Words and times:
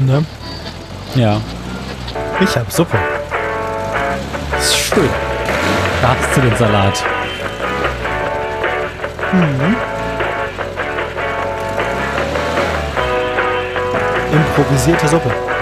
Ne? 0.00 0.24
Ja. 1.14 1.40
Ich 2.40 2.56
hab 2.56 2.70
Suppe. 2.70 2.96
Ist 4.58 4.76
schön. 4.76 5.08
Da 6.00 6.08
hast 6.08 6.36
du 6.36 6.40
den 6.40 6.56
Salat. 6.56 7.02
Improvisierte 14.32 15.08
Suppe. 15.08 15.57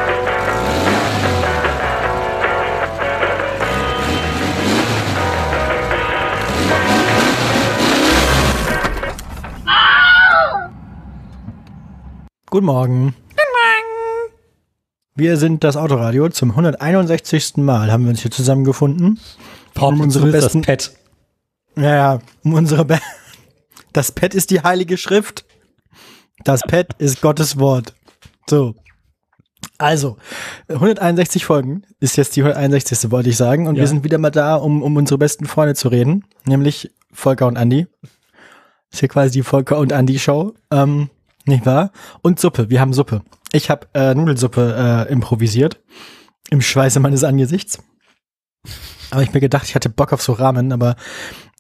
Guten 12.56 12.64
Morgen. 12.68 13.14
Wir 15.14 15.36
sind 15.36 15.62
das 15.62 15.76
Autoradio. 15.76 16.30
Zum 16.30 16.52
161. 16.52 17.58
Mal 17.58 17.92
haben 17.92 18.04
wir 18.04 18.08
uns 18.12 18.22
hier 18.22 18.30
zusammengefunden. 18.30 19.20
Um 19.78 20.00
unsere 20.00 20.30
besten- 20.32 20.62
Pet. 20.62 20.90
Ja, 21.76 21.94
ja, 21.94 22.18
um 22.44 22.54
unsere 22.54 22.86
Be 22.86 22.98
Das 23.92 24.10
Pad 24.10 24.34
ist 24.34 24.50
die 24.50 24.62
heilige 24.62 24.96
Schrift. 24.96 25.44
Das 26.44 26.62
Pad 26.62 26.94
ist 26.96 27.20
Gottes 27.20 27.58
Wort. 27.58 27.92
So. 28.48 28.74
Also, 29.76 30.16
161 30.68 31.44
Folgen 31.44 31.82
ist 32.00 32.16
jetzt 32.16 32.36
die 32.36 32.40
161. 32.42 33.10
wollte 33.10 33.28
ich 33.28 33.36
sagen. 33.36 33.68
Und 33.68 33.76
Ja. 33.76 33.82
wir 33.82 33.88
sind 33.88 34.02
wieder 34.02 34.16
mal 34.16 34.30
da, 34.30 34.54
um, 34.54 34.82
um 34.82 34.96
unsere 34.96 35.18
besten 35.18 35.44
Freunde 35.44 35.74
zu 35.74 35.88
reden. 35.88 36.24
Nämlich 36.46 36.90
Volker 37.12 37.48
und 37.48 37.58
Andi. 37.58 37.86
Ist 38.90 39.00
hier 39.00 39.10
quasi 39.10 39.30
die 39.32 39.42
Volker 39.42 39.76
und 39.76 39.92
Andi 39.92 40.18
Show. 40.18 40.54
Ähm, 40.70 41.10
nicht 41.46 41.66
wahr? 41.66 41.90
Und 42.22 42.40
Suppe. 42.40 42.70
Wir 42.70 42.80
haben 42.80 42.92
Suppe. 42.92 43.22
Ich 43.52 43.70
habe 43.70 43.86
äh, 43.94 44.14
Nudelsuppe 44.14 45.06
äh, 45.08 45.12
improvisiert. 45.12 45.80
Im 46.50 46.60
Schweiße 46.60 47.00
meines 47.00 47.24
Angesichts. 47.24 47.78
Aber 49.10 49.22
ich 49.22 49.32
mir 49.32 49.40
gedacht, 49.40 49.64
ich 49.66 49.74
hatte 49.74 49.88
Bock 49.88 50.12
auf 50.12 50.22
so 50.22 50.32
Ramen, 50.32 50.72
aber 50.72 50.96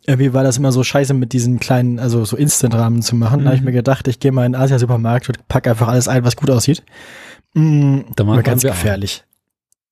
irgendwie 0.06 0.32
war 0.32 0.44
das 0.44 0.58
immer 0.58 0.70
so 0.72 0.84
scheiße 0.84 1.14
mit 1.14 1.32
diesen 1.32 1.58
kleinen, 1.58 1.98
also 1.98 2.24
so 2.24 2.36
Instant-Rahmen 2.36 3.02
zu 3.02 3.16
machen. 3.16 3.40
Da 3.40 3.46
habe 3.46 3.56
ich 3.56 3.62
Mhm. 3.62 3.66
mir 3.66 3.72
gedacht, 3.72 4.06
ich 4.08 4.20
gehe 4.20 4.30
mal 4.32 4.46
in 4.46 4.52
den 4.52 4.60
Asia-Supermarkt 4.60 5.28
und 5.28 5.48
pack 5.48 5.66
einfach 5.66 5.88
alles 5.88 6.06
ein, 6.08 6.24
was 6.24 6.36
gut 6.36 6.50
aussieht. 6.50 6.84
Mm, 7.54 8.00
Da 8.14 8.24
aber 8.24 8.42
ganz 8.42 8.62
gefährlich. 8.62 9.24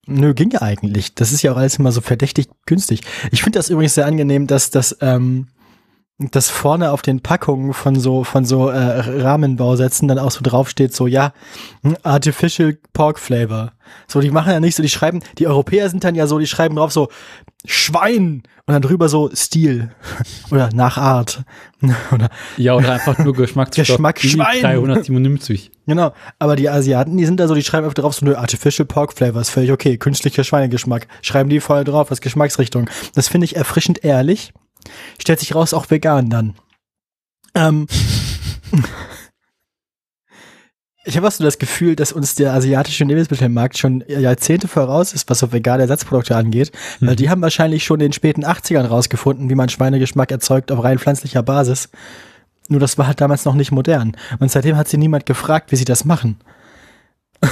Nö, 0.07 0.35
ging 0.35 0.51
ja 0.51 0.63
eigentlich. 0.63 1.15
Das 1.15 1.33
ist 1.33 1.43
ja 1.43 1.53
auch 1.53 1.57
alles 1.57 1.79
immer 1.79 1.91
so 1.91 2.01
verdächtig 2.01 2.49
günstig. 2.67 3.01
Ich 3.33 3.43
finde 3.43 3.59
das 3.59 3.71
übrigens 3.71 3.95
sehr 3.95 4.07
angenehm, 4.07 4.47
dass 4.47 4.71
das, 4.71 4.97
ähm, 5.01 5.49
dass 6.31 6.51
vorne 6.51 6.91
auf 6.93 7.03
den 7.03 7.21
Packungen 7.21 7.73
von 7.73 7.99
so, 7.99 8.25
von 8.25 8.45
so 8.45 8.69
äh, 8.69 9.01
Rahmenbausätzen 9.23 10.09
dann 10.09 10.19
auch 10.19 10.31
so 10.31 10.41
draufsteht, 10.43 10.95
so, 10.95 11.07
ja, 11.07 11.33
hm, 11.83 11.97
Artificial 12.03 12.77
Pork 12.93 13.19
Flavor. 13.19 13.73
So, 14.07 14.21
die 14.21 14.31
machen 14.31 14.53
ja 14.53 14.61
nicht 14.61 14.77
so, 14.77 14.83
die 14.83 14.89
schreiben, 14.89 15.21
die 15.39 15.47
Europäer 15.47 15.89
sind 15.91 16.05
dann 16.05 16.15
ja 16.15 16.27
so, 16.27 16.39
die 16.39 16.47
schreiben 16.47 16.77
drauf 16.77 16.93
so, 16.93 17.09
Schwein 17.67 18.43
und 18.67 18.73
dann 18.73 18.83
drüber 18.83 19.09
so 19.09 19.31
Stil 19.35 19.91
oder 20.51 20.71
nach 20.75 20.99
Art. 20.99 21.45
oder, 22.13 22.31
Ja, 22.57 22.75
oder 22.75 22.93
einfach 22.93 23.19
nur 23.19 23.35
Geschmacksstoff. 23.35 23.87
Geschmack 23.87 24.21
Schwein. 24.21 24.61
377. 24.61 25.71
genau. 25.87 26.13
Aber 26.39 26.57
die 26.57 26.69
Asiaten, 26.69 27.17
die 27.17 27.27
sind 27.27 27.41
da 27.41 27.49
so, 27.49 27.55
die 27.55 27.63
schreiben 27.63 27.85
einfach 27.85 27.95
drauf 27.95 28.15
so, 28.15 28.25
nö, 28.25 28.35
Artificial 28.35 28.87
Pork 28.87 29.13
Flavor 29.13 29.41
ist 29.41 29.51
völlig 29.51 29.73
okay. 29.73 29.97
Künstlicher 29.97 30.45
Schweinegeschmack. 30.45 31.07
Schreiben 31.23 31.49
die 31.49 31.61
voll 31.61 31.85
drauf, 31.85 32.11
als 32.11 32.21
Geschmacksrichtung. 32.21 32.89
Das 33.15 33.29
finde 33.29 33.47
ich 33.47 33.57
erfrischend 33.57 34.05
ehrlich. 34.05 34.53
Stellt 35.21 35.41
sich 35.41 35.55
raus, 35.55 35.75
auch 35.75 35.91
vegan 35.91 36.31
dann. 36.31 36.55
Ähm. 37.55 37.87
Ich 41.07 41.19
habe 41.19 41.29
auch 41.29 41.33
so 41.33 41.45
das 41.45 41.59
Gefühl, 41.59 41.97
dass 41.97 42.13
uns 42.13 42.35
der 42.35 42.55
asiatische 42.55 43.05
Lebensmittelmarkt 43.05 43.77
schon 43.77 44.03
Jahrzehnte 44.09 44.69
voraus 44.69 45.13
ist, 45.13 45.29
was 45.29 45.39
so 45.39 45.53
vegane 45.53 45.83
Ersatzprodukte 45.83 46.35
angeht. 46.35 46.73
Weil 47.01 47.11
Mhm. 47.11 47.17
die 47.17 47.29
haben 47.29 47.43
wahrscheinlich 47.43 47.85
schon 47.85 48.01
in 48.01 48.07
den 48.07 48.13
späten 48.15 48.43
80ern 48.43 48.87
rausgefunden, 48.87 49.51
wie 49.51 49.55
man 49.55 49.69
Schweinegeschmack 49.69 50.31
erzeugt 50.31 50.73
auf 50.73 50.83
rein 50.83 50.99
pflanzlicher 50.99 51.43
Basis. 51.43 51.91
Nur 52.69 52.81
das 52.81 52.97
war 52.97 53.07
halt 53.07 53.21
damals 53.21 53.45
noch 53.45 53.55
nicht 53.55 53.71
modern. 53.71 54.17
Und 54.39 54.51
seitdem 54.51 54.79
hat 54.79 54.89
sie 54.89 54.97
niemand 54.97 55.27
gefragt, 55.27 55.73
wie 55.73 55.77
sie 55.77 55.85
das 55.85 56.07
machen. 56.07 56.39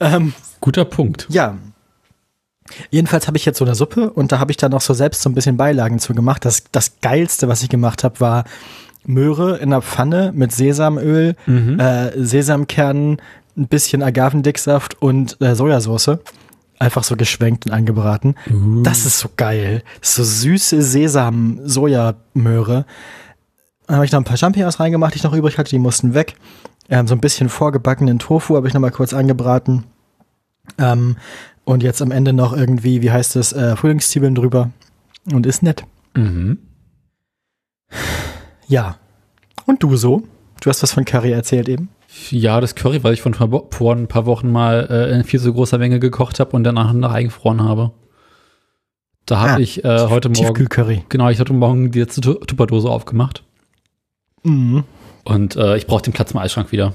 ähm, 0.00 0.34
Guter 0.60 0.84
Punkt. 0.84 1.26
ja. 1.30 1.56
Jedenfalls 2.90 3.26
habe 3.26 3.36
ich 3.36 3.44
jetzt 3.44 3.58
so 3.58 3.64
eine 3.64 3.74
Suppe 3.74 4.10
und 4.10 4.32
da 4.32 4.38
habe 4.38 4.50
ich 4.50 4.56
dann 4.56 4.72
noch 4.72 4.80
so 4.80 4.94
selbst 4.94 5.22
so 5.22 5.30
ein 5.30 5.34
bisschen 5.34 5.56
Beilagen 5.56 5.98
zu 5.98 6.14
gemacht. 6.14 6.44
Das, 6.44 6.64
das 6.72 7.00
Geilste, 7.00 7.48
was 7.48 7.62
ich 7.62 7.68
gemacht 7.68 8.04
habe, 8.04 8.20
war 8.20 8.44
Möhre 9.06 9.58
in 9.58 9.70
der 9.70 9.82
Pfanne 9.82 10.32
mit 10.34 10.52
Sesamöl, 10.52 11.34
Mhm. 11.46 11.80
äh, 11.80 12.12
Sesamkernen, 12.22 13.20
ein 13.56 13.68
bisschen 13.68 14.02
Agavendicksaft 14.02 15.00
und 15.00 15.40
äh, 15.40 15.54
Sojasauce. 15.54 16.18
Einfach 16.80 17.02
so 17.02 17.16
geschwenkt 17.16 17.66
und 17.66 17.72
angebraten. 17.72 18.36
Uh. 18.48 18.82
Das 18.84 19.04
ist 19.04 19.18
so 19.18 19.28
geil. 19.36 19.82
So 20.00 20.22
süße 20.22 20.80
Sesam-Sojamöhre. 20.82 22.84
Dann 23.86 23.96
habe 23.96 24.04
ich 24.04 24.12
noch 24.12 24.20
ein 24.20 24.24
paar 24.24 24.36
Champignons 24.36 24.80
reingemacht, 24.80 25.14
die 25.14 25.18
ich 25.18 25.24
noch 25.24 25.34
übrig 25.34 25.58
hatte, 25.58 25.70
die 25.70 25.78
mussten 25.78 26.14
weg. 26.14 26.34
Ähm, 26.88 27.06
so 27.08 27.14
ein 27.14 27.20
bisschen 27.20 27.48
vorgebackenen 27.48 28.18
Tofu 28.18 28.56
habe 28.56 28.68
ich 28.68 28.74
noch 28.74 28.80
mal 28.80 28.90
kurz 28.90 29.12
angebraten. 29.12 29.84
Ähm, 30.78 31.16
und 31.68 31.82
jetzt 31.82 32.00
am 32.02 32.10
Ende 32.10 32.32
noch 32.32 32.52
irgendwie, 32.56 33.02
wie 33.02 33.10
heißt 33.10 33.36
es, 33.36 33.52
äh, 33.52 33.76
Frühlingszwiebeln 33.76 34.34
drüber. 34.34 34.70
Und 35.32 35.44
ist 35.46 35.62
nett. 35.62 35.84
Mhm. 36.16 36.58
Ja. 38.66 38.96
Und 39.66 39.82
du 39.82 39.96
so? 39.96 40.22
Du 40.62 40.70
hast 40.70 40.82
was 40.82 40.92
von 40.92 41.04
Curry 41.04 41.30
erzählt 41.32 41.68
eben. 41.68 41.90
Ja, 42.30 42.60
das 42.60 42.74
Curry, 42.74 43.04
weil 43.04 43.12
ich 43.14 43.20
von 43.22 43.34
vor 43.34 43.94
ein 43.94 44.08
paar 44.08 44.26
Wochen 44.26 44.50
mal 44.50 44.88
äh, 44.90 45.14
in 45.14 45.24
viel 45.24 45.40
zu 45.40 45.52
großer 45.52 45.78
Menge 45.78 46.00
gekocht 46.00 46.40
habe 46.40 46.52
und 46.52 46.64
danach 46.64 46.92
nach 46.94 47.12
eingefroren 47.12 47.62
habe. 47.62 47.92
Da 49.26 49.40
habe 49.40 49.52
Ah, 49.52 49.58
ich 49.58 49.84
äh, 49.84 50.08
heute 50.08 50.30
Morgen, 50.30 50.40
Tiefkühlcurry. 50.46 51.04
genau, 51.10 51.28
ich 51.28 51.38
hatte 51.38 51.52
morgen 51.52 51.90
die 51.90 52.00
letzte 52.00 52.22
Tu- 52.22 52.34
Tupperdose 52.46 52.88
aufgemacht 52.88 53.44
Mhm. 54.42 54.84
und 55.24 55.56
äh, 55.56 55.76
ich 55.76 55.86
brauche 55.86 56.00
den 56.02 56.14
Platz 56.14 56.30
im 56.30 56.38
Eisschrank 56.38 56.72
wieder. 56.72 56.94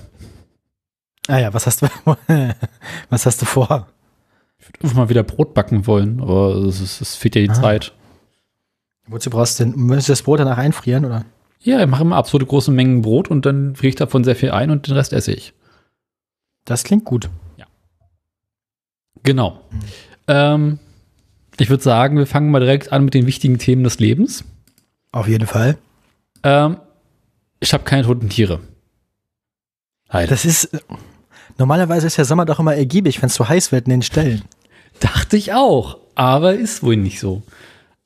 Ah 1.28 1.38
ja, 1.38 1.54
was 1.54 1.68
hast 1.68 1.84
du, 1.84 1.88
was 3.10 3.26
hast 3.28 3.42
du 3.42 3.46
vor? 3.46 3.88
Ich 4.63 4.69
würde 4.69 4.79
einfach 4.84 4.97
mal 4.97 5.09
wieder 5.09 5.24
Brot 5.24 5.53
backen 5.53 5.85
wollen, 5.88 6.22
aber 6.22 6.56
es, 6.56 6.79
ist- 6.79 7.01
es 7.01 7.16
fehlt 7.16 7.35
ja 7.35 7.41
die 7.41 7.50
Ah. 7.50 7.53
Zeit. 7.53 7.94
Wozu 9.07 9.29
brauchst 9.29 9.59
du 9.59 9.66
denn, 9.66 9.75
möchtest 9.75 10.07
du 10.09 10.12
das 10.13 10.22
Brot 10.24 10.40
danach 10.40 10.57
einfrieren, 10.57 11.03
oder? 11.06 11.25
Ja, 11.62 11.81
ich 11.81 11.88
mache 11.88 12.01
immer 12.03 12.16
absolute 12.16 12.46
große 12.46 12.72
Mengen 12.72 13.01
Brot 13.01 13.28
und 13.29 13.46
dann 13.46 13.75
friere 13.75 13.90
ich 13.90 13.96
davon 13.96 14.24
sehr 14.24 14.35
viel 14.38 14.51
ein 14.51 14.69
und 14.72 14.88
den 14.88 14.96
Rest 14.96 15.12
esse 15.13 15.34
ich. 15.34 15.53
Das 16.66 16.84
klingt 16.84 17.03
gut. 17.06 17.29
Genau. 19.24 19.62
Ähm, 20.28 20.80
ich 21.57 21.69
würde 21.69 21.84
sagen, 21.84 22.18
wir 22.18 22.28
fangen 22.28 22.51
mal 22.51 22.59
direkt 22.59 22.91
an 22.91 23.06
mit 23.06 23.13
den 23.13 23.25
wichtigen 23.25 23.57
Themen 23.57 23.84
des 23.84 24.00
Lebens. 24.00 24.44
Auf 25.12 25.28
jeden 25.28 25.47
Fall. 25.47 25.78
Ähm, 26.44 26.78
ich 27.62 27.74
habe 27.74 27.84
keine 27.85 28.03
toten 28.03 28.28
Tiere. 28.30 28.59
Leider. 30.09 30.28
Das 30.30 30.44
ist, 30.45 30.69
normalerweise 31.58 32.08
ist 32.08 32.18
der 32.18 32.25
Sommer 32.25 32.46
doch 32.46 32.59
immer 32.59 32.75
ergiebig, 32.75 33.22
wenn 33.22 33.28
es 33.28 33.36
so 33.36 33.47
heiß 33.47 33.72
wird 33.72 33.86
in 33.86 33.91
den 33.91 34.02
Ställen. 34.02 34.44
dachte 35.00 35.38
ich 35.38 35.53
auch, 35.53 35.97
aber 36.16 36.53
ist 36.56 36.84
wohl 36.84 36.96
nicht 36.97 37.19
so. 37.19 37.41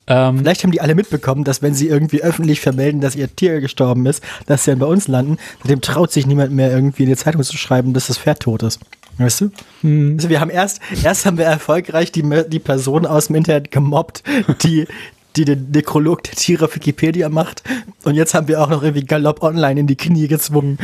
Ähm, 0.10 0.40
Vielleicht 0.40 0.64
haben 0.64 0.72
die 0.72 0.80
alle 0.80 0.96
mitbekommen, 0.96 1.44
dass 1.44 1.62
wenn 1.62 1.74
sie 1.74 1.88
irgendwie 1.90 2.24
öffentlich 2.24 2.62
vermelden, 2.62 3.02
dass 3.02 3.16
ihr 3.16 3.36
Tier 3.36 3.60
gestorben 3.60 4.06
ist, 4.06 4.24
dass 4.46 4.64
sie 4.64 4.72
dann 4.72 4.80
bei 4.80 4.86
uns 4.86 5.10
landen. 5.10 5.38
Seitdem 5.62 5.82
traut 5.82 6.14
sich 6.14 6.26
niemand 6.26 6.54
mehr 6.54 6.72
irgendwie 6.72 7.04
in 7.04 7.10
die 7.10 7.16
Zeitung 7.18 7.44
zu 7.44 7.58
schreiben, 7.58 7.94
dass 7.94 8.08
das 8.08 8.18
Pferd 8.18 8.40
tot 8.42 8.64
ist. 8.64 8.80
Weißt 9.18 9.42
du? 9.42 9.52
hm, 9.82 10.16
Also 10.18 10.30
wir 10.30 10.40
haben 10.40 10.50
erst, 10.52 10.80
erst 11.04 11.26
haben 11.26 11.38
wir 11.38 11.46
erfolgreich 11.46 12.12
die, 12.14 12.24
die 12.48 12.60
Person 12.60 13.06
aus 13.06 13.28
dem 13.28 13.36
Internet 13.36 13.70
gemobbt, 13.72 14.24
die, 14.64 14.88
die 15.36 15.44
den 15.44 15.72
Nekrolog 15.72 16.24
der 16.24 16.36
Tiere 16.36 16.66
auf 16.66 16.76
Wikipedia 16.76 17.28
macht. 17.28 17.64
Und 18.06 18.16
jetzt 18.16 18.34
haben 18.34 18.48
wir 18.48 18.62
auch 18.62 18.70
noch 18.70 18.84
irgendwie 18.84 19.06
Galopp 19.06 19.44
online 19.44 19.82
in 19.82 19.88
die 19.88 19.98
Knie 19.98 20.28
gezwungen. 20.30 20.78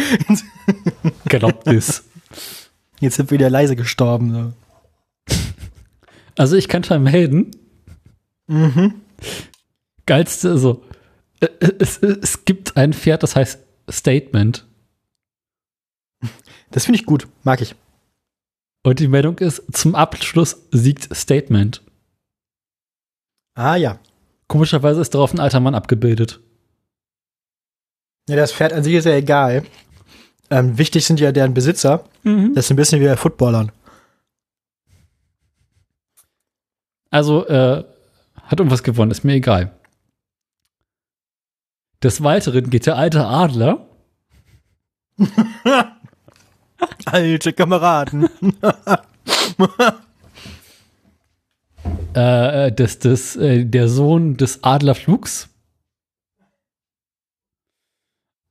Galopp 1.29 1.65
ist. 1.69 2.03
Jetzt 3.03 3.17
sind 3.17 3.29
wir 3.29 3.37
wieder 3.37 3.49
leise 3.49 3.75
gestorben. 3.75 4.55
So. 5.27 5.35
Also 6.35 6.55
ich 6.55 6.67
kann 6.67 6.83
vermelden. 6.83 7.51
Mhm. 8.47 9.01
Geilste, 10.07 10.49
also 10.49 10.83
äh, 11.41 11.47
es, 11.77 11.99
es 11.99 12.43
gibt 12.45 12.75
ein 12.75 12.93
Pferd, 12.93 13.21
das 13.21 13.35
heißt 13.35 13.59
Statement. 13.87 14.65
Das 16.71 16.85
finde 16.85 16.99
ich 16.99 17.05
gut, 17.05 17.27
mag 17.43 17.61
ich. 17.61 17.75
Und 18.83 18.99
die 18.99 19.07
Meldung 19.07 19.37
ist, 19.37 19.61
zum 19.73 19.93
Abschluss 19.93 20.63
siegt 20.71 21.15
Statement. 21.15 21.83
Ah 23.53 23.75
ja. 23.75 23.99
Komischerweise 24.47 25.01
ist 25.01 25.13
darauf 25.13 25.33
ein 25.33 25.39
alter 25.39 25.59
Mann 25.59 25.75
abgebildet. 25.75 26.39
Ja, 28.27 28.37
das 28.37 28.53
Pferd 28.53 28.73
an 28.73 28.83
sich 28.83 28.95
ist 28.95 29.05
ja 29.05 29.13
egal. 29.13 29.65
Ähm, 30.49 30.77
wichtig 30.77 31.05
sind 31.05 31.19
ja 31.19 31.31
deren 31.31 31.53
Besitzer. 31.53 32.03
Mhm. 32.23 32.53
Das 32.53 32.65
ist 32.65 32.71
ein 32.71 32.75
bisschen 32.75 33.01
wie 33.01 33.05
bei 33.05 33.17
Footballern. 33.17 33.71
Also, 37.09 37.45
äh, 37.47 37.83
hat 38.43 38.59
irgendwas 38.59 38.83
gewonnen, 38.83 39.11
ist 39.11 39.23
mir 39.23 39.33
egal. 39.33 39.71
Des 42.01 42.23
Weiteren 42.23 42.69
geht 42.69 42.85
der 42.85 42.97
alte 42.97 43.25
Adler 43.25 43.87
Alte 47.05 47.53
Kameraden. 47.53 48.29
Äh, 52.13 52.71
das, 52.71 52.99
das, 52.99 53.35
äh, 53.37 53.65
der 53.65 53.87
Sohn 53.87 54.37
des 54.37 54.63
Adlerflugs. 54.63 55.49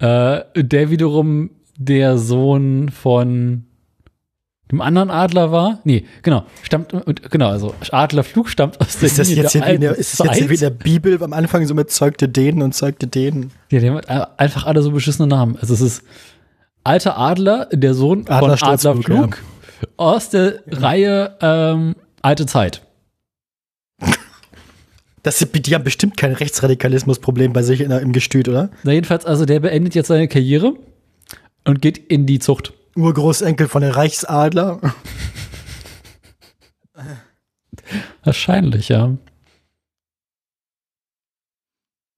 Äh, 0.01 0.43
der 0.57 0.91
wiederum 0.91 1.51
der 1.77 2.19
Sohn 2.19 2.91
von 2.91 3.65
dem 4.73 4.81
anderen 4.81 5.11
Adler 5.11 5.53
war. 5.53 5.81
Nee, 5.85 6.05
genau. 6.23 6.45
Stammt, 6.63 6.95
genau, 7.31 7.51
also 7.51 7.75
Adlerflug 7.91 8.49
stammt 8.49 8.81
aus 8.81 8.99
der 8.99 9.07
Ist 9.07 9.19
das 9.19 9.29
Linie 9.29 9.43
jetzt 9.45 9.53
hier 9.53 9.67
wie 9.67 9.75
in 9.75 9.81
der, 9.83 9.97
ist 9.97 10.19
das 10.19 10.39
jetzt 10.39 10.49
wie 10.49 10.55
in 10.55 10.61
der 10.61 10.71
Bibel 10.71 11.23
am 11.23 11.35
Anfang 11.35 11.67
so 11.67 11.75
mit 11.75 11.91
zeugte 11.91 12.29
denen 12.29 12.63
und 12.63 12.73
zeugte 12.73 13.07
denen? 13.07 13.51
Ja, 13.71 13.81
die 13.81 13.91
haben 13.91 14.01
einfach 14.39 14.65
alle 14.65 14.83
so 14.83 14.91
beschissene 14.91 15.29
Namen. 15.29 15.59
Also 15.61 15.75
es 15.75 15.83
ist 15.83 16.03
alter 16.85 17.19
Adler, 17.19 17.67
der 17.71 17.93
Sohn 17.93 18.25
von 18.25 18.35
Adlersturzflug, 18.35 18.99
Adlerflug 19.05 19.39
aus 19.99 20.31
der 20.31 20.61
Reihe 20.67 21.37
ähm, 21.41 21.95
Alte 22.23 22.47
Zeit. 22.47 22.83
Das, 25.23 25.39
die 25.39 25.75
haben 25.75 25.85
bestimmt 25.85 26.17
kein 26.17 26.33
Rechtsradikalismusproblem 26.33 27.53
bei 27.53 27.63
sich 27.63 27.81
in, 27.81 27.91
im 27.91 28.13
Gestüt, 28.13 28.49
oder? 28.49 28.71
Na 28.85 28.93
jedenfalls, 28.93 29.25
also 29.27 29.45
der 29.45 29.61
beendet 29.61 29.95
jetzt 29.95 30.09
seine 30.09 30.29
Karriere 30.29 30.75
und 31.65 31.81
geht 31.83 31.99
in 31.99 32.27
die 32.27 32.39
Zucht. 32.39 32.73
Urgroßenkel 32.97 33.69
von 33.69 33.83
der 33.83 33.97
Reichsadler. 33.97 34.81
Wahrscheinlich, 38.25 38.89
ja. 38.89 39.17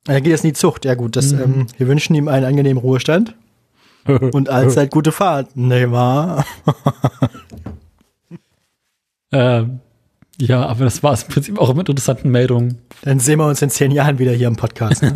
Er 0.06 0.20
geht 0.20 0.30
jetzt 0.32 0.44
in 0.44 0.50
die 0.50 0.54
Zucht. 0.54 0.84
Ja 0.84 0.94
gut, 0.94 1.16
das, 1.16 1.32
Mhm. 1.32 1.40
ähm, 1.42 1.66
wir 1.78 1.88
wünschen 1.88 2.14
ihm 2.14 2.28
einen 2.28 2.44
angenehmen 2.44 2.78
Ruhestand 2.82 3.34
und 4.32 4.48
allzeit 4.50 4.90
gute 4.90 5.12
Fahrt. 5.12 5.56
Ne, 5.56 5.90
wahr? 5.90 6.44
ähm, 9.32 9.80
ja, 10.40 10.66
aber 10.66 10.84
das 10.84 11.02
war 11.02 11.12
es 11.14 11.22
im 11.22 11.28
Prinzip 11.30 11.58
auch 11.58 11.72
mit 11.74 11.88
interessanten 11.88 12.28
Meldungen. 12.30 12.78
Dann 13.02 13.20
sehen 13.20 13.38
wir 13.38 13.46
uns 13.46 13.62
in 13.62 13.70
zehn 13.70 13.92
Jahren 13.92 14.18
wieder 14.18 14.32
hier 14.32 14.48
im 14.48 14.56
Podcast. 14.56 15.02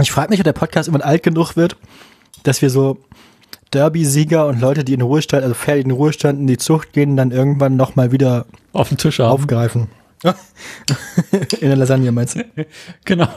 Ich 0.00 0.10
frage 0.10 0.30
mich, 0.30 0.40
ob 0.40 0.44
der 0.44 0.52
Podcast 0.52 0.88
irgendwann 0.88 1.08
alt 1.08 1.22
genug 1.22 1.56
wird, 1.56 1.76
dass 2.42 2.62
wir 2.62 2.70
so 2.70 2.98
Derby-Sieger 3.70 4.46
und 4.46 4.60
Leute, 4.60 4.84
die 4.84 4.94
in 4.94 5.00
Ruhestand, 5.00 5.42
also 5.42 5.54
Pferde, 5.54 5.82
die 5.82 5.90
in 5.90 5.96
Ruhestand 5.96 6.38
in 6.40 6.46
die 6.46 6.58
Zucht 6.58 6.92
gehen, 6.92 7.16
dann 7.16 7.30
irgendwann 7.30 7.76
noch 7.76 7.96
mal 7.96 8.12
wieder 8.12 8.46
Auf 8.72 8.88
den 8.88 8.98
Tisch 8.98 9.18
haben. 9.18 9.30
aufgreifen. 9.30 9.88
in 11.60 11.68
der 11.68 11.76
Lasagne 11.76 12.12
meinst 12.12 12.36
du? 12.36 12.44
Genau. 13.04 13.28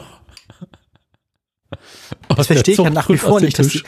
Das 2.35 2.47
verstehe 2.47 2.73
ich 2.73 2.79
ja 2.79 2.89
nach 2.89 3.09
wie 3.09 3.17
vor 3.17 3.41
nicht. 3.41 3.59
Dass 3.59 3.67
die, 3.67 3.83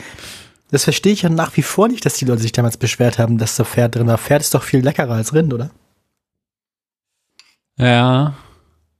das 0.70 0.84
verstehe 0.84 1.12
ich 1.12 1.22
ja 1.22 1.28
nach 1.28 1.56
wie 1.56 1.62
vor 1.62 1.88
nicht, 1.88 2.04
dass 2.04 2.14
die 2.14 2.24
Leute 2.24 2.42
sich 2.42 2.52
damals 2.52 2.76
beschwert 2.76 3.18
haben, 3.18 3.38
dass 3.38 3.56
da 3.56 3.64
Pferd 3.64 3.94
drin 3.94 4.06
war. 4.06 4.18
Pferd 4.18 4.42
ist 4.42 4.54
doch 4.54 4.62
viel 4.62 4.80
leckerer 4.82 5.14
als 5.14 5.34
Rind, 5.34 5.52
oder? 5.52 5.70
Ja. 7.76 8.34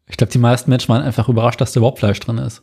Ich 0.07 0.17
glaube, 0.17 0.33
die 0.33 0.39
meisten 0.39 0.71
Menschen 0.71 0.89
waren 0.89 1.03
einfach 1.03 1.29
überrascht, 1.29 1.61
dass 1.61 1.73
da 1.73 1.79
überhaupt 1.79 2.01
Fleisch 2.01 2.21
drin 2.21 2.39
ist. 2.39 2.63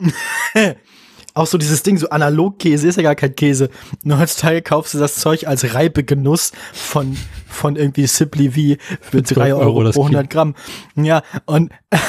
Auch 1.34 1.46
so 1.46 1.58
dieses 1.58 1.82
Ding, 1.84 1.96
so 1.96 2.08
Analogkäse 2.08 2.88
ist 2.88 2.96
ja 2.96 3.02
gar 3.04 3.14
kein 3.14 3.36
Käse. 3.36 3.70
Nur 4.02 4.18
heutzutage 4.18 4.62
kaufst 4.62 4.94
du 4.94 4.98
das 4.98 5.16
Zeug 5.16 5.46
als 5.46 5.74
Reibegenuss 5.74 6.52
von, 6.72 7.16
von 7.48 7.76
irgendwie 7.76 8.06
Simply 8.06 8.50
V 8.50 8.82
für 9.00 9.22
12 9.22 9.28
3 9.28 9.54
Euro, 9.54 9.78
Euro 9.78 9.90
pro 9.92 10.02
100 10.02 10.28
Gramm. 10.28 10.56
Ja, 10.96 11.22
und 11.46 11.70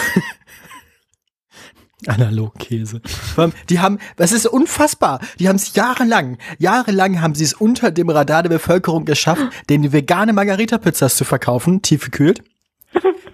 Analogkäse. 2.07 3.01
Die 3.69 3.79
haben, 3.79 3.99
das 4.15 4.31
ist 4.31 4.47
unfassbar. 4.47 5.19
Die 5.39 5.47
haben 5.47 5.57
es 5.57 5.75
jahrelang, 5.75 6.39
jahrelang 6.57 7.21
haben 7.21 7.35
sie 7.35 7.43
es 7.43 7.53
unter 7.53 7.91
dem 7.91 8.09
Radar 8.09 8.41
der 8.41 8.49
Bevölkerung 8.49 9.05
geschafft, 9.05 9.43
den 9.69 9.93
vegane 9.93 10.33
Margarita-Pizzas 10.33 11.15
zu 11.15 11.25
verkaufen, 11.25 11.83
tiefgekühlt. 11.83 12.43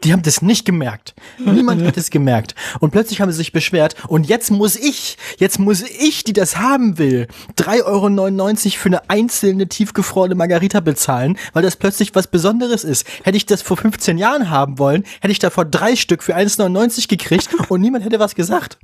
Die 0.04 0.14
haben 0.14 0.22
das 0.22 0.42
nicht 0.42 0.66
gemerkt. 0.66 1.16
Niemand 1.40 1.84
hat 1.84 1.98
es 1.98 2.10
gemerkt. 2.10 2.56
Und 2.80 2.92
plötzlich 2.92 3.22
haben 3.22 3.32
sie 3.32 3.38
sich 3.38 3.52
beschwert. 3.52 3.96
Und 4.08 4.28
jetzt 4.28 4.52
muss 4.52 4.76
ich, 4.76 5.18
jetzt 5.38 5.60
muss 5.60 5.82
ich, 5.82 6.24
die 6.24 6.34
das 6.34 6.58
haben 6.58 6.98
will, 6.98 7.28
3,99 7.58 7.86
Euro 7.86 8.78
für 8.78 8.90
eine 8.90 9.10
einzelne 9.10 9.68
tiefgefrorene 9.68 10.36
Margarita 10.36 10.80
bezahlen, 10.80 11.38
weil 11.54 11.64
das 11.64 11.76
plötzlich 11.76 12.14
was 12.14 12.28
Besonderes 12.28 12.84
ist. 12.84 13.08
Hätte 13.24 13.38
ich 13.38 13.46
das 13.46 13.62
vor 13.62 13.78
15 13.78 14.18
Jahren 14.18 14.50
haben 14.50 14.78
wollen, 14.78 15.04
hätte 15.22 15.32
ich 15.32 15.40
davor 15.40 15.66
drei 15.66 15.96
Stück 15.96 16.24
für 16.24 16.36
1,99 16.36 17.08
gekriegt 17.08 17.50
und 17.70 17.82
niemand 17.82 18.06
hätte 18.06 18.20
was 18.20 18.36
gesagt. 18.36 18.78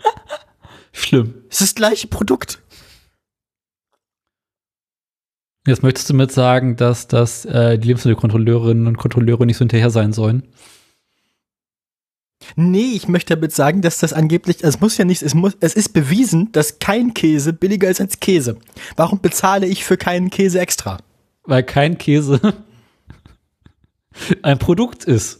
Schlimm. 0.92 1.34
Es 1.50 1.62
ist 1.62 1.72
das 1.72 1.76
gleiche 1.76 2.08
Produkt. 2.08 2.63
Jetzt 5.66 5.82
möchtest 5.84 6.10
du 6.10 6.14
mit 6.14 6.32
sagen, 6.32 6.76
dass, 6.76 7.08
dass 7.08 7.46
äh, 7.46 7.78
die 7.80 7.88
Lebensmittelkontrolleurinnen 7.88 8.86
und 8.88 8.98
Kontrolleure 8.98 9.46
nicht 9.46 9.56
so 9.58 9.60
hinterher 9.64 9.90
sein 9.90 10.12
sollen? 10.12 10.44
Nee, 12.58 12.92
ich 12.96 13.08
möchte 13.08 13.36
damit 13.36 13.54
sagen, 13.54 13.82
dass 13.82 14.00
das 14.00 14.12
angeblich, 14.12 14.62
es 14.64 14.82
muss 14.82 14.98
ja 14.98 15.06
nichts, 15.06 15.24
es 15.24 15.34
muss, 15.34 15.56
es 15.62 15.76
ist 15.76 15.90
bewiesen, 15.94 16.52
dass 16.52 16.80
kein 16.80 17.14
Käse 17.14 17.54
billiger 17.54 17.90
ist 17.90 18.02
als 18.02 18.20
Käse. 18.20 18.58
Warum 18.98 19.22
bezahle 19.22 19.66
ich 19.66 19.86
für 19.86 19.96
keinen 19.96 20.30
Käse 20.30 20.60
extra? 20.60 20.98
Weil 21.46 21.64
kein 21.64 21.98
Käse 21.98 22.42
ein 24.42 24.60
Produkt 24.60 25.06
ist. 25.06 25.40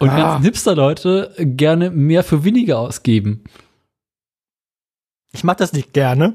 Und 0.00 0.08
Ah. 0.08 0.16
ganzen 0.16 0.44
Hipster-Leute 0.44 1.34
gerne 1.38 1.90
mehr 1.90 2.24
für 2.24 2.42
weniger 2.42 2.78
ausgeben. 2.80 3.44
Ich 5.32 5.44
mach 5.44 5.54
das 5.54 5.72
nicht 5.72 5.92
gerne. 5.92 6.34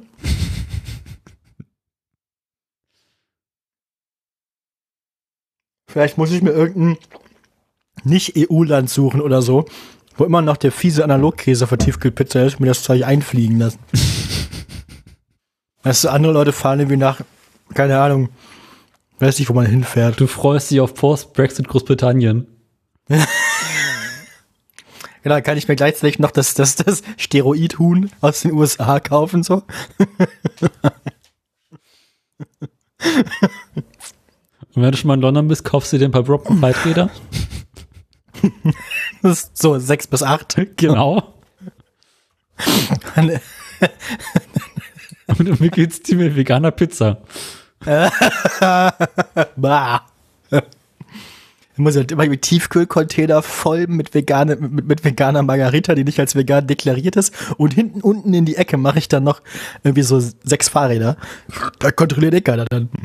Vielleicht 5.87 6.17
muss 6.17 6.31
ich 6.31 6.41
mir 6.41 6.51
irgendein 6.51 6.97
Nicht-EU-Land 8.03 8.89
suchen 8.89 9.21
oder 9.21 9.41
so, 9.41 9.65
wo 10.17 10.25
immer 10.25 10.41
noch 10.41 10.57
der 10.57 10.71
fiese 10.71 11.03
Analogkäse 11.03 11.67
für 11.67 11.77
Tiefkühlpizza 11.77 12.43
ist, 12.43 12.59
mir 12.59 12.67
das 12.67 12.83
Zeug 12.83 13.05
einfliegen 13.05 13.59
lassen. 13.59 13.79
Weißt 15.83 16.03
du, 16.03 16.09
andere 16.09 16.33
Leute 16.33 16.51
fahren 16.51 16.79
irgendwie 16.79 16.97
nach, 16.97 17.21
keine 17.73 17.99
Ahnung, 17.99 18.29
weiß 19.19 19.39
nicht, 19.39 19.49
wo 19.49 19.53
man 19.53 19.67
hinfährt. 19.67 20.19
Du 20.19 20.27
freust 20.27 20.71
dich 20.71 20.81
auf 20.81 20.95
Post-Brexit 20.95 21.67
Großbritannien. 21.67 22.47
Genau, 25.25 25.41
kann 25.41 25.57
ich 25.57 25.67
mir 25.67 25.75
gleichzeitig 25.75 26.19
noch 26.19 26.29
das, 26.29 26.53
das, 26.53 26.75
das 26.75 27.01
Steroid-Huhn 27.17 28.11
aus 28.21 28.41
den 28.41 28.51
USA 28.51 28.99
kaufen, 28.99 29.41
so. 29.41 29.63
Und 34.75 34.83
wenn 34.83 34.91
du 34.91 34.97
schon 34.97 35.07
mal 35.07 35.15
in 35.15 35.21
London 35.21 35.47
bist, 35.47 35.63
kaufst 35.63 35.91
du 35.93 35.97
dir 35.97 36.05
ein 36.05 36.11
paar 36.11 36.21
Brocken 36.21 36.59
Reiträder. 36.63 37.09
Das 39.23 39.45
ist 39.45 39.57
so 39.57 39.79
sechs 39.79 40.05
bis 40.05 40.21
acht. 40.21 40.57
genau. 40.77 41.33
Und 45.39 45.49
dann 45.49 45.59
wickelst 45.59 46.07
du 46.07 46.17
mit 46.17 46.35
veganer 46.35 46.69
Pizza. 46.69 47.23
bah. 49.55 50.05
Ich 51.75 51.79
muss 51.79 51.97
halt 51.97 52.13
immer 52.13 52.25
mit 52.25 52.41
Tiefkühlcontainer 52.41 53.41
voll 53.41 53.87
mit, 53.87 54.13
vegane, 54.13 54.55
mit, 54.55 54.87
mit 54.87 55.03
veganer 55.03 55.43
Margarita, 55.43 55.93
die 55.93 56.05
nicht 56.05 56.21
als 56.21 56.33
vegan 56.33 56.67
deklariert 56.67 57.17
ist. 57.17 57.33
Und 57.57 57.73
hinten 57.73 57.99
unten 57.99 58.33
in 58.33 58.45
die 58.45 58.55
Ecke 58.55 58.77
mache 58.77 58.99
ich 58.99 59.09
dann 59.09 59.25
noch 59.25 59.41
irgendwie 59.83 60.03
so 60.03 60.21
sechs 60.21 60.69
Fahrräder. 60.69 61.17
Da 61.79 61.91
kontrolliert 61.91 62.33
eh 62.33 62.41
keiner 62.41 62.65
dann. 62.65 62.89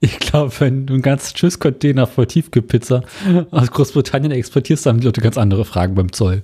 Ich 0.00 0.18
glaube, 0.18 0.52
wenn 0.58 0.84
du 0.84 0.92
einen 0.92 1.02
ganzen 1.02 1.34
Tschüss-Container 1.34 2.06
voll 2.06 2.26
Tiefkühlpizza 2.26 3.02
aus 3.50 3.70
Großbritannien 3.70 4.30
exportierst, 4.30 4.84
haben 4.84 5.00
die 5.00 5.06
Leute 5.06 5.22
ganz 5.22 5.38
andere 5.38 5.64
Fragen 5.64 5.94
beim 5.94 6.12
Zoll. 6.12 6.42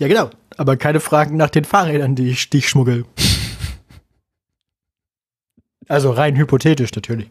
Ja, 0.00 0.08
genau. 0.08 0.30
Aber 0.56 0.76
keine 0.76 0.98
Fragen 0.98 1.36
nach 1.36 1.50
den 1.50 1.64
Fahrrädern, 1.64 2.16
die 2.16 2.30
ich, 2.30 2.50
die 2.50 2.58
ich 2.58 2.68
schmuggel. 2.68 3.04
Also 5.86 6.12
rein 6.12 6.34
hypothetisch 6.34 6.94
natürlich. 6.94 7.28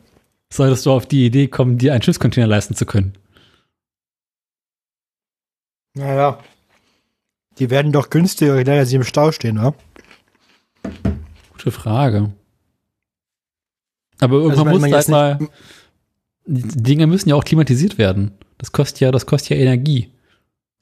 Solltest 0.54 0.86
du 0.86 0.92
auf 0.92 1.08
die 1.08 1.26
Idee 1.26 1.48
kommen, 1.48 1.80
dir 1.80 1.94
einen 1.94 2.02
Tschüss-Container 2.02 2.46
leisten 2.46 2.76
zu 2.76 2.86
können. 2.86 3.14
Naja. 5.96 6.38
Die 7.58 7.72
werden 7.72 7.92
doch 7.92 8.12
günstiger, 8.12 8.56
je 8.58 8.64
länger 8.64 8.86
sie 8.86 8.98
im 8.98 9.04
Stau 9.04 9.32
stehen, 9.32 9.60
wa? 9.60 9.74
Gute 11.54 11.72
Frage. 11.72 12.34
Aber 14.20 14.36
irgendwann 14.36 14.52
Also, 14.52 14.66
wenn 14.66 14.72
muss 14.74 14.82
man 14.82 14.94
halt 14.94 15.08
mal. 15.10 15.40
Die 16.46 16.84
Dinge 16.84 17.08
müssen 17.08 17.30
ja 17.30 17.36
auch 17.36 17.46
klimatisiert 17.46 17.98
werden. 17.98 18.38
Das 18.60 18.72
kostet 18.72 19.00
ja, 19.00 19.12
das 19.12 19.26
kostet 19.26 19.50
ja 19.50 19.56
Energie. 19.58 20.12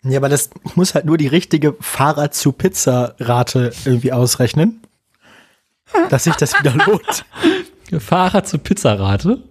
Ja, 0.04 0.18
aber 0.18 0.28
das 0.28 0.50
muss 0.76 0.96
halt 0.96 1.06
nur 1.06 1.18
die 1.18 1.28
richtige 1.28 1.78
Fahrrad 1.80 2.36
zu 2.36 2.52
Pizza 2.52 3.16
Rate 3.20 3.72
irgendwie 3.86 4.12
ausrechnen, 4.12 4.82
dass 6.10 6.26
sich 6.26 6.36
das 6.36 6.60
wieder 6.60 6.76
lohnt. 6.76 7.26
Fahrer 8.02 8.44
zur 8.44 8.60
Pizzarate. 8.60 9.42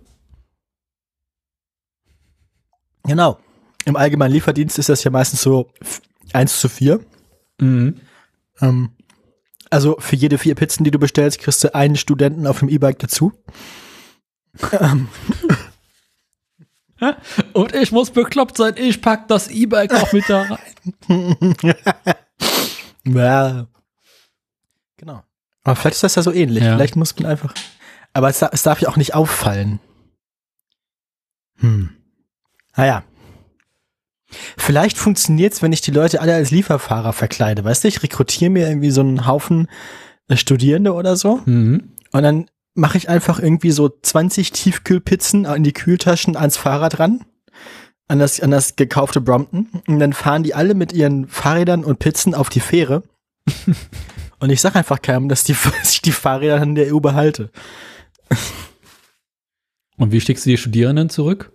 Genau. 3.05 3.39
im 3.85 3.97
allgemeinen 3.97 4.33
Lieferdienst 4.35 4.79
ist 4.79 4.89
das 4.89 5.05
ja 5.05 5.11
meistens 5.11 5.43
so 5.43 5.71
1 6.33 6.61
zu 6.61 6.69
4. 6.69 7.01
Mhm. 7.61 8.01
Ähm, 8.61 8.91
also 9.71 9.97
für 9.99 10.17
jede 10.17 10.39
vier 10.39 10.55
Pizzen, 10.55 10.85
die 10.85 10.91
du 10.91 10.99
bestellst, 10.99 11.39
kriegst 11.39 11.63
du 11.65 11.75
einen 11.75 11.97
Studenten 11.97 12.47
auf 12.47 12.59
dem 12.59 12.69
E-Bike 12.69 12.99
dazu. 12.99 13.33
Ähm, 14.73 15.09
Und 17.53 17.75
ich 17.75 17.93
muss 17.93 18.11
bekloppt 18.11 18.57
sein, 18.57 18.75
ich 18.77 19.01
pack 19.01 19.29
das 19.29 19.49
E-Bike 19.49 19.95
auch 19.95 20.13
mit 20.13 20.29
da 20.29 20.43
rein. 20.43 20.59
ja. 23.05 23.67
Genau. 24.97 25.23
Aber 25.63 25.77
vielleicht 25.77 25.95
ist 25.95 26.03
das 26.03 26.15
ja 26.17 26.23
so 26.23 26.33
ähnlich. 26.33 26.63
Ja. 26.65 26.75
Vielleicht 26.75 26.97
muss 26.97 27.19
man 27.19 27.31
einfach. 27.31 27.55
Aber 28.13 28.29
es, 28.29 28.43
es 28.43 28.63
darf 28.63 28.81
ja 28.81 28.89
auch 28.89 28.97
nicht 28.97 29.15
auffallen. 29.15 29.81
Hm. 31.59 31.97
Naja. 32.81 33.05
Vielleicht 34.57 34.97
funktioniert's, 34.97 35.61
wenn 35.61 35.75
ich 35.75 35.83
die 35.83 35.91
Leute 35.91 36.23
alle 36.23 36.35
als 36.35 36.51
Lieferfahrer 36.51 37.13
verkleide. 37.13 37.63
Weißt 37.63 37.85
du, 37.85 37.89
ich 37.89 38.03
rekrutiere 38.03 38.51
mir 38.51 38.69
irgendwie 38.69 38.91
so 38.91 39.03
einen 39.03 39.27
Haufen 39.27 39.69
äh, 40.29 40.37
Studierende 40.37 40.95
oder 40.95 41.17
so. 41.17 41.43
Mhm. 41.45 41.91
Und 42.13 42.23
dann 42.23 42.47
mache 42.73 42.97
ich 42.97 43.11
einfach 43.11 43.39
irgendwie 43.39 43.71
so 43.71 43.91
20 43.91 44.53
Tiefkühlpizzen 44.53 45.45
in 45.45 45.63
die 45.63 45.75
Kühltaschen 45.75 46.37
ans 46.37 46.57
Fahrrad 46.57 46.99
ran. 46.99 47.27
An 48.09 48.19
das, 48.19 48.41
an 48.41 48.51
das 48.51 48.77
gekaufte 48.77 49.21
Brompton. 49.21 49.69
Und 49.87 49.99
dann 49.99 50.15
fahren 50.15 50.43
die 50.43 50.55
alle 50.55 50.73
mit 50.73 50.95
ihren 50.95 51.29
Fahrrädern 51.29 51.85
und 51.85 51.99
Pizzen 51.99 52.35
auf 52.35 52.49
die 52.49 52.61
Fähre. 52.61 53.03
und 54.39 54.49
ich 54.49 54.63
sag 54.63 54.75
einfach 54.75 55.03
keinem, 55.03 55.29
dass, 55.29 55.45
die, 55.45 55.53
dass 55.83 55.93
ich 55.93 56.01
die 56.01 56.13
Fahrräder 56.13 56.63
an 56.63 56.75
der 56.77 56.95
EU 56.95 57.01
behalte. 57.01 57.51
Und 59.99 60.13
wie 60.13 60.21
schickst 60.23 60.47
du 60.47 60.51
die 60.51 60.57
Studierenden 60.57 61.11
zurück? 61.11 61.53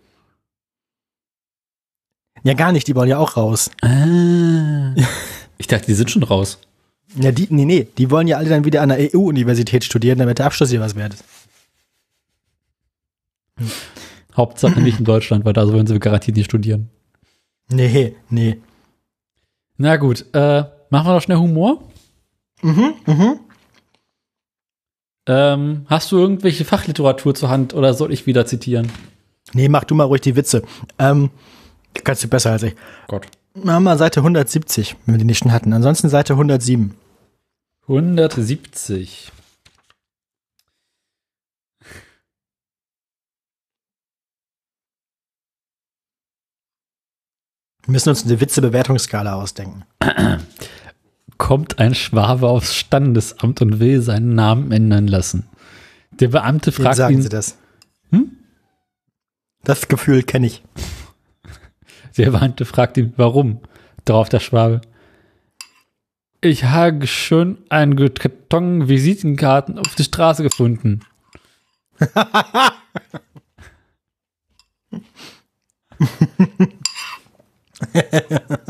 Ja, 2.46 2.54
gar 2.54 2.72
nicht, 2.72 2.88
die 2.88 2.96
wollen 2.96 3.10
ja 3.10 3.18
auch 3.18 3.38
raus. 3.38 3.72
Ah. 3.82 4.94
Ich 5.58 5.66
dachte, 5.66 5.88
die 5.88 5.96
sind 5.96 6.12
schon 6.12 6.22
raus. 6.22 6.60
Ja, 7.16 7.32
die, 7.32 7.48
nee, 7.50 7.66
nee, 7.66 7.88
die 7.98 8.12
wollen 8.12 8.28
ja 8.28 8.38
alle 8.38 8.50
dann 8.50 8.66
wieder 8.66 8.84
an 8.84 8.90
der 8.90 9.00
EU-Universität 9.00 9.84
studieren, 9.84 10.20
damit 10.20 10.38
der 10.38 10.46
Abschluss 10.46 10.70
hier 10.70 10.80
was 10.80 10.96
wert 10.96 11.16
ist. 11.16 11.24
Hauptsache 14.38 14.80
nicht 14.80 15.00
in 15.00 15.06
Deutschland, 15.06 15.44
weil 15.44 15.54
da 15.54 15.66
sollen 15.66 15.88
sie 15.88 15.98
garantiert 15.98 16.38
nicht 16.38 16.46
studieren. 16.46 16.90
Nee, 17.72 18.16
nee. 18.30 18.62
Na 19.78 19.96
gut, 19.96 20.26
äh, 20.34 20.66
machen 20.92 21.08
wir 21.08 21.16
doch 21.16 21.22
schnell 21.22 21.40
Humor. 21.40 21.82
Mhm, 22.62 22.94
mhm. 23.08 23.40
Ähm, 25.26 25.86
hast 25.88 26.12
du 26.12 26.18
irgendwelche 26.18 26.64
Fachliteratur 26.64 27.34
zur 27.34 27.50
Hand 27.50 27.74
oder 27.74 27.96
soll 27.96 28.14
ich 28.14 28.28
wieder 28.28 28.46
zitieren? 28.46 28.92
Nee, 29.54 29.68
mach 29.68 29.86
du 29.86 29.96
mal 29.96 30.04
ruhig 30.04 30.22
die 30.22 30.36
Witze. 30.36 30.62
Ähm, 31.00 31.32
kannst 32.04 32.24
du 32.24 32.28
besser 32.28 32.52
als 32.52 32.64
ich. 32.64 32.76
Gott. 33.08 33.28
Machen 33.54 33.84
wir 33.84 33.98
Seite 33.98 34.20
170, 34.20 34.98
wenn 35.06 35.16
wir 35.16 35.20
die 35.20 35.26
nicht 35.26 35.40
schon 35.40 35.52
hatten. 35.52 35.72
Ansonsten 35.72 36.10
Seite 36.10 36.34
107. 36.34 36.96
170. 37.88 39.32
Wir 47.86 47.92
müssen 47.92 48.10
uns 48.10 48.26
eine 48.26 48.42
Witze-Bewertungsskala 48.42 49.36
ausdenken. 49.36 49.84
Kommt 51.38 51.78
ein 51.78 51.94
Schwabe 51.94 52.48
aufs 52.48 52.76
Standesamt 52.76 53.62
und 53.62 53.80
will 53.80 54.02
seinen 54.02 54.34
Namen 54.34 54.72
ändern 54.72 55.08
lassen. 55.08 55.48
Der 56.12 56.30
Beamte 56.30 56.72
fragt 56.72 56.96
sagen 56.96 57.16
ihn, 57.16 57.22
Sie 57.22 57.30
das? 57.30 57.58
Hm? 58.10 58.32
Das 59.64 59.88
Gefühl 59.88 60.24
kenne 60.24 60.48
ich. 60.48 60.64
Der 62.18 62.32
Beamte 62.32 62.66
fragt 62.66 62.98
ihn, 62.98 63.14
warum? 63.18 63.60
Darauf 64.06 64.30
der 64.30 64.40
Schwabe. 64.40 64.82
Ich 66.42 66.64
habe 66.66 67.08
schon 67.08 67.58
einen 67.70 68.14
Karton 68.14 68.88
Visitenkarten 68.88 69.80
auf 69.80 69.96
der 69.96 70.04
Straße 70.04 70.44
gefunden. 70.44 71.00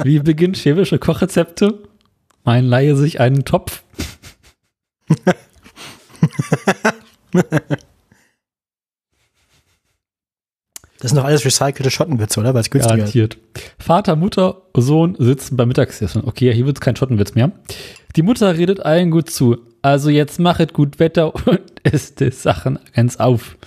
Wie 0.03 0.19
beginnt 0.19 0.57
chemische 0.57 0.99
Kochrezepte? 0.99 1.83
Man 2.43 2.65
leihe 2.65 2.95
sich 2.95 3.19
einen 3.19 3.43
Topf. 3.43 3.83
Das 10.99 11.11
sind 11.11 11.19
doch 11.19 11.25
alles 11.25 11.45
recycelte 11.45 11.91
Schottenwitze, 11.91 12.39
oder? 12.39 12.53
Weil 12.53 12.61
es 12.61 12.69
günstiger 12.69 12.95
ist. 12.95 13.13
Garantiert. 13.13 13.37
Vater, 13.77 14.15
Mutter, 14.15 14.61
Sohn 14.73 15.15
sitzen 15.19 15.57
beim 15.57 15.67
Mittagessen. 15.67 16.23
Okay, 16.25 16.53
hier 16.53 16.65
wird 16.65 16.79
kein 16.81 16.95
Schottenwitz 16.95 17.35
mehr. 17.35 17.51
Die 18.15 18.21
Mutter 18.21 18.57
redet 18.57 18.79
allen 18.79 19.11
gut 19.11 19.29
zu. 19.29 19.57
Also 19.81 20.09
jetzt 20.09 20.39
machet 20.39 20.73
gut 20.73 20.99
Wetter 20.99 21.35
und 21.47 21.61
isst 21.83 22.21
die 22.21 22.31
Sachen 22.31 22.79
ganz 22.93 23.17
auf. 23.17 23.57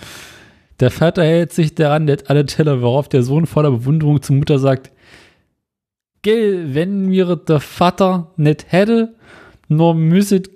Der 0.79 0.91
Vater 0.91 1.23
hält 1.23 1.53
sich 1.53 1.75
daran, 1.75 2.07
lädt 2.07 2.29
alle 2.29 2.45
Teller, 2.45 2.81
worauf 2.81 3.09
der 3.09 3.23
Sohn 3.23 3.45
voller 3.45 3.71
Bewunderung 3.71 4.21
zur 4.21 4.35
Mutter 4.35 4.59
sagt, 4.59 4.91
Gell, 6.21 6.73
wenn 6.73 7.05
mir 7.05 7.37
der 7.37 7.61
Vater 7.61 8.31
nicht 8.35 8.71
hätte, 8.71 9.15
nur 9.69 9.95
müsset 9.95 10.49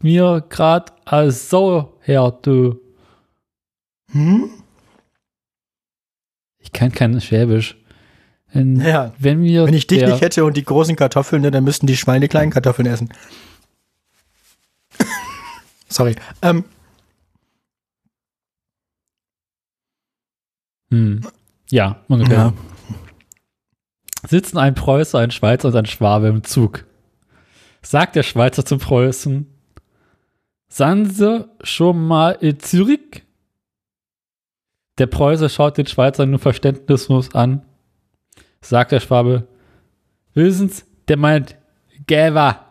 mir 0.00 0.42
grad 0.48 0.92
als 1.04 1.50
Sau 1.50 1.98
her, 2.00 2.38
du. 2.42 2.80
Hm? 4.12 4.50
Ich 6.72 6.78
kann 6.78 6.90
kein 6.92 7.20
Schwäbisch. 7.20 7.76
Wenn, 8.52 8.80
Ja. 8.80 9.12
wenn 9.18 9.40
mir 9.40 9.66
Wenn 9.66 9.74
ich 9.74 9.86
dich 9.86 9.98
der, 10.00 10.10
nicht 10.10 10.20
hätte 10.22 10.44
und 10.44 10.56
die 10.56 10.64
großen 10.64 10.96
Kartoffeln, 10.96 11.42
ne, 11.42 11.50
dann 11.50 11.64
müssten 11.64 11.86
die 11.86 11.96
Schweine 11.96 12.20
die 12.20 12.28
kleinen 12.28 12.50
Kartoffeln 12.50 12.86
essen. 12.86 13.10
Sorry. 15.88 16.16
Ähm, 16.42 16.64
Hm. 20.90 21.22
Ja, 21.70 22.02
ungefähr. 22.08 22.36
ja. 22.36 22.52
Sitzen 24.28 24.58
ein 24.58 24.74
Preußer, 24.74 25.18
ein 25.18 25.30
Schweizer 25.30 25.68
und 25.68 25.76
ein 25.76 25.86
Schwabe 25.86 26.28
im 26.28 26.44
Zug. 26.44 26.84
Sagt 27.80 28.14
der 28.14 28.22
Schweizer 28.22 28.64
zum 28.64 28.78
Preußen, 28.78 29.46
Sind 30.68 31.06
Sie 31.14 31.48
schon 31.62 32.06
mal 32.06 32.32
in 32.40 32.58
Zürich? 32.60 33.22
Der 34.98 35.06
Preuße 35.06 35.48
schaut 35.48 35.78
den 35.78 35.86
Schweizer 35.86 36.26
nur 36.26 36.38
verständnislos 36.38 37.34
an. 37.34 37.62
Sagt 38.60 38.92
der 38.92 39.00
Schwabe, 39.00 39.48
Sie, 40.34 40.70
der 41.08 41.16
meint 41.16 41.56
Gäva. 42.06 42.66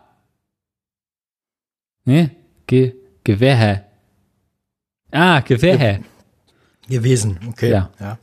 Ne? 2.04 2.30
Ge 2.66 2.94
Gewehe. 3.24 3.84
Ah, 5.10 5.40
Gewehe. 5.40 6.02
Gewesen. 6.88 7.38
Okay. 7.48 7.70
Ja. 7.70 7.90
ja. 8.00 8.18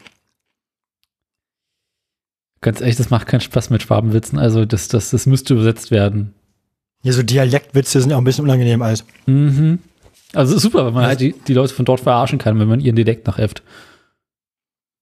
Ganz 2.62 2.82
ehrlich, 2.82 2.98
das 2.98 3.10
macht 3.10 3.28
keinen 3.28 3.40
Spaß 3.42 3.70
mit 3.70 3.84
Schwabenwitzen. 3.84 4.38
Also 4.38 4.66
das, 4.66 4.90
das, 4.90 5.12
das 5.12 5.26
müsste 5.26 5.54
übersetzt 5.54 5.92
werden. 5.92 6.34
Ja, 7.04 7.14
so 7.14 7.24
Dialektwitze 7.24 8.02
sind 8.02 8.10
ja 8.10 8.18
auch 8.18 8.22
ein 8.22 8.26
bisschen 8.26 8.44
unangenehm 8.44 8.82
als. 8.82 9.06
Mhm. 9.26 9.80
Also 10.34 10.58
super, 10.60 10.86
wenn 10.86 10.94
man 10.94 11.04
Ja. 11.04 11.10
halt 11.10 11.22
die, 11.22 11.34
die 11.48 11.54
Leute 11.54 11.74
von 11.74 11.86
dort 11.86 12.02
verarschen 12.02 12.38
kann, 12.38 12.60
wenn 12.60 12.68
man 12.68 12.82
ihren 12.82 12.98
Dialekt 12.98 13.26
nachäfft. 13.28 13.64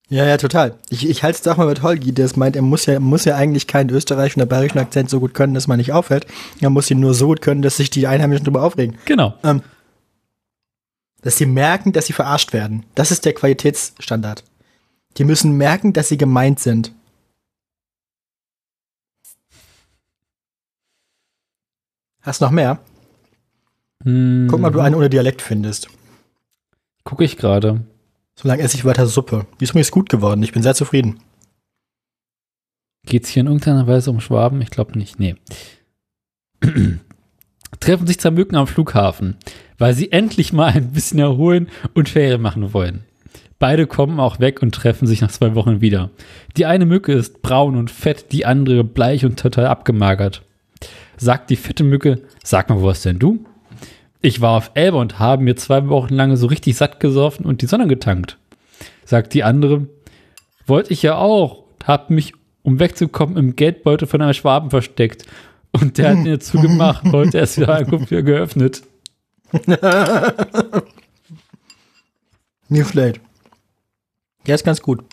Ja, 0.09 0.25
ja, 0.25 0.37
total. 0.37 0.75
Ich, 0.89 1.07
ich 1.07 1.23
halte 1.23 1.35
es 1.35 1.41
doch 1.41 1.57
mal 1.57 1.67
mit 1.67 1.83
Holgi, 1.83 2.13
der 2.13 2.25
es 2.25 2.37
meint, 2.37 2.55
er 2.55 2.61
muss 2.61 2.85
ja, 2.85 2.99
muss 2.99 3.25
ja 3.25 3.35
eigentlich 3.35 3.67
keinen 3.67 3.89
österreichischen 3.89 4.39
oder 4.41 4.49
bayerischen 4.49 4.79
Akzent 4.79 5.09
so 5.09 5.19
gut 5.19 5.33
können, 5.33 5.53
dass 5.53 5.67
man 5.67 5.77
nicht 5.77 5.91
auffällt. 5.91 6.25
Er 6.61 6.69
muss 6.69 6.89
ihn 6.89 7.01
nur 7.01 7.13
so 7.13 7.27
gut 7.27 7.41
können, 7.41 7.61
dass 7.61 7.75
sich 7.77 7.89
die 7.89 8.07
Einheimischen 8.07 8.45
drüber 8.45 8.63
aufregen. 8.63 8.97
Genau. 9.05 9.33
Ähm, 9.43 9.61
dass 11.21 11.35
sie 11.37 11.45
merken, 11.45 11.91
dass 11.91 12.05
sie 12.05 12.13
verarscht 12.13 12.53
werden. 12.53 12.85
Das 12.95 13.11
ist 13.11 13.25
der 13.25 13.33
Qualitätsstandard. 13.33 14.45
Die 15.17 15.25
müssen 15.25 15.57
merken, 15.57 15.91
dass 15.91 16.07
sie 16.07 16.17
gemeint 16.17 16.59
sind. 16.61 16.93
Hast 22.21 22.39
noch 22.41 22.51
mehr? 22.51 22.79
Hm, 24.03 24.47
Guck 24.49 24.61
mal, 24.61 24.67
ob 24.67 24.73
du 24.73 24.79
einen 24.79 24.95
ohne 24.95 25.09
Dialekt 25.09 25.41
findest. 25.41 25.89
Gucke 27.03 27.23
ich 27.25 27.35
gerade. 27.35 27.81
Solange 28.39 28.61
esse 28.61 28.77
ich 28.77 28.85
weiter 28.85 29.07
Suppe. 29.07 29.47
Die 29.59 29.63
ist 29.63 29.71
übrigens 29.71 29.91
gut 29.91 30.09
geworden. 30.09 30.43
Ich 30.43 30.51
bin 30.51 30.61
sehr 30.61 30.75
zufrieden. 30.75 31.19
Geht 33.05 33.23
es 33.23 33.29
hier 33.29 33.41
in 33.41 33.47
irgendeiner 33.47 33.87
Weise 33.87 34.11
um 34.11 34.19
Schwaben? 34.19 34.61
Ich 34.61 34.69
glaube 34.69 34.97
nicht. 34.97 35.19
Nee. 35.19 35.35
Treffen 37.79 38.07
sich 38.07 38.19
zwei 38.19 38.31
Mücken 38.31 38.55
am 38.55 38.67
Flughafen, 38.67 39.37
weil 39.77 39.93
sie 39.93 40.11
endlich 40.11 40.53
mal 40.53 40.71
ein 40.71 40.91
bisschen 40.91 41.19
erholen 41.19 41.69
und 41.93 42.09
Ferien 42.09 42.41
machen 42.41 42.73
wollen. 42.73 43.03
Beide 43.59 43.87
kommen 43.87 44.19
auch 44.19 44.39
weg 44.39 44.61
und 44.61 44.75
treffen 44.75 45.07
sich 45.07 45.21
nach 45.21 45.31
zwei 45.31 45.55
Wochen 45.55 45.81
wieder. 45.81 46.11
Die 46.57 46.65
eine 46.65 46.85
Mücke 46.85 47.13
ist 47.13 47.41
braun 47.41 47.75
und 47.75 47.89
fett, 47.89 48.31
die 48.31 48.45
andere 48.45 48.83
bleich 48.83 49.25
und 49.25 49.39
total 49.39 49.65
abgemagert. 49.65 50.43
Sagt 51.17 51.49
die 51.49 51.55
fette 51.55 51.83
Mücke, 51.83 52.21
sag 52.43 52.69
mal, 52.69 52.79
wo 52.79 52.85
warst 52.85 53.05
denn 53.05 53.17
du? 53.17 53.45
Ich 54.27 54.41
war 54.41 54.57
auf 54.57 54.71
Elbe 54.73 54.97
und 54.97 55.19
habe 55.19 55.41
mir 55.41 55.55
zwei 55.55 55.87
Wochen 55.87 56.13
lang 56.13 56.35
so 56.35 56.47
richtig 56.47 56.75
satt 56.75 56.99
gesoffen 56.99 57.45
und 57.45 57.61
die 57.61 57.65
Sonne 57.65 57.87
getankt. 57.87 58.37
Sagt 59.05 59.33
die 59.33 59.45
andere, 59.45 59.87
wollte 60.65 60.91
ich 60.91 61.01
ja 61.01 61.15
auch, 61.15 61.63
hab 61.85 62.09
mich 62.09 62.33
um 62.61 62.77
wegzukommen, 62.77 63.37
im 63.37 63.55
Geldbeutel 63.55 64.05
von 64.05 64.21
einem 64.21 64.33
Schwaben 64.33 64.69
versteckt. 64.69 65.25
Und 65.71 65.97
der 65.97 66.09
hat 66.09 66.25
jetzt 66.25 66.47
zugemacht, 66.51 67.05
heute 67.05 67.37
erst 67.37 67.55
wieder 67.55 67.73
Ankunft 67.77 68.11
wieder 68.11 68.23
geöffnet. 68.23 68.83
Mir 72.67 72.85
vielleicht. 72.85 73.21
Der 74.45 74.55
ist 74.55 74.65
ganz 74.65 74.81
gut. 74.81 75.05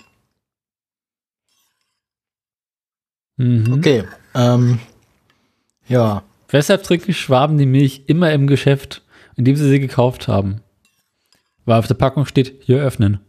Mhm. 3.37 3.75
Okay. 3.75 4.02
Ähm, 4.35 4.80
ja. 5.87 6.25
Weshalb 6.49 6.83
trinken 6.83 7.14
Schwaben 7.14 7.59
die 7.59 7.66
Milch 7.66 8.02
immer 8.06 8.33
im 8.33 8.49
Geschäft, 8.49 9.02
in 9.36 9.44
dem 9.44 9.56
sie 9.56 9.68
sie 9.68 9.80
gekauft 9.80 10.28
haben? 10.28 10.60
Weil 11.64 11.78
auf 11.78 11.86
der 11.86 11.94
Packung 11.94 12.26
steht, 12.26 12.62
hier 12.62 12.82
öffnen. 12.82 13.20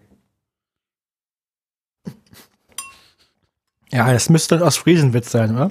Ja, 3.92 4.12
das 4.12 4.30
müsste 4.30 4.56
ein 4.56 4.62
Ostfriesenwitz 4.62 5.32
sein, 5.32 5.56
oder? 5.56 5.70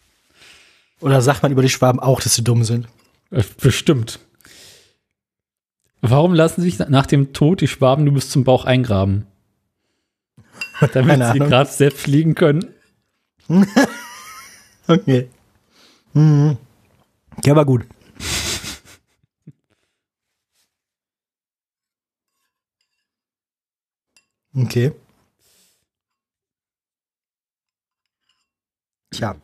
oder 1.00 1.20
sagt 1.20 1.42
man 1.42 1.52
über 1.52 1.62
die 1.62 1.68
Schwaben 1.68 2.00
auch, 2.00 2.20
dass 2.20 2.34
sie 2.34 2.44
dumm 2.44 2.64
sind? 2.64 2.88
Äh, 3.30 3.42
Bestimmt. 3.60 4.20
Warum 6.00 6.34
lassen 6.34 6.62
sich 6.62 6.78
nach 6.78 7.06
dem 7.06 7.32
Tod 7.32 7.60
die 7.60 7.68
Schwaben 7.68 8.04
nur 8.04 8.14
bis 8.14 8.30
zum 8.30 8.44
Bauch 8.44 8.64
eingraben? 8.64 9.26
Damit 10.92 11.22
sie 11.32 11.38
gerade 11.38 11.70
selbst 11.70 12.00
fliegen 12.00 12.34
können. 12.34 12.66
Okay. 14.88 15.28
Mhm. 16.12 16.56
Der 17.44 17.56
war 17.56 17.64
gut. 17.64 17.84
Okay. 24.56 24.92
Tja. 29.10 29.36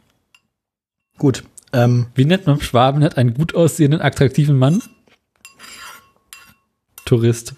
Gut. 1.19 1.45
Ähm, 1.73 2.07
Wie 2.15 2.25
nennt 2.25 2.47
man 2.47 2.61
Schwaben 2.61 3.03
hat 3.03 3.17
einen 3.17 3.35
gut 3.35 3.55
aussehenden, 3.55 4.01
attraktiven 4.01 4.59
Mann? 4.59 4.83
Tourist. 7.05 7.55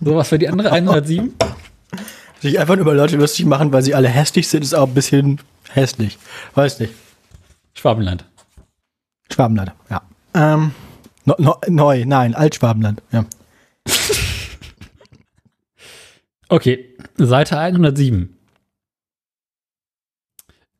so, 0.00 0.16
was 0.16 0.28
für 0.28 0.38
die 0.38 0.48
andere 0.48 0.72
107? 0.72 1.34
sich 2.42 2.58
einfach 2.58 2.74
nur 2.74 2.82
über 2.82 2.94
Leute 2.94 3.16
lustig 3.16 3.46
machen, 3.46 3.72
weil 3.72 3.82
sie 3.82 3.94
alle 3.94 4.08
hässlich 4.08 4.48
sind, 4.48 4.62
ist 4.62 4.74
auch 4.74 4.88
ein 4.88 4.94
bisschen 4.94 5.40
hässlich. 5.70 6.18
Weiß 6.54 6.80
nicht. 6.80 6.94
Schwabenland. 7.74 8.24
Schwabenland, 9.32 9.72
ja. 9.88 10.02
Ähm, 10.34 10.72
no, 11.24 11.34
no, 11.38 11.56
neu, 11.68 12.04
nein, 12.04 12.34
Altschwabenland, 12.34 13.02
ja. 13.12 13.24
Okay, 16.52 16.84
Seite 17.16 17.58
107. 17.58 18.28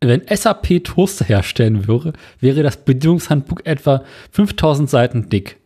Wenn 0.02 0.20
SAP 0.28 0.84
Toaster 0.84 1.24
herstellen 1.24 1.88
würde, 1.88 2.12
wäre 2.40 2.62
das 2.62 2.84
Bedienungshandbuch 2.84 3.60
etwa 3.64 4.04
5000 4.32 4.90
Seiten 4.90 5.30
dick. 5.30 5.56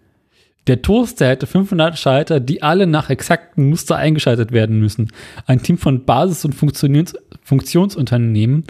Der 0.69 0.81
Toaster 0.81 1.27
hätte 1.27 1.49
500 1.49 1.99
Schalter, 1.99 2.39
die 2.39 2.63
alle 2.63 2.87
nach 2.87 3.11
exakten 3.11 3.69
Muster 3.69 3.97
eingeschaltet 3.97 4.53
werden 4.53 4.79
müssen. 4.79 5.11
Ein 5.45 5.65
Team 5.65 5.77
von 5.77 6.05
Basis- 6.05 6.45
und 6.45 6.55
Funktions 6.55 7.15
Funktionsunternehmen 7.43 8.63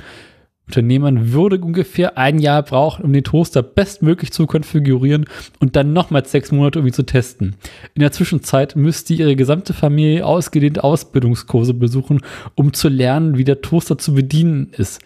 Unternehmern 0.69 1.33
würde 1.33 1.61
ungefähr 1.61 2.19
ein 2.19 2.41
Jahr 2.41 2.63
brauchen, 2.63 3.05
um 3.05 3.13
den 3.13 3.23
Toaster 3.23 3.63
bestmöglich 3.63 4.33
zu 4.33 4.47
konfigurieren 4.47 5.27
und 5.61 5.77
dann 5.77 5.93
nochmals 5.93 6.33
sechs 6.33 6.51
Monate, 6.51 6.81
um 6.81 6.87
ihn 6.87 6.93
zu 6.93 7.05
testen. 7.05 7.55
In 7.95 8.01
der 8.01 8.11
Zwischenzeit 8.11 8.75
müsste 8.75 9.15
ihre 9.15 9.37
gesamte 9.37 9.75
Familie 9.75 10.27
ausgedehnte 10.27 10.83
Ausbildungskurse 10.83 11.73
besuchen, 11.73 12.21
um 12.57 12.73
zu 12.73 12.89
lernen, 12.89 13.39
wie 13.39 13.45
der 13.45 13.61
Toaster 13.61 13.97
zu 13.97 14.15
bedienen 14.15 14.71
ist. 14.73 15.01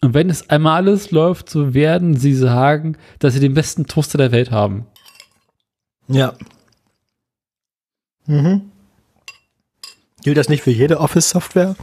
Und 0.00 0.14
wenn 0.14 0.30
es 0.30 0.48
einmal 0.48 0.76
alles 0.76 1.10
läuft, 1.10 1.50
so 1.50 1.74
werden 1.74 2.16
sie 2.16 2.34
sagen, 2.34 2.96
dass 3.18 3.34
sie 3.34 3.40
den 3.40 3.54
besten 3.54 3.86
Toaster 3.86 4.16
der 4.16 4.32
Welt 4.32 4.50
haben. 4.50 4.86
Ja. 6.08 6.34
Mhm. 8.26 8.70
Gilt 10.22 10.38
das 10.38 10.48
nicht 10.48 10.62
für 10.62 10.70
jede 10.70 10.98
Office-Software? 11.00 11.76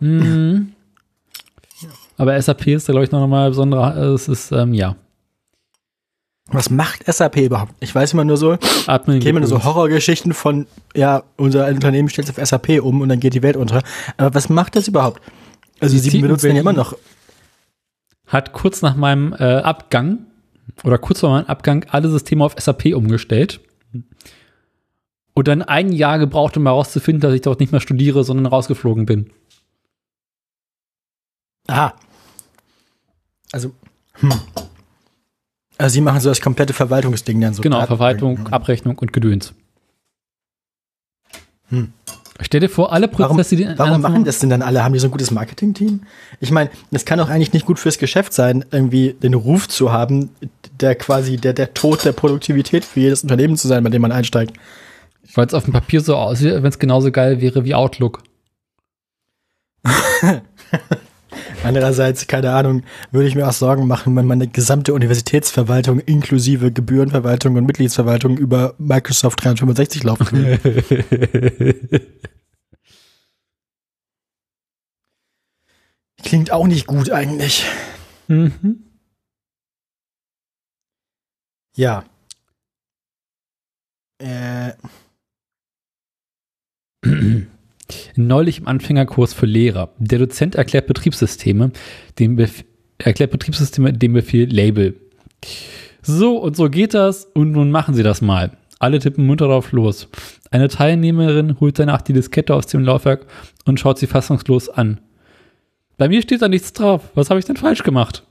Mhm. 0.00 0.72
Aber 2.20 2.38
SAP 2.38 2.66
ist 2.66 2.86
da, 2.86 2.92
glaube 2.92 3.06
ich, 3.06 3.10
noch 3.12 3.26
mal 3.26 3.48
besonderer. 3.48 3.96
Es 3.96 4.28
ist, 4.28 4.52
ähm, 4.52 4.74
ja. 4.74 4.94
Was 6.48 6.68
macht 6.68 7.10
SAP 7.10 7.38
überhaupt? 7.38 7.72
Ich 7.80 7.94
weiß 7.94 8.12
immer 8.12 8.26
nur 8.26 8.36
so, 8.36 8.58
Admin 8.86 9.20
kämen 9.20 9.40
nur 9.40 9.48
so 9.48 9.64
Horrorgeschichten 9.64 10.34
von, 10.34 10.66
ja, 10.94 11.22
unser 11.38 11.66
Unternehmen 11.68 12.10
stellt 12.10 12.26
sich 12.26 12.38
auf 12.38 12.46
SAP 12.46 12.82
um 12.82 13.00
und 13.00 13.08
dann 13.08 13.20
geht 13.20 13.32
die 13.32 13.42
Welt 13.42 13.56
unter. 13.56 13.82
Aber 14.18 14.34
was 14.34 14.50
macht 14.50 14.76
das 14.76 14.86
überhaupt? 14.86 15.22
Also 15.80 15.94
Die 15.94 16.00
sie 16.10 16.20
benutzen 16.20 16.54
ja 16.54 16.60
immer 16.60 16.74
noch. 16.74 16.94
hat 18.26 18.52
kurz 18.52 18.82
nach 18.82 18.96
meinem 18.96 19.32
äh, 19.32 19.42
Abgang 19.42 20.26
oder 20.84 20.98
kurz 20.98 21.20
vor 21.20 21.30
meinem 21.30 21.46
Abgang 21.46 21.86
alle 21.88 22.10
Systeme 22.10 22.44
auf 22.44 22.54
SAP 22.58 22.94
umgestellt. 22.94 23.60
Und 25.32 25.48
dann 25.48 25.62
ein 25.62 25.90
Jahr 25.90 26.18
gebraucht, 26.18 26.58
um 26.58 26.66
herauszufinden, 26.66 27.22
dass 27.22 27.32
ich 27.32 27.40
dort 27.40 27.60
nicht 27.60 27.72
mehr 27.72 27.80
studiere, 27.80 28.24
sondern 28.24 28.44
rausgeflogen 28.44 29.06
bin. 29.06 29.30
Aha. 31.66 31.94
Also, 33.52 33.72
hm. 34.14 34.32
Also 35.78 35.94
sie 35.94 36.00
machen 36.02 36.20
so 36.20 36.28
das 36.28 36.40
komplette 36.42 36.74
Verwaltungsding 36.74 37.40
dann 37.40 37.54
so. 37.54 37.62
Genau, 37.62 37.84
Verwaltung, 37.86 38.48
Abrechnung 38.48 38.98
und 38.98 39.14
Gedöns. 39.14 39.54
Hm. 41.68 41.92
Stell 42.42 42.60
dir 42.60 42.68
vor, 42.68 42.92
alle 42.92 43.10
Warum, 43.12 43.36
Prozesse, 43.36 43.56
die 43.56 43.62
in 43.64 43.78
warum 43.78 44.00
machen 44.00 44.24
das 44.24 44.38
denn 44.38 44.50
dann 44.50 44.62
alle? 44.62 44.82
Haben 44.82 44.94
die 44.94 44.98
so 44.98 45.08
ein 45.08 45.10
gutes 45.10 45.30
Marketing-Team? 45.30 46.02
Ich 46.40 46.50
meine, 46.50 46.70
das 46.90 47.04
kann 47.04 47.18
doch 47.18 47.28
eigentlich 47.28 47.52
nicht 47.52 47.66
gut 47.66 47.78
fürs 47.78 47.98
Geschäft 47.98 48.32
sein, 48.32 48.64
irgendwie 48.70 49.12
den 49.12 49.34
Ruf 49.34 49.68
zu 49.68 49.92
haben, 49.92 50.30
der 50.80 50.94
quasi 50.94 51.36
der, 51.36 51.52
der 51.52 51.74
Tod 51.74 52.04
der 52.04 52.12
Produktivität 52.12 52.84
für 52.84 53.00
jedes 53.00 53.22
Unternehmen 53.22 53.56
zu 53.56 53.68
sein, 53.68 53.84
bei 53.84 53.90
dem 53.90 54.02
man 54.02 54.12
einsteigt. 54.12 54.54
Weil 55.34 55.46
es 55.46 55.54
auf 55.54 55.64
dem 55.64 55.72
Papier 55.72 56.00
so 56.00 56.16
aussieht, 56.16 56.54
wenn 56.54 56.64
es 56.66 56.78
genauso 56.78 57.10
geil 57.10 57.40
wäre 57.40 57.64
wie 57.64 57.74
Outlook. 57.74 58.22
Andererseits, 61.62 62.26
keine 62.26 62.52
Ahnung, 62.52 62.84
würde 63.10 63.28
ich 63.28 63.34
mir 63.34 63.46
auch 63.46 63.52
Sorgen 63.52 63.86
machen, 63.86 64.16
wenn 64.16 64.26
meine 64.26 64.48
gesamte 64.48 64.94
Universitätsverwaltung 64.94 66.00
inklusive 66.00 66.72
Gebührenverwaltung 66.72 67.54
und 67.56 67.66
Mitgliedsverwaltung 67.66 68.38
über 68.38 68.74
Microsoft 68.78 69.44
365 69.44 70.02
laufen 70.04 70.32
würde. 70.32 72.00
Klingt 76.22 76.50
auch 76.50 76.66
nicht 76.66 76.86
gut 76.86 77.10
eigentlich. 77.10 77.64
mhm. 78.28 78.84
Ja. 81.76 82.04
Äh, 84.18 84.72
Neulich 88.16 88.58
im 88.58 88.68
Anfängerkurs 88.68 89.34
für 89.34 89.46
Lehrer. 89.46 89.90
Der 89.98 90.18
Dozent 90.18 90.54
erklärt 90.54 90.86
Betriebssysteme, 90.86 91.72
dem 92.18 92.36
Bef 92.36 92.64
erklärt 92.98 93.30
Betriebssysteme 93.30 93.92
dem 93.92 94.12
Befehl 94.12 94.48
Label. 94.48 94.94
So 96.02 96.38
und 96.38 96.56
so 96.56 96.68
geht 96.68 96.94
das 96.94 97.24
und 97.24 97.52
nun 97.52 97.70
machen 97.70 97.94
Sie 97.94 98.02
das 98.02 98.20
mal. 98.20 98.56
Alle 98.78 98.98
tippen 98.98 99.26
munter 99.26 99.46
drauf 99.46 99.72
los. 99.72 100.08
Eine 100.50 100.68
Teilnehmerin 100.68 101.60
holt 101.60 101.78
danach 101.78 102.00
die 102.02 102.14
Diskette 102.14 102.54
aus 102.54 102.66
dem 102.66 102.82
Laufwerk 102.82 103.26
und 103.66 103.78
schaut 103.78 103.98
sie 103.98 104.06
fassungslos 104.06 104.68
an. 104.70 105.00
Bei 105.98 106.08
mir 106.08 106.22
steht 106.22 106.40
da 106.40 106.48
nichts 106.48 106.72
drauf. 106.72 107.10
Was 107.14 107.28
habe 107.28 107.38
ich 107.38 107.46
denn 107.46 107.56
falsch 107.56 107.82
gemacht? 107.82 108.24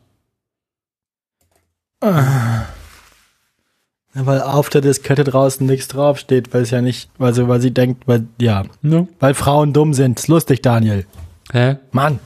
Weil 4.13 4.41
auf 4.41 4.69
der 4.69 4.82
Diskette 4.82 5.24
draußen 5.24 5.65
nichts 5.65 5.88
draufsteht, 5.88 6.54
weil 6.54 6.63
es 6.63 6.72
ja 6.72 6.82
nicht, 6.82 7.10
weil 7.17 7.34
sie, 7.34 7.48
weil 7.48 7.62
sie 7.62 7.72
denkt, 7.72 8.08
weil, 8.08 8.28
ja, 8.39 8.63
Ne? 8.82 9.08
weil 9.19 9.34
Frauen 9.34 9.74
dumm 9.74 9.93
sind. 9.93 10.19
Ist 10.19 10.28
lustig, 10.28 10.62
Daniel. 10.62 11.06
Hä? 11.52 11.78
Mann, 11.91 12.19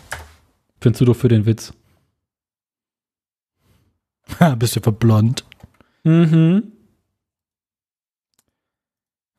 Findest 0.82 1.00
du 1.02 1.06
doch 1.06 1.16
für 1.16 1.30
den 1.30 1.46
Witz? 1.46 1.72
bist 4.58 4.76
du 4.76 4.82
verblond? 4.82 5.46
Mhm. 6.04 6.72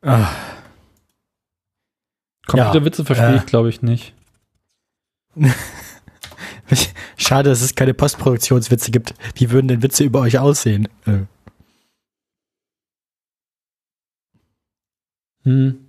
Ah, 0.01 0.27
Computerwitze 2.47 3.05
verstehe 3.05 3.33
äh. 3.33 3.37
ich, 3.37 3.45
glaube 3.45 3.69
ich, 3.69 3.81
nicht. 3.83 4.13
Schade, 7.17 7.49
dass 7.49 7.61
es 7.61 7.75
keine 7.75 7.93
Postproduktionswitze 7.93 8.91
gibt. 8.91 9.13
Wie 9.35 9.51
würden 9.51 9.67
denn 9.67 9.83
Witze 9.83 10.03
über 10.03 10.21
euch 10.21 10.39
aussehen? 10.39 10.87
Äh, 11.05 11.25
Hm. 15.45 15.79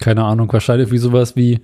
Keine 0.00 0.24
Ahnung, 0.24 0.52
wahrscheinlich 0.52 0.90
wie 0.90 0.98
sowas 0.98 1.36
wie, 1.36 1.60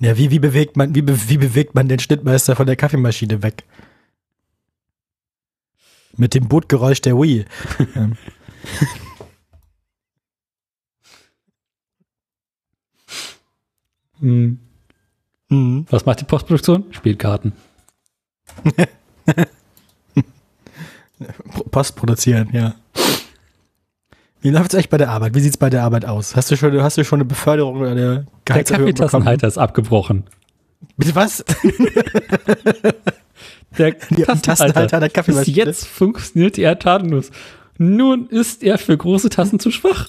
Ja, 0.00 0.16
wie, 0.18 0.30
wie 0.30 0.38
bewegt 0.40 0.76
man, 0.76 0.94
wie, 0.94 1.06
wie 1.06 1.38
bewegt 1.38 1.74
man 1.74 1.88
den 1.88 2.00
Schnittmeister 2.00 2.56
von 2.56 2.66
der 2.66 2.76
Kaffeemaschine 2.76 3.42
weg? 3.42 3.64
Mit 6.16 6.34
dem 6.34 6.48
Bootgeräusch 6.48 7.00
der 7.00 7.16
Wii. 7.16 7.44
Hm. 14.20 14.60
Mhm. 15.48 15.86
Was 15.90 16.06
macht 16.06 16.20
die 16.20 16.24
Postproduktion? 16.24 16.84
Spielkarten. 16.92 17.54
Post 21.70 21.96
produzieren, 21.96 22.48
ja. 22.52 22.74
Wie 24.40 24.50
läuft 24.50 24.70
es 24.72 24.74
eigentlich 24.74 24.88
bei 24.90 24.98
der 24.98 25.10
Arbeit? 25.10 25.34
Wie 25.34 25.40
sieht's 25.40 25.56
bei 25.56 25.70
der 25.70 25.84
Arbeit 25.84 26.04
aus? 26.04 26.34
Hast 26.34 26.50
du 26.50 26.56
schon, 26.56 26.80
hast 26.82 26.98
du 26.98 27.04
schon 27.04 27.20
eine 27.20 27.24
Beförderung 27.26 27.76
oder 27.78 27.90
eine 27.92 28.00
Der 28.00 28.26
Gehaltserhöhung 28.44 28.86
bekommen? 28.86 28.96
Kaffeetassenhalter 29.08 29.46
ist 29.48 29.58
abgebrochen. 29.58 30.24
Bitte 30.96 31.14
was? 31.14 31.44
Der 33.78 33.92
Die 34.10 34.22
Tassenhalter 34.22 35.00
der 35.00 35.06
Bis 35.06 35.12
Kaffeemaschine. 35.14 35.56
jetzt 35.56 35.86
funktioniert 35.86 36.58
er 36.58 36.78
tatenlos. 36.78 37.30
Nun 37.78 38.28
ist 38.28 38.62
er 38.62 38.76
für 38.78 38.96
große 38.96 39.30
Tassen 39.30 39.58
zu 39.60 39.70
schwach. 39.70 40.08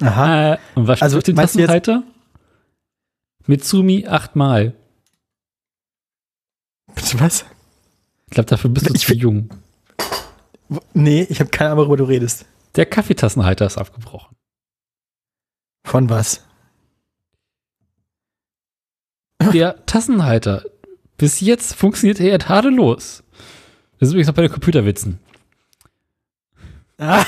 Aha. 0.00 0.54
Äh, 0.54 0.58
und 0.74 0.86
was 0.86 1.02
Also, 1.02 1.16
jetzt- 1.18 1.34
Tassenhalter? 1.34 2.02
Mitsumi 3.46 4.06
achtmal. 4.06 4.74
Bitte 6.94 7.18
was? 7.20 7.44
Ich 8.26 8.34
glaube, 8.34 8.48
dafür 8.48 8.70
bist 8.70 8.88
du 8.88 8.94
Ich 8.94 9.06
zu 9.06 9.14
jung. 9.14 9.50
Nee, 10.92 11.26
ich 11.28 11.40
habe 11.40 11.50
keine 11.50 11.70
Ahnung, 11.70 11.86
worüber 11.86 11.98
du 11.98 12.04
redest. 12.04 12.46
Der 12.76 12.86
Kaffeetassenhalter 12.86 13.66
ist 13.66 13.78
abgebrochen. 13.78 14.34
Von 15.84 16.08
was? 16.08 16.44
Der 19.52 19.84
Tassenhalter. 19.86 20.64
Bis 21.16 21.40
jetzt 21.40 21.74
funktioniert 21.74 22.18
er 22.18 22.38
tadellos. 22.38 23.22
Das 23.98 24.08
ist 24.08 24.12
übrigens 24.12 24.28
noch 24.28 24.34
bei 24.34 24.42
den 24.42 24.50
Computerwitzen. 24.50 25.20
Ah. 26.98 27.24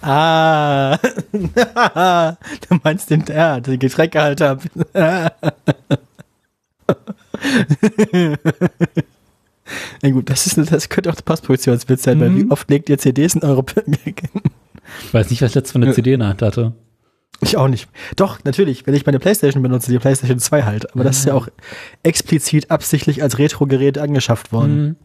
ah. 0.00 0.96
du 2.68 2.80
meinst 2.82 3.10
den, 3.10 3.24
ja, 3.26 3.60
den 3.60 3.78
Getränkehalter. 3.78 4.58
Na 10.02 10.10
gut, 10.10 10.30
das, 10.30 10.46
ist, 10.46 10.56
das 10.70 10.88
könnte 10.88 11.10
auch 11.10 11.14
der 11.16 11.24
Postproduktionswitz 11.24 12.04
sein, 12.04 12.20
weil 12.20 12.30
Mhm. 12.30 12.36
wie 12.46 12.50
oft 12.50 12.70
legt 12.70 12.88
ihr 12.88 12.98
CDs 12.98 13.34
in 13.34 13.42
eure 13.42 13.64
Ich 15.04 15.12
weiß 15.14 15.30
nicht, 15.30 15.42
was 15.42 15.50
ich 15.50 15.54
letztes 15.56 15.72
von 15.72 15.80
der 15.80 15.92
CD 15.92 16.12
in 16.14 16.20
der 16.20 16.28
Hand 16.28 16.42
hatte. 16.42 16.72
Ich 17.40 17.56
auch 17.56 17.68
nicht. 17.68 17.88
Doch, 18.14 18.44
natürlich, 18.44 18.86
wenn 18.86 18.94
ich 18.94 19.04
meine 19.04 19.18
Playstation 19.18 19.62
benutze, 19.62 19.90
die 19.90 19.98
Playstation 19.98 20.38
2 20.38 20.62
halt. 20.62 20.94
Aber 20.94 21.04
das 21.04 21.18
ist 21.18 21.24
ja 21.26 21.34
auch 21.34 21.48
explizit 22.02 22.70
absichtlich 22.70 23.22
als 23.22 23.38
Retro-Gerät 23.38 23.98
angeschafft 23.98 24.52
worden. 24.52 24.76
Mhm. 24.82 24.96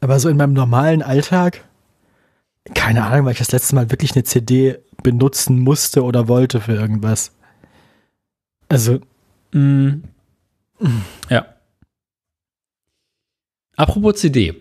Aber 0.00 0.18
so 0.20 0.28
in 0.28 0.36
meinem 0.36 0.52
normalen 0.52 1.02
Alltag, 1.02 1.64
keine 2.74 3.04
Ahnung, 3.04 3.24
weil 3.26 3.32
ich 3.32 3.38
das 3.38 3.52
letzte 3.52 3.74
Mal 3.76 3.90
wirklich 3.90 4.12
eine 4.14 4.24
CD 4.24 4.78
benutzen 5.02 5.60
musste 5.60 6.02
oder 6.02 6.28
wollte 6.28 6.60
für 6.60 6.74
irgendwas. 6.74 7.32
Also, 8.68 8.98
Mhm. 9.52 10.02
Ja. 11.30 11.46
Apropos 13.76 14.20
CD. 14.20 14.54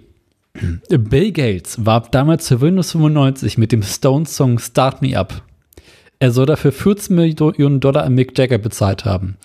Bill 0.89 1.31
Gates 1.31 1.85
warb 1.85 2.11
damals 2.11 2.47
für 2.47 2.61
Windows 2.61 2.91
95 2.91 3.57
mit 3.57 3.71
dem 3.71 3.83
Stone-Song 3.83 4.59
Start 4.59 5.01
Me 5.01 5.17
Up. 5.17 5.43
Er 6.19 6.31
soll 6.31 6.45
dafür 6.45 6.71
14 6.71 7.15
Millionen 7.15 7.79
Dollar 7.79 8.03
an 8.03 8.15
Mick 8.15 8.37
Jagger 8.37 8.57
bezahlt 8.57 9.03
haben. 9.05 9.37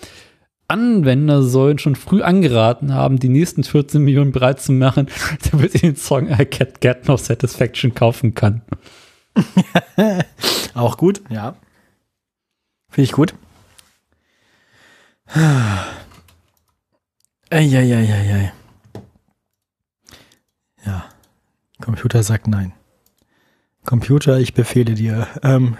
Anwender 0.67 1.43
sollen 1.43 1.79
schon 1.79 1.97
früh 1.97 2.21
angeraten 2.21 2.93
haben, 2.93 3.19
die 3.19 3.27
nächsten 3.27 3.65
14 3.65 4.01
Millionen 4.01 4.31
bereit 4.31 4.61
zu 4.61 4.71
machen, 4.71 5.07
damit 5.51 5.73
sie 5.73 5.79
den 5.79 5.97
Song 5.97 6.29
I 6.29 6.43
Can't 6.43 6.79
Get 6.79 7.09
No 7.09 7.17
Satisfaction 7.17 7.93
kaufen 7.93 8.33
kann. 8.33 8.61
auch 10.73 10.97
gut, 10.97 11.21
ja. 11.29 11.55
Finde 12.89 13.05
ich 13.05 13.11
gut. 13.11 13.33
Eieieiei. 17.51 18.53
Ja. 20.85 21.05
Computer 21.81 22.23
sagt 22.23 22.47
nein. 22.47 22.73
Computer, 23.85 24.39
ich 24.39 24.53
befehle 24.53 24.93
dir. 24.93 25.27
Ähm. 25.43 25.77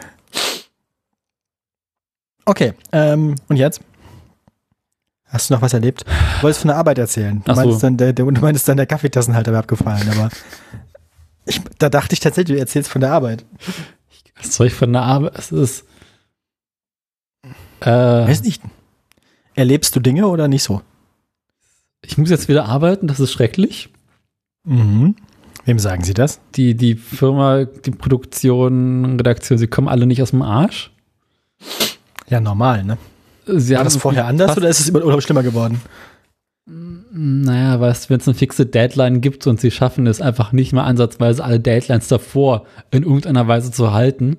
Okay, 2.46 2.74
ähm, 2.92 3.36
und 3.48 3.56
jetzt? 3.56 3.82
Hast 5.28 5.50
du 5.50 5.54
noch 5.54 5.62
was 5.62 5.74
erlebt? 5.74 6.04
Du 6.06 6.44
wolltest 6.44 6.62
von 6.62 6.68
der 6.68 6.78
Arbeit 6.78 6.98
erzählen. 6.98 7.42
Du 7.46 7.52
Ach 7.52 7.56
so. 7.56 7.62
meinst 7.62 7.84
dann, 7.84 7.96
der, 7.96 8.12
der, 8.12 8.26
du 8.26 8.42
meinst 8.42 8.68
dann, 8.68 8.76
der 8.76 8.86
Kaffeetassenhalter 8.86 9.52
wäre 9.52 9.62
abgefallen, 9.62 10.10
aber 10.10 10.30
ich, 11.46 11.62
da 11.80 11.88
dachte 11.88 12.14
ich 12.14 12.20
tatsächlich, 12.20 12.58
du 12.58 12.60
erzählst 12.60 12.90
von 12.90 13.00
der 13.00 13.14
Arbeit. 13.14 13.46
Was 14.36 14.56
soll 14.56 14.68
ich 14.68 14.74
von 14.74 14.92
der 14.92 15.04
Arbeit? 15.04 15.38
Es 15.38 15.52
ist. 15.54 15.86
Äh, 17.80 17.88
Weiß 17.90 18.44
nicht. 18.44 18.62
Erlebst 19.54 19.96
du 19.96 20.02
Dinge 20.02 20.28
oder 20.28 20.50
nicht 20.50 20.64
so? 20.64 20.82
Ich 22.06 22.18
muss 22.18 22.30
jetzt 22.30 22.48
wieder 22.48 22.66
arbeiten, 22.66 23.08
das 23.08 23.20
ist 23.20 23.32
schrecklich. 23.32 23.90
Mhm. 24.64 25.16
Wem 25.66 25.80
sagen 25.80 26.04
Sie 26.04 26.14
das? 26.14 26.40
die, 26.56 26.76
die 26.76 26.96
Firma, 26.96 27.66
die 27.66 27.92
Produktion, 27.92 29.18
Redaktion, 29.18 29.58
sie 29.58 29.68
kommen 29.68 29.88
alle 29.88 30.06
nicht 30.08 30.22
aus 30.22 30.32
dem 30.32 30.42
Arsch. 30.42 30.92
Ja, 32.28 32.40
normal, 32.40 32.84
ne? 32.84 32.98
Sie 33.46 33.76
War 33.76 33.84
das 33.84 33.98
vorher 33.98 34.26
anders 34.26 34.58
oder 34.58 34.70
ist 34.70 34.80
es 34.80 34.90
immer 34.90 35.04
oder 35.04 35.22
schlimmer 35.22 35.44
geworden? 35.44 35.82
Naja, 37.14 37.80
weißt 37.80 38.06
du, 38.06 38.10
wenn 38.12 38.20
es 38.20 38.28
eine 38.28 38.36
fixe 38.36 38.66
Deadline 38.66 39.20
gibt 39.20 39.46
und 39.48 39.60
sie 39.60 39.72
schaffen 39.72 40.08
es 40.08 40.22
einfach 40.22 40.52
nicht 40.52 40.74
mal 40.74 40.84
ansatzweise 40.84 41.44
alle 41.44 41.60
Deadlines 41.60 42.08
davor 42.08 42.66
in 42.92 43.04
irgendeiner 43.04 43.48
Weise 43.48 43.72
zu 43.72 43.92
halten. 43.92 44.38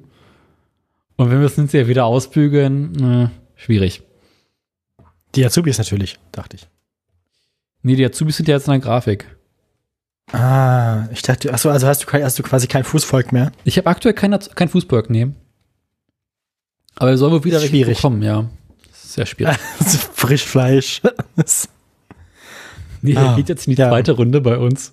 Und 1.16 1.30
wenn 1.30 1.40
wir 1.40 1.46
es 1.46 1.56
hinterher 1.56 1.88
wieder 1.88 2.06
ausbügeln, 2.06 3.04
äh, 3.04 3.28
schwierig. 3.56 4.02
Die 5.34 5.44
Azubis 5.44 5.78
natürlich, 5.78 6.18
dachte 6.30 6.56
ich. 6.56 6.68
Nee, 7.82 7.96
die 7.96 8.04
Azubis 8.04 8.36
sind 8.36 8.48
ja 8.48 8.54
jetzt 8.56 8.66
in 8.66 8.72
der 8.72 8.80
Grafik. 8.80 9.26
Ah, 10.32 11.08
ich 11.12 11.22
dachte, 11.22 11.52
achso, 11.52 11.68
also 11.70 11.86
hast 11.86 12.04
du, 12.04 12.12
hast 12.12 12.38
du 12.38 12.42
quasi 12.42 12.66
kein 12.66 12.84
Fußvolk 12.84 13.32
mehr. 13.32 13.52
Ich 13.64 13.76
habe 13.76 13.88
aktuell 13.88 14.14
kein, 14.14 14.38
kein 14.54 14.68
Fußball 14.68 15.04
nehmen. 15.08 15.36
Aber 16.96 17.10
er 17.10 17.18
soll 17.18 17.30
wohl 17.32 17.44
wieder 17.44 17.60
schwierig. 17.60 17.96
bekommen, 17.98 18.22
ja. 18.22 18.48
Sehr 18.92 19.26
schwierig. 19.26 19.56
Frischfleisch. 20.14 21.02
Das- 21.36 21.68
Nee, 23.04 23.16
Ah, 23.16 23.30
er 23.32 23.36
geht 23.36 23.48
jetzt 23.48 23.66
in 23.66 23.74
die 23.74 23.80
ja. 23.80 23.88
zweite 23.88 24.12
Runde 24.12 24.40
bei 24.40 24.56
uns. 24.58 24.92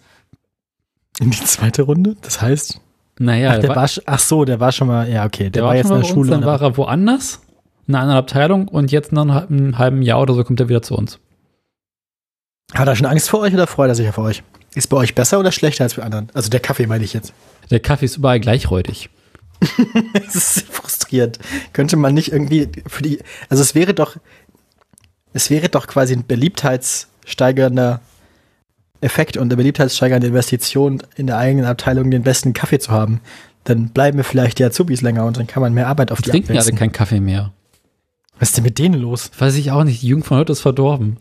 In 1.20 1.30
die 1.30 1.44
zweite 1.44 1.84
Runde? 1.84 2.16
Das 2.24 2.42
heißt? 2.42 2.82
Naja, 3.20 3.52
ach, 3.56 3.60
der 3.60 3.76
war, 3.76 3.86
sch- 3.86 4.02
ach 4.08 4.18
so, 4.20 4.46
der 4.46 4.60
war 4.60 4.72
schon 4.72 4.88
mal, 4.88 5.08
ja, 5.08 5.26
okay. 5.26 5.44
Der, 5.44 5.52
Der 5.52 5.62
war, 5.64 5.70
war, 5.70 5.76
jetzt 5.76 5.86
in 5.86 5.90
der 5.92 5.98
bei 5.98 6.06
uns, 6.06 6.14
Schule. 6.14 6.32
dann 6.32 6.44
war 6.44 6.60
er 6.60 6.76
woanders, 6.76 7.40
in 7.88 7.94
einer 7.94 8.02
anderen 8.04 8.20
Abteilung 8.20 8.68
und 8.68 8.92
jetzt 8.92 9.12
nach 9.12 9.48
einem 9.48 9.78
halben 9.78 10.02
Jahr 10.02 10.22
oder 10.22 10.34
so 10.34 10.44
kommt 10.44 10.60
er 10.60 10.70
wieder 10.70 10.82
zu 10.82 10.96
uns. 10.96 11.20
Hat 12.74 12.88
er 12.88 12.96
schon 12.96 13.06
Angst 13.08 13.30
vor 13.30 13.40
euch 13.42 13.54
oder 13.54 13.68
freut 13.68 13.90
er 13.90 13.96
sich 13.96 14.08
auf 14.10 14.18
euch? 14.18 14.44
Ist 14.76 14.88
bei 14.88 14.98
euch 14.98 15.16
besser 15.16 15.40
oder 15.40 15.52
schlechter 15.52 15.84
als 15.84 15.96
bei 15.96 16.04
anderen? 16.04 16.30
Also 16.34 16.50
der 16.50 16.60
Kaffee 16.60 16.86
meine 16.88 17.04
ich 17.04 17.14
jetzt. 17.14 17.34
Der 17.72 17.80
Kaffee 17.80 18.06
ist 18.06 18.18
überall 18.18 18.40
gleichräutig. 18.40 19.10
Es 20.14 20.36
ist 20.58 20.62
frustrierend. 20.68 21.40
Könnte 21.74 21.98
man 21.98 22.14
nicht 22.14 22.32
irgendwie 22.32 22.70
für 22.88 23.02
die, 23.04 23.20
also 23.50 23.62
es 23.62 23.76
wäre 23.76 23.94
doch, 23.94 24.16
es 25.34 25.50
wäre 25.50 25.70
doch 25.70 25.88
quasi 25.88 26.14
ein 26.14 26.26
beliebtheitssteigernder 26.26 28.02
Effekt 29.02 29.38
und 29.38 29.44
eine 29.48 29.56
beliebtheitssteigernde 29.58 30.28
Investition 30.28 31.02
in 31.16 31.28
der 31.28 31.38
eigenen 31.38 31.66
Abteilung 31.66 32.12
den 32.12 32.24
besten 32.24 32.54
Kaffee 32.54 32.80
zu 32.80 32.92
haben. 32.92 33.22
Dann 33.64 33.90
bleiben 33.90 34.18
wir 34.18 34.24
vielleicht 34.24 34.60
die 34.60 34.64
Azubis 34.64 35.02
länger 35.02 35.26
und 35.26 35.38
dann 35.38 35.48
kann 35.48 35.62
man 35.62 35.74
mehr 35.74 35.88
Arbeit 35.88 36.12
auf 36.12 36.20
Die 36.20 36.26
die 36.26 36.32
trinken 36.32 36.52
alle 36.52 36.60
abwälzen. 36.60 36.78
keinen 36.78 36.92
Kaffee 36.92 37.20
mehr. 37.20 37.52
Was 38.40 38.50
ist 38.50 38.58
denn 38.58 38.64
mit 38.64 38.78
denen 38.80 39.00
los? 39.02 39.32
Weiß 39.38 39.56
ich 39.56 39.72
auch 39.72 39.84
nicht. 39.84 40.02
Die 40.02 40.08
Jugend 40.08 40.26
von 40.26 40.38
heute 40.38 40.54
ist 40.54 40.62
verdorben. 40.62 41.18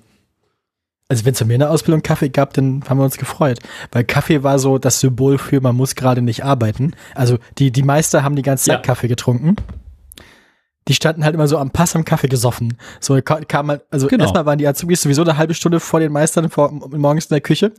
Also 1.11 1.25
wenn 1.25 1.33
es 1.33 1.40
bei 1.40 1.47
mir 1.47 1.55
in 1.55 1.61
der 1.61 1.71
Ausbildung 1.71 2.03
Kaffee 2.03 2.29
gab, 2.29 2.53
dann 2.53 2.83
haben 2.87 2.99
wir 2.99 3.05
uns 3.05 3.16
gefreut. 3.16 3.61
Weil 3.92 4.05
Kaffee 4.05 4.42
war 4.42 4.59
so 4.59 4.77
das 4.77 5.01
Symbol 5.01 5.38
für, 5.38 5.61
man 5.62 5.75
muss 5.75 5.94
gerade 5.94 6.21
nicht 6.21 6.44
arbeiten. 6.44 6.92
Also 7.14 7.38
die, 7.57 7.71
die 7.71 7.83
Meister 7.83 8.23
haben 8.23 8.37
die 8.37 8.42
ganze 8.42 8.66
Zeit 8.66 8.77
Ja. 8.77 8.83
Kaffee 8.83 9.09
getrunken. 9.09 9.57
Die 10.88 10.94
standen 10.94 11.24
halt 11.24 11.35
immer 11.35 11.46
so 11.46 11.59
am 11.59 11.70
Pass 11.70 11.94
am 11.94 12.05
Kaffee 12.05 12.29
gesoffen. 12.29 12.79
So 12.98 13.20
ka- 13.22 13.40
kam 13.46 13.66
man, 13.66 13.81
also 13.90 14.07
Genau. 14.07 14.24
erstmal 14.24 14.46
waren 14.46 14.59
die 14.59 14.66
Azubis 14.66 15.03
sowieso 15.03 15.22
eine 15.22 15.37
halbe 15.37 15.53
Stunde 15.55 15.81
vor 15.81 16.01
den 16.01 16.11
Meistern 16.12 16.48
vor, 16.48 16.72
morgens 16.72 17.27
in 17.27 17.35
der 17.35 17.40
Küche. 17.42 17.72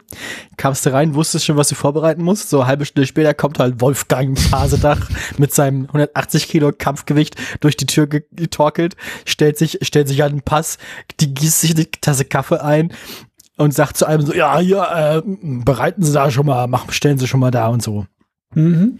Kamst 0.57 0.85
du 0.85 0.93
rein, 0.93 1.15
wusstest 1.15 1.45
schon, 1.45 1.57
was 1.57 1.69
du 1.69 1.75
vorbereiten 1.75 2.21
musst. 2.23 2.49
So 2.49 2.59
eine 2.59 2.67
halbe 2.67 2.85
Stunde 2.85 3.07
später 3.07 3.33
kommt 3.33 3.57
halt 3.59 3.81
Wolfgang 3.81 4.37
Pasedach 4.51 5.09
mit 5.37 5.53
seinem 5.53 5.85
180 5.87 6.47
Kilo 6.47 6.71
Kampfgewicht 6.77 7.35
durch 7.61 7.75
die 7.75 7.85
Tür 7.87 8.07
ge- 8.07 8.23
getorkelt, 8.31 8.95
stellt 9.25 9.57
sich, 9.57 9.79
stellt 9.81 10.07
sich 10.07 10.23
an 10.23 10.31
den 10.33 10.41
Pass, 10.41 10.77
die 11.19 11.33
gießt 11.33 11.61
sich 11.61 11.75
eine 11.75 11.89
Tasse 11.89 12.25
Kaffee 12.25 12.61
ein 12.63 12.93
und 13.57 13.73
sagt 13.73 13.97
zu 13.97 14.05
einem 14.05 14.21
so, 14.25 14.33
ja, 14.33 14.59
ja, 14.59 15.17
äh, 15.17 15.21
bereiten 15.25 16.03
Sie 16.03 16.13
da 16.13 16.29
schon 16.31 16.45
mal, 16.45 16.67
machen, 16.67 16.91
stellen 16.91 17.17
Sie 17.17 17.27
schon 17.27 17.39
mal 17.39 17.51
da 17.51 17.67
und 17.67 17.81
so. 17.83 18.05
Mhm. 18.53 18.99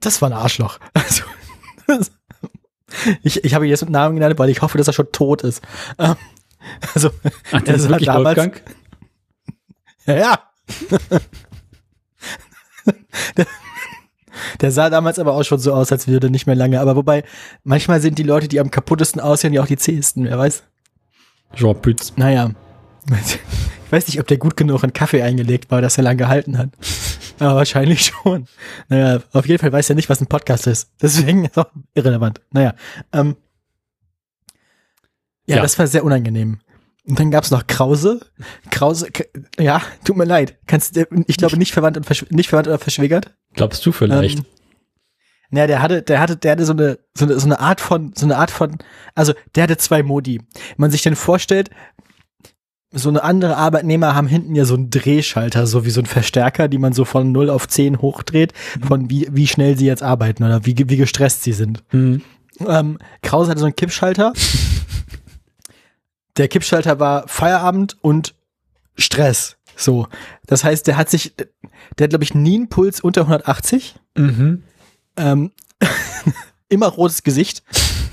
Das 0.00 0.20
war 0.22 0.30
ein 0.30 0.32
Arschloch. 0.36 0.78
Also, 1.88 2.10
ich, 3.22 3.44
ich 3.44 3.54
habe 3.54 3.66
ihn 3.66 3.70
jetzt 3.70 3.82
mit 3.82 3.90
Namen 3.90 4.14
genannt, 4.16 4.38
weil 4.38 4.50
ich 4.50 4.62
hoffe, 4.62 4.78
dass 4.78 4.86
er 4.88 4.92
schon 4.92 5.10
tot 5.12 5.42
ist. 5.42 5.62
Ähm, 5.98 6.14
Also, 6.94 7.10
Ach, 7.52 7.62
das 7.62 7.76
ist 7.76 7.82
war 7.84 7.90
wirklich 7.90 8.06
damals- 8.08 8.36
Wolfgang? 8.38 8.62
ja, 10.06 10.14
ja. 10.16 10.38
der, 13.36 13.46
Der 14.60 14.70
sah 14.72 14.90
damals 14.90 15.18
aber 15.18 15.32
auch 15.34 15.44
schon 15.44 15.58
so 15.58 15.72
aus, 15.72 15.92
als 15.92 16.08
würde 16.08 16.28
nicht 16.30 16.46
mehr 16.46 16.56
lange. 16.56 16.80
Aber 16.80 16.96
wobei, 16.96 17.24
manchmal 17.64 18.00
sind 18.00 18.18
die 18.18 18.22
Leute, 18.24 18.48
die 18.48 18.60
am 18.60 18.70
kaputtesten 18.70 19.20
aussehen, 19.20 19.52
ja 19.52 19.62
auch 19.62 19.66
die 19.66 19.76
zähesten, 19.76 20.24
wer 20.24 20.38
weiß. 20.38 20.62
Jean 21.54 21.80
Pütz. 21.80 22.12
Naja. 22.16 22.50
Ich 23.10 23.92
weiß 23.92 24.08
nicht, 24.08 24.18
ob 24.20 24.26
der 24.26 24.36
gut 24.38 24.56
genug 24.56 24.82
in 24.82 24.92
Kaffee 24.92 25.22
eingelegt 25.22 25.70
war, 25.70 25.80
dass 25.80 25.96
er 25.96 26.02
lang 26.04 26.16
gehalten 26.16 26.58
hat. 26.58 26.70
Aber 27.40 27.56
wahrscheinlich 27.56 28.06
schon. 28.06 28.46
Naja, 28.88 29.20
auf 29.32 29.46
jeden 29.46 29.60
Fall 29.60 29.72
weiß 29.72 29.88
er 29.90 29.96
nicht, 29.96 30.08
was 30.08 30.20
ein 30.20 30.26
Podcast 30.26 30.66
ist. 30.66 30.90
Deswegen 31.00 31.44
ist 31.44 31.58
auch 31.58 31.70
irrelevant. 31.94 32.40
Naja. 32.50 32.74
Ähm, 33.12 33.36
ja, 35.46 35.56
Ja. 35.56 35.62
das 35.62 35.78
war 35.78 35.86
sehr 35.86 36.04
unangenehm. 36.04 36.60
Und 37.08 37.20
dann 37.20 37.30
gab's 37.30 37.50
noch 37.52 37.66
Krause. 37.68 38.20
Krause, 38.70 39.08
ja, 39.60 39.80
tut 40.04 40.16
mir 40.16 40.24
leid. 40.24 40.58
Kannst, 40.66 40.96
du- 40.96 41.06
ich 41.28 41.36
glaube 41.36 41.56
nicht 41.56 41.72
verwandt 41.72 41.96
und 41.96 42.32
nicht 42.32 42.48
verwandt 42.48 42.66
oder 42.66 42.78
verschwägert. 42.78 43.36
Glaubst 43.54 43.84
du 43.86 43.92
vielleicht? 43.92 44.38
Ähm, 44.40 44.44
naja, 45.50 45.68
der 45.68 45.82
hatte, 45.82 46.02
der 46.02 46.18
hatte, 46.18 46.36
der 46.36 46.52
hatte 46.52 46.64
so 46.64 46.72
eine, 46.72 46.98
so 47.14 47.24
eine, 47.26 47.38
so 47.38 47.46
eine 47.46 47.60
Art 47.60 47.80
von, 47.80 48.12
so 48.16 48.26
eine 48.26 48.36
Art 48.36 48.50
von, 48.50 48.78
also 49.14 49.34
der 49.54 49.62
hatte 49.62 49.76
zwei 49.76 50.02
Modi. 50.02 50.38
Wenn 50.38 50.74
man 50.78 50.90
sich 50.90 51.02
denn 51.02 51.14
vorstellt, 51.14 51.70
so 52.92 53.08
eine 53.08 53.22
andere 53.22 53.56
Arbeitnehmer 53.56 54.14
haben 54.14 54.28
hinten 54.28 54.54
ja 54.54 54.64
so 54.64 54.74
einen 54.74 54.90
Drehschalter, 54.90 55.66
so 55.66 55.84
wie 55.84 55.90
so 55.90 56.00
ein 56.00 56.06
Verstärker, 56.06 56.68
die 56.68 56.78
man 56.78 56.92
so 56.92 57.04
von 57.04 57.32
0 57.32 57.50
auf 57.50 57.68
10 57.68 58.00
hochdreht, 58.00 58.52
von 58.86 59.10
wie, 59.10 59.28
wie 59.30 59.46
schnell 59.46 59.76
sie 59.76 59.86
jetzt 59.86 60.02
arbeiten 60.02 60.44
oder 60.44 60.64
wie, 60.64 60.76
wie 60.76 60.96
gestresst 60.96 61.42
sie 61.42 61.52
sind. 61.52 61.82
Hm. 61.88 62.22
Ähm, 62.66 62.98
Krause 63.22 63.50
hatte 63.50 63.60
so 63.60 63.66
einen 63.66 63.76
Kippschalter. 63.76 64.32
Der 66.36 66.48
Kippschalter 66.48 67.00
war 67.00 67.28
Feierabend 67.28 67.96
und 68.02 68.34
Stress. 68.96 69.56
So. 69.76 70.08
Das 70.46 70.64
heißt, 70.64 70.86
der 70.86 70.96
hat 70.96 71.10
sich, 71.10 71.34
der 71.36 72.04
hat, 72.04 72.10
glaube 72.10 72.24
ich, 72.24 72.34
nie 72.34 72.56
einen 72.56 72.68
Puls 72.68 73.00
unter 73.00 73.22
180. 73.22 73.96
Mhm. 74.16 74.62
Ähm, 75.16 75.52
immer 76.68 76.88
rotes 76.88 77.22
Gesicht. 77.22 77.62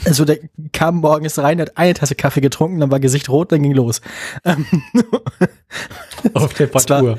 Also 0.06 0.26
der 0.26 0.40
kam 0.74 0.98
morgens 0.98 1.40
rein, 1.40 1.62
hat 1.62 1.78
eine 1.78 1.94
Tasse 1.94 2.16
Kaffee 2.16 2.42
getrunken, 2.42 2.80
dann 2.80 2.92
war 2.92 3.00
Gesicht 3.00 3.30
rot, 3.30 3.52
dann 3.52 3.64
ging 3.64 3.74
los. 3.74 4.02
Ähm, 4.44 4.66
Auf 6.34 6.54
der 6.54 6.68
Das 6.68 6.90
war-. 6.90 7.18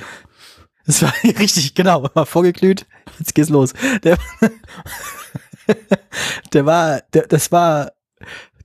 Das 0.87 1.03
war 1.03 1.13
richtig, 1.25 1.75
genau, 1.75 2.09
war 2.15 2.27
vorgeglüht, 2.27 2.87
jetzt 3.19 3.35
geht's 3.35 3.49
los. 3.49 3.73
Der, 4.03 4.19
der 6.53 6.67
war, 6.67 7.01
der, 7.13 7.27
das 7.27 7.51
war, 7.53 7.93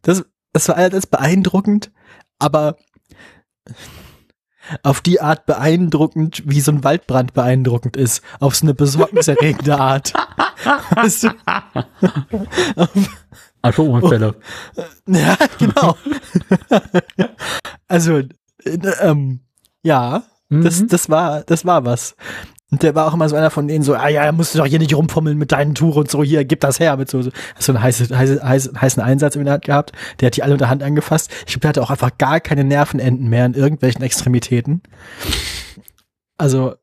das, 0.02 0.26
das 0.52 0.68
war 0.68 0.76
alles 0.76 1.08
beeindruckend, 1.08 1.92
aber 2.38 2.78
auf 4.84 5.02
die 5.02 5.22
Art 5.22 5.46
beeindruckend, 5.46 6.44
wie 6.46 6.62
so 6.62 6.72
ein 6.72 6.84
Waldbrand 6.84 7.34
beeindruckend 7.34 7.98
ist. 7.98 8.22
Auf 8.40 8.56
so 8.56 8.66
eine 8.66 8.74
besorgniserregende 8.74 9.78
Art. 9.80 10.14
Weißt 10.96 11.24
du? 11.24 11.30
Atomunfälle. 13.62 14.36
Ja, 15.08 15.38
genau. 15.58 15.98
also, 17.88 18.18
äh, 18.18 18.30
ähm, 19.02 19.42
ja, 19.84 20.24
das, 20.50 20.82
Mhm. 20.82 20.88
das 20.88 21.10
war, 21.10 21.44
das 21.44 21.66
war 21.66 21.86
was. 21.86 22.16
Und 22.72 22.84
der 22.84 22.94
war 22.94 23.08
auch 23.08 23.14
immer 23.14 23.28
so 23.28 23.36
einer 23.36 23.50
von 23.50 23.68
denen 23.68 23.84
so, 23.84 23.96
ah 23.96 24.10
ja, 24.10 24.32
musst 24.32 24.54
du 24.54 24.60
doch 24.60 24.66
hier 24.66 24.78
nicht 24.78 24.96
rumfummeln 24.96 25.38
mit 25.38 25.52
deinen 25.52 25.74
Touren 25.74 26.02
und 26.02 26.12
so, 26.12 26.24
hier, 26.24 26.46
gib 26.46 26.60
das 26.60 26.80
her, 26.80 26.98
mit 26.98 27.10
so, 27.10 27.22
so, 27.22 27.32
so 27.58 27.72
einen 27.72 27.82
heißen, 27.82 28.16
heißen, 28.16 28.44
heißen, 28.44 28.82
heißen 28.82 29.04
Einsatz 29.04 29.36
in 29.36 29.46
der 29.46 29.56
Hand 29.56 29.66
gehabt. 29.66 29.92
Der 30.20 30.28
hat 30.28 30.36
die 30.36 30.44
alle 30.44 30.54
unter 30.54 30.70
Hand 30.70 30.84
angefasst. 30.84 31.32
Ich 31.48 31.54
glaube, 31.54 31.62
der 31.62 31.70
hatte 31.70 31.82
auch 31.82 31.90
einfach 31.90 32.16
gar 32.18 32.40
keine 32.40 32.64
Nervenenden 32.64 33.28
mehr 33.28 33.46
in 33.46 33.56
irgendwelchen 33.56 34.04
Extremitäten. 34.04 34.84
Also, 36.38 36.76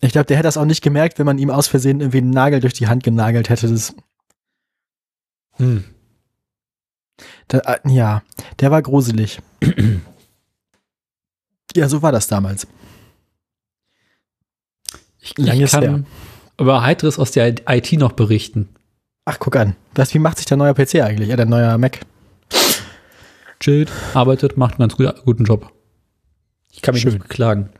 ich 0.00 0.12
glaube, 0.12 0.26
der 0.26 0.38
hätte 0.38 0.48
das 0.48 0.56
auch 0.56 0.64
nicht 0.64 0.82
gemerkt, 0.82 1.18
wenn 1.18 1.26
man 1.26 1.38
ihm 1.38 1.50
aus 1.50 1.68
Versehen 1.68 2.00
irgendwie 2.00 2.18
einen 2.18 2.30
Nagel 2.30 2.60
durch 2.60 2.74
die 2.74 2.88
Hand 2.88 3.04
genagelt 3.04 3.50
hätte. 3.50 3.68
Das, 3.68 3.94
Hm. 5.58 5.84
Da, 7.48 7.58
äh, 7.58 7.78
ja, 7.88 8.22
der 8.60 8.70
war 8.70 8.82
gruselig. 8.82 9.40
ja, 11.74 11.88
so 11.88 12.02
war 12.02 12.12
das 12.12 12.26
damals. 12.26 12.66
Ich, 15.26 15.38
ich 15.38 15.60
ist 15.60 15.72
her. 15.74 15.80
kann 15.82 16.06
über 16.58 16.82
Heiteres 16.82 17.18
aus 17.18 17.32
der 17.32 17.54
IT 17.68 17.92
noch 17.94 18.12
berichten. 18.12 18.68
Ach, 19.24 19.38
guck 19.38 19.56
an. 19.56 19.76
Was, 19.94 20.14
wie 20.14 20.18
macht 20.18 20.38
sich 20.38 20.46
der 20.46 20.56
neue 20.56 20.72
PC 20.72 20.96
eigentlich? 21.02 21.28
Ja, 21.28 21.36
der 21.36 21.46
neue 21.46 21.76
Mac. 21.78 22.00
Chillt, 23.60 23.90
arbeitet, 24.14 24.56
macht 24.56 24.72
einen 24.78 24.88
ganz 24.88 24.96
gut, 24.96 25.24
guten 25.24 25.44
Job. 25.44 25.72
Ich 26.72 26.82
kann 26.82 26.94
mich 26.94 27.02
Schön. 27.02 27.14
nicht 27.14 27.22
beklagen. 27.22 27.70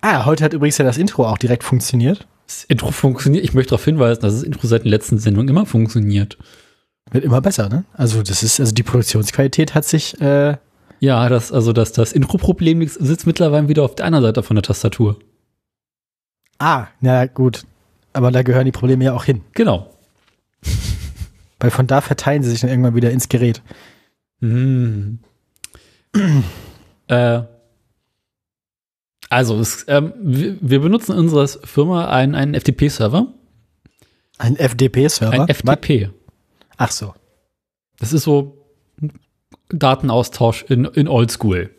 Ah, 0.00 0.24
heute 0.24 0.44
hat 0.44 0.52
übrigens 0.54 0.78
ja 0.78 0.84
das 0.84 0.98
Intro 0.98 1.26
auch 1.26 1.38
direkt 1.38 1.62
funktioniert. 1.64 2.26
Das 2.46 2.64
Intro 2.64 2.90
funktioniert. 2.90 3.44
Ich 3.44 3.52
möchte 3.52 3.70
darauf 3.70 3.84
hinweisen, 3.84 4.22
dass 4.22 4.34
das 4.34 4.42
Intro 4.42 4.66
seit 4.66 4.84
der 4.84 4.90
letzten 4.90 5.18
Sendung 5.18 5.48
immer 5.48 5.66
funktioniert. 5.66 6.38
Wird 7.10 7.24
immer 7.24 7.40
besser, 7.40 7.68
ne? 7.68 7.84
Also, 7.94 8.22
das 8.22 8.42
ist, 8.42 8.60
also 8.60 8.72
die 8.72 8.82
Produktionsqualität 8.82 9.74
hat 9.74 9.84
sich, 9.84 10.20
äh, 10.20 10.56
Ja, 11.00 11.28
das, 11.28 11.52
also 11.52 11.72
das, 11.72 11.92
das 11.92 12.12
Intro-Problem 12.12 12.86
sitzt 12.86 13.26
mittlerweile 13.26 13.68
wieder 13.68 13.82
auf 13.82 13.94
der 13.94 14.06
anderen 14.06 14.24
Seite 14.24 14.42
von 14.42 14.56
der 14.56 14.62
Tastatur. 14.62 15.18
Ah, 16.58 16.88
na 17.00 17.26
gut. 17.26 17.64
Aber 18.12 18.30
da 18.30 18.42
gehören 18.42 18.64
die 18.64 18.72
Probleme 18.72 19.04
ja 19.04 19.14
auch 19.14 19.24
hin. 19.24 19.42
Genau. 19.52 19.94
Weil 21.60 21.70
von 21.70 21.86
da 21.86 22.00
verteilen 22.00 22.42
sie 22.42 22.50
sich 22.50 22.60
dann 22.60 22.70
irgendwann 22.70 22.94
wieder 22.94 23.10
ins 23.10 23.28
Gerät. 23.28 23.62
Mhm. 24.40 25.18
äh, 27.08 27.42
also, 29.30 29.60
es, 29.60 29.84
ähm, 29.88 30.14
wir, 30.18 30.56
wir 30.60 30.80
benutzen 30.80 31.12
in 31.12 31.18
unserer 31.18 31.46
Firma 31.48 32.08
einen, 32.08 32.34
einen 32.34 32.54
FTP-Server. 32.54 33.34
Ein 34.38 34.56
FDP-Server? 34.56 35.42
Ein 35.42 35.48
FTP. 35.48 36.10
Ach 36.76 36.90
so. 36.90 37.14
Das 37.98 38.12
ist 38.12 38.22
so 38.22 38.64
Datenaustausch 39.68 40.64
in, 40.68 40.84
in 40.86 41.08
Oldschool. 41.08 41.70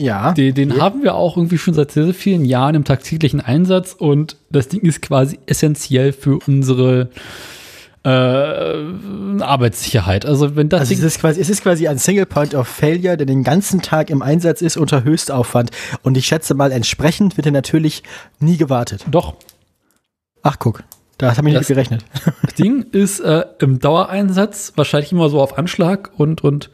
Ja. 0.00 0.32
Den, 0.32 0.54
den 0.54 0.70
Ja. 0.70 0.78
haben 0.80 1.02
wir 1.02 1.14
auch 1.14 1.36
irgendwie 1.36 1.58
schon 1.58 1.74
seit 1.74 1.90
sehr, 1.90 2.04
sehr 2.04 2.14
vielen 2.14 2.44
Jahren 2.44 2.74
im 2.76 2.84
tagtäglichen 2.84 3.40
Einsatz 3.40 3.92
und 3.92 4.36
das 4.50 4.68
Ding 4.68 4.80
ist 4.82 5.02
quasi 5.02 5.38
essentiell 5.46 6.12
für 6.12 6.38
unsere 6.46 7.10
äh, 8.04 8.08
Arbeitssicherheit. 9.42 10.24
Also 10.24 10.56
wenn 10.56 10.68
das 10.68 10.80
Also 10.80 10.92
es 10.94 10.98
Ding, 11.00 11.06
ist, 11.06 11.20
quasi, 11.20 11.40
es 11.40 11.50
ist 11.50 11.62
quasi 11.62 11.88
ein 11.88 11.98
Single 11.98 12.26
Point 12.26 12.54
of 12.54 12.68
Failure, 12.68 13.16
der 13.16 13.26
den 13.26 13.42
ganzen 13.44 13.82
Tag 13.82 14.10
im 14.10 14.22
Einsatz 14.22 14.62
ist 14.62 14.76
unter 14.76 15.04
Höchstaufwand. 15.04 15.70
Und 16.02 16.16
ich 16.16 16.26
schätze 16.26 16.54
mal, 16.54 16.70
entsprechend 16.72 17.36
wird 17.36 17.46
er 17.46 17.52
natürlich 17.52 18.02
nie 18.40 18.56
gewartet. 18.56 19.04
doch, 19.10 19.34
Ach, 20.42 20.56
guck. 20.60 20.84
Da 21.18 21.36
habe 21.36 21.48
ich 21.48 21.56
nicht 21.56 21.66
gerechnet. 21.66 22.04
das 22.42 22.54
Ding 22.54 22.86
ist 22.92 23.18
äh, 23.18 23.44
im 23.58 23.80
Dauereinsatz 23.80 24.72
wahrscheinlich 24.76 25.10
immer 25.10 25.28
so 25.28 25.40
auf 25.40 25.58
Anschlag 25.58 26.10
und, 26.16 26.44
und 26.44 26.70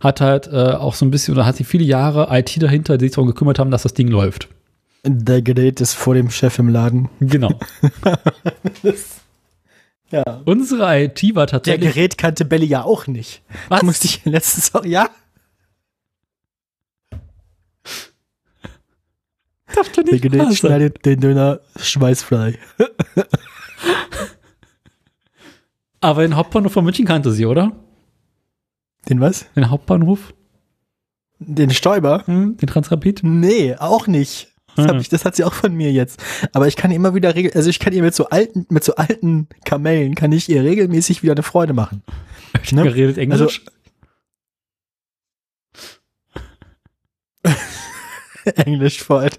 hat 0.00 0.20
halt 0.20 0.46
äh, 0.48 0.72
auch 0.72 0.94
so 0.94 1.04
ein 1.04 1.10
bisschen, 1.10 1.34
oder 1.34 1.46
hat 1.46 1.56
sie 1.56 1.64
viele 1.64 1.84
Jahre 1.84 2.28
IT 2.30 2.60
dahinter, 2.62 2.98
die 2.98 3.06
sich 3.06 3.14
darum 3.14 3.26
gekümmert 3.28 3.58
haben, 3.58 3.70
dass 3.70 3.82
das 3.82 3.94
Ding 3.94 4.08
läuft. 4.08 4.48
Der 5.04 5.42
Gerät 5.42 5.80
ist 5.80 5.94
vor 5.94 6.14
dem 6.14 6.30
Chef 6.30 6.58
im 6.58 6.68
Laden. 6.68 7.08
Genau. 7.20 7.52
Ja. 10.10 10.40
Unsere 10.46 11.02
IT 11.02 11.22
war 11.34 11.44
Der 11.46 11.58
tatsächlich. 11.60 11.94
Gerät 11.94 12.16
kannte 12.16 12.44
Belly 12.46 12.66
ja 12.66 12.82
auch 12.82 13.06
nicht. 13.06 13.42
Was? 13.68 13.82
Musste 13.82 14.06
ich 14.06 14.24
letztens 14.24 14.74
auch, 14.74 14.84
ja? 14.84 15.10
Darf 19.74 19.90
doch 19.92 20.02
Der 20.02 20.14
nicht 20.14 20.24
wahr 20.24 20.30
Gerät 20.30 20.56
schneidet 20.56 21.04
den 21.04 21.20
Döner 21.20 21.60
schweißfrei. 21.76 22.58
Aber 26.00 26.22
den 26.22 26.36
Hauptbahnhof 26.36 26.72
von 26.72 26.84
München 26.84 27.04
kannte 27.04 27.30
sie, 27.32 27.44
oder? 27.44 27.72
Den 29.08 29.20
was? 29.20 29.46
Den 29.56 29.70
Hauptbahnhof? 29.70 30.34
Den 31.38 31.70
Stäuber? 31.70 32.26
Hm, 32.26 32.56
den 32.56 32.66
Transrapid? 32.66 33.20
Nee, 33.22 33.76
auch 33.76 34.06
nicht. 34.06 34.48
Das, 34.76 34.86
Hm. 34.90 34.98
ich, 34.98 35.08
das 35.08 35.24
hat 35.24 35.34
sie 35.34 35.44
auch 35.44 35.54
von 35.54 35.74
mir 35.74 35.90
jetzt. 35.92 36.22
Aber 36.52 36.68
ich 36.68 36.76
kann 36.76 36.90
ihr 36.90 36.96
immer 36.96 37.14
wieder 37.14 37.34
regel, 37.34 37.52
also 37.54 37.68
ich 37.70 37.78
kann 37.80 37.92
ihr 37.92 38.02
mit 38.02 38.14
so 38.14 38.28
alten, 38.28 38.66
mit 38.68 38.84
so 38.84 38.94
alten 38.96 39.48
Kamellen 39.64 40.14
kann 40.14 40.30
ich 40.32 40.48
ihr 40.48 40.62
regelmäßig 40.62 41.22
wieder 41.22 41.32
eine 41.32 41.42
Freude 41.42 41.72
machen. 41.72 42.02
Ne? 42.70 42.84
Geredet 42.84 43.18
Englisch? 43.18 43.64
English 48.66 49.02
for 49.02 49.24
it. 49.24 49.38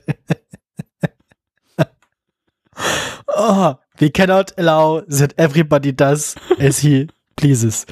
oh, 3.27 3.75
we 3.99 4.09
cannot 4.09 4.53
allow 4.57 5.01
that 5.01 5.33
everybody 5.37 5.91
does 5.91 6.35
as 6.59 6.79
he 6.79 7.07
pleases. 7.35 7.85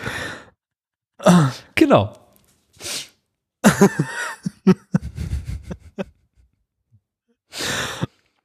Genau. 1.76 2.14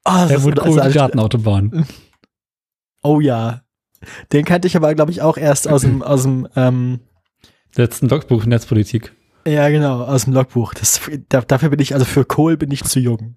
Oh, 0.04 0.10
das 0.28 0.32
also- 0.32 0.48
cool, 0.48 0.82
die 0.88 0.92
Datenautobahn. 0.92 1.86
oh 3.02 3.20
ja. 3.20 3.62
Den 4.32 4.44
kannte 4.44 4.66
ich 4.66 4.76
aber, 4.76 4.94
glaube 4.94 5.12
ich, 5.12 5.22
auch 5.22 5.36
erst 5.36 5.68
aus 5.68 5.82
dem, 5.82 6.02
aus 6.02 6.22
dem, 6.22 6.48
ähm, 6.56 7.00
Letzten 7.76 8.08
Logbuch 8.08 8.44
Netzpolitik. 8.44 9.12
Ja, 9.46 9.68
genau, 9.70 10.02
aus 10.02 10.24
dem 10.24 10.34
Logbuch. 10.34 10.74
Das, 10.74 11.00
da, 11.28 11.40
dafür 11.40 11.70
bin 11.70 11.80
ich, 11.80 11.94
also 11.94 12.04
für 12.04 12.24
Kohl 12.24 12.56
bin 12.56 12.70
ich 12.70 12.84
zu 12.84 13.00
jung. 13.00 13.36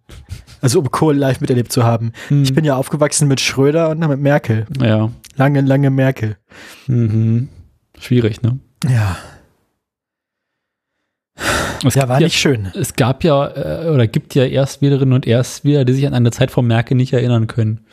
Also 0.62 0.80
um 0.80 0.92
Kohl 0.92 1.16
live 1.16 1.42
miterlebt 1.42 1.72
zu 1.72 1.84
haben. 1.84 2.12
Hm. 2.28 2.44
Ich 2.44 2.54
bin 2.54 2.66
ja 2.66 2.76
aufgewachsen 2.76 3.28
mit 3.28 3.40
Schröder 3.40 3.90
und 3.90 4.02
dann 4.02 4.10
mit 4.10 4.20
Merkel. 4.20 4.66
Ja. 4.80 5.12
Lange, 5.36 5.62
lange 5.62 5.90
Merkel. 5.90 6.38
Mhm. 6.88 7.50
Schwierig, 8.00 8.42
ne? 8.42 8.60
Ja. 8.90 9.18
Es 11.84 11.96
Ja, 11.96 12.08
war 12.08 12.20
nicht 12.20 12.38
schön. 12.38 12.72
Es 12.74 12.96
gab 12.96 13.24
ja 13.24 13.48
äh, 13.86 13.90
oder 13.90 14.08
gibt 14.08 14.34
ja 14.36 14.46
Erstwählerinnen 14.46 15.14
und 15.14 15.28
Erstwähler, 15.28 15.86
die 15.86 15.94
sich 15.94 16.08
an 16.08 16.14
eine 16.14 16.32
Zeit 16.32 16.52
von 16.52 16.66
Merkel 16.66 16.96
nicht 16.96 17.14
erinnern 17.14 17.48
können. 17.48 17.86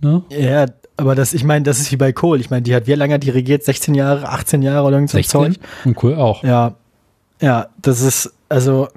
Ne? 0.00 0.22
Ja, 0.30 0.66
aber 0.96 1.14
das, 1.14 1.34
ich 1.34 1.44
meine, 1.44 1.64
das 1.64 1.78
ist 1.78 1.92
wie 1.92 1.96
bei 1.96 2.12
Kohl. 2.12 2.40
Ich 2.40 2.50
meine, 2.50 2.62
die 2.62 2.74
hat 2.74 2.86
wie 2.86 2.94
lange 2.94 3.18
die 3.18 3.30
regiert? 3.30 3.64
16 3.64 3.94
Jahre, 3.94 4.28
18 4.28 4.62
Jahre 4.62 4.86
oder 4.86 4.96
irgend 4.96 5.10
so 5.10 5.18
ein 5.18 5.24
16 5.24 5.40
Zeug? 5.54 5.60
und 5.84 6.02
cool 6.02 6.14
auch. 6.14 6.42
Ja. 6.42 6.74
Ja, 7.40 7.68
das 7.82 8.00
ist, 8.00 8.32
also 8.48 8.88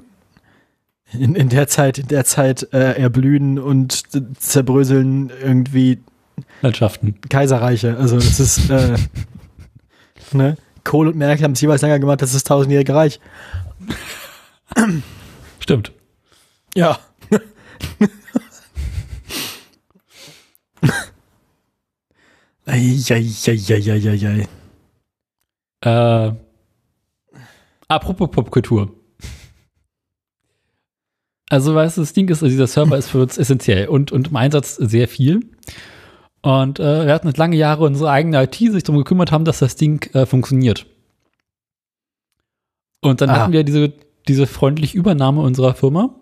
in, 1.12 1.34
in 1.34 1.48
der 1.50 1.68
Zeit, 1.68 1.98
in 1.98 2.08
der 2.08 2.24
Zeit 2.24 2.68
äh, 2.72 2.92
erblühen 2.98 3.58
und 3.58 4.02
zerbröseln 4.38 5.30
irgendwie 5.42 5.98
Landschaften. 6.62 7.16
Kaiserreiche. 7.28 7.96
Also 7.98 8.16
das 8.16 8.40
ist, 8.40 8.70
äh, 8.70 8.94
ne? 10.34 10.56
Kohl 10.84 11.08
und 11.08 11.16
Merkel 11.16 11.44
haben 11.44 11.52
es 11.52 11.60
jeweils 11.60 11.82
länger 11.82 11.98
gemacht, 11.98 12.22
das 12.22 12.30
ist 12.30 12.36
das 12.36 12.44
tausendjährige 12.44 12.94
Reich. 12.94 13.20
Stimmt. 15.60 15.92
Ja. 16.74 16.98
Eieieiei. 22.66 24.46
Äh, 25.82 26.32
apropos 27.88 28.30
Popkultur. 28.30 28.94
Also, 31.48 31.74
weißt 31.74 31.96
du, 31.96 32.02
das 32.02 32.12
Ding 32.12 32.28
ist, 32.28 32.44
also 32.44 32.50
dieser 32.52 32.68
Server 32.68 32.96
ist 32.96 33.08
für 33.08 33.22
uns 33.22 33.36
essentiell 33.36 33.88
und, 33.88 34.12
und 34.12 34.28
im 34.28 34.36
Einsatz 34.36 34.76
sehr 34.76 35.08
viel. 35.08 35.40
Und 36.42 36.80
äh, 36.80 37.06
wir 37.06 37.12
hatten 37.12 37.26
jetzt 37.28 37.36
lange 37.36 37.56
Jahre 37.56 37.84
unsere 37.84 38.10
eigene 38.10 38.42
IT 38.42 38.54
sich 38.54 38.82
darum 38.82 38.98
gekümmert 38.98 39.30
haben, 39.30 39.44
dass 39.44 39.58
das 39.58 39.76
Ding 39.76 40.08
äh, 40.14 40.24
funktioniert. 40.26 40.86
Und 43.00 43.20
dann 43.20 43.30
Ah. 43.30 43.40
hatten 43.40 43.52
wir 43.52 43.64
diese, 43.64 43.92
diese 44.28 44.46
freundliche 44.46 44.96
Übernahme 44.96 45.40
unserer 45.42 45.74
Firma. 45.74 46.14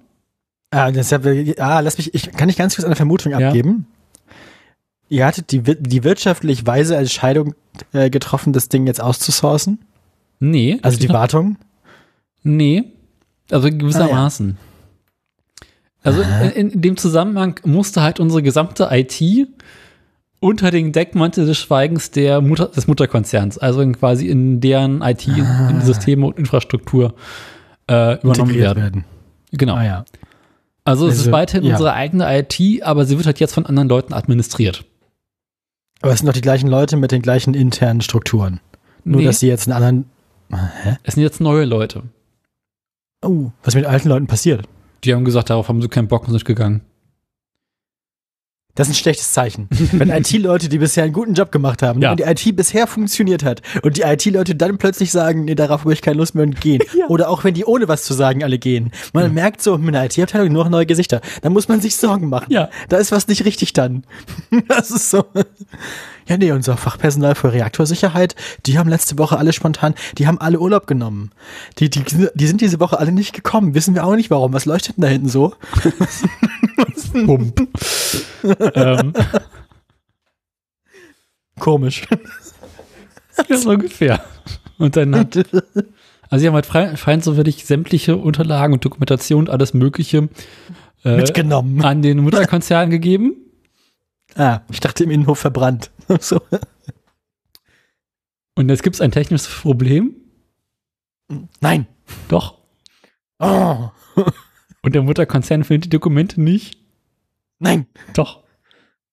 Ah, 0.70 0.90
das 0.92 1.10
ja, 1.10 1.18
ah, 1.58 1.80
lass 1.80 1.98
mich, 1.98 2.14
ich 2.14 2.32
kann 2.32 2.48
ich 2.48 2.56
ganz 2.56 2.74
kurz 2.76 2.84
eine 2.84 2.96
Vermutung 2.96 3.32
Ja. 3.32 3.48
abgeben. 3.48 3.86
Ihr 5.08 5.24
hattet 5.24 5.50
die, 5.52 5.62
die 5.62 6.04
wirtschaftlich 6.04 6.66
weise 6.66 6.96
Entscheidung 6.96 7.54
äh, 7.92 8.10
getroffen, 8.10 8.52
das 8.52 8.68
Ding 8.68 8.86
jetzt 8.86 9.00
auszusourcen? 9.00 9.78
Nee. 10.40 10.78
Also 10.82 10.98
die 10.98 11.08
Wartung? 11.08 11.56
Nee. 12.42 12.84
Also 13.50 13.68
gewissermaßen. 13.70 14.58
Also 16.02 16.22
in, 16.54 16.70
in 16.70 16.82
dem 16.82 16.96
Zusammenhang 16.96 17.58
musste 17.64 18.02
halt 18.02 18.20
unsere 18.20 18.42
gesamte 18.42 18.88
IT 18.90 19.48
unter 20.40 20.70
den 20.70 20.92
Deckmantel 20.92 21.46
des 21.46 21.58
Schweigens 21.58 22.10
der 22.10 22.40
Mutter, 22.40 22.66
des 22.68 22.86
Mutterkonzerns, 22.86 23.58
also 23.58 23.80
in 23.80 23.96
quasi 23.98 24.28
in 24.28 24.60
deren 24.60 25.02
IT, 25.02 25.26
in 25.26 25.80
Systeme 25.82 26.26
und 26.26 26.38
Infrastruktur 26.38 27.14
äh, 27.90 28.18
übernommen 28.20 28.50
integriert 28.50 28.76
werden. 28.76 29.04
Genau. 29.52 29.74
Ah 29.74 29.84
ja. 29.84 30.04
Also 30.84 31.06
es 31.06 31.14
ist 31.14 31.20
Also, 31.20 31.32
weiterhin 31.32 31.64
ja. 31.64 31.72
unsere 31.72 31.92
eigene 31.94 32.24
IT, 32.38 32.82
aber 32.82 33.04
sie 33.04 33.16
wird 33.16 33.26
halt 33.26 33.40
jetzt 33.40 33.54
von 33.54 33.66
anderen 33.66 33.88
Leuten 33.88 34.12
administriert. 34.14 34.84
Aber 36.00 36.12
es 36.12 36.18
sind 36.20 36.26
doch 36.28 36.32
die 36.32 36.40
gleichen 36.40 36.68
Leute 36.68 36.96
mit 36.96 37.10
den 37.12 37.22
gleichen 37.22 37.54
internen 37.54 38.00
Strukturen. 38.00 38.60
Nur, 39.04 39.20
Nee. 39.20 39.26
dass 39.26 39.40
sie 39.40 39.48
jetzt 39.48 39.68
einen 39.68 39.76
anderen. 39.76 40.04
Hä? 40.82 40.96
Es 41.02 41.14
sind 41.14 41.22
jetzt 41.24 41.40
neue 41.40 41.64
Leute. 41.64 42.04
Oh, 43.24 43.50
was 43.64 43.74
mit 43.74 43.84
alten 43.84 44.08
Leuten 44.08 44.26
passiert? 44.28 44.66
Die 45.04 45.12
haben 45.14 45.24
gesagt, 45.24 45.50
darauf 45.50 45.68
haben 45.68 45.82
sie 45.82 45.88
keinen 45.88 46.08
Bock 46.08 46.24
und 46.26 46.30
sind 46.32 46.44
gegangen. 46.44 46.82
Das 48.78 48.86
ist 48.86 48.92
ein 48.92 48.96
schlechtes 48.96 49.32
Zeichen. 49.32 49.66
Wenn 49.70 50.08
IT-Leute, 50.10 50.68
die 50.68 50.78
bisher 50.78 51.02
einen 51.02 51.12
guten 51.12 51.34
Job 51.34 51.50
gemacht 51.50 51.82
haben 51.82 52.00
Ja. 52.00 52.12
und 52.12 52.20
die 52.20 52.22
IT 52.22 52.54
bisher 52.54 52.86
funktioniert 52.86 53.42
hat 53.42 53.60
und 53.82 53.96
die 53.96 54.02
IT-Leute 54.02 54.54
dann 54.54 54.78
plötzlich 54.78 55.10
sagen, 55.10 55.46
nee, 55.46 55.56
darauf 55.56 55.80
habe 55.80 55.92
ich 55.92 56.00
keine 56.00 56.16
Lust 56.18 56.36
mehr 56.36 56.44
und 56.44 56.60
gehen. 56.60 56.80
Oder 57.08 57.28
auch 57.28 57.42
wenn 57.42 57.54
die 57.54 57.64
ohne 57.64 57.88
was 57.88 58.04
zu 58.04 58.14
sagen 58.14 58.44
alle 58.44 58.56
gehen. 58.60 58.92
Man 59.12 59.34
merkt 59.34 59.62
so, 59.62 59.76
mit 59.78 59.96
einer 59.96 60.04
IT-Abteilung 60.04 60.52
nur 60.52 60.62
noch 60.62 60.70
neue 60.70 60.86
Gesichter. 60.86 61.20
Da 61.42 61.50
muss 61.50 61.66
man 61.66 61.80
sich 61.80 61.96
Sorgen 61.96 62.28
machen. 62.28 62.52
Ja. 62.52 62.70
Da 62.88 62.98
ist 62.98 63.10
was 63.10 63.26
nicht 63.26 63.44
richtig 63.44 63.72
dann. 63.72 64.04
Das 64.68 64.92
ist 64.92 65.10
so. 65.10 65.24
Ja, 66.28 66.36
nee, 66.36 66.52
unser 66.52 66.76
Fachpersonal 66.76 67.34
für 67.34 67.52
Reaktorsicherheit, 67.52 68.34
die 68.66 68.78
haben 68.78 68.88
letzte 68.88 69.18
Woche 69.18 69.38
alle 69.38 69.52
spontan, 69.52 69.94
die 70.18 70.26
haben 70.26 70.38
alle 70.38 70.60
Urlaub 70.60 70.86
genommen. 70.86 71.30
Die, 71.78 71.88
die, 71.88 72.04
die 72.34 72.46
sind 72.46 72.60
diese 72.60 72.80
Woche 72.80 72.98
alle 72.98 73.12
nicht 73.12 73.32
gekommen. 73.32 73.74
Wissen 73.74 73.94
wir 73.94 74.04
auch 74.04 74.14
nicht 74.14 74.30
warum. 74.30 74.52
Was 74.52 74.66
leuchtet 74.66 74.96
denn 74.98 75.02
da 75.02 75.08
hinten 75.08 75.28
so? 75.28 75.54
Pump. 77.12 77.66
ähm, 78.74 79.14
Komisch. 81.58 82.06
ja, 83.48 83.56
so 83.56 83.70
ungefähr. 83.70 84.22
Und 84.78 84.96
dann 84.96 85.14
hat 85.16 85.36
Also 86.30 86.42
sie 86.42 86.46
haben 86.48 86.54
halt 86.54 86.66
fein 86.98 87.20
so 87.22 87.36
wirklich 87.36 87.64
sämtliche 87.64 88.16
Unterlagen 88.16 88.74
und 88.74 88.84
Dokumentation 88.84 89.40
und 89.40 89.50
alles 89.50 89.72
Mögliche 89.74 90.28
äh, 91.04 91.16
Mitgenommen. 91.16 91.82
an 91.82 92.02
den 92.02 92.18
Mutterkonzern 92.18 92.90
gegeben. 92.90 93.34
Ah, 94.36 94.60
ich 94.70 94.80
dachte 94.80 95.04
im 95.04 95.10
Innenhof 95.10 95.38
verbrannt. 95.38 95.90
so. 96.20 96.40
Und 98.54 98.68
jetzt 98.68 98.82
gibt 98.82 98.96
es 98.96 99.00
ein 99.00 99.12
technisches 99.12 99.48
Problem. 99.48 100.14
Nein. 101.60 101.86
Doch. 102.28 102.58
Oh. 103.38 103.90
Und 104.82 104.94
der 104.94 105.02
Mutterkonzern 105.02 105.64
findet 105.64 105.86
die 105.86 105.90
Dokumente 105.90 106.40
nicht. 106.40 106.78
Nein. 107.58 107.86
Doch. 108.14 108.44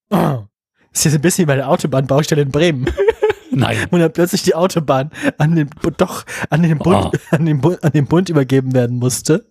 Oh. 0.09 0.45
Das 0.91 0.99
ist 0.99 1.05
jetzt 1.05 1.15
ein 1.15 1.21
bisschen 1.21 1.43
wie 1.43 1.47
bei 1.47 1.55
der 1.55 1.69
Autobahnbaustelle 1.69 2.43
in 2.43 2.51
Bremen. 2.51 2.89
Nein. 3.55 3.77
Und 3.91 3.99
dann 3.99 4.11
plötzlich 4.13 4.43
die 4.43 4.53
Autobahn 4.55 5.11
an 5.37 5.55
den, 5.55 5.69
doch, 5.97 6.25
an 6.49 6.61
den 6.63 6.77
Bund, 6.77 7.05
Oh. 7.05 7.11
an 7.31 7.45
den 7.45 7.61
Bund, 7.61 7.83
an 7.83 7.91
den 7.91 8.05
Bund 8.07 8.29
übergeben 8.29 8.73
werden 8.73 8.97
musste. 8.97 9.45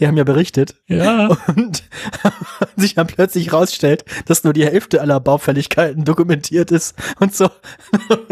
Die 0.00 0.06
haben 0.06 0.16
ja 0.16 0.24
berichtet. 0.24 0.76
Ja. 0.86 1.36
Und 1.54 1.82
sich 2.76 2.94
dann 2.94 3.06
plötzlich 3.06 3.52
rausstellt, 3.52 4.04
dass 4.26 4.44
nur 4.44 4.52
die 4.52 4.64
Hälfte 4.64 5.00
aller 5.00 5.20
Baufälligkeiten 5.20 6.04
dokumentiert 6.04 6.70
ist 6.70 6.94
und 7.20 7.34
so. 7.34 7.48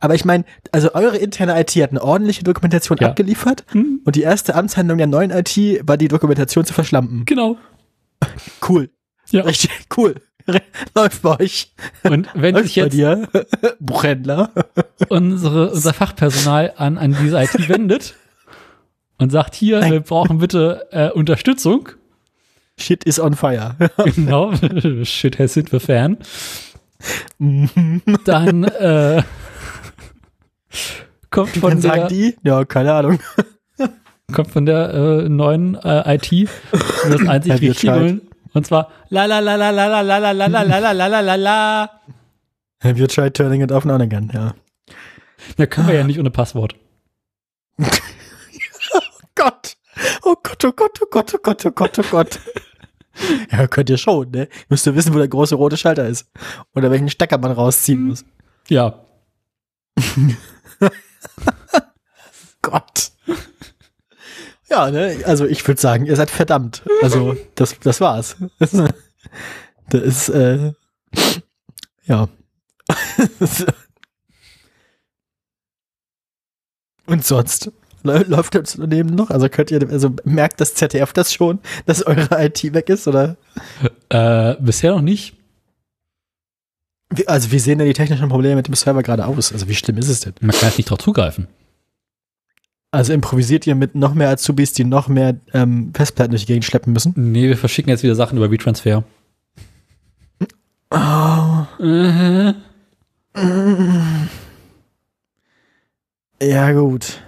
Aber 0.00 0.14
ich 0.14 0.24
meine, 0.24 0.44
also 0.70 0.94
eure 0.94 1.16
interne 1.16 1.58
IT 1.60 1.70
hat 1.76 1.90
eine 1.90 2.02
ordentliche 2.02 2.44
Dokumentation 2.44 2.98
Ja. 3.00 3.08
abgeliefert 3.08 3.64
Hm, 3.72 4.00
und 4.04 4.16
die 4.16 4.22
erste 4.22 4.54
Amtshandlung 4.54 4.98
der 4.98 5.06
neuen 5.06 5.30
IT 5.30 5.56
war 5.86 5.96
die 5.96 6.08
Dokumentation 6.08 6.64
zu 6.64 6.72
verschlampen. 6.74 7.24
genau. 7.24 7.56
Cool. 8.68 8.90
Ja. 9.30 9.42
Richtig 9.42 9.70
cool. 9.96 10.14
Läuft 10.94 11.22
bei 11.22 11.40
euch. 11.40 11.72
Und 12.02 12.28
wenn 12.34 12.54
Läuft 12.54 12.66
sich 12.66 12.76
jetzt 12.76 12.92
dir. 12.92 13.28
Buchhändler. 13.80 14.50
unsere, 15.08 15.70
unser 15.70 15.92
Fachpersonal 15.92 16.74
an, 16.76 16.98
an 16.98 17.16
diese 17.20 17.40
IT 17.40 17.68
wendet 17.68 18.14
und 19.18 19.30
sagt, 19.30 19.54
hier, 19.54 19.80
Nein. 19.80 19.92
wir 19.92 20.00
brauchen 20.00 20.38
bitte 20.38 20.86
äh, 20.90 21.10
Unterstützung. 21.10 21.90
Shit 22.78 23.04
is 23.04 23.20
on 23.20 23.34
fire. 23.34 23.76
Genau. 24.14 24.52
Shit 25.04 25.38
has 25.38 25.54
hit 25.54 25.68
the 25.70 25.78
fan. 25.78 26.18
Dann 27.38 28.64
äh, 28.64 29.22
kommt 31.30 31.50
von 31.50 31.70
Dann 31.70 31.80
sagen 31.80 32.00
der, 32.00 32.08
die, 32.08 32.36
ja, 32.42 32.64
keine 32.64 32.94
Ahnung. 32.94 33.18
kommt 34.32 34.50
von 34.50 34.64
der 34.64 34.94
äh, 34.94 35.28
neuen 35.28 35.74
äh, 35.74 36.14
IT 36.14 36.48
das 36.72 37.28
einzig 37.28 37.78
schalt. 37.78 38.22
Und 38.54 38.66
zwar 38.66 38.90
la 39.08 39.24
la 39.26 39.38
la 39.38 39.56
la 39.56 39.70
la 39.70 39.86
la 39.88 40.00
la 40.00 40.18
la 40.18 40.32
la 40.32 40.46
la 40.62 40.62
la 40.62 40.92
la 40.92 41.06
la 41.06 41.20
la 41.20 41.34
la. 41.34 41.90
Have 42.82 42.98
you 42.98 43.06
tried 43.06 43.34
turning 43.34 43.62
it 43.62 43.70
off 43.72 43.84
and 43.84 43.92
on 43.92 44.00
again? 44.00 44.30
Ja. 44.32 44.54
Da 45.56 45.66
können 45.66 45.88
wir 45.88 45.94
ja 45.94 46.04
nicht 46.04 46.18
ohne 46.18 46.30
Passwort. 46.30 46.74
Gott. 49.34 49.76
Oh 50.22 50.36
Gott, 50.42 50.64
oh 50.64 50.72
Gott, 50.72 50.98
oh 51.02 51.06
Gott, 51.10 51.34
oh 51.34 51.38
Gott, 51.42 51.66
oh 51.66 51.70
Gott, 51.70 51.98
oh 51.98 52.04
Gott. 52.10 52.40
Ja, 53.50 53.66
könnt 53.66 53.90
ihr 53.90 53.98
schon, 53.98 54.30
ne? 54.30 54.48
Müsst 54.68 54.86
ihr 54.86 54.94
wissen, 54.94 55.12
wo 55.12 55.18
der 55.18 55.28
große 55.28 55.54
rote 55.54 55.76
Schalter 55.76 56.08
ist. 56.08 56.30
Oder 56.74 56.90
welchen 56.90 57.10
Stecker 57.10 57.38
man 57.38 57.52
rausziehen 57.52 58.08
muss. 58.08 58.24
Ja. 58.68 59.04
Gott. 62.62 63.11
Ja, 64.72 64.90
ne? 64.90 65.18
Also 65.26 65.44
ich 65.44 65.66
würde 65.68 65.80
sagen, 65.80 66.06
ihr 66.06 66.16
seid 66.16 66.30
verdammt. 66.30 66.82
Also, 67.02 67.36
das, 67.54 67.76
das 67.80 68.00
war's. 68.00 68.36
Das 69.90 70.02
ist, 70.02 70.28
äh, 70.30 70.72
ja. 72.06 72.28
Und 77.06 77.24
sonst? 77.24 77.70
Lä- 78.04 78.24
Läuft 78.26 78.54
das 78.54 78.74
Unternehmen 78.76 79.14
noch? 79.14 79.30
Also 79.30 79.48
könnt 79.48 79.70
ihr, 79.70 79.86
also 79.90 80.10
merkt 80.24 80.60
das 80.60 80.74
ZDF 80.74 81.12
das 81.12 81.32
schon, 81.32 81.60
dass 81.86 82.04
eure 82.06 82.28
IT 82.44 82.72
weg 82.74 82.88
ist, 82.88 83.06
oder? 83.06 83.36
Äh, 84.08 84.54
bisher 84.60 84.92
noch 84.92 85.02
nicht. 85.02 85.36
Wie, 87.10 87.28
also 87.28 87.52
wie 87.52 87.58
sehen 87.58 87.78
denn 87.78 87.86
die 87.88 87.92
technischen 87.94 88.28
Probleme 88.28 88.56
mit 88.56 88.66
dem 88.68 88.74
Server 88.74 89.02
gerade 89.02 89.26
aus? 89.26 89.52
Also 89.52 89.68
wie 89.68 89.74
schlimm 89.74 89.98
ist 89.98 90.08
es 90.08 90.20
denn? 90.20 90.32
Man 90.40 90.52
kann 90.56 90.68
jetzt 90.70 90.78
nicht 90.78 90.88
drauf 90.90 90.98
zugreifen. 90.98 91.46
Also 92.92 93.12
improvisiert 93.14 93.66
ihr 93.66 93.74
mit 93.74 93.94
noch 93.94 94.12
mehr 94.14 94.28
Azubis, 94.28 94.74
die 94.74 94.84
noch 94.84 95.08
mehr 95.08 95.36
ähm, 95.54 95.92
Festplatten 95.94 96.30
durch 96.32 96.42
die 96.42 96.48
Gegend 96.48 96.64
schleppen 96.66 96.92
müssen? 96.92 97.14
Nee, 97.16 97.48
wir 97.48 97.56
verschicken 97.56 97.88
jetzt 97.90 98.02
wieder 98.02 98.14
Sachen 98.14 98.36
über 98.36 98.50
WeTransfer. 98.50 99.02
Oh, 100.90 101.66
Mhm. 101.80 102.54
ja 106.42 106.72
gut. 106.72 107.22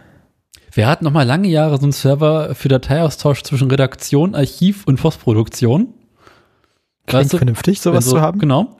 Wir 0.72 0.86
hatten 0.86 1.04
noch 1.04 1.12
mal 1.12 1.22
lange 1.22 1.48
Jahre 1.48 1.76
so 1.78 1.84
einen 1.84 1.92
Server 1.92 2.54
für 2.54 2.68
Dateiaustausch 2.68 3.42
zwischen 3.44 3.70
Redaktion, 3.70 4.34
Archiv 4.34 4.84
und 4.86 5.00
Postproduktion. 5.00 5.94
Klingt 7.06 7.24
Weißt 7.24 7.32
du, 7.32 7.36
vernünftig, 7.38 7.80
sowas 7.80 8.04
so- 8.04 8.12
zu 8.16 8.20
haben. 8.20 8.38
Genau. 8.40 8.76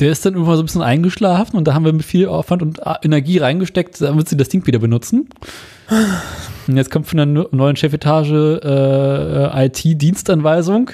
Der 0.00 0.10
ist 0.10 0.26
dann 0.26 0.34
irgendwann 0.34 0.56
so 0.56 0.62
ein 0.62 0.66
bisschen 0.66 0.82
eingeschlafen 0.82 1.56
und 1.56 1.64
da 1.68 1.74
haben 1.74 1.84
wir 1.84 1.92
mit 1.92 2.04
viel 2.04 2.26
Aufwand 2.26 2.62
und 2.62 2.80
Energie 3.02 3.38
reingesteckt, 3.38 4.00
damit 4.00 4.28
sie 4.28 4.36
das 4.36 4.48
Ding 4.48 4.66
wieder 4.66 4.80
benutzen. 4.80 5.28
Und 6.66 6.76
jetzt 6.76 6.90
kommt 6.90 7.06
von 7.06 7.16
der 7.18 7.26
neu- 7.26 7.46
neuen 7.52 7.76
Chefetage 7.76 8.60
äh, 8.64 9.66
IT-Dienstanweisung. 9.66 10.90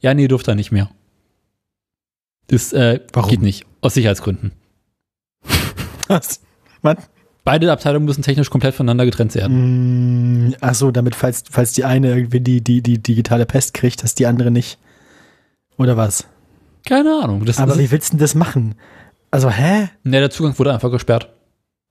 Ja, 0.00 0.14
nee, 0.14 0.28
durfte 0.28 0.52
er 0.52 0.54
nicht 0.54 0.70
mehr. 0.70 0.88
Das 2.46 2.72
äh, 2.72 3.00
Warum? 3.12 3.30
geht 3.30 3.42
nicht. 3.42 3.66
Aus 3.80 3.94
Sicherheitsgründen. 3.94 4.52
Was? 6.08 6.40
Was? 6.82 6.96
Beide 7.42 7.70
Abteilungen 7.72 8.06
müssen 8.06 8.22
technisch 8.22 8.50
komplett 8.50 8.74
voneinander 8.74 9.04
getrennt 9.04 9.34
werden. 9.34 10.48
Mm, 10.50 10.54
ach 10.60 10.74
so, 10.74 10.90
damit, 10.90 11.14
falls, 11.14 11.44
falls 11.50 11.72
die 11.72 11.84
eine 11.84 12.14
irgendwie 12.14 12.40
die, 12.40 12.62
die, 12.62 12.82
die 12.82 12.98
digitale 13.02 13.46
Pest 13.46 13.74
kriegt, 13.74 14.02
dass 14.02 14.14
die 14.14 14.26
andere 14.26 14.50
nicht. 14.50 14.78
Oder 15.76 15.96
was? 15.96 16.26
Keine 16.86 17.20
Ahnung. 17.22 17.44
Das 17.44 17.58
Aber 17.58 17.72
ist, 17.72 17.78
wie 17.78 17.90
willst 17.90 18.08
du 18.12 18.16
denn 18.16 18.20
das 18.20 18.34
machen? 18.34 18.74
Also, 19.30 19.50
hä? 19.50 19.88
nee, 20.04 20.20
der 20.20 20.30
Zugang 20.30 20.58
wurde 20.58 20.72
einfach 20.72 20.90
gesperrt. 20.90 21.30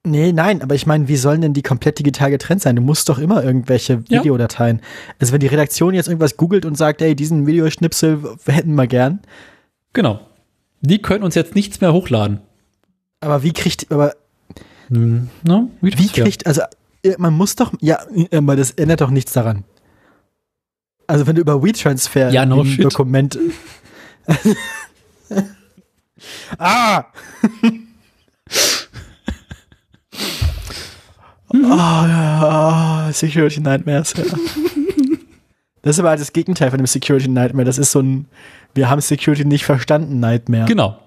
Nee, 0.05 0.33
nein, 0.33 0.61
aber 0.61 0.75
ich 0.75 0.85
meine, 0.85 1.07
wie 1.07 1.15
sollen 1.15 1.39
denn 1.41 1.53
die 1.53 1.61
komplett 1.61 1.97
digital 1.97 2.29
getrennt 2.29 2.61
sein? 2.61 2.75
Du 2.75 2.81
musst 2.81 3.07
doch 3.07 3.19
immer 3.19 3.41
irgendwelche 3.43 4.03
Ja. 4.09 4.19
Videodateien. 4.19 4.81
Also 5.19 5.31
wenn 5.31 5.39
die 5.39 5.47
Redaktion 5.47 5.93
jetzt 5.93 6.07
irgendwas 6.07 6.35
googelt 6.35 6.65
und 6.65 6.77
sagt, 6.77 7.01
ey, 7.01 7.15
diesen 7.15 7.47
Videoschnipsel 7.47 8.21
hätten 8.45 8.75
wir 8.75 8.87
gern, 8.87 9.19
Genau. 9.93 10.19
Die 10.81 11.01
können 11.01 11.23
uns 11.23 11.35
jetzt 11.35 11.55
nichts 11.55 11.79
mehr 11.79 11.93
hochladen. 11.93 12.41
aber 13.21 13.43
wie 13.43 13.53
kriegt, 13.53 13.89
aber 13.91 14.13
Hm, 14.89 15.29
no? 15.43 15.69
wie 15.79 16.07
kriegt, 16.09 16.45
also 16.47 16.63
äh, 17.03 17.13
man 17.17 17.33
muss 17.33 17.55
doch, 17.55 17.71
ja, 17.79 17.99
äh, 18.13 18.35
aber 18.35 18.57
das 18.57 18.71
ändert 18.71 18.99
doch 18.99 19.09
nichts 19.09 19.31
daran. 19.31 19.63
Also 21.07 21.25
wenn 21.27 21.35
du 21.35 21.41
über 21.41 21.63
WeTransfer 21.63 22.29
Ja, 22.31 22.45
no 22.45 22.59
ein 22.61 22.65
shit. 22.65 22.83
Dokument. 22.83 23.39
ah! 26.57 27.05
oh, 31.53 31.57
ja, 31.57 33.07
oh, 33.07 33.11
Security 33.11 33.61
Nightmares. 33.61 34.13
Ja. 34.17 34.23
Das 35.83 35.97
ist 35.97 35.99
aber 35.99 36.09
halt 36.09 36.21
das 36.21 36.31
Gegenteil 36.31 36.69
von 36.69 36.77
dem 36.77 36.87
Security 36.87 37.27
Nightmare. 37.27 37.65
Das 37.65 37.77
ist 37.77 37.91
so 37.91 37.99
ein, 37.99 38.27
wir 38.73 38.89
haben 38.89 39.01
Security 39.01 39.43
nicht 39.43 39.65
verstanden 39.65 40.19
Nightmare. 40.19 40.65
Genau. 40.65 40.97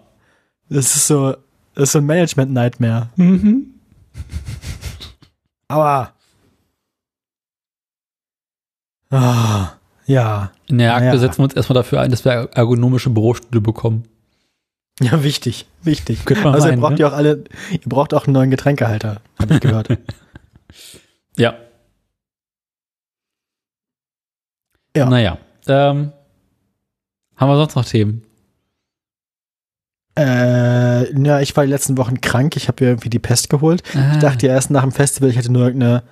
Das 0.68 0.94
ist 0.94 1.06
so, 1.06 1.36
das 1.74 1.84
ist 1.84 1.92
so 1.92 1.98
ein 1.98 2.06
Management 2.06 2.52
Nightmare. 2.52 3.08
Mhm. 3.16 3.74
Aua. 5.68 6.12
Ah, 9.10 9.75
ja. 10.06 10.50
In 10.66 10.78
der 10.78 10.94
Akte 10.94 11.06
Naja. 11.06 11.18
setzen 11.18 11.38
wir 11.38 11.44
uns 11.44 11.54
erstmal 11.54 11.74
dafür 11.74 12.00
ein, 12.00 12.10
dass 12.10 12.24
wir 12.24 12.48
ergonomische 12.54 13.10
Bürostühle 13.10 13.60
bekommen. 13.60 14.04
Ja, 15.00 15.22
wichtig, 15.22 15.66
wichtig. 15.82 16.20
Also 16.44 16.68
ihr 16.68 16.76
braucht 16.78 16.92
ne? 16.92 17.00
ja 17.00 17.08
auch 17.08 17.12
alle, 17.12 17.44
ihr 17.70 17.80
braucht 17.84 18.14
auch 18.14 18.26
einen 18.26 18.32
neuen 18.32 18.50
Getränkehalter, 18.50 19.20
habe 19.38 19.54
ich 19.54 19.60
gehört. 19.60 19.88
Ja. 21.38 21.54
Ja. 24.96 25.10
Naja. 25.10 25.36
Ähm, 25.68 26.12
haben 27.36 27.48
wir 27.50 27.56
sonst 27.58 27.74
noch 27.74 27.84
Themen? 27.84 28.22
äh, 30.18 31.22
ja, 31.22 31.40
ich 31.40 31.56
war 31.56 31.64
die 31.64 31.70
letzten 31.70 31.98
Wochen 31.98 32.20
krank, 32.20 32.56
ich 32.56 32.68
habe 32.68 32.82
mir 32.82 32.90
irgendwie 32.90 33.10
die 33.10 33.18
Pest 33.18 33.50
geholt. 33.50 33.82
Ah. 33.94 34.12
Ich 34.14 34.18
dachte 34.18 34.46
ja 34.46 34.54
erst 34.54 34.70
nach 34.70 34.82
dem 34.82 34.92
Festival, 34.92 35.28
ich 35.28 35.36
hätte 35.36 35.52
nur 35.52 35.66
irgendeine 35.66 36.02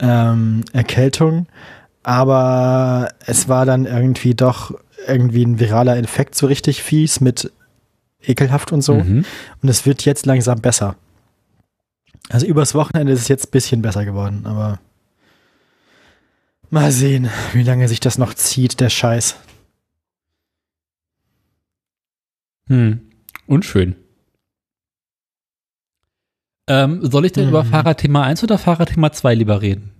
ähm, 0.00 0.64
Erkältung, 0.72 1.46
aber 2.02 3.08
es 3.26 3.48
war 3.48 3.66
dann 3.66 3.86
irgendwie 3.86 4.34
doch 4.34 4.74
irgendwie 5.06 5.44
ein 5.44 5.58
viraler 5.58 5.96
Infekt 5.96 6.34
so 6.34 6.46
richtig 6.46 6.82
fies 6.82 7.20
mit 7.20 7.50
ekelhaft 8.22 8.72
und 8.72 8.82
so. 8.82 8.94
Mhm. 8.94 9.24
Und 9.62 9.68
es 9.68 9.84
wird 9.86 10.04
jetzt 10.04 10.26
langsam 10.26 10.60
besser. 10.60 10.96
Also 12.28 12.46
übers 12.46 12.74
Wochenende 12.74 13.12
ist 13.12 13.20
es 13.20 13.28
jetzt 13.28 13.48
ein 13.48 13.50
bisschen 13.50 13.82
besser 13.82 14.04
geworden, 14.04 14.42
aber 14.46 14.78
mal 16.70 16.92
sehen, 16.92 17.28
wie 17.52 17.64
lange 17.64 17.88
sich 17.88 18.00
das 18.00 18.16
noch 18.18 18.32
zieht, 18.34 18.80
der 18.80 18.88
Scheiß. 18.90 19.36
Hm. 22.68 23.00
Unschön. 23.46 23.96
Ähm, 26.68 27.00
soll 27.10 27.26
ich 27.26 27.32
denn 27.32 27.44
Mhm. 27.44 27.50
über 27.50 27.64
Fahrradthema 27.64 28.22
1 28.22 28.42
oder 28.44 28.56
Fahrradthema 28.56 29.12
2 29.12 29.34
lieber 29.34 29.60
reden? 29.60 29.91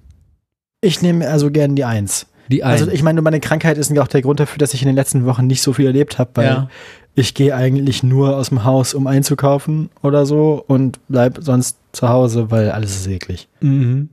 Ich 0.82 1.00
nehme 1.00 1.28
also 1.28 1.50
gern 1.50 1.76
die 1.76 1.84
Eins. 1.84 2.26
Die 2.48 2.64
Also 2.64 2.84
1. 2.86 2.94
ich 2.94 3.02
meine, 3.04 3.22
meine 3.22 3.38
Krankheit 3.40 3.78
ist 3.78 3.90
ja 3.92 4.02
auch 4.02 4.08
der 4.08 4.20
Grund 4.20 4.40
dafür, 4.40 4.58
dass 4.58 4.74
ich 4.74 4.82
in 4.82 4.88
den 4.88 4.96
letzten 4.96 5.24
Wochen 5.24 5.46
nicht 5.46 5.62
so 5.62 5.72
viel 5.72 5.86
erlebt 5.86 6.18
habe, 6.18 6.32
weil 6.34 6.44
ja. 6.44 6.68
ich 7.14 7.34
gehe 7.34 7.54
eigentlich 7.54 8.02
nur 8.02 8.36
aus 8.36 8.48
dem 8.48 8.64
Haus, 8.64 8.92
um 8.92 9.06
einzukaufen 9.06 9.90
oder 10.02 10.26
so 10.26 10.62
und 10.66 10.98
bleib 11.08 11.38
sonst 11.40 11.78
zu 11.92 12.08
Hause, 12.08 12.50
weil 12.50 12.72
alles 12.72 12.96
ist 12.96 13.06
eklig. 13.06 13.48
Mhm. 13.60 14.08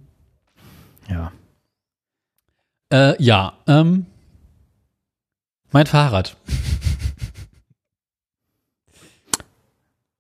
Ja. 1.09 1.31
Äh, 2.93 3.21
ja. 3.21 3.53
Ähm, 3.67 4.05
mein 5.71 5.87
Fahrrad. 5.87 6.37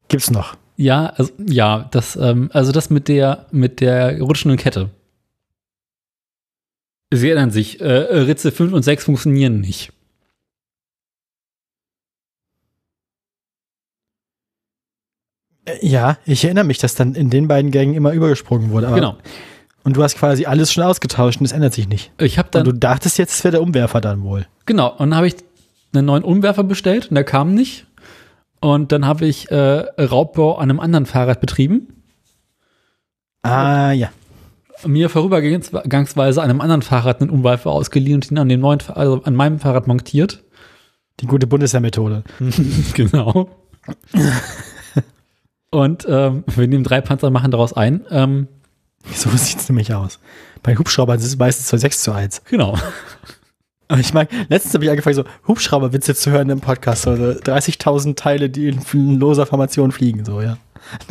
Gibt's 0.07 0.31
noch. 0.31 0.57
Ja, 0.77 1.13
also, 1.15 1.31
ja, 1.45 1.87
das, 1.91 2.15
ähm, 2.15 2.49
also 2.53 2.71
das 2.71 2.89
mit 2.89 3.07
der, 3.07 3.45
mit 3.51 3.81
der 3.81 4.19
rutschenden 4.19 4.57
Kette. 4.57 4.89
Sie 7.11 7.27
erinnern 7.27 7.51
sich, 7.51 7.81
äh, 7.81 7.85
Ritze 7.87 8.51
5 8.51 8.71
und 8.73 8.83
6 8.83 9.03
funktionieren 9.05 9.61
nicht. 9.61 9.91
Äh, 15.65 15.85
Ja, 15.85 16.17
ich 16.25 16.43
erinnere 16.45 16.63
mich, 16.65 16.77
dass 16.77 16.95
dann 16.95 17.15
in 17.15 17.29
den 17.29 17.47
beiden 17.47 17.71
Gängen 17.71 17.93
immer 17.95 18.13
übergesprungen 18.13 18.71
wurde. 18.71 18.87
Aber 18.87 18.95
genau. 18.95 19.17
Und 19.83 19.95
du 19.95 20.03
hast 20.03 20.17
quasi 20.17 20.45
alles 20.45 20.73
schon 20.73 20.83
ausgetauscht 20.83 21.39
und 21.39 21.45
es 21.45 21.51
ändert 21.51 21.73
sich 21.73 21.87
nicht. 21.87 22.11
Ich 22.19 22.37
habe 22.37 22.47
Und 22.47 22.55
dann, 22.55 22.63
du 22.65 22.73
dachtest 22.73 23.17
jetzt, 23.17 23.33
es 23.33 23.43
wäre 23.43 23.53
der 23.53 23.61
Umwerfer 23.61 24.01
dann 24.01 24.23
wohl. 24.23 24.45
genau, 24.65 24.89
und 24.91 24.99
dann 24.99 25.15
habe 25.15 25.27
ich 25.27 25.35
einen 25.93 26.05
neuen 26.05 26.23
Umwerfer 26.23 26.63
bestellt 26.63 27.07
und 27.09 27.15
der 27.15 27.23
kam 27.23 27.55
nicht. 27.55 27.87
Und 28.59 28.91
dann 28.91 29.05
habe 29.05 29.25
ich 29.25 29.49
äh, 29.51 29.55
Raubbau 29.55 30.57
an 30.57 30.69
einem 30.69 30.79
anderen 30.81 31.05
Fahrrad 31.05 31.39
betrieben. 31.39 31.87
Ah, 33.41 33.93
ja. 33.93 34.11
Mir 34.85 35.09
vorübergangsweise 35.09 36.41
an 36.41 36.49
einem 36.49 36.61
anderen 36.61 36.81
Fahrrad 36.81 37.21
einen 37.21 37.29
Umwerfer 37.29 37.71
ausgeliehen 37.71 38.15
und 38.15 38.31
ihn 38.31 38.37
an 38.37 38.49
dem 38.49 38.61
neuen, 38.61 38.79
also 38.93 39.21
an 39.23 39.35
meinem 39.35 39.59
Fahrrad 39.59 39.87
montiert. 39.87 40.43
Die 41.19 41.27
gute 41.27 41.47
Bundeswehrmethode. 41.47 42.23
genau. 42.93 43.49
Und 45.71 46.05
ähm, 46.09 46.43
wir 46.47 46.67
nehmen 46.67 46.83
drei 46.83 47.01
Panzer 47.01 47.27
und 47.27 47.33
machen 47.33 47.51
daraus 47.51 47.73
ein. 47.73 48.05
Ähm, 48.09 48.47
So 49.13 49.29
sieht's 49.31 49.67
nämlich 49.69 49.93
aus. 49.93 50.19
Bei 50.63 50.75
Hubschraubern 50.75 51.17
ist 51.19 51.25
es 51.25 51.37
meistens 51.37 51.69
so 51.69 51.77
6 51.77 52.01
zu 52.01 52.11
1. 52.11 52.43
genau. 52.45 52.77
Aber 53.87 53.99
ich 53.99 54.13
meine, 54.13 54.29
letztens 54.49 54.75
habe 54.75 54.83
ich 54.85 54.89
angefangen, 54.91 55.15
so 55.15 55.23
Hubschrauberwitze 55.47 56.13
zu 56.15 56.31
hören 56.31 56.49
im 56.49 56.61
Podcast. 56.61 57.03
So 57.03 57.11
30.000 57.11 58.15
Teile, 58.15 58.49
die 58.49 58.67
in 58.69 59.19
loser 59.19 59.45
Formation 59.45 59.91
fliegen, 59.91 60.25
so, 60.25 60.41
ja. 60.41 60.57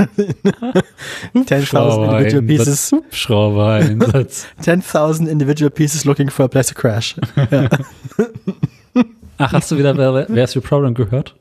10.000 1.35 2.05
individual 2.05 2.43
pieces, 2.43 2.93
Hubschrauber-Einsatz. 2.93 4.47
10.000 4.63 5.29
individual 5.29 5.71
pieces 5.71 6.05
looking 6.05 6.31
for 6.31 6.45
a 6.45 6.49
place 6.49 6.69
to 6.69 6.75
crash. 6.75 7.17
Ja. 7.51 7.69
Ach, 9.39 9.53
hast 9.53 9.71
du 9.71 9.79
wieder 9.79 9.97
Where's 9.97 10.57
Your 10.57 10.63
Problem 10.63 10.95
gehört? 10.95 11.37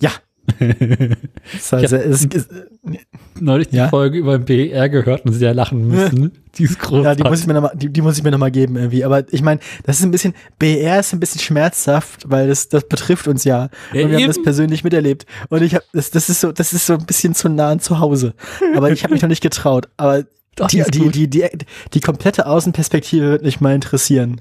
ja. 0.00 0.10
Das 1.52 1.72
heißt, 1.72 1.92
es 1.92 2.24
ist, 2.24 2.48
Neulich 3.40 3.68
die 3.68 3.76
Ja? 3.76 3.88
Folge 3.88 4.18
über 4.18 4.38
den 4.38 4.44
BER 4.44 4.88
gehört 4.88 5.24
und 5.24 5.32
sehr 5.32 5.54
lachen 5.54 5.86
müssen. 5.88 6.32
Die 6.58 6.64
ist 6.64 6.74
ja, 6.76 6.80
großartig. 6.88 7.22
die 7.22 7.30
muss 7.30 7.40
ich 7.40 7.46
mir 7.46 7.54
noch 7.54 7.60
mal, 7.62 7.72
die, 7.76 7.88
die 7.88 8.02
muss 8.02 8.18
ich 8.18 8.24
mir 8.24 8.32
noch 8.32 8.38
mal 8.38 8.50
geben 8.50 8.74
irgendwie. 8.76 9.04
Aber 9.04 9.32
ich 9.32 9.42
meine, 9.42 9.60
das 9.84 9.98
ist 10.00 10.04
ein 10.04 10.10
bisschen, 10.10 10.34
BR 10.58 10.98
ist 10.98 11.12
ein 11.12 11.20
bisschen 11.20 11.40
schmerzhaft, 11.40 12.24
weil 12.28 12.48
das, 12.48 12.68
das 12.68 12.88
betrifft 12.88 13.28
uns 13.28 13.44
ja. 13.44 13.68
Ja, 13.92 14.04
und 14.04 14.10
wir 14.10 14.18
haben 14.18 14.26
das 14.26 14.42
persönlich 14.42 14.82
miterlebt. 14.82 15.24
Und 15.50 15.62
ich 15.62 15.74
habe, 15.76 15.84
das, 15.92 16.10
das 16.10 16.28
ist 16.28 16.40
so, 16.40 16.50
das 16.50 16.72
ist 16.72 16.86
so 16.86 16.94
ein 16.94 17.06
bisschen 17.06 17.34
zu 17.34 17.48
nah 17.48 17.68
an 17.70 17.78
zu 17.80 18.00
Hause. 18.00 18.34
Aber 18.74 18.90
ich 18.90 19.04
habe 19.04 19.12
mich 19.12 19.22
noch 19.22 19.28
nicht 19.28 19.42
getraut. 19.42 19.88
Aber 19.96 20.24
Doch, 20.56 20.66
die, 20.66 20.82
die 20.90 21.10
die, 21.10 21.30
die, 21.30 21.46
die, 21.94 22.00
komplette 22.00 22.46
Außenperspektive 22.46 23.30
wird 23.30 23.42
mich 23.44 23.60
mal 23.60 23.74
interessieren. 23.76 24.40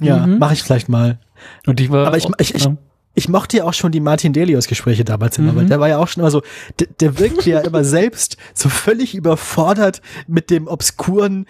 Ja, 0.00 0.26
Mhm. 0.26 0.38
mache 0.38 0.54
ich 0.54 0.62
vielleicht 0.64 0.88
mal. 0.88 1.20
und 1.68 1.78
die 1.78 1.88
war 1.90 2.08
Aber 2.08 2.16
ich- 2.16 2.26
ich- 2.40 2.54
ich- 2.56 2.64
ja. 2.64 2.76
Ich 3.14 3.28
mochte 3.28 3.58
ja 3.58 3.64
auch 3.64 3.74
schon 3.74 3.92
die 3.92 4.00
Martin 4.00 4.32
Delius 4.32 4.66
Gespräche 4.66 5.04
damals 5.04 5.38
immer, 5.38 5.52
Mhm. 5.52 5.56
weil 5.56 5.66
der 5.66 5.80
war 5.80 5.88
ja 5.88 5.98
auch 5.98 6.08
schon 6.08 6.22
immer 6.22 6.30
so, 6.30 6.42
der, 6.78 6.86
der 7.00 7.18
wirkte 7.18 7.50
ja 7.50 7.60
immer 7.60 7.84
selbst 7.84 8.36
so 8.54 8.68
völlig 8.68 9.14
überfordert 9.14 10.00
mit 10.26 10.50
dem 10.50 10.66
obskuren, 10.66 11.46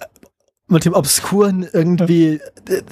äh, 0.00 0.04
mit 0.68 0.84
dem 0.84 0.92
obskuren 0.94 1.66
irgendwie 1.72 2.40
äh, 2.68 2.82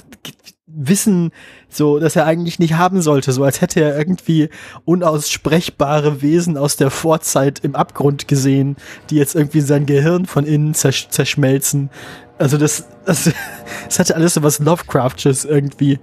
Wissen, 0.67 1.31
so, 1.69 1.99
dass 1.99 2.15
er 2.17 2.25
eigentlich 2.25 2.59
nicht 2.59 2.73
haben 2.73 3.01
sollte, 3.01 3.31
so 3.31 3.43
als 3.43 3.61
hätte 3.61 3.79
er 3.81 3.97
irgendwie 3.97 4.49
unaussprechbare 4.83 6.21
Wesen 6.21 6.57
aus 6.57 6.75
der 6.75 6.89
Vorzeit 6.89 7.59
im 7.63 7.75
Abgrund 7.75 8.27
gesehen, 8.27 8.75
die 9.09 9.15
jetzt 9.15 9.35
irgendwie 9.35 9.61
sein 9.61 9.85
Gehirn 9.85 10.25
von 10.25 10.45
innen 10.45 10.73
zersch 10.73 11.07
zerschmelzen. 11.09 11.89
Also 12.37 12.57
das, 12.57 12.85
das, 13.05 13.29
das 13.85 13.99
hatte 13.99 14.15
alles 14.15 14.33
so 14.33 14.43
was 14.43 14.59
Lovecraftsches 14.59 15.45
irgendwie. 15.45 15.99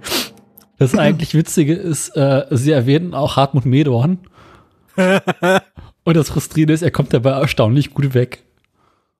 Das 0.77 0.95
eigentlich 0.97 1.33
Witzige 1.33 1.73
ist, 1.73 2.09
äh, 2.15 2.45
sie 2.51 2.71
erwähnen 2.71 3.13
auch 3.13 3.35
Hartmut 3.35 3.65
Medorn. 3.65 4.19
Und 6.05 6.17
das 6.17 6.29
Frustrierende 6.29 6.73
ist, 6.73 6.81
er 6.81 6.91
kommt 6.91 7.13
dabei 7.13 7.31
erstaunlich 7.31 7.93
gut 7.93 8.13
weg. 8.13 8.43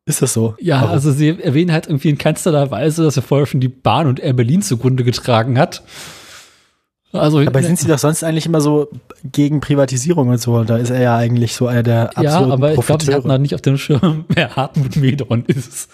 Ist 0.06 0.22
das 0.22 0.34
so? 0.34 0.56
Ja, 0.60 0.82
Warum? 0.82 0.92
also 0.92 1.12
sie 1.12 1.30
erwähnen 1.30 1.72
halt 1.72 1.88
irgendwie 1.88 2.10
in 2.10 2.18
keinster 2.18 2.72
Weise, 2.72 3.04
dass 3.04 3.16
er 3.16 3.24
vorher 3.24 3.46
schon 3.46 3.62
die 3.62 3.70
Bahn 3.70 4.08
und 4.08 4.20
Air 4.20 4.34
Berlin 4.34 4.62
zugrunde 4.62 5.04
getragen 5.04 5.58
hat. 5.58 5.82
Also, 7.14 7.40
Aber 7.40 7.62
sind 7.62 7.78
sie 7.78 7.88
doch 7.88 8.00
sonst 8.00 8.24
eigentlich 8.24 8.48
immer 8.48 8.60
so 8.60 8.90
gegen 9.24 9.62
Privatisierung 9.62 10.30
und 10.30 10.42
so? 10.42 10.64
Da 10.64 10.78
ist 10.78 10.90
er 10.90 11.00
ja 11.00 11.16
eigentlich 11.16 11.54
so 11.54 11.68
einer 11.68 11.84
der 11.84 12.10
ja, 12.20 12.32
absoluten 12.32 12.52
aber 12.52 12.74
ich 12.74 12.74
glaube, 12.74 12.86
sie 12.86 12.88
Profiteure. 12.88 13.18
hatten 13.18 13.32
halt 13.32 13.42
nicht 13.42 13.56
auf 13.56 13.62
dem 13.62 13.78
Schirm, 13.78 14.26
wer 14.30 14.56
Hartmut 14.56 14.96
Medorn 14.96 15.46
ist. 15.46 15.90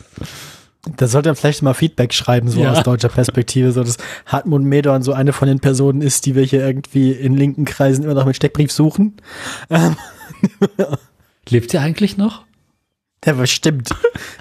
Da 0.96 1.08
sollte 1.08 1.30
er 1.30 1.36
vielleicht 1.36 1.62
mal 1.62 1.74
Feedback 1.74 2.14
schreiben, 2.14 2.50
so 2.50 2.62
Ja. 2.62 2.72
aus 2.72 2.84
deutscher 2.84 3.10
Perspektive, 3.10 3.72
so 3.74 3.84
dass 3.84 3.98
Hartmut 4.26 4.62
Medorn 4.64 5.04
so 5.04 5.12
eine 5.14 5.34
von 5.34 5.48
den 5.48 5.60
Personen 5.60 6.02
ist, 6.02 6.26
die 6.26 6.36
wir 6.36 6.44
hier 6.44 6.66
irgendwie 6.66 7.12
in 7.12 7.36
linken 7.36 7.66
Kreisen 7.66 8.06
immer 8.06 8.14
noch 8.14 8.26
mit 8.26 8.36
Steckbrief 8.38 8.72
suchen. 8.72 9.18
Ähm, 9.70 9.98
Lebt 11.50 11.74
er 11.74 11.82
eigentlich 11.82 12.18
noch? 12.18 12.46
der 13.26 13.34
bestimmt. 13.34 13.90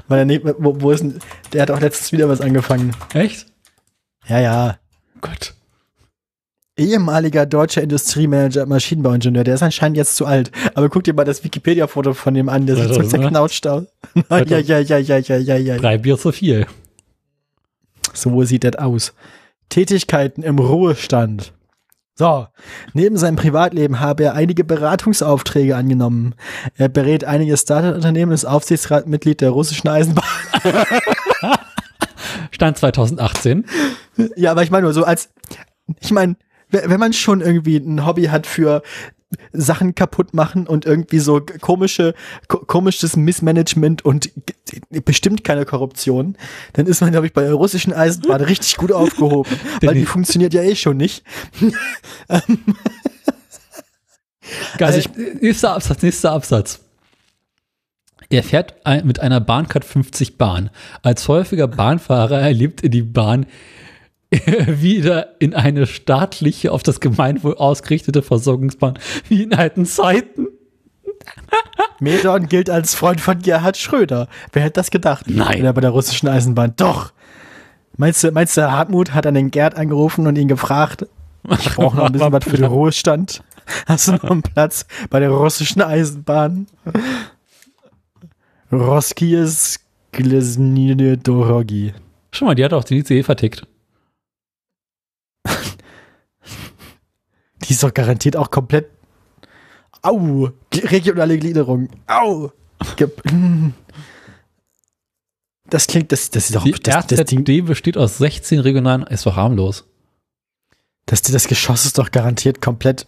Weil 0.06 0.20
er 0.20 0.24
nicht, 0.24 0.44
wo, 0.44 0.80
wo 0.80 0.92
ist 0.92 1.00
denn, 1.00 1.18
der 1.52 1.62
hat 1.62 1.70
auch 1.72 1.80
letztens 1.80 2.12
wieder 2.12 2.28
was 2.28 2.40
angefangen. 2.40 2.94
Echt? 3.12 3.46
Ja, 4.28 4.38
ja. 4.38 4.78
Gott. 5.20 5.54
Ehemaliger 6.78 7.44
deutscher 7.44 7.82
Industriemanager, 7.82 8.64
Maschinenbauingenieur, 8.66 9.44
der 9.44 9.54
ist 9.54 9.62
anscheinend 9.62 9.96
jetzt 9.96 10.16
zu 10.16 10.26
alt. 10.26 10.50
Aber 10.74 10.88
guck 10.88 11.04
dir 11.04 11.12
mal 11.12 11.24
das 11.24 11.42
Wikipedia-Foto 11.42 12.14
von 12.14 12.34
dem 12.34 12.48
an, 12.48 12.66
der 12.66 12.76
sieht 12.76 12.88
so 12.88 12.94
2008. 12.94 13.10
zerknautscht 13.10 13.66
aus. 13.66 13.84
ja, 14.30 14.58
ja, 14.58 14.78
ja, 14.78 14.98
ja, 14.98 15.18
ja, 15.18 15.36
ja, 15.36 15.56
ja. 15.56 15.76
Drei 15.76 15.98
Bier 15.98 16.16
zu 16.16 16.32
viel. 16.32 16.66
So 18.14 18.42
sieht 18.44 18.64
das 18.64 18.76
aus. 18.76 19.12
Tätigkeiten 19.68 20.42
im 20.42 20.58
Ruhestand. 20.58 21.52
So, 22.14 22.48
neben 22.94 23.16
seinem 23.16 23.36
Privatleben 23.36 24.00
habe 24.00 24.24
er 24.24 24.34
einige 24.34 24.64
Beratungsaufträge 24.64 25.76
angenommen. 25.76 26.34
Er 26.76 26.88
berät 26.88 27.24
einige 27.24 27.56
Startup-Unternehmen 27.56 28.30
und 28.30 28.34
ist 28.34 28.44
Aufsichtsratmitglied 28.44 29.40
der 29.40 29.50
russischen 29.50 29.88
Eisenbahn. 29.88 30.24
Stand 32.50 32.78
2018. 32.78 33.66
ja, 34.34 34.50
aber 34.50 34.64
ich 34.64 34.72
meine 34.72 34.82
nur 34.84 34.92
so 34.92 35.04
als, 35.04 35.30
ich 36.00 36.10
meine, 36.10 36.34
wenn 36.70 37.00
man 37.00 37.12
schon 37.12 37.40
irgendwie 37.40 37.76
ein 37.76 38.04
Hobby 38.06 38.24
hat 38.24 38.46
für 38.46 38.82
Sachen 39.52 39.94
kaputt 39.94 40.32
machen 40.32 40.66
und 40.66 40.86
irgendwie 40.86 41.18
so 41.18 41.40
komische, 41.60 42.14
ko 42.48 42.58
komisches 42.58 43.16
Missmanagement 43.16 44.04
und 44.04 44.30
bestimmt 45.04 45.44
keine 45.44 45.66
Korruption, 45.66 46.36
dann 46.72 46.86
ist 46.86 47.00
man, 47.00 47.10
glaube 47.10 47.26
ich, 47.26 47.32
bei 47.34 47.42
der 47.42 47.54
russischen 47.54 47.92
Eisenbahn 47.92 48.40
richtig 48.40 48.76
gut 48.76 48.92
aufgehoben, 48.92 49.50
weil 49.82 49.94
die 49.94 50.06
funktioniert 50.06 50.54
ja 50.54 50.62
eh 50.62 50.76
schon 50.76 50.96
nicht. 50.96 51.24
Geil. 54.78 54.94
Also 54.94 55.10
nächster 55.40 55.74
Absatz, 55.74 56.02
nächster 56.02 56.32
Absatz. 56.32 56.80
Er 58.30 58.42
fährt 58.42 58.74
ein, 58.84 59.06
mit 59.06 59.20
einer 59.20 59.40
Bahncard 59.40 59.84
50 59.84 60.38
Bahn. 60.38 60.70
Als 61.02 61.28
häufiger 61.28 61.66
Bahnfahrer 61.66 62.40
erlebt 62.40 62.82
er 62.82 62.90
die 62.90 63.02
Bahn 63.02 63.46
wieder 64.66 65.34
in 65.38 65.54
eine 65.54 65.86
staatliche, 65.86 66.72
auf 66.72 66.82
das 66.82 67.00
Gemeinwohl 67.00 67.54
ausgerichtete 67.54 68.22
Versorgungsbahn 68.22 68.98
wie 69.28 69.44
in 69.44 69.54
alten 69.54 69.86
Zeiten. 69.86 70.48
Medorn 72.00 72.48
gilt 72.48 72.70
als 72.70 72.94
Freund 72.94 73.20
von 73.20 73.38
Gerhard 73.38 73.76
Schröder. 73.76 74.28
Wer 74.52 74.62
hätte 74.62 74.74
das 74.74 74.90
gedacht? 74.90 75.26
Nein. 75.28 75.58
Wenn 75.58 75.64
er 75.64 75.72
bei 75.72 75.80
der 75.80 75.90
russischen 75.90 76.28
Eisenbahn. 76.28 76.74
Doch. 76.76 77.12
Meinst 77.96 78.22
du, 78.22 78.30
meinst 78.30 78.56
du, 78.56 78.70
Hartmut 78.70 79.14
hat 79.14 79.26
an 79.26 79.34
den 79.34 79.50
Gerd 79.50 79.76
angerufen 79.76 80.26
und 80.26 80.36
ihn 80.36 80.48
gefragt, 80.48 81.06
ich 81.50 81.70
brauche 81.74 81.96
noch 81.96 82.06
ein 82.06 82.12
bisschen 82.12 82.32
was 82.32 82.44
für 82.44 82.56
den 82.56 82.66
Ruhestand. 82.66 83.42
Hast 83.86 84.08
du 84.08 84.12
noch 84.12 84.24
einen 84.24 84.42
Platz 84.42 84.86
bei 85.10 85.20
der 85.20 85.30
russischen 85.30 85.82
Eisenbahn? 85.82 86.66
Roskies 88.70 89.80
Glesnine 90.12 91.16
Dorogi. 91.16 91.92
Schau 92.32 92.46
mal, 92.46 92.54
die 92.54 92.64
hat 92.64 92.72
auch 92.72 92.84
die 92.84 92.98
ICE 92.98 93.22
vertickt. 93.22 93.66
Die 97.68 97.72
ist 97.74 97.82
doch 97.82 97.92
garantiert 97.94 98.36
auch 98.36 98.50
komplett. 98.50 98.88
Au! 100.02 100.50
Regionale 100.74 101.38
Gliederung. 101.38 101.88
Au! 102.06 102.50
Das 105.70 105.86
klingt, 105.86 106.12
das, 106.12 106.30
das 106.30 106.46
ist 106.46 106.56
doch 106.56 106.64
Die 106.64 106.72
das, 106.72 107.06
das, 107.08 107.24
Ding, 107.26 107.44
besteht 107.66 107.98
aus 107.98 108.16
16 108.18 108.60
regionalen, 108.60 109.02
ist 109.02 109.26
doch 109.26 109.36
harmlos. 109.36 109.84
das, 111.04 111.20
das 111.20 111.46
Geschoss 111.46 111.84
ist 111.84 111.98
doch 111.98 112.10
garantiert 112.10 112.62
komplett 112.62 113.06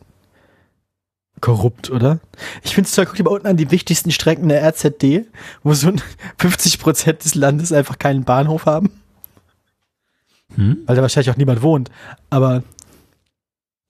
korrupt, 1.40 1.88
oder? 1.90 2.20
Ich 2.62 2.74
finde 2.74 2.86
es 2.88 2.94
toll, 2.94 3.06
guck 3.06 3.16
dir 3.16 3.22
mal 3.24 3.30
unten 3.30 3.46
an 3.46 3.56
die 3.56 3.70
wichtigsten 3.70 4.10
Strecken 4.10 4.50
der 4.50 4.62
RZD, 4.62 5.24
wo 5.62 5.72
so 5.72 5.90
50 6.36 6.78
Prozent 6.80 7.24
des 7.24 7.34
Landes 7.34 7.72
einfach 7.72 7.98
keinen 7.98 8.24
Bahnhof 8.24 8.66
haben, 8.66 8.90
Hm? 10.56 10.82
weil 10.84 10.96
da 10.96 11.00
wahrscheinlich 11.02 11.30
auch 11.30 11.38
niemand 11.38 11.62
wohnt. 11.62 11.90
Aber 12.28 12.62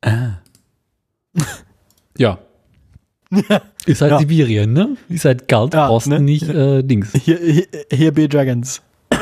Ah. 0.02 0.34
Ja. 2.16 2.38
Ist 3.86 4.00
halt 4.02 4.12
Ja. 4.12 4.18
Sibirien, 4.18 4.72
ne? 4.72 4.96
Ist 5.08 5.24
halt 5.24 5.46
kalt, 5.48 5.74
Ja, 5.74 5.88
du 5.88 6.08
ne? 6.10 6.20
nicht 6.20 6.48
äh, 6.48 6.82
Dings. 6.82 7.12
hier, 7.12 7.38
hier, 7.38 7.66
hier 7.92 8.12
B 8.12 8.26
Dragons. 8.28 8.82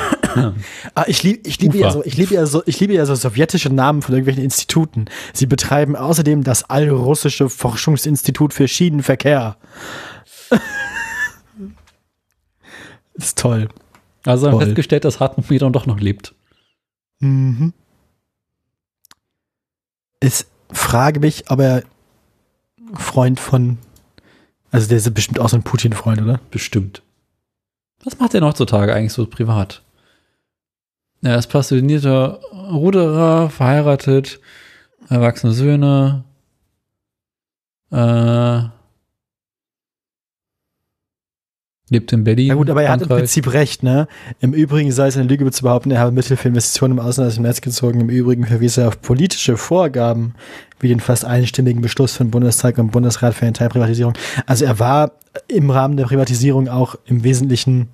ah, 0.94 1.04
ich 1.06 1.22
liebe 1.22 1.48
ich 1.48 1.58
liebe 1.60 1.78
ja 1.78 1.90
so 1.90 2.04
ich 2.04 2.16
liebe 2.16 2.34
ja 2.34 2.44
so 2.46 2.62
ich 2.66 2.78
liebe 2.80 2.92
ja 2.92 3.06
so 3.06 3.14
sowjetische 3.14 3.70
Namen 3.70 4.02
von 4.02 4.14
irgendwelchen 4.14 4.44
Instituten. 4.44 5.06
Sie 5.32 5.46
betreiben 5.46 5.96
außerdem 5.96 6.44
das 6.44 6.64
allrussische 6.64 7.48
Forschungsinstitut 7.48 8.52
für 8.52 8.68
Schienenverkehr. 8.68 9.56
ist 13.14 13.38
toll. 13.38 13.68
Also 14.24 14.46
haben 14.46 14.52
Toll. 14.58 14.66
festgestellt, 14.66 15.04
dass 15.04 15.20
Hartmut 15.20 15.48
Medorn 15.50 15.72
doch 15.72 15.86
noch 15.86 16.00
lebt. 16.00 16.34
Mhm. 17.20 17.72
Ich 20.20 20.44
frage 20.70 21.20
mich, 21.20 21.50
ob 21.50 21.60
er 21.60 21.82
Freund 22.94 23.40
von 23.40 23.78
also 24.70 24.88
der 24.88 24.98
ist 24.98 25.14
bestimmt 25.14 25.40
auch 25.40 25.48
so 25.48 25.56
ein 25.56 25.62
Putin-Freund, 25.62 26.20
oder? 26.20 26.40
Bestimmt. 26.50 27.02
Was 28.04 28.18
macht 28.18 28.34
er 28.34 28.40
noch 28.40 28.48
heutzutage 28.48 28.94
eigentlich 28.94 29.12
so 29.12 29.26
privat? 29.26 29.82
Er 31.22 31.38
ist 31.38 31.48
passionierter 31.48 32.40
Ruderer, 32.52 33.50
verheiratet, 33.50 34.40
erwachsene 35.08 35.52
Söhne. 35.52 36.24
Äh, 37.90 38.68
lebt 41.90 42.12
in 42.12 42.24
Berlin. 42.24 42.48
Ja 42.48 42.54
gut, 42.54 42.70
aber 42.70 42.82
er 42.82 42.90
hat 42.90 43.00
im 43.00 43.06
Frankreich. 43.06 43.24
Prinzip 43.24 43.52
recht, 43.52 43.82
ne? 43.82 44.08
Im 44.40 44.52
Übrigen 44.52 44.92
sei 44.92 45.08
es 45.08 45.16
eine 45.16 45.26
Lüge 45.26 45.50
zu 45.50 45.62
behaupten, 45.62 45.90
er 45.90 46.00
habe 46.00 46.12
Mittel 46.12 46.36
für 46.36 46.48
Investitionen 46.48 46.98
im 46.98 47.04
Ausland 47.04 47.28
aus 47.28 47.34
dem 47.34 47.44
Netz 47.44 47.60
gezogen. 47.60 48.00
Im 48.00 48.08
Übrigen 48.08 48.46
verwies 48.46 48.76
er 48.76 48.88
auf 48.88 49.00
politische 49.00 49.56
Vorgaben, 49.56 50.34
wie 50.80 50.88
den 50.88 51.00
fast 51.00 51.24
einstimmigen 51.24 51.82
Beschluss 51.82 52.16
von 52.16 52.30
Bundestag 52.30 52.78
und 52.78 52.90
Bundesrat 52.90 53.34
für 53.34 53.46
eine 53.46 53.52
Teilprivatisierung. 53.52 54.14
Also 54.46 54.64
er 54.64 54.78
war 54.78 55.12
im 55.48 55.70
Rahmen 55.70 55.96
der 55.96 56.04
Privatisierung 56.04 56.68
auch 56.68 56.96
im 57.06 57.24
Wesentlichen, 57.24 57.88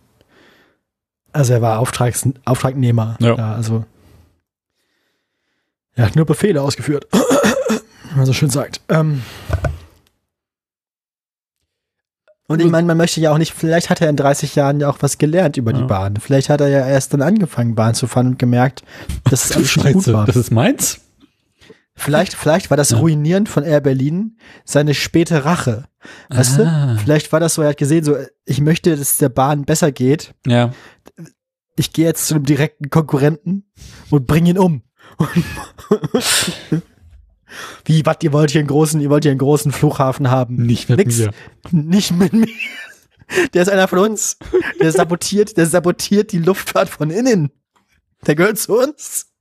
also 1.33 1.53
er 1.53 1.63
war 1.63 1.79
Auftrags, 1.79 2.29
Auftragnehmer. 2.45 3.17
Ja. 3.21 3.35
Da, 3.35 3.55
also 3.55 3.85
er 5.95 6.07
hat 6.07 6.17
nur 6.17 6.27
Befehle 6.27 6.61
ausgeführt, 6.61 7.07
wie 7.13 8.17
man 8.17 8.27
so 8.27 8.33
schön 8.33 8.51
sagt. 8.51 8.81
Ähm, 8.89 9.23
und 12.55 12.61
ich 12.61 12.71
meine, 12.71 12.87
man 12.87 12.97
möchte 12.97 13.21
ja 13.21 13.31
auch 13.33 13.39
nicht, 13.39 13.53
vielleicht 13.53 13.91
hat 13.91 14.01
er 14.01 14.09
in 14.09 14.17
30 14.17 14.55
Jahren 14.55 14.81
ja 14.81 14.89
auch 14.89 14.99
was 15.01 15.19
gelernt 15.19 15.57
über 15.57 15.73
die 15.73 15.81
Ja. 15.81 15.87
Bahn. 15.87 16.17
Vielleicht 16.17 16.49
hat 16.49 16.61
er 16.61 16.69
ja 16.69 16.87
erst 16.87 17.13
dann 17.13 17.23
angefangen, 17.23 17.75
Bahn 17.75 17.95
zu 17.95 18.07
fahren 18.07 18.29
und 18.29 18.39
gemerkt, 18.39 18.83
dass 19.31 19.45
es 19.45 19.53
alles 19.57 19.77
nicht 19.77 19.93
gut 19.93 20.05
Scheiße, 20.05 20.13
war. 20.13 20.25
das 20.27 20.37
ist 20.37 20.51
meins? 20.51 21.01
Vielleicht, 21.97 22.35
vielleicht 22.35 22.71
war 22.71 22.77
das 22.77 22.91
Ja. 22.91 22.99
Ruinieren 22.99 23.47
von 23.47 23.63
Air 23.63 23.81
Berlin 23.81 24.37
seine 24.65 24.95
späte 24.95 25.45
Rache. 25.45 25.85
Weißt 26.29 26.59
Ah. 26.61 26.95
du? 26.95 27.01
Vielleicht 27.03 27.31
war 27.33 27.39
das 27.41 27.55
so, 27.55 27.63
er 27.63 27.69
hat 27.71 27.77
gesehen, 27.77 28.05
so, 28.05 28.17
ich 28.45 28.61
möchte, 28.61 28.97
dass 28.97 29.19
der 29.19 29.29
Bahn 29.29 29.65
besser 29.65 29.93
geht. 29.93 30.35
Ja. 30.47 30.73
Ich 31.77 31.93
gehe 31.93 32.05
jetzt 32.07 32.27
zu 32.29 32.35
einem 32.35 32.45
direkten 32.45 32.91
Konkurrenten 32.91 33.65
und 34.11 34.27
bring 34.27 34.47
ihn 34.47 34.59
um. 34.59 34.83
Wie, 37.85 38.05
was, 38.07 38.17
ihr 38.23 38.33
wollt 38.33 38.51
hier 38.51 38.61
einen 38.61 38.69
großen, 38.69 39.01
ihr 39.01 39.11
wollt 39.11 39.25
hier 39.25 39.33
einen 39.33 39.39
großen 39.39 39.73
Flughafen 39.73 40.31
haben? 40.31 40.57
Nicht 40.57 40.89
mit 40.89 40.99
Nix. 40.99 41.19
mir. 41.19 41.31
Nicht 41.71 42.13
mit 42.13 42.33
mir. 42.33 42.47
Der 43.55 43.63
ist 43.63 43.69
einer 43.69 43.89
von 43.89 44.01
uns. 44.01 44.37
Der 44.81 44.93
sabotiert, 44.93 45.57
der 45.57 45.65
sabotiert 45.65 46.31
die 46.33 46.39
Luftfahrt 46.39 46.91
von 46.91 47.09
innen. 47.11 47.51
Der 48.27 48.35
gehört 48.35 48.59
zu 48.59 48.79
uns. 48.79 49.33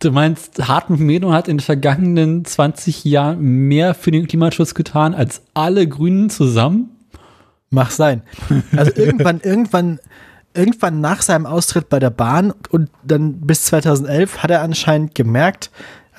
Du 0.00 0.10
meinst, 0.10 0.66
Hartmut 0.66 0.98
Meno 0.98 1.32
hat 1.32 1.46
in 1.46 1.58
den 1.58 1.62
vergangenen 1.62 2.44
20 2.44 3.04
Jahren 3.04 3.40
mehr 3.40 3.94
für 3.94 4.10
den 4.10 4.26
Klimaschutz 4.26 4.74
getan 4.74 5.14
als 5.14 5.42
alle 5.52 5.86
Grünen 5.86 6.30
zusammen? 6.30 6.96
Mach 7.68 7.90
sein. 7.90 8.22
Also 8.74 8.92
irgendwann, 8.96 9.40
irgendwann, 9.44 10.00
irgendwann 10.54 11.02
nach 11.02 11.20
seinem 11.20 11.44
Austritt 11.44 11.90
bei 11.90 11.98
der 11.98 12.10
Bahn 12.10 12.52
und 12.70 12.90
dann 13.04 13.42
bis 13.42 13.64
2011 13.64 14.42
hat 14.42 14.50
er 14.50 14.62
anscheinend 14.62 15.14
gemerkt, 15.14 15.70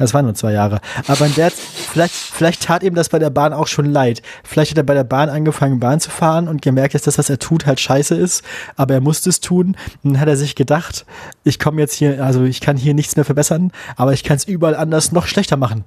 das 0.01 0.13
waren 0.13 0.25
nur 0.25 0.35
zwei 0.35 0.51
Jahre, 0.51 0.81
aber 1.07 1.25
in 1.25 1.33
der, 1.35 1.51
vielleicht, 1.51 2.13
vielleicht 2.13 2.63
tat 2.63 2.83
ihm 2.83 2.95
das 2.95 3.09
bei 3.09 3.19
der 3.19 3.29
Bahn 3.29 3.53
auch 3.53 3.67
schon 3.67 3.85
leid. 3.85 4.21
Vielleicht 4.43 4.71
hat 4.71 4.77
er 4.77 4.83
bei 4.83 4.93
der 4.93 5.03
Bahn 5.03 5.29
angefangen, 5.29 5.79
Bahn 5.79 5.99
zu 5.99 6.09
fahren 6.09 6.47
und 6.47 6.61
gemerkt, 6.61 6.93
dass 6.95 7.03
das, 7.03 7.17
was 7.17 7.29
er 7.29 7.39
tut, 7.39 7.65
halt 7.65 7.79
scheiße 7.79 8.15
ist, 8.15 8.43
aber 8.75 8.95
er 8.95 9.01
musste 9.01 9.29
es 9.29 9.39
tun. 9.39 9.77
Und 10.03 10.13
dann 10.13 10.19
hat 10.19 10.27
er 10.27 10.37
sich 10.37 10.55
gedacht, 10.55 11.05
ich 11.43 11.59
komme 11.59 11.79
jetzt 11.81 11.93
hier, 11.93 12.23
also 12.23 12.43
ich 12.43 12.61
kann 12.61 12.77
hier 12.77 12.93
nichts 12.93 13.15
mehr 13.15 13.25
verbessern, 13.25 13.71
aber 13.95 14.13
ich 14.13 14.23
kann 14.23 14.37
es 14.37 14.45
überall 14.45 14.75
anders 14.75 15.11
noch 15.11 15.27
schlechter 15.27 15.57
machen. 15.57 15.83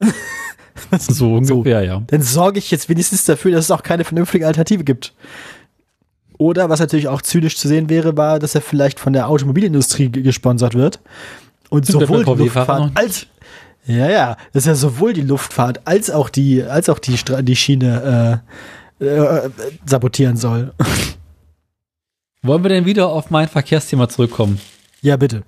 So 0.98 1.34
ungefähr, 1.34 1.82
ja. 1.84 2.02
dann 2.06 2.22
sorge 2.22 2.58
ich 2.58 2.70
jetzt 2.70 2.88
wenigstens 2.88 3.24
dafür, 3.24 3.52
dass 3.52 3.66
es 3.66 3.70
auch 3.70 3.82
keine 3.82 4.04
vernünftige 4.04 4.46
Alternative 4.46 4.82
gibt. 4.84 5.12
Oder 6.38 6.70
was 6.70 6.80
natürlich 6.80 7.06
auch 7.08 7.20
zynisch 7.20 7.56
zu 7.58 7.68
sehen 7.68 7.90
wäre, 7.90 8.16
war, 8.16 8.38
dass 8.38 8.54
er 8.54 8.62
vielleicht 8.62 8.98
von 8.98 9.12
der 9.12 9.28
Automobilindustrie 9.28 10.08
ge- 10.08 10.22
gesponsert 10.22 10.74
wird 10.74 11.00
und 11.70 11.88
der 11.88 11.92
sowohl 11.94 12.24
die 12.24 12.42
Luftfahrt 12.44 12.92
als 12.94 13.26
ja 13.86 14.10
ja, 14.10 14.36
dass 14.52 14.66
er 14.66 14.74
sowohl 14.74 15.14
die 15.14 15.22
Luftfahrt 15.22 15.86
als 15.86 16.10
auch 16.10 16.28
die 16.28 16.62
als 16.62 16.88
auch 16.88 16.98
die 16.98 17.16
Stra 17.16 17.40
die 17.42 17.56
Schiene 17.56 18.42
äh, 19.00 19.04
äh, 19.04 19.50
sabotieren 19.86 20.36
soll. 20.36 20.74
Wollen 22.42 22.62
wir 22.62 22.68
denn 22.68 22.86
wieder 22.86 23.08
auf 23.08 23.30
mein 23.30 23.48
Verkehrsthema 23.48 24.08
zurückkommen? 24.08 24.60
ja 25.02 25.16
bitte. 25.16 25.42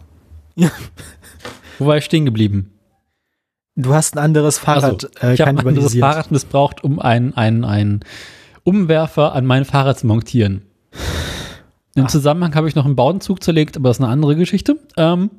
Wo 1.79 1.87
war 1.87 1.97
ich 1.97 2.05
stehen 2.05 2.25
geblieben? 2.25 2.73
Du 3.75 3.95
hast 3.95 4.17
ein 4.17 4.19
anderes 4.19 4.59
Fahrrad 4.59 5.05
Also, 5.05 5.09
äh, 5.23 5.35
ich 5.35 5.41
habe 5.41 5.51
ein 5.51 5.59
anderes. 5.67 5.97
Fahrrad 5.97 6.31
missbraucht, 6.31 6.85
um 6.85 6.99
einen, 6.99 7.35
einen, 7.35 7.65
einen 7.65 8.01
Umwerfer 8.65 9.35
an 9.35 9.47
mein 9.47 9.65
Fahrrad 9.65 9.99
zu 9.99 10.07
montieren. 10.07 10.63
Im 11.95 12.09
Zusammenhang 12.09 12.55
habe 12.55 12.69
ich 12.69 12.75
noch 12.75 12.87
einen 12.87 12.97
Bauenzug 12.97 13.43
zerlegt, 13.43 13.77
aber 13.77 13.91
das 13.91 13.99
ist 13.99 14.03
eine 14.03 14.13
andere 14.13 14.37
Geschichte. 14.37 14.79
Ähm, 14.97 15.31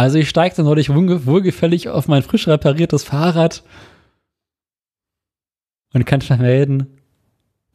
also 0.00 0.18
ich 0.18 0.28
steigte 0.28 0.62
neulich 0.62 0.88
wohlge- 0.90 1.26
wohlgefällig 1.26 1.88
auf 1.88 2.08
mein 2.08 2.22
frisch 2.22 2.46
repariertes 2.48 3.04
Fahrrad 3.04 3.62
und 5.92 6.04
kann 6.06 6.20
schnell 6.20 6.38
melden, 6.38 6.98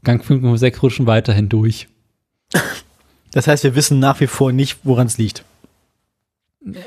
Gang 0.04 0.24
5 0.24 0.44
und 0.44 0.58
6 0.58 0.84
rutschen 0.84 1.08
weiterhin 1.08 1.50
durch. 1.50 1.88
Das 3.32 3.48
heißt, 3.48 3.64
wir 3.64 3.76
wissen 3.76 4.00
nach 4.00 4.20
wie 4.22 4.28
vor 4.28 4.52
nicht, 4.52 4.80
woran 4.84 5.08
es 5.08 5.18
liegt. 5.18 5.44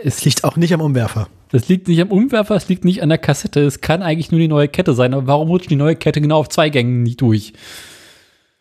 Es 0.02 0.24
liegt 0.24 0.44
auch 0.44 0.56
nicht 0.56 0.72
am 0.72 0.80
Umwerfer. 0.80 1.28
Das 1.50 1.68
liegt 1.68 1.88
nicht 1.88 2.00
am 2.00 2.10
Umwerfer, 2.10 2.54
es 2.56 2.68
liegt 2.68 2.84
nicht 2.84 3.02
an 3.02 3.10
der 3.10 3.18
Kassette. 3.18 3.60
Es 3.60 3.80
kann 3.80 4.02
eigentlich 4.02 4.30
nur 4.30 4.40
die 4.40 4.48
neue 4.48 4.68
Kette 4.68 4.94
sein. 4.94 5.14
Aber 5.14 5.26
warum 5.26 5.48
rutscht 5.48 5.70
die 5.70 5.76
neue 5.76 5.96
Kette 5.96 6.20
genau 6.20 6.38
auf 6.38 6.48
zwei 6.48 6.68
Gängen 6.68 7.02
nicht 7.02 7.20
durch? 7.20 7.52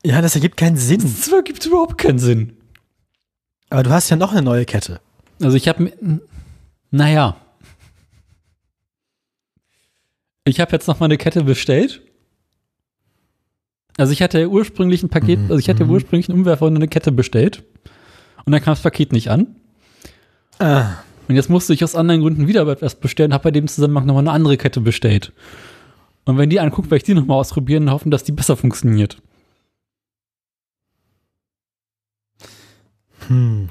Ja, 0.03 0.21
das 0.21 0.35
ergibt 0.35 0.57
keinen 0.57 0.77
Sinn. 0.77 1.01
Das 1.01 1.31
gibt 1.43 1.65
überhaupt 1.65 1.97
keinen 1.97 2.19
Sinn. 2.19 2.53
Aber 3.69 3.83
du 3.83 3.89
hast 3.89 4.09
ja 4.09 4.15
noch 4.15 4.31
eine 4.31 4.41
neue 4.41 4.65
Kette. 4.65 4.99
Also 5.41 5.57
ich 5.57 5.67
habe 5.67 5.91
naja. 6.91 7.35
Ich 10.45 10.59
habe 10.59 10.71
jetzt 10.71 10.87
noch 10.87 10.99
mal 10.99 11.05
eine 11.05 11.17
Kette 11.17 11.43
bestellt. 11.43 12.01
Also 13.97 14.13
ich 14.13 14.21
hatte 14.21 14.49
ursprünglich 14.49 15.03
ein 15.03 15.09
Paket, 15.09 15.39
also 15.41 15.57
ich 15.57 15.69
hatte 15.69 15.85
Mhm. 15.85 15.91
ursprünglich 15.91 16.29
einen 16.29 16.39
Umwerfer 16.39 16.65
und 16.67 16.75
eine 16.75 16.87
Kette 16.87 17.11
bestellt. 17.11 17.63
Und 18.45 18.51
dann 18.53 18.61
kam 18.61 18.73
das 18.73 18.81
Paket 18.83 19.11
nicht 19.11 19.29
an. 19.29 19.55
Ah. 20.59 20.97
Und 21.27 21.35
jetzt 21.35 21.49
musste 21.49 21.73
ich 21.73 21.83
aus 21.83 21.95
anderen 21.95 22.21
Gründen 22.21 22.47
wieder 22.47 22.65
etwas 22.67 22.95
bestellen, 22.95 23.33
habe 23.33 23.45
bei 23.45 23.51
dem 23.51 23.67
Zusammenhang 23.67 24.05
nochmal 24.05 24.23
eine 24.23 24.31
andere 24.31 24.55
Kette 24.55 24.79
bestellt. 24.79 25.33
Und 26.25 26.37
wenn 26.37 26.49
die 26.49 26.59
anguckt, 26.59 26.89
werde 26.89 26.97
ich 26.97 27.03
die 27.03 27.13
nochmal 27.13 27.39
ausprobieren 27.39 27.83
und 27.83 27.91
hoffen, 27.91 28.11
dass 28.11 28.23
die 28.23 28.31
besser 28.31 28.55
funktioniert. 28.55 29.17
Hm. 33.27 33.69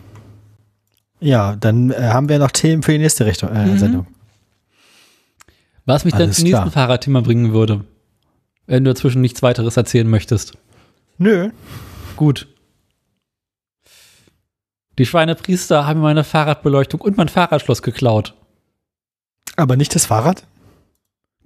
Ja, 1.21 1.57
dann 1.57 1.91
äh, 1.91 2.11
haben 2.13 2.29
wir 2.29 2.39
noch 2.39 2.51
Themen 2.51 2.83
für 2.83 2.93
die 2.93 2.99
nächste 2.99 3.27
Richtung, 3.27 3.51
äh, 3.51 3.67
Mhm. 3.67 3.79
Sendung. 3.79 4.07
Was 5.85 6.05
mich 6.05 6.13
dann 6.15 6.23
Alles 6.25 6.37
zum 6.37 6.45
nächsten. 6.45 6.71
Fahrradthema 6.71 7.21
bringen 7.21 7.53
würde. 7.53 7.85
Wenn 8.67 8.85
du 8.85 8.93
dazwischen 8.93 9.21
nichts 9.21 9.43
weiteres 9.43 9.77
erzählen 9.77 10.09
möchtest. 10.09 10.59
Nö. 11.19 11.51
Gut. 12.17 12.49
Die 14.99 15.07
Schweinepriester 15.07 15.87
haben 15.87 16.01
meine 16.01 16.25
Fahrradbeleuchtung 16.25 17.01
und 17.01 17.17
mein 17.17 17.29
Fahrradschloss 17.29 17.83
geklaut. 17.83 18.35
Aber 19.57 19.77
nicht 19.77 19.95
das 19.95 20.07
Fahrrad? 20.07 20.47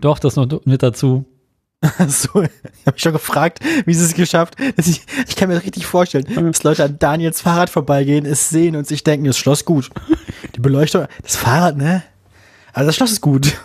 Doch, 0.01 0.18
das 0.18 0.37
noch 0.37 0.64
mit 0.64 0.83
dazu. 0.83 1.27
so, 2.09 2.43
ich 2.43 2.51
habe 2.87 2.93
mich 2.93 3.03
schon 3.03 3.12
gefragt, 3.12 3.61
wie 3.87 3.95
sie 3.95 4.05
es 4.05 4.14
geschafft. 4.14 4.57
Dass 4.76 4.87
ich, 4.87 5.01
ich 5.26 5.37
kann 5.37 5.49
mir 5.49 5.55
das 5.55 5.64
richtig 5.64 5.87
vorstellen, 5.87 6.26
dass 6.28 6.62
Leute 6.62 6.85
an 6.85 6.99
Daniels 6.99 7.41
Fahrrad 7.41 7.70
vorbeigehen, 7.70 8.26
es 8.26 8.51
sehen 8.51 8.76
und 8.76 8.87
sich 8.87 9.03
denken, 9.03 9.24
das 9.24 9.39
Schloss 9.39 9.64
gut. 9.64 9.89
Die 10.55 10.61
Beleuchtung, 10.61 11.07
das 11.22 11.37
Fahrrad, 11.37 11.78
ne? 11.78 12.03
Also 12.72 12.89
das 12.89 12.97
Schloss 12.97 13.12
ist 13.12 13.22
gut. 13.22 13.57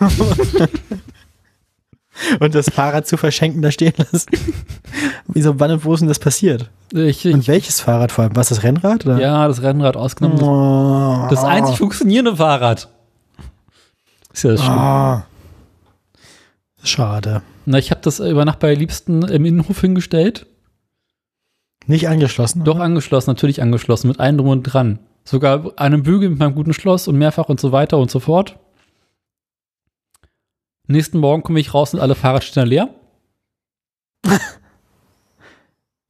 und 2.40 2.54
das 2.54 2.70
Fahrrad 2.70 3.06
zu 3.06 3.18
verschenken, 3.18 3.60
da 3.60 3.70
stehen 3.70 3.92
lassen. 3.98 4.30
Wieso, 5.26 5.60
wann 5.60 5.72
und 5.72 5.84
wo 5.84 5.92
ist 5.92 6.00
denn 6.00 6.08
das 6.08 6.18
passiert? 6.18 6.70
Ich, 6.92 7.26
Und 7.26 7.40
ich, 7.40 7.48
welches 7.48 7.80
Fahrrad 7.80 8.12
vor 8.12 8.24
allem? 8.24 8.34
War 8.34 8.42
es 8.42 8.48
das 8.48 8.62
Rennrad? 8.62 9.04
Oder? 9.04 9.20
ja, 9.20 9.46
das 9.46 9.60
Rennrad 9.60 9.96
ausgenommen. 9.96 10.40
Oh. 10.40 11.26
Das 11.28 11.44
einzig 11.44 11.76
funktionierende 11.76 12.36
Fahrrad. 12.36 12.88
Ist 14.32 14.44
ja 14.44 14.52
das 14.52 14.60
Schlimme. 14.60 14.80
Ah. 14.80 15.26
Schade. 16.82 17.42
Na, 17.66 17.78
ich 17.78 17.90
habe 17.90 18.00
das 18.00 18.20
über 18.20 18.44
Nacht 18.44 18.60
bei 18.60 18.74
Liebsten 18.74 19.22
im 19.22 19.44
Innenhof 19.44 19.80
hingestellt. 19.80 20.46
Nicht 21.86 22.08
angeschlossen? 22.08 22.64
Doch 22.64 22.78
angeschlossen, 22.78 23.30
natürlich 23.30 23.60
angeschlossen, 23.62 24.08
mit 24.08 24.20
allem 24.20 24.38
drum 24.38 24.48
und 24.48 24.62
dran. 24.62 24.98
Sogar 25.24 25.72
einem 25.78 26.02
Bügel 26.04 26.30
mit 26.30 26.38
meinem 26.38 26.54
guten 26.54 26.72
Schloss 26.72 27.08
und 27.08 27.16
mehrfach 27.18 27.48
und 27.48 27.60
so 27.60 27.72
weiter 27.72 27.98
und 27.98 28.10
so 28.10 28.20
fort. 28.20 28.58
Nächsten 30.88 31.18
Morgen 31.18 31.42
komme 31.42 31.58
ich 31.60 31.74
raus 31.74 31.94
und 31.94 32.00
alle 32.00 32.14
Fahrradständer 32.14 32.66
leer. 32.68 32.94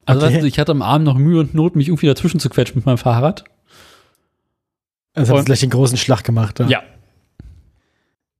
Also 0.09 0.21
Okay. 0.25 0.35
weißt 0.35 0.43
du, 0.43 0.47
ich 0.47 0.57
hatte 0.57 0.71
am 0.71 0.81
Abend 0.81 1.05
noch 1.05 1.17
Mühe 1.17 1.41
und 1.41 1.53
Not, 1.53 1.75
mich 1.75 1.89
irgendwie 1.89 2.05
dazwischen 2.05 2.39
zu 2.39 2.47
quetschen 2.49 2.77
mit 2.77 2.85
meinem 2.85 2.97
Fahrrad. 2.97 3.43
Also 5.13 5.33
hat 5.33 5.39
Und- 5.39 5.45
gleich 5.47 5.59
den 5.59 5.69
großen 5.69 5.97
Schlag 5.97 6.23
gemacht. 6.23 6.61
Ja. 6.69 6.81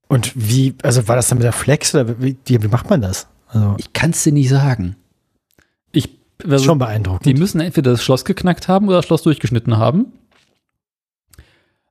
Und 0.08 0.32
wie, 0.36 0.76
also 0.84 1.08
war 1.08 1.16
das 1.16 1.28
dann 1.28 1.38
mit 1.38 1.46
der 1.46 1.54
Flex 1.54 1.94
oder 1.94 2.22
wie, 2.22 2.38
wie, 2.46 2.68
macht 2.68 2.90
man 2.90 3.02
das? 3.02 3.28
Also, 3.48 3.76
Ich 3.78 3.94
kann 3.94 4.12
es 4.12 4.24
dir 4.24 4.34
nicht 4.34 4.50
sagen. 4.50 4.96
Ich, 5.92 6.10
also, 6.44 6.64
schon 6.64 6.80
beeindruckend. 6.80 7.26
die 7.26 7.34
müssen 7.34 7.60
entweder 7.60 7.92
das 7.92 8.04
Schloss 8.04 8.24
geknackt 8.26 8.68
haben 8.68 8.88
oder 8.88 8.98
das 8.98 9.06
Schloss 9.06 9.24
durchgeschnitten 9.24 9.78
haben. 9.78 10.14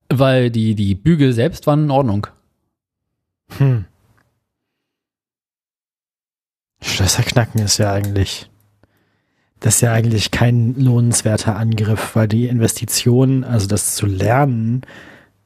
Weil 0.09 0.51
die, 0.51 0.75
die 0.75 0.95
Bügel 0.95 1.33
selbst 1.33 1.67
waren 1.67 1.85
in 1.85 1.91
Ordnung. 1.91 2.29
Hm. 3.59 3.85
Schlösser 6.81 7.23
knacken 7.23 7.61
ist 7.61 7.79
ja 7.79 7.93
eigentlich, 7.93 8.49
das 9.61 9.77
ist 9.77 9.81
ja 9.81 9.93
eigentlich 9.93 10.31
kein 10.31 10.75
lohnenswerter 10.77 11.57
Angriff, 11.57 12.15
weil 12.15 12.29
die 12.29 12.47
Investition, 12.47 13.45
also 13.45 13.67
das 13.67 13.97
zu 13.97 14.07
lernen, 14.07 14.83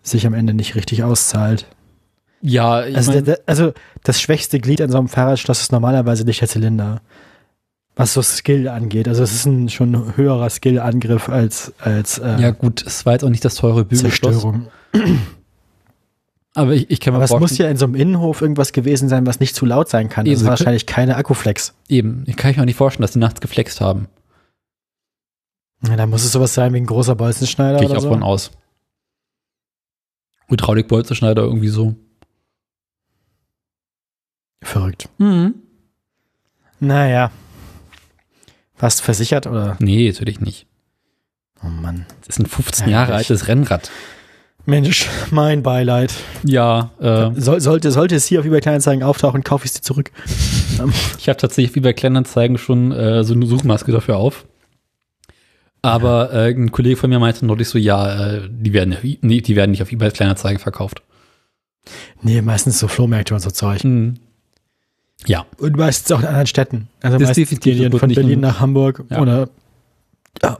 sich 0.02 0.26
am 0.26 0.34
Ende 0.34 0.54
nicht 0.54 0.74
richtig 0.74 1.02
auszahlt. 1.02 1.66
Ja, 2.42 2.84
ich 2.86 2.96
Also, 2.96 3.12
mein, 3.12 3.24
der, 3.24 3.36
der, 3.36 3.44
also 3.46 3.72
das 4.02 4.20
schwächste 4.20 4.58
Glied 4.60 4.80
an 4.80 4.90
so 4.90 4.98
einem 4.98 5.08
Fahrradschloss 5.08 5.60
ist 5.60 5.72
normalerweise 5.72 6.24
nicht 6.24 6.40
der 6.40 6.48
Zylinder. 6.48 7.00
Was 7.96 8.14
so 8.14 8.22
Skill 8.22 8.68
angeht. 8.68 9.08
Also 9.08 9.22
es 9.22 9.34
ist 9.34 9.44
ein 9.46 9.68
schon 9.68 10.16
höherer 10.16 10.48
Skill-Angriff 10.48 11.28
als, 11.28 11.72
als 11.78 12.18
äh, 12.18 12.40
ja 12.40 12.50
gut, 12.50 12.82
es 12.86 13.04
war 13.04 13.12
jetzt 13.12 13.24
auch 13.24 13.28
nicht 13.28 13.44
das 13.44 13.56
teure 13.56 13.84
Bügelschloss. 13.84 14.40
Zerstörung. 14.40 14.68
Aber 16.54 16.72
ich, 16.72 16.90
ich 16.90 17.00
kann 17.00 17.12
mir 17.12 17.16
Aber 17.18 17.24
es 17.26 17.38
muss 17.38 17.58
ja 17.58 17.68
in 17.68 17.76
so 17.76 17.84
einem 17.84 17.94
Innenhof 17.94 18.40
irgendwas 18.40 18.72
gewesen 18.72 19.08
sein, 19.08 19.26
was 19.26 19.38
nicht 19.38 19.54
zu 19.54 19.66
laut 19.66 19.88
sein 19.88 20.08
kann. 20.08 20.24
Eben, 20.24 20.32
Das 20.32 20.40
ist 20.40 20.46
wir 20.46 20.50
wahrscheinlich 20.50 20.86
keine 20.86 21.16
Akkuflex. 21.16 21.74
eben, 21.88 22.24
ich 22.26 22.36
kann 22.36 22.54
mir 22.54 22.62
auch 22.62 22.64
nicht 22.64 22.76
vorstellen, 22.76 23.02
dass 23.02 23.12
die 23.12 23.18
nachts 23.18 23.40
geflext 23.40 23.80
haben. 23.80 24.08
Ja, 25.86 25.96
da 25.96 26.06
muss 26.06 26.24
es 26.24 26.32
sowas 26.32 26.54
sein 26.54 26.72
wie 26.72 26.78
ein 26.78 26.86
großer 26.86 27.14
Bolzenschneider 27.16 27.78
Gehe 27.78 27.88
ich 27.88 27.96
auch 27.96 28.00
so. 28.02 28.08
von 28.08 28.22
aus. 28.22 28.50
Hydraulikbolzenschneider 30.48 31.42
irgendwie 31.42 31.68
so. 31.68 31.94
Verrückt. 34.62 35.08
Mhm. 35.18 35.54
Naja. 36.80 37.30
Warst 38.78 39.00
du 39.00 39.04
versichert 39.04 39.46
oder? 39.46 39.76
Nee, 39.80 40.08
natürlich 40.10 40.40
nicht. 40.40 40.66
Oh 41.62 41.68
Mann. 41.68 42.06
Das 42.26 42.36
ist 42.36 42.40
ein 42.40 42.46
15 42.46 42.86
Ja, 42.88 42.92
Jahre 43.00 43.12
ich- 43.12 43.18
altes 43.18 43.48
Rennrad. 43.48 43.90
Mensch, 44.66 45.08
mein 45.30 45.62
Beileid. 45.62 46.12
Ja, 46.44 46.90
äh, 47.00 47.30
Soll, 47.40 47.60
sollte, 47.60 47.90
sollte 47.90 48.14
es 48.14 48.26
hier 48.26 48.40
auf 48.40 48.46
eBay 48.46 48.60
Kleinanzeigen 48.60 49.02
auftauchen, 49.02 49.42
kaufe 49.42 49.64
ich 49.64 49.72
sie 49.72 49.80
zurück. 49.80 50.12
ich 51.18 51.28
habe 51.28 51.38
tatsächlich 51.38 51.74
wie 51.74 51.80
bei 51.80 51.94
Kleinanzeigen 51.94 52.58
schon 52.58 52.92
äh, 52.92 53.24
so 53.24 53.32
eine 53.34 53.46
Suchmaske 53.46 53.90
dafür 53.90 54.18
auf. 54.18 54.46
Aber 55.82 56.32
äh, 56.34 56.50
ein 56.52 56.70
Kollege 56.72 56.96
von 56.96 57.08
mir 57.08 57.18
meinte 57.18 57.46
neulich 57.46 57.68
so, 57.68 57.78
ja, 57.78 58.34
äh, 58.34 58.48
die 58.50 58.74
werden, 58.74 58.96
nee, 59.22 59.40
die 59.40 59.56
werden 59.56 59.70
nicht 59.70 59.82
auf 59.82 59.90
eBay 59.90 60.10
Kleinanzeigen 60.10 60.58
verkauft. 60.60 61.02
Nee, 62.20 62.42
meistens 62.42 62.78
so 62.78 62.86
Flohmärkte 62.86 63.34
und 63.34 63.40
so 63.40 63.50
Zeug. 63.50 63.82
Mhm. 63.84 64.18
Ja, 65.26 65.44
Und 65.58 65.76
meistens 65.76 66.10
auch 66.12 66.20
in 66.20 66.26
anderen 66.26 66.46
Städten. 66.46 66.88
Also 67.02 67.18
Das 67.18 67.28
meistens 67.28 67.48
definitiv, 67.50 67.78
gehen 67.78 67.90
die 67.90 67.98
von 67.98 68.12
Berlin 68.14 68.40
nach 68.40 68.60
Hamburg 68.60 69.04
Ja. 69.10 69.20
oder 69.20 69.48
ja. 70.42 70.58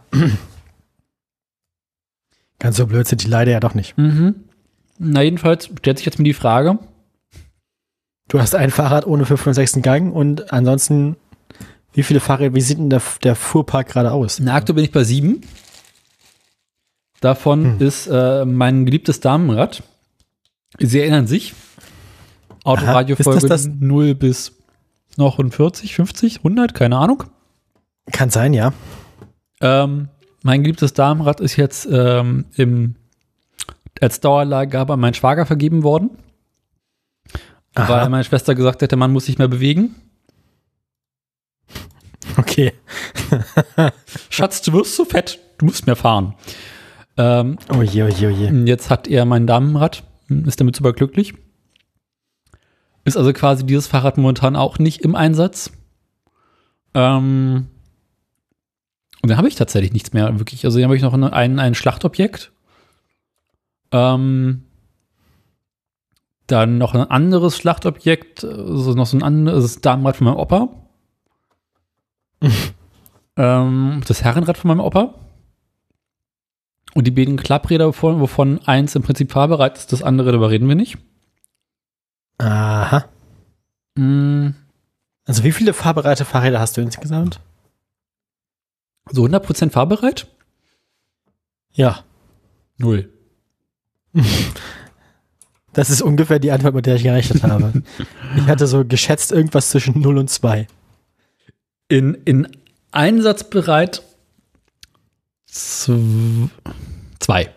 Ganz 2.58 2.76
so 2.76 2.86
blöd 2.86 3.06
sind 3.06 3.22
die 3.24 3.28
leider 3.28 3.52
ja 3.52 3.60
doch 3.60 3.74
nicht. 3.74 3.96
Mhm. 3.96 4.34
Na, 4.98 5.22
jedenfalls 5.22 5.70
stellt 5.78 5.96
sich 5.98 6.04
jetzt 6.06 6.18
mir 6.18 6.24
die 6.24 6.34
Frage, 6.34 6.78
Du 8.28 8.38
hast 8.38 8.54
ein 8.54 8.70
Fahrrad 8.70 9.08
ohne 9.08 9.26
5. 9.26 9.48
und 9.48 9.54
6. 9.54 9.82
Gang 9.82 10.14
und 10.14 10.52
ansonsten, 10.52 11.16
wie 11.94 12.04
viele 12.04 12.20
Fahrräder, 12.20 12.54
wie 12.54 12.60
sieht 12.60 12.78
denn 12.78 12.88
der, 12.88 13.02
der 13.24 13.34
Fuhrpark 13.34 13.88
gerade 13.88 14.12
aus? 14.12 14.38
na, 14.38 14.54
aktuell 14.54 14.76
bin 14.76 14.84
ich 14.84 14.92
bei 14.92 15.02
sieben. 15.02 15.40
Davon 17.20 17.78
Hm. 17.80 17.86
ist 17.86 18.06
äh, 18.06 18.44
mein 18.44 18.84
geliebtes 18.86 19.18
Damenrad. 19.20 19.82
Sie 20.78 21.00
erinnern 21.00 21.26
sich. 21.26 21.54
Autoradiofolge 22.64 23.46
das 23.48 23.64
das? 23.64 23.70
0 23.78 24.14
bis 24.14 24.52
noch 25.16 25.36
40, 25.36 25.94
50, 25.94 26.38
100, 26.38 26.74
keine 26.74 26.96
Ahnung. 26.96 27.24
Kann 28.12 28.30
sein, 28.30 28.54
ja. 28.54 28.72
Ähm, 29.60 30.08
mein 30.42 30.62
geliebtes 30.62 30.92
Damenrad 30.94 31.40
ist 31.40 31.56
jetzt 31.56 31.86
ähm, 31.90 32.46
im, 32.56 32.96
als 34.00 34.20
Dauerleihgabe 34.20 34.94
an 34.94 35.00
meinen 35.00 35.14
Schwager 35.14 35.46
vergeben 35.46 35.82
worden, 35.82 36.10
weil 37.74 37.84
Aha, 37.84 38.08
meine 38.08 38.24
Schwester 38.24 38.54
gesagt 38.54 38.82
hätte, 38.82 38.96
man 38.96 39.12
muss 39.12 39.26
sich 39.26 39.38
mehr 39.38 39.48
bewegen. 39.48 39.94
okay. 42.36 42.72
Schatz, 44.30 44.62
du 44.62 44.72
wirst 44.72 44.96
so 44.96 45.04
fett, 45.04 45.38
du 45.58 45.66
musst 45.66 45.86
mehr 45.86 45.96
fahren. 45.96 46.34
Ähm, 47.16 47.58
Oh 47.68 47.82
je, 47.82 48.02
oh 48.02 48.08
je, 48.08 48.26
oh 48.26 48.30
je. 48.30 48.48
Jetzt 48.64 48.88
hat 48.88 49.08
er 49.08 49.24
mein 49.24 49.46
Damenrad, 49.46 50.04
ist 50.28 50.60
damit 50.60 50.76
super 50.76 50.92
glücklich. 50.92 51.34
Ist 53.04 53.16
also 53.16 53.32
quasi 53.32 53.64
dieses 53.64 53.86
Fahrrad 53.86 54.18
momentan 54.18 54.56
auch 54.56 54.78
nicht 54.78 55.00
im 55.02 55.14
Einsatz. 55.14 55.72
Ähm, 56.94 57.68
und 59.22 59.28
dann 59.28 59.38
habe 59.38 59.48
ich 59.48 59.54
tatsächlich 59.54 59.92
nichts 59.92 60.12
mehr 60.12 60.38
wirklich. 60.38 60.64
Also 60.64 60.78
dann 60.78 60.84
habe 60.84 60.96
ich 60.96 61.02
noch 61.02 61.14
ein, 61.14 61.58
ein 61.58 61.74
Schlachtobjekt. 61.74 62.52
Ähm, 63.92 64.64
dann 66.46 66.78
noch 66.78 66.94
ein 66.94 67.10
anderes 67.10 67.56
Schlachtobjekt, 67.56 68.44
also 68.44 68.94
noch 68.94 69.06
so 69.06 69.16
ein 69.16 69.22
anderes 69.22 69.80
Damenrad 69.80 70.16
von 70.16 70.26
meinem 70.26 70.36
Opa. 70.36 70.68
ähm, 73.36 74.00
das 74.06 74.24
Herrenrad 74.24 74.58
von 74.58 74.68
meinem 74.68 74.80
Opa. 74.80 75.14
Und 76.94 77.06
die 77.06 77.12
beiden 77.12 77.36
Klappräder, 77.36 77.86
wovon, 77.86 78.20
wovon 78.20 78.60
eins 78.66 78.96
im 78.96 79.02
Prinzip 79.02 79.30
fahrbereit 79.30 79.78
ist, 79.78 79.92
das 79.92 80.02
andere, 80.02 80.32
darüber 80.32 80.50
reden 80.50 80.68
wir 80.68 80.74
nicht. 80.74 80.98
Aha. 82.42 83.04
Mm, 83.96 84.50
Also 85.26 85.44
wie 85.44 85.52
viele 85.52 85.72
fahrbereite 85.74 86.24
Fahrräder 86.24 86.60
hast 86.60 86.76
du 86.76 86.80
insgesamt? 86.80 87.40
So 89.10 89.24
100% 89.24 89.70
fahrbereit? 89.70 90.26
Ja. 91.72 92.04
Null. 92.78 93.08
Das 95.72 95.88
ist 95.88 96.02
ungefähr 96.02 96.40
die 96.40 96.50
Antwort, 96.50 96.74
mit 96.74 96.86
der 96.86 96.96
ich 96.96 97.04
gerechnet 97.04 97.44
habe. 97.44 97.72
ich 98.36 98.46
hatte 98.46 98.66
so 98.66 98.84
geschätzt 98.84 99.30
irgendwas 99.30 99.70
zwischen 99.70 100.00
0 100.00 100.18
und 100.18 100.28
2. 100.28 100.66
In, 101.86 102.14
in 102.24 102.48
einsatzbereit 102.90 104.02
zw- 105.48 106.48
zwei. 107.20 107.50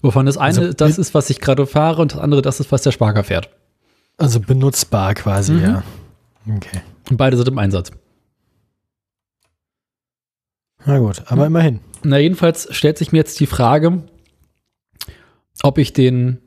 Wovon 0.00 0.24
das 0.24 0.38
eine 0.38 0.46
Also, 0.46 0.72
das 0.72 0.96
ist, 0.96 1.12
was 1.12 1.28
ich 1.28 1.38
gerade 1.40 1.66
fahre 1.66 2.00
und 2.00 2.12
das 2.14 2.20
andere 2.20 2.40
das 2.40 2.58
ist, 2.58 2.72
was 2.72 2.80
der 2.82 2.92
Schwager 2.92 3.22
fährt. 3.22 3.50
Also 4.18 4.40
benutzbar 4.40 5.14
quasi, 5.14 5.52
Mhm. 5.52 5.60
ja. 5.62 5.82
Okay. 6.56 6.80
Und 7.10 7.16
beide 7.16 7.36
sind 7.36 7.48
im 7.48 7.58
Einsatz. 7.58 7.90
Na 10.84 10.98
gut, 10.98 11.22
aber 11.26 11.42
Hm. 11.42 11.46
immerhin. 11.48 11.80
Na, 12.04 12.18
jedenfalls 12.18 12.68
stellt 12.74 12.98
sich 12.98 13.12
mir 13.12 13.18
jetzt 13.18 13.40
die 13.40 13.46
Frage, 13.46 14.04
ob 15.62 15.78
ich 15.78 15.92
den 15.92 16.38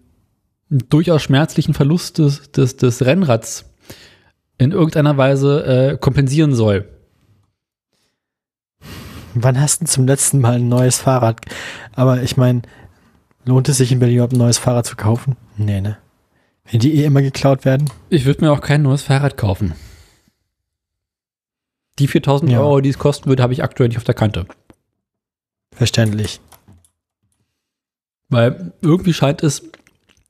durchaus 0.69 1.23
schmerzlichen 1.23 1.73
Verlust 1.73 2.17
des, 2.19 2.51
des, 2.51 2.77
des 2.77 3.01
Rennrads 3.05 3.65
in 4.57 4.71
irgendeiner 4.71 5.17
Weise 5.17 5.65
äh, 5.65 5.97
kompensieren 5.97 6.53
soll. 6.53 6.87
Wann 9.33 9.59
hast 9.59 9.81
du 9.81 9.85
zum 9.85 10.05
letzten 10.07 10.39
Mal 10.39 10.55
ein 10.55 10.69
neues 10.69 10.99
Fahrrad? 10.99 11.41
Aber 11.93 12.21
ich 12.23 12.37
meine, 12.37 12.61
lohnt 13.45 13.69
es 13.69 13.77
sich 13.77 13.91
in 13.91 13.99
Berlin 13.99 14.15
überhaupt 14.17 14.33
ein 14.33 14.39
neues 14.39 14.57
Fahrrad 14.57 14.85
zu 14.85 14.95
kaufen? 14.95 15.35
Nee, 15.57 15.81
ne? 15.81 15.97
Wenn 16.71 16.79
die 16.79 16.95
eh 16.95 17.05
immer 17.05 17.21
geklaut 17.21 17.65
werden? 17.65 17.89
Ich 18.09 18.25
würde 18.25 18.45
mir 18.45 18.51
auch 18.51 18.61
kein 18.61 18.83
neues 18.83 19.01
Fahrrad 19.01 19.37
kaufen. 19.37 19.73
Die 21.97 22.07
4000 22.07 22.51
Ja. 22.51 22.59
Euro, 22.61 22.81
die 22.81 22.89
es 22.89 22.97
kosten 22.99 23.27
würde, 23.27 23.43
habe 23.43 23.53
ich 23.53 23.63
aktuell 23.63 23.89
nicht 23.89 23.97
auf 23.97 24.03
der 24.03 24.15
Kante. 24.15 24.45
Verständlich. 25.73 26.39
Weil 28.29 28.73
irgendwie 28.81 29.13
scheint 29.13 29.43
es 29.43 29.63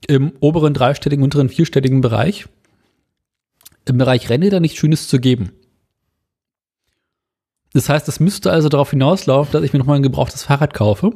im 0.07 0.31
oberen 0.39 0.73
dreistelligen, 0.73 1.23
unteren 1.23 1.49
vierstelligen 1.49 2.01
Bereich, 2.01 2.47
im 3.85 3.97
Bereich 3.97 4.29
Rennräder 4.29 4.59
nichts 4.59 4.77
Schönes 4.77 5.07
zu 5.07 5.19
geben. 5.19 5.51
Das 7.73 7.89
heißt, 7.89 8.07
es 8.07 8.19
müsste 8.19 8.51
also 8.51 8.69
darauf 8.69 8.91
hinauslaufen, 8.91 9.51
dass 9.51 9.63
ich 9.63 9.73
mir 9.73 9.79
nochmal 9.79 9.97
ein 9.97 10.03
gebrauchtes 10.03 10.43
Fahrrad 10.43 10.73
kaufe. 10.73 11.11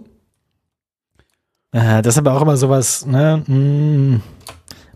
Äh, 1.72 2.02
das 2.02 2.16
ist 2.16 2.18
aber 2.20 2.34
auch 2.34 2.42
immer 2.42 2.58
sowas, 2.58 3.06
ne? 3.06 3.44
Mm, 3.48 4.22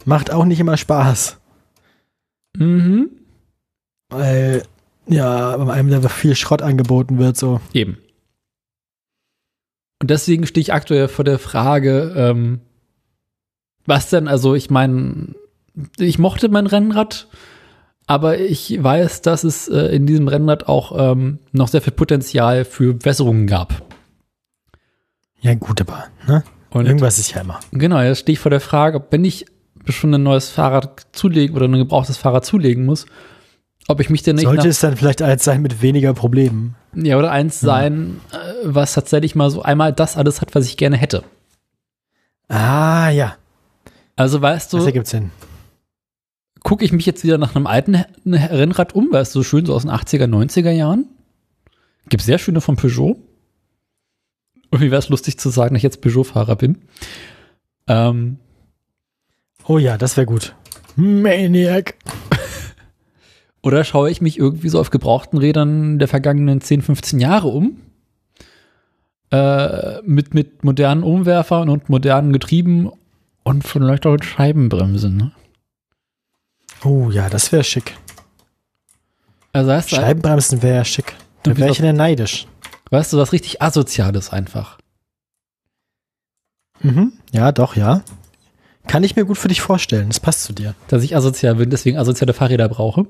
macht 0.08 0.32
auch 0.32 0.46
nicht 0.46 0.60
immer 0.60 0.78
Spaß. 0.78 1.38
Mhm. 2.56 3.10
Weil, 4.10 4.64
ja, 5.06 5.58
bei 5.58 5.74
einem 5.74 6.02
da 6.02 6.08
viel 6.10 6.36
Schrott 6.36 6.62
angeboten 6.62 7.20
wird, 7.20 7.36
so. 7.38 7.60
Eben. 7.74 7.98
Und 10.02 10.10
deswegen 10.10 10.48
stehe 10.48 10.62
ich 10.62 10.74
aktuell 10.74 11.10
vor 11.10 11.26
der 11.26 11.40
Frage, 11.40 12.14
ähm, 12.16 12.62
was 13.86 14.10
denn, 14.10 14.28
also 14.28 14.56
ich 14.56 14.70
meine, 14.70 15.36
ich 15.98 16.20
mochte 16.20 16.48
mein 16.50 16.68
Rennrad, 16.68 17.28
aber 18.06 18.40
ich 18.40 18.82
weiß, 18.82 19.22
dass 19.22 19.44
es 19.44 19.68
äh, 19.68 19.94
in 19.96 20.06
diesem 20.06 20.30
Rennrad 20.30 20.68
auch 20.68 21.12
ähm, 21.12 21.40
noch 21.52 21.68
sehr 21.68 21.82
viel 21.82 21.94
Potenzial 21.94 22.64
für 22.64 22.94
Besserungen 22.94 23.48
gab. 23.48 23.84
Ja, 25.42 25.54
gut, 25.56 25.82
aber, 25.82 26.06
ne? 26.28 26.44
Und 26.70 26.86
Irgendwas 26.86 27.18
ist 27.20 27.34
ja 27.34 27.42
immer. 27.42 27.60
genau, 27.72 28.02
jetzt 28.02 28.20
stehe 28.20 28.34
ich 28.34 28.40
vor 28.40 28.52
der 28.52 28.62
Frage, 28.62 28.98
ob 28.98 29.12
wenn 29.12 29.26
ich 29.26 29.46
schon 29.92 30.14
ein 30.14 30.24
neues 30.24 30.50
Fahrrad 30.50 31.08
zulegen 31.12 31.56
oder 31.56 31.68
ein 31.68 31.74
gebrauchtes 31.74 32.18
Fahrrad 32.18 32.46
zulegen 32.46 32.86
muss, 32.86 33.06
ob 33.88 34.00
ich 34.00 34.10
mich 34.10 34.24
denn 34.24 34.36
nicht 34.36 34.46
Sollte 34.46 34.68
es 34.68 34.80
dann 34.80 34.98
vielleicht 34.98 35.22
eins 35.22 35.44
sein 35.44 35.62
mit 35.62 35.82
weniger 35.82 36.14
Problemen? 36.14 36.76
ja, 36.94 37.18
oder 37.18 37.32
eins 37.32 37.60
sein, 37.60 38.20
äh, 38.32 38.38
was 38.64 38.94
tatsächlich 38.94 39.36
mal 39.36 39.50
so 39.50 39.62
einmal 39.62 39.94
das 39.94 40.18
alles 40.18 40.42
hat, 40.42 40.56
was 40.56 40.66
ich 40.66 40.78
gerne 40.78 40.98
hätte. 40.98 41.24
Ah, 42.50 43.10
ja. 43.10 43.36
Also 44.16 44.42
weißt 44.42 44.74
du, 44.74 44.78
ergibt 44.78 45.08
Sinn. 45.08 45.32
gucke 46.64 46.84
ich 46.84 46.92
mich 46.92 47.06
jetzt 47.06 47.24
wieder 47.24 47.38
nach 47.38 47.56
einem 47.56 47.68
alten 47.68 47.96
Rennrad 48.26 48.96
um, 48.96 49.10
weil 49.12 49.22
es 49.22 49.32
so 49.32 49.44
schön 49.44 49.66
so 49.66 49.76
aus 49.76 49.84
den 49.84 49.92
80er, 49.92 50.26
90er 50.26 50.72
Jahren. 50.72 51.06
Gibt 52.10 52.24
sehr 52.24 52.40
schöne 52.40 52.62
von 52.62 52.78
Peugeot. 52.78 53.18
Irgendwie 54.72 54.92
wäre 54.92 55.00
es 55.00 55.10
lustig 55.10 55.38
zu 55.38 55.50
sagen, 55.50 55.76
dass 55.76 55.80
ich 55.80 55.84
jetzt 55.84 56.02
Peugeot-Fahrer 56.02 56.56
bin. 56.56 56.80
Ähm, 57.88 58.38
Oh 59.68 59.78
ja, 59.78 59.98
das 59.98 60.16
wäre 60.16 60.26
gut. 60.26 60.56
Maniac. 60.96 61.96
oder 63.62 63.84
schaue 63.84 64.10
ich 64.10 64.22
mich 64.22 64.40
irgendwie 64.40 64.70
so 64.70 64.80
auf 64.80 64.90
gebrauchten 64.90 65.38
Rädern 65.38 66.00
der 66.00 66.08
vergangenen 66.08 66.62
10, 66.62 66.82
15 66.82 67.20
Jahre 67.20 67.50
um. 67.50 67.82
Äh, 69.30 70.02
mit, 70.04 70.34
mit 70.34 70.64
modernen 70.64 71.04
Umwerfern 71.04 71.68
und 71.68 71.90
modernen 71.90 72.32
Getrieben 72.32 72.90
und 73.44 73.68
vielleicht 73.68 74.06
auch 74.06 74.18
Scheibenbremsen. 74.22 75.18
Ne? 75.18 75.32
Oh 76.86 77.10
ja, 77.12 77.30
das 77.30 77.52
wäre 77.52 77.66
schick. 77.66 77.98
Also 79.52 79.70
weißt 79.70 79.92
du, 79.92 79.96
Scheibenbremsen 79.98 80.62
wäre 80.64 80.86
schick. 80.86 81.14
Da 81.44 81.52
Und 81.52 81.58
wie 81.58 81.62
wäre 81.62 81.72
ich 81.72 81.80
ja 81.80 81.92
neidisch. 81.92 82.48
weißt 82.90 83.12
du, 83.12 83.18
was 83.18 83.34
richtig 83.34 83.62
Asoziales 83.62 84.32
einfach. 84.32 84.78
Mhm. 86.82 87.14
Ja, 87.34 87.52
doch, 87.52 87.76
ja. 87.76 88.04
Kann 88.88 89.04
ich 89.04 89.16
mir 89.16 89.26
gut 89.26 89.38
für 89.38 89.48
dich 89.50 89.62
vorstellen. 89.62 90.08
Das 90.08 90.20
passt 90.20 90.44
zu 90.44 90.54
dir. 90.54 90.74
Dass 90.88 91.04
ich 91.04 91.16
asozial 91.16 91.56
bin, 91.56 91.70
deswegen 91.70 91.98
asoziale 91.98 92.34
Fahrräder 92.34 92.70
brauche. 92.70 93.06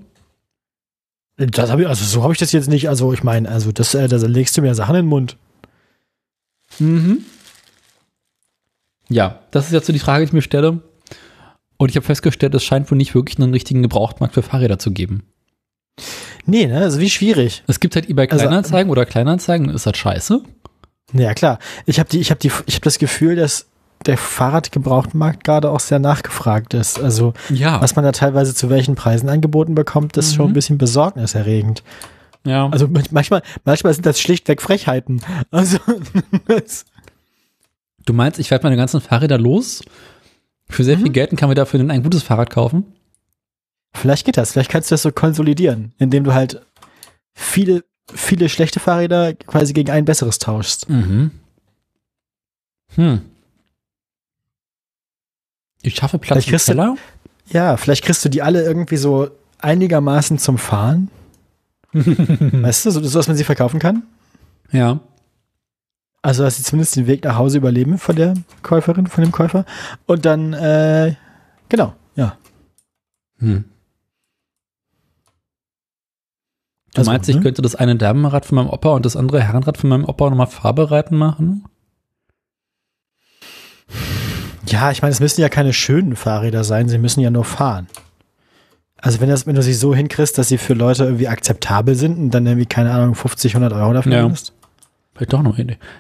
Das 1.37 1.69
hab 1.69 1.79
ich, 1.79 1.87
also 1.87 2.03
so 2.03 2.23
habe 2.23 2.33
ich 2.33 2.39
das 2.39 2.51
jetzt 2.51 2.67
nicht. 2.67 2.89
Also 2.89 3.13
ich 3.13 3.23
meine, 3.23 3.47
also 3.49 3.71
das, 3.71 3.93
äh, 3.93 4.07
da 4.07 4.17
legst 4.17 4.57
du 4.57 4.61
mir 4.61 4.73
Sachen 4.73 4.95
in 4.95 5.03
den 5.03 5.09
Mund. 5.09 5.37
Mhm. 6.79 7.23
Ja, 9.09 9.39
das 9.51 9.67
ist 9.67 9.71
jetzt 9.71 9.85
so 9.87 9.93
die 9.93 9.99
Frage, 9.99 10.25
die 10.25 10.29
ich 10.29 10.33
mir 10.33 10.41
stelle. 10.41 10.81
Und 11.77 11.89
ich 11.89 11.95
habe 11.95 12.05
festgestellt, 12.05 12.55
es 12.55 12.63
scheint 12.63 12.89
wohl 12.89 12.97
nicht 12.97 13.13
wirklich 13.13 13.37
einen 13.39 13.53
richtigen 13.53 13.83
Gebrauchtmarkt 13.83 14.33
für 14.33 14.41
Fahrräder 14.41 14.79
zu 14.79 14.91
geben. 14.91 15.23
Nee, 16.45 16.65
ne, 16.65 16.79
also 16.79 16.99
wie 16.99 17.09
schwierig. 17.09 17.63
Es 17.67 17.79
gibt 17.79 17.95
halt 17.95 18.09
eBay 18.09 18.27
Also- 18.29 18.41
Kleinanzeigen 18.45 18.91
oder 18.91 19.05
Kleinanzeigen, 19.05 19.69
ist 19.69 19.85
das 19.85 19.95
scheiße? 19.97 20.41
Ja, 21.13 21.33
klar. 21.33 21.59
Ich 21.85 21.99
habe 21.99 22.09
die, 22.09 22.19
ich 22.19 22.31
habe 22.31 22.39
die, 22.39 22.47
ich 22.65 22.75
habe 22.75 22.83
das 22.83 22.97
Gefühl, 22.99 23.35
dass 23.35 23.67
der 24.07 24.17
Fahrradgebrauchtmarkt 24.17 25.43
gerade 25.43 25.69
auch 25.69 25.79
sehr 25.79 25.99
nachgefragt 25.99 26.73
ist. 26.73 26.99
Also, 26.99 27.33
Ja. 27.49 27.81
was 27.81 27.95
man 27.95 28.05
da 28.05 28.11
teilweise 28.11 28.55
zu 28.55 28.69
welchen 28.69 28.95
Preisen 28.95 29.29
angeboten 29.29 29.75
bekommt, 29.75 30.17
das 30.17 30.27
ist 30.27 30.35
schon 30.35 30.45
Mhm. 30.45 30.51
ein 30.51 30.55
bisschen 30.55 30.77
besorgniserregend. 30.77 31.83
ja. 32.45 32.69
Also 32.69 32.87
man- 32.87 33.03
manchmal, 33.11 33.41
manchmal 33.65 33.93
sind 33.93 34.05
das 34.05 34.19
schlichtweg 34.21 34.61
Frechheiten. 34.61 35.21
Also, 35.51 35.77
du 38.05 38.13
meinst, 38.13 38.39
ich 38.39 38.51
werde 38.51 38.63
meine 38.63 38.77
ganzen 38.77 39.01
Fahrräder 39.01 39.37
los? 39.37 39.81
Für 40.69 40.83
sehr 40.83 40.97
viel 40.97 41.07
Mhm. 41.09 41.13
Geld 41.13 41.31
und 41.31 41.37
kann 41.37 41.49
mir 41.49 41.55
dafür 41.55 41.79
ein 41.79 42.03
gutes 42.03 42.23
Fahrrad 42.23 42.49
kaufen? 42.49 42.85
vielleicht 43.95 44.25
geht 44.25 44.37
das. 44.37 44.51
Vielleicht 44.51 44.69
kannst 44.69 44.91
du 44.91 44.93
das 44.93 45.01
so 45.01 45.11
konsolidieren, 45.11 45.91
indem 45.97 46.23
du 46.23 46.31
halt 46.33 46.61
viele, 47.33 47.83
viele 48.13 48.47
schlechte 48.47 48.79
Fahrräder 48.79 49.33
quasi 49.33 49.73
gegen 49.73 49.89
ein 49.89 50.05
besseres 50.05 50.37
tauschst. 50.37 50.87
Mhm. 50.87 51.31
Hm. 52.95 53.21
Ich 55.81 55.95
schaffe 55.95 56.17
Platz 56.17 56.45
Vielleicht 56.45 56.49
kriegst 56.49 56.69
du-. 56.69 56.97
Ja, 57.49 57.77
vielleicht 57.77 58.03
kriegst 58.03 58.23
du 58.25 58.29
die 58.29 58.41
alle 58.41 58.63
irgendwie 58.63 58.97
so 58.97 59.29
einigermaßen 59.59 60.37
zum 60.37 60.57
Fahren. 60.57 61.09
Weißt 61.93 62.85
du, 62.85 62.91
so, 62.91 63.01
so 63.03 63.19
dass 63.19 63.27
man 63.27 63.37
sie 63.37 63.43
verkaufen 63.43 63.79
kann? 63.79 64.03
Ja. 64.71 64.99
Also, 66.21 66.43
dass 66.43 66.57
sie 66.57 66.63
zumindest 66.63 66.95
den 66.95 67.07
Weg 67.07 67.23
nach 67.23 67.37
Hause 67.37 67.57
überleben 67.57 67.97
von 67.97 68.15
der 68.15 68.33
Käuferin, 68.63 69.07
von 69.07 69.23
dem 69.23 69.31
Käufer. 69.31 69.65
Und 70.05 70.25
dann, 70.25 70.53
äh, 70.53 71.15
genau, 71.69 71.93
ja. 72.15 72.37
Hm. 73.39 73.63
Du 76.93 77.01
Also, 77.01 77.11
meinst, 77.11 77.29
ich 77.29 77.35
ne? 77.35 77.41
könnte 77.43 77.61
das 77.61 77.75
eine 77.75 77.95
Damenrad 77.95 78.45
von 78.45 78.55
meinem 78.55 78.69
Opa 78.69 78.89
und 78.89 79.05
das 79.05 79.15
andere 79.15 79.41
Herrenrad 79.41 79.77
von 79.77 79.89
meinem 79.89 80.05
Opa 80.05 80.29
nochmal 80.29 80.47
farbereiten 80.47 81.17
machen? 81.17 81.63
Ja, 84.67 84.91
ich 84.91 85.01
meine, 85.01 85.11
es 85.11 85.19
müssen 85.19 85.41
ja 85.41 85.49
keine 85.49 85.73
schönen 85.73 86.15
Fahrräder 86.15 86.63
sein, 86.63 86.89
sie 86.89 86.97
müssen 86.97 87.21
ja 87.21 87.29
nur 87.29 87.45
fahren. 87.45 87.87
Also 88.97 89.21
wenn, 89.21 89.29
das, 89.29 89.45
wenn 89.47 89.55
du 89.55 89.61
sie 89.61 89.73
so 89.73 89.93
hinkriegst, 89.95 90.37
dass 90.37 90.49
sie 90.49 90.57
für 90.57 90.73
Leute 90.73 91.03
irgendwie 91.05 91.27
akzeptabel 91.27 91.95
sind 91.95 92.17
und 92.17 92.31
dann 92.31 92.45
irgendwie, 92.45 92.65
keine 92.65 92.91
Ahnung, 92.91 93.15
50, 93.15 93.55
100 93.55 93.73
Euro 93.73 93.93
dafür 93.93 94.11
Ja. 94.13 94.23
nimmst. 94.23 94.53
Vielleicht 95.13 95.33
doch 95.33 95.41
noch. 95.43 95.55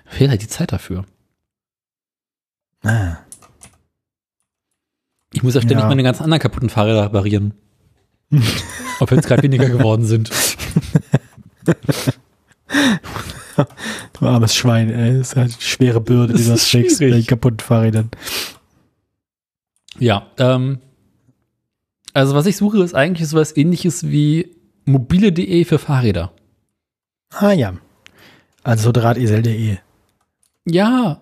Fehlt 0.05 0.29
halt 0.29 0.41
die 0.41 0.47
Zeit 0.47 0.71
dafür. 0.71 1.05
Ah. 2.83 3.17
Ich 5.33 5.43
muss 5.43 5.53
ja 5.55 5.61
ständig 5.61 5.79
Ja. 5.83 5.87
meine 5.87 6.03
ganzen 6.03 6.23
anderen 6.23 6.41
kaputten 6.41 6.69
Fahrräder 6.69 7.03
reparieren. 7.05 7.53
Ob 8.99 9.11
jetzt 9.11 9.27
gerade 9.27 9.43
weniger 9.43 9.69
geworden 9.69 10.05
sind. 10.05 10.31
Du 14.19 14.25
armes 14.27 14.55
Schwein, 14.55 14.89
ey. 14.89 15.17
Das 15.19 15.29
ist 15.29 15.35
halt 15.35 15.51
eine 15.53 15.61
schwere 15.61 16.01
Bürde, 16.01 16.33
Das 16.33 16.41
die 16.41 16.47
du 16.47 16.53
ist 16.55 16.71
trägst 16.71 16.99
mit 17.01 17.13
den 17.13 17.25
kaputten 17.25 17.59
Fahrrädern. 17.59 18.09
Ja, 19.99 20.27
ähm, 20.37 20.79
also 22.13 22.35
was 22.35 22.45
ich 22.45 22.57
suche, 22.57 22.81
ist 22.83 22.95
eigentlich 22.95 23.27
sowas 23.27 23.55
ähnliches 23.55 24.09
wie 24.09 24.55
mobile.de 24.85 25.65
für 25.65 25.79
Fahrräder. 25.79 26.31
Ah 27.31 27.51
ja. 27.51 27.73
Also 28.63 28.91
drahtesel.de. 28.91 29.77
Ja, 30.65 31.21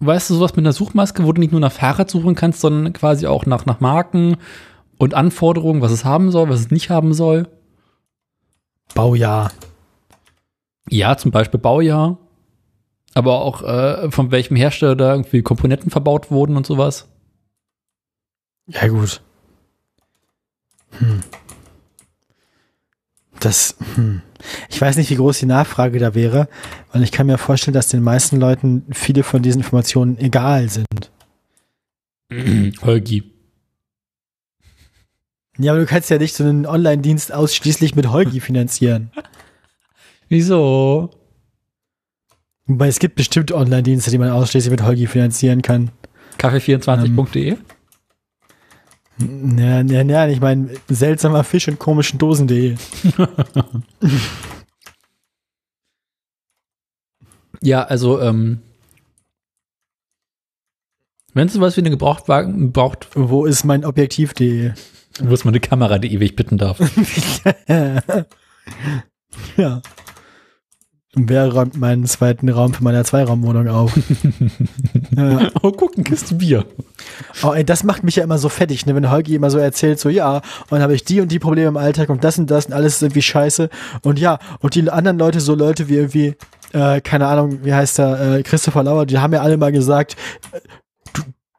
weißt 0.00 0.30
du, 0.30 0.34
sowas 0.34 0.56
mit 0.56 0.64
einer 0.64 0.72
Suchmaske, 0.72 1.24
wo 1.24 1.32
du 1.32 1.40
nicht 1.40 1.52
nur 1.52 1.60
nach 1.60 1.72
Fahrrad 1.72 2.10
suchen 2.10 2.34
kannst, 2.34 2.60
sondern 2.60 2.92
quasi 2.92 3.26
auch 3.26 3.46
nach, 3.46 3.66
nach 3.66 3.80
Marken 3.80 4.36
und 4.98 5.14
Anforderungen, 5.14 5.82
was 5.82 5.92
es 5.92 6.04
haben 6.04 6.30
soll, 6.30 6.48
was 6.48 6.60
es 6.60 6.70
nicht 6.70 6.90
haben 6.90 7.14
soll. 7.14 7.48
Baujahr. 8.94 9.52
Ja, 10.88 11.16
zum 11.16 11.30
Beispiel 11.30 11.60
Baujahr, 11.60 12.18
aber 13.14 13.42
auch 13.42 13.62
äh, 13.62 14.10
von 14.10 14.32
welchem 14.32 14.56
Hersteller 14.56 14.96
da 14.96 15.12
irgendwie 15.12 15.42
Komponenten 15.42 15.90
verbaut 15.90 16.30
wurden 16.30 16.56
und 16.56 16.66
sowas. 16.66 17.08
Ja, 18.70 18.88
gut. 18.88 19.20
Hm. 20.92 21.20
Das, 23.40 23.76
hm. 23.94 24.22
Ich 24.68 24.80
weiß 24.80 24.96
nicht, 24.96 25.10
wie 25.10 25.16
groß 25.16 25.38
die 25.38 25.46
Nachfrage 25.46 25.98
da 25.98 26.14
wäre, 26.14 26.48
weil 26.92 27.02
ich 27.02 27.12
kann 27.12 27.26
mir 27.26 27.38
vorstellen, 27.38 27.74
dass 27.74 27.88
den 27.88 28.02
meisten 28.02 28.38
Leuten 28.38 28.84
viele 28.92 29.22
von 29.22 29.42
diesen 29.42 29.60
Informationen 29.60 30.18
egal 30.18 30.68
sind. 30.68 31.10
Holgi. 32.82 33.24
Ja, 35.58 35.72
aber 35.72 35.80
du 35.80 35.86
kannst 35.86 36.10
ja 36.10 36.18
nicht 36.18 36.34
so 36.34 36.44
einen 36.44 36.64
Online-Dienst 36.64 37.32
ausschließlich 37.32 37.94
mit 37.94 38.10
Holgi 38.10 38.40
finanzieren. 38.40 39.10
Wieso? 40.28 41.10
Wobei 42.66 42.86
es 42.86 43.00
gibt 43.00 43.16
bestimmt 43.16 43.52
Online-Dienste, 43.52 44.10
die 44.10 44.18
man 44.18 44.30
ausschließlich 44.30 44.70
mit 44.70 44.82
Holgi 44.82 45.06
finanzieren 45.06 45.60
kann. 45.60 45.90
Kaffee24.de? 46.38 47.58
Ja, 49.58 49.80
ja, 49.82 50.02
ja, 50.02 50.28
ich 50.28 50.40
meine, 50.40 50.70
seltsamer 50.88 51.44
Fisch 51.44 51.68
in 51.68 51.78
komischen 51.78 52.18
Dosen.de. 52.18 52.76
Ja, 57.62 57.82
also, 57.82 58.20
ähm, 58.20 58.60
wenn 61.34 61.46
es 61.46 61.52
sowas 61.52 61.76
wie 61.76 61.80
eine 61.82 61.90
Gebrauchtwagen 61.90 62.72
braucht, 62.72 63.08
Wo 63.14 63.44
ist 63.44 63.64
mein 63.64 63.84
Objektiv.de? 63.84 64.72
wo 65.22 65.34
ist 65.34 65.44
meine 65.44 65.60
Kamera, 65.60 65.98
die 65.98 66.12
ewig 66.14 66.36
bitten 66.36 66.56
darf. 66.56 66.78
ja. 69.56 69.82
Und 71.16 71.28
wer 71.28 71.52
räumt 71.52 71.76
meinen 71.76 72.06
zweiten 72.06 72.48
Raum 72.48 72.72
für 72.72 72.84
meine 72.84 73.02
Zweiraumwohnung 73.02 73.66
auf? 73.66 73.92
ja. 75.16 75.50
oh, 75.60 75.72
guck, 75.72 75.96
eine 75.96 76.04
Kiste 76.04 76.36
Bier. 76.36 76.64
Oh, 77.42 77.52
ey, 77.52 77.64
das 77.64 77.82
macht 77.82 78.04
mich 78.04 78.14
ja 78.16 78.22
immer 78.22 78.38
so 78.38 78.48
fertig, 78.48 78.86
ne? 78.86 78.94
wenn 78.94 79.10
Holgi 79.10 79.34
immer 79.34 79.50
so 79.50 79.58
erzählt, 79.58 79.98
so 79.98 80.08
ja, 80.08 80.36
und 80.36 80.70
dann 80.70 80.82
habe 80.82 80.94
ich 80.94 81.02
die 81.02 81.20
und 81.20 81.32
die 81.32 81.40
Probleme 81.40 81.68
im 81.68 81.76
Alltag 81.76 82.10
und 82.10 82.22
das 82.22 82.38
und 82.38 82.48
das 82.48 82.66
und 82.66 82.74
alles 82.74 82.94
ist 82.94 83.02
irgendwie 83.02 83.22
scheiße. 83.22 83.70
Und 84.02 84.20
ja, 84.20 84.38
und 84.60 84.76
die 84.76 84.88
anderen 84.88 85.18
Leute, 85.18 85.40
so 85.40 85.56
Leute 85.56 85.88
wie 85.88 85.96
irgendwie, 85.96 86.36
äh, 86.72 87.00
keine 87.00 87.26
Ahnung, 87.26 87.64
wie 87.64 87.74
heißt 87.74 87.98
der, 87.98 88.20
äh, 88.20 88.42
Christopher 88.44 88.84
Lauer, 88.84 89.04
die 89.04 89.18
haben 89.18 89.32
ja 89.32 89.40
alle 89.40 89.56
mal 89.56 89.72
gesagt, 89.72 90.14
äh, 90.52 90.60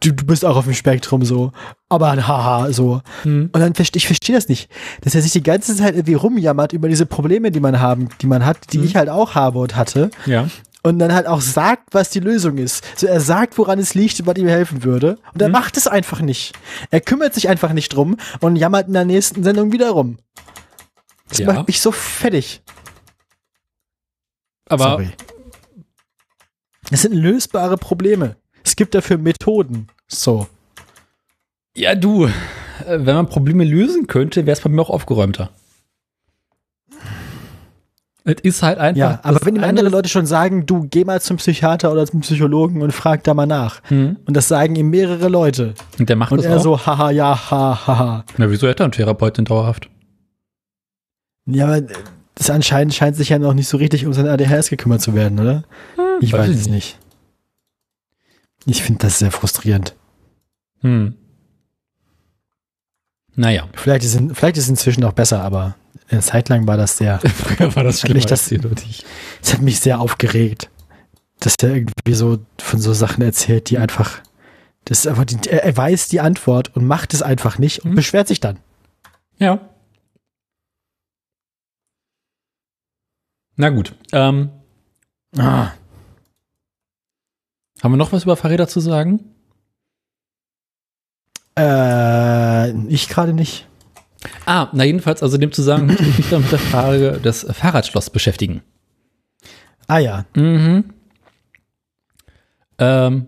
du, 0.01 0.11
du, 0.11 0.25
bist 0.25 0.43
auch 0.43 0.57
auf 0.57 0.65
dem 0.65 0.73
Spektrum 0.73 1.23
so. 1.23 1.51
Aber 1.89 2.09
ein 2.11 2.27
Haha, 2.27 2.71
so. 2.73 3.01
Hm. 3.23 3.49
Und 3.53 3.59
dann 3.59 3.73
verstehe 3.75 3.97
ich 3.99 4.07
verstehe 4.07 4.35
das 4.35 4.49
nicht, 4.49 4.69
dass 5.01 5.15
er 5.15 5.21
sich 5.21 5.31
die 5.31 5.43
ganze 5.43 5.75
Zeit 5.75 5.95
irgendwie 5.95 6.13
rumjammert 6.15 6.73
über 6.73 6.89
diese 6.89 7.05
Probleme, 7.05 7.51
die 7.51 7.59
man 7.59 7.79
haben, 7.79 8.09
die 8.21 8.27
man 8.27 8.45
hat, 8.45 8.73
die 8.73 8.79
Mhm. 8.79 8.83
ich 8.83 8.95
halt 8.95 9.09
auch 9.09 9.35
habe 9.35 9.59
und 9.59 9.75
hatte. 9.75 10.11
Ja. 10.25 10.47
Und 10.83 10.97
dann 10.99 11.13
halt 11.13 11.27
auch 11.27 11.41
sagt, 11.41 11.93
was 11.93 12.09
die 12.09 12.19
Lösung 12.19 12.57
ist. 12.57 12.83
So 12.97 13.05
er 13.05 13.19
sagt, 13.21 13.57
woran 13.59 13.77
es 13.77 13.93
liegt 13.93 14.19
und 14.19 14.25
was 14.25 14.35
ihm 14.37 14.47
helfen 14.47 14.83
würde. 14.83 15.19
Und 15.33 15.41
er 15.41 15.47
Mhm. 15.49 15.53
macht 15.53 15.77
es 15.77 15.85
einfach 15.87 16.21
nicht. 16.21 16.53
Er 16.89 17.01
kümmert 17.01 17.33
sich 17.35 17.47
einfach 17.49 17.71
nicht 17.73 17.89
drum 17.89 18.17
und 18.39 18.55
jammert 18.55 18.87
in 18.87 18.93
der 18.93 19.05
nächsten 19.05 19.43
Sendung 19.43 19.71
wieder 19.71 19.91
rum. 19.91 20.17
Das 21.29 21.37
Ja. 21.37 21.53
macht 21.53 21.67
mich 21.67 21.79
so 21.81 21.91
fertig. 21.91 22.63
Aber 24.67 24.83
Sorry. 24.85 25.09
Es 26.89 27.03
sind 27.03 27.13
lösbare 27.13 27.77
Probleme. 27.77 28.35
Es 28.63 28.75
gibt 28.75 28.95
dafür 28.95 29.17
Methoden. 29.17 29.87
So. 30.07 30.47
ja, 31.75 31.95
du, 31.95 32.25
äh, 32.25 32.29
wenn 32.87 33.15
man 33.15 33.27
Probleme 33.27 33.63
lösen 33.63 34.07
könnte, 34.07 34.45
wäre 34.45 34.53
es 34.53 34.61
bei 34.61 34.69
mir 34.69 34.81
auch 34.81 34.89
aufgeräumter. 34.89 35.49
Es 38.23 38.35
ist 38.43 38.61
halt 38.61 38.77
einfach. 38.77 38.99
Ja, 38.99 39.19
aber 39.23 39.39
wenn 39.43 39.55
ihm 39.55 39.63
andere 39.63 39.89
Leute 39.89 40.07
schon 40.07 40.27
sagen, 40.27 40.67
du 40.67 40.87
geh 40.87 41.03
mal 41.03 41.19
zum 41.21 41.37
Psychiater 41.37 41.91
oder 41.91 42.05
zum 42.05 42.21
Psychologen 42.21 42.83
und 42.83 42.91
frag 42.91 43.23
da 43.23 43.33
mal 43.33 43.47
nach. 43.47 43.81
Hm. 43.85 44.17
Und 44.25 44.37
das 44.37 44.47
sagen 44.47 44.75
ihm 44.75 44.91
mehrere 44.91 45.27
Leute. 45.27 45.73
Und 45.97 46.07
der 46.07 46.15
macht 46.15 46.31
Und 46.31 46.37
das 46.37 46.45
er 46.45 46.57
auch. 46.57 46.61
so, 46.61 46.85
haha, 46.85 47.09
ja, 47.09 47.51
ha, 47.51 47.87
haha. 47.87 48.25
Na, 48.37 48.51
wieso 48.51 48.67
hätte 48.67 48.83
er 48.83 48.85
einen 48.85 48.91
Therapeuten 48.91 49.45
dauerhaft? 49.45 49.89
Ja, 51.47 51.65
aber 51.65 51.81
das 52.35 52.49
anscheinend 52.51 52.93
scheint 52.93 53.15
sich 53.15 53.29
ja 53.29 53.39
noch 53.39 53.55
nicht 53.55 53.67
so 53.67 53.77
richtig 53.77 54.05
um 54.05 54.13
sein 54.13 54.27
ADHS 54.27 54.69
gekümmert 54.69 55.01
zu 55.01 55.15
werden, 55.15 55.39
oder? 55.39 55.63
Ich 56.21 56.31
weiß 56.31 56.41
weiß 56.41 56.55
es 56.55 56.69
nicht. 56.69 56.99
Ich 58.65 58.83
finde 58.83 58.99
das 58.99 59.19
sehr 59.19 59.31
frustrierend. 59.31 59.95
Hm. 60.81 61.15
Naja. 63.35 63.67
Vielleicht 63.73 64.03
ist, 64.05 64.19
vielleicht 64.33 64.57
ist 64.57 64.65
es 64.65 64.69
inzwischen 64.69 65.03
auch 65.03 65.13
besser, 65.13 65.41
aber 65.41 65.75
eine 66.09 66.21
Zeit 66.21 66.49
lang 66.49 66.67
war 66.67 66.77
das 66.77 66.97
sehr, 66.97 67.19
Früher 67.25 67.75
war 67.75 67.83
das 67.83 68.03
Hat 68.03 68.09
mich 68.13 68.23
schlimmer 68.23 68.69
das- 68.75 69.03
das 69.41 69.53
hat 69.53 69.61
mich 69.61 69.79
sehr 69.79 69.99
aufgeregt, 69.99 70.69
dass 71.39 71.55
er 71.61 71.75
irgendwie 71.75 72.13
so 72.13 72.39
von 72.59 72.79
so 72.79 72.93
Sachen 72.93 73.21
erzählt, 73.23 73.69
die 73.69 73.77
einfach, 73.77 74.21
das 74.85 74.99
ist 74.99 75.07
einfach, 75.07 75.25
die, 75.25 75.37
er, 75.49 75.63
er 75.63 75.75
weiß 75.77 76.09
die 76.09 76.19
Antwort 76.19 76.75
und 76.75 76.85
macht 76.85 77.13
es 77.13 77.21
einfach 77.21 77.57
nicht 77.57 77.79
und 77.85 77.91
Mhm. 77.91 77.95
beschwert 77.95 78.27
sich 78.27 78.39
dann. 78.41 78.59
Ja. 79.37 79.59
Na 83.55 83.69
gut. 83.69 83.95
Ähm, 84.11 84.49
Ah, 85.37 85.71
Haben 87.81 87.93
wir 87.93 87.97
noch 87.97 88.11
was 88.11 88.23
über 88.23 88.37
Fahrräder 88.37 88.67
zu 88.67 88.79
sagen? 88.79 89.23
Äh, 91.57 92.71
ich 92.87 93.09
gerade 93.09 93.33
nicht. 93.33 93.67
Ah, 94.45 94.69
na 94.73 94.83
jedenfalls, 94.83 95.23
also 95.23 95.35
in 95.35 95.41
dem 95.41 95.51
Zusammenhang 95.51 95.87
möchte 95.87 96.03
ich 96.03 96.17
mich 96.19 96.29
dann 96.29 96.41
mit 96.41 96.51
der 96.51 96.59
Frage 96.59 97.13
des 97.19 97.45
Fahrradschlosses 97.49 98.11
beschäftigen. 98.11 98.61
Ah 99.87 99.97
ja. 99.97 100.25
Mhm. 100.35 100.93
Ähm, 102.77 103.27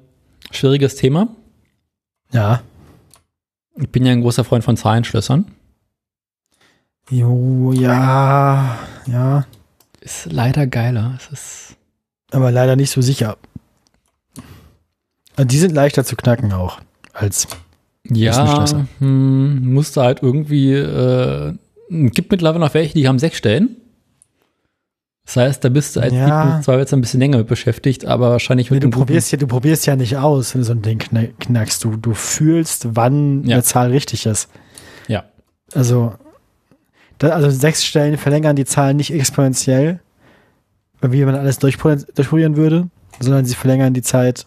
schwieriges 0.51 0.95
Thema. 0.95 1.35
Ja. 2.31 2.61
Ich 3.75 3.89
bin 3.89 4.05
ja 4.05 4.11
ein 4.11 4.21
großer 4.21 4.43
Freund 4.43 4.63
von 4.63 4.77
Zahlenschlössern. 4.77 5.51
Jo, 7.09 7.71
ja, 7.73 8.77
ja. 9.07 9.45
Ist 9.99 10.31
leider 10.31 10.67
geiler. 10.67 11.17
Es 11.17 11.31
ist 11.31 11.75
Aber 12.31 12.51
leider 12.51 12.75
nicht 12.75 12.91
so 12.91 13.01
sicher. 13.01 13.37
Und 15.37 15.51
Die 15.51 15.57
sind 15.57 15.73
leichter 15.73 16.03
zu 16.03 16.15
knacken 16.15 16.51
auch 16.53 16.79
als 17.13 17.47
ja, 18.11 18.65
hm, 18.99 19.73
musste 19.73 20.01
halt 20.01 20.21
irgendwie, 20.21 20.73
äh, 20.73 21.53
gibt 21.89 22.31
mittlerweile 22.31 22.59
noch 22.59 22.73
welche, 22.73 22.93
die 22.95 23.07
haben 23.07 23.17
sechs 23.19 23.37
Stellen. 23.37 23.77
Das 25.25 25.37
heißt, 25.37 25.63
da 25.63 25.69
bist 25.69 25.95
du 25.95 26.01
als 26.01 26.11
Ja. 26.13 26.59
Zwar 26.61 26.79
jetzt 26.79 26.93
ein 26.93 26.99
bisschen 26.99 27.21
länger 27.21 27.37
mit 27.37 27.47
beschäftigt, 27.47 28.05
aber 28.05 28.31
wahrscheinlich 28.31 28.69
Nee, 28.69 28.75
mit 28.75 28.83
du 28.83 28.87
dem 28.87 28.91
guten- 28.91 29.05
probierst 29.05 29.31
ja, 29.31 29.37
du 29.37 29.47
probierst 29.47 29.85
ja 29.85 29.95
nicht 29.95 30.17
aus, 30.17 30.53
wenn 30.53 30.61
du 30.61 30.65
so 30.65 30.73
ein 30.73 30.81
Ding 30.81 30.99
kna- 30.99 31.31
knackst. 31.39 31.81
Du, 31.85 31.95
du 31.95 32.13
fühlst, 32.13 32.87
wann 32.95 33.45
Ja. 33.45 33.55
eine 33.55 33.63
Zahl 33.63 33.91
richtig 33.91 34.25
ist. 34.25 34.49
Ja. 35.07 35.23
Also, 35.73 36.13
da, 37.19 37.29
also 37.29 37.49
sechs 37.49 37.85
Stellen 37.85 38.17
verlängern 38.17 38.57
die 38.57 38.65
Zahlen 38.65 38.97
nicht 38.97 39.13
exponentiell, 39.13 40.01
wie 41.01 41.23
man 41.23 41.35
alles 41.35 41.57
durchpro- 41.61 42.05
durchprobieren 42.15 42.57
würde, 42.57 42.89
sondern 43.21 43.45
sie 43.45 43.55
verlängern 43.55 43.93
die 43.93 44.01
Zeit 44.01 44.45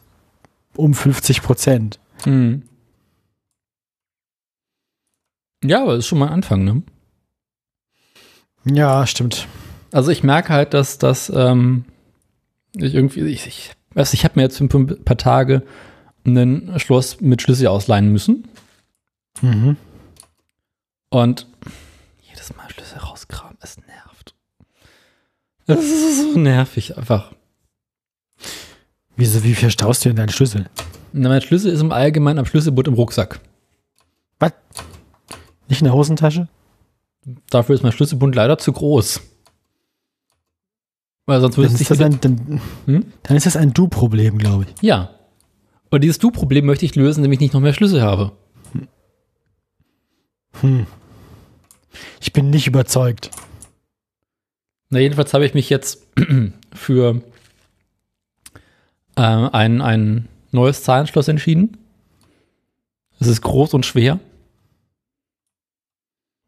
um 0.78 0.94
50 0.94 1.42
Prozent. 1.42 1.98
Hm. 2.24 2.62
Ja, 5.64 5.82
aber 5.82 5.96
ist 5.96 6.06
schon 6.06 6.18
mal 6.18 6.26
ein 6.28 6.32
Anfang, 6.34 6.64
ne? 6.64 6.82
Ja, 8.64 9.06
stimmt. 9.06 9.46
Also 9.92 10.10
ich 10.10 10.22
merke 10.22 10.52
halt, 10.52 10.74
dass 10.74 10.98
das 10.98 11.30
ähm, 11.34 11.84
ich 12.74 12.94
irgendwie, 12.94 13.20
ich, 13.22 13.46
ich 13.46 13.70
weiß, 13.94 14.12
ich 14.12 14.24
habe 14.24 14.34
mir 14.36 14.42
jetzt 14.42 14.58
für 14.58 14.64
ein 14.64 15.04
paar 15.04 15.16
Tage 15.16 15.62
ein 16.26 16.78
Schloss 16.78 17.20
mit 17.20 17.40
Schlüssel 17.42 17.68
ausleihen 17.68 18.10
müssen 18.12 18.48
Mhm. 19.42 19.76
und 21.10 21.46
jedes 22.22 22.56
Mal 22.56 22.68
Schlüssel 22.70 22.98
rauskramen, 22.98 23.56
es 23.60 23.76
nervt. 23.78 24.34
Das 25.66 25.78
ist 25.84 26.32
so 26.32 26.38
nervig 26.38 26.96
einfach. 26.96 27.34
Wieso, 29.16 29.42
wie 29.44 29.54
verstaust 29.54 30.04
du 30.04 30.10
denn 30.10 30.16
deinen 30.16 30.28
Schlüssel? 30.28 30.68
Na, 31.12 31.28
mein 31.28 31.40
Schlüssel 31.40 31.72
ist 31.72 31.80
im 31.80 31.92
Allgemeinen 31.92 32.38
am 32.38 32.44
Schlüsselbund 32.46 32.88
im 32.88 32.94
Rucksack. 32.94 33.40
Was? 34.38 34.52
Nicht 35.68 35.80
in 35.80 35.86
der 35.86 35.94
Hosentasche? 35.94 36.48
Dafür 37.50 37.74
ist 37.74 37.82
mein 37.82 37.92
Schlüsselbund 37.92 38.34
leider 38.34 38.58
zu 38.58 38.72
groß. 38.72 39.20
Weil 41.24 41.40
sonst 41.40 41.56
würde 41.56 41.68
Dann 41.68 41.74
es 41.74 41.80
ist, 41.80 41.90
nicht 41.90 42.00
das 42.00 42.06
ein, 42.06 42.20
dann, 42.20 42.60
Hm? 42.86 43.12
dann 43.22 43.36
ist 43.36 43.46
das 43.46 43.56
ein 43.56 43.72
Du-Problem, 43.72 44.38
glaube 44.38 44.64
ich. 44.68 44.82
Ja. 44.82 45.10
Und 45.90 46.04
dieses 46.04 46.18
Du-Problem 46.18 46.66
möchte 46.66 46.84
ich 46.84 46.94
lösen, 46.94 47.20
indem 47.20 47.32
ich 47.32 47.40
nicht 47.40 47.54
noch 47.54 47.60
mehr 47.60 47.72
Schlüssel 47.72 48.02
habe. 48.02 48.32
Hm. 50.60 50.86
Ich 52.20 52.32
bin 52.32 52.50
nicht 52.50 52.66
überzeugt. 52.66 53.30
Na, 54.90 55.00
jedenfalls 55.00 55.34
habe 55.34 55.46
ich 55.46 55.54
mich 55.54 55.68
jetzt 55.68 56.06
für 56.74 57.22
äh, 59.16 59.20
ein, 59.22 59.80
ein 59.82 60.28
neues 60.52 60.82
Zahlenschloss 60.82 61.28
entschieden. 61.28 61.76
Es 63.18 63.26
ist 63.26 63.42
groß 63.42 63.74
und 63.74 63.86
schwer. 63.86 64.18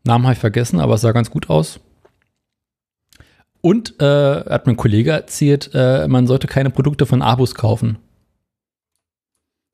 Namen 0.04 0.24
habe 0.24 0.34
ich 0.34 0.38
vergessen, 0.38 0.80
aber 0.80 0.94
es 0.94 1.00
sah 1.00 1.12
ganz 1.12 1.30
gut 1.30 1.50
aus. 1.50 1.80
Und 3.60 4.00
äh, 4.00 4.44
hat 4.44 4.66
mein 4.66 4.76
Kollege 4.76 5.10
erzählt, 5.10 5.70
äh, 5.74 6.06
man 6.08 6.26
sollte 6.26 6.46
keine 6.46 6.70
Produkte 6.70 7.06
von 7.06 7.22
Abus 7.22 7.54
kaufen. 7.54 7.98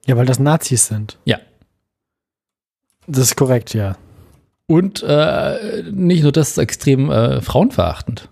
Ja, 0.07 0.17
weil 0.17 0.27
das 0.27 0.39
Nazis 0.39 0.87
sind. 0.87 1.19
Ja. 1.25 1.39
Das 3.07 3.19
ist 3.19 3.37
korrekt, 3.37 3.75
ja. 3.75 3.97
Und 4.67 5.03
äh, 5.03 5.83
nicht 5.91 6.23
nur 6.23 6.33
das 6.33 6.51
ist 6.51 6.59
extrem 6.59 7.11
äh, 7.11 7.43
frauenverachtend. 7.43 8.31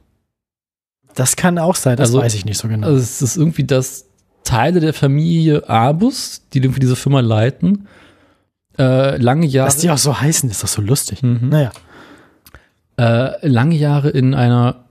Das 1.14 1.36
kann 1.36 1.58
auch 1.58 1.76
sein, 1.76 1.96
das 1.98 2.08
Also- 2.08 2.20
weiß 2.20 2.34
ich 2.34 2.46
nicht 2.46 2.56
so 2.58 2.68
genau. 2.68 2.86
Also 2.86 2.98
es 2.98 3.20
ist 3.20 3.36
irgendwie, 3.36 3.64
dass 3.64 4.06
Teile 4.44 4.80
der 4.80 4.92
Familie 4.92 5.68
Abus, 5.68 6.42
die 6.52 6.58
irgendwie 6.58 6.80
diese 6.80 6.96
Firma 6.96 7.20
leiten, 7.20 7.86
äh, 8.78 9.16
lange 9.16 9.46
Jahre, 9.46 9.68
Dass 9.68 9.78
die 9.78 9.90
auch 9.90 9.98
so 9.98 10.20
heißen, 10.20 10.50
ist 10.50 10.62
doch 10.62 10.68
so 10.68 10.82
lustig. 10.82 11.22
Mhm. 11.22 11.48
Naja. 11.50 11.72
äh, 12.96 13.46
lange 13.46 13.76
Jahre 13.76 14.10
in 14.10 14.34
einer 14.34 14.84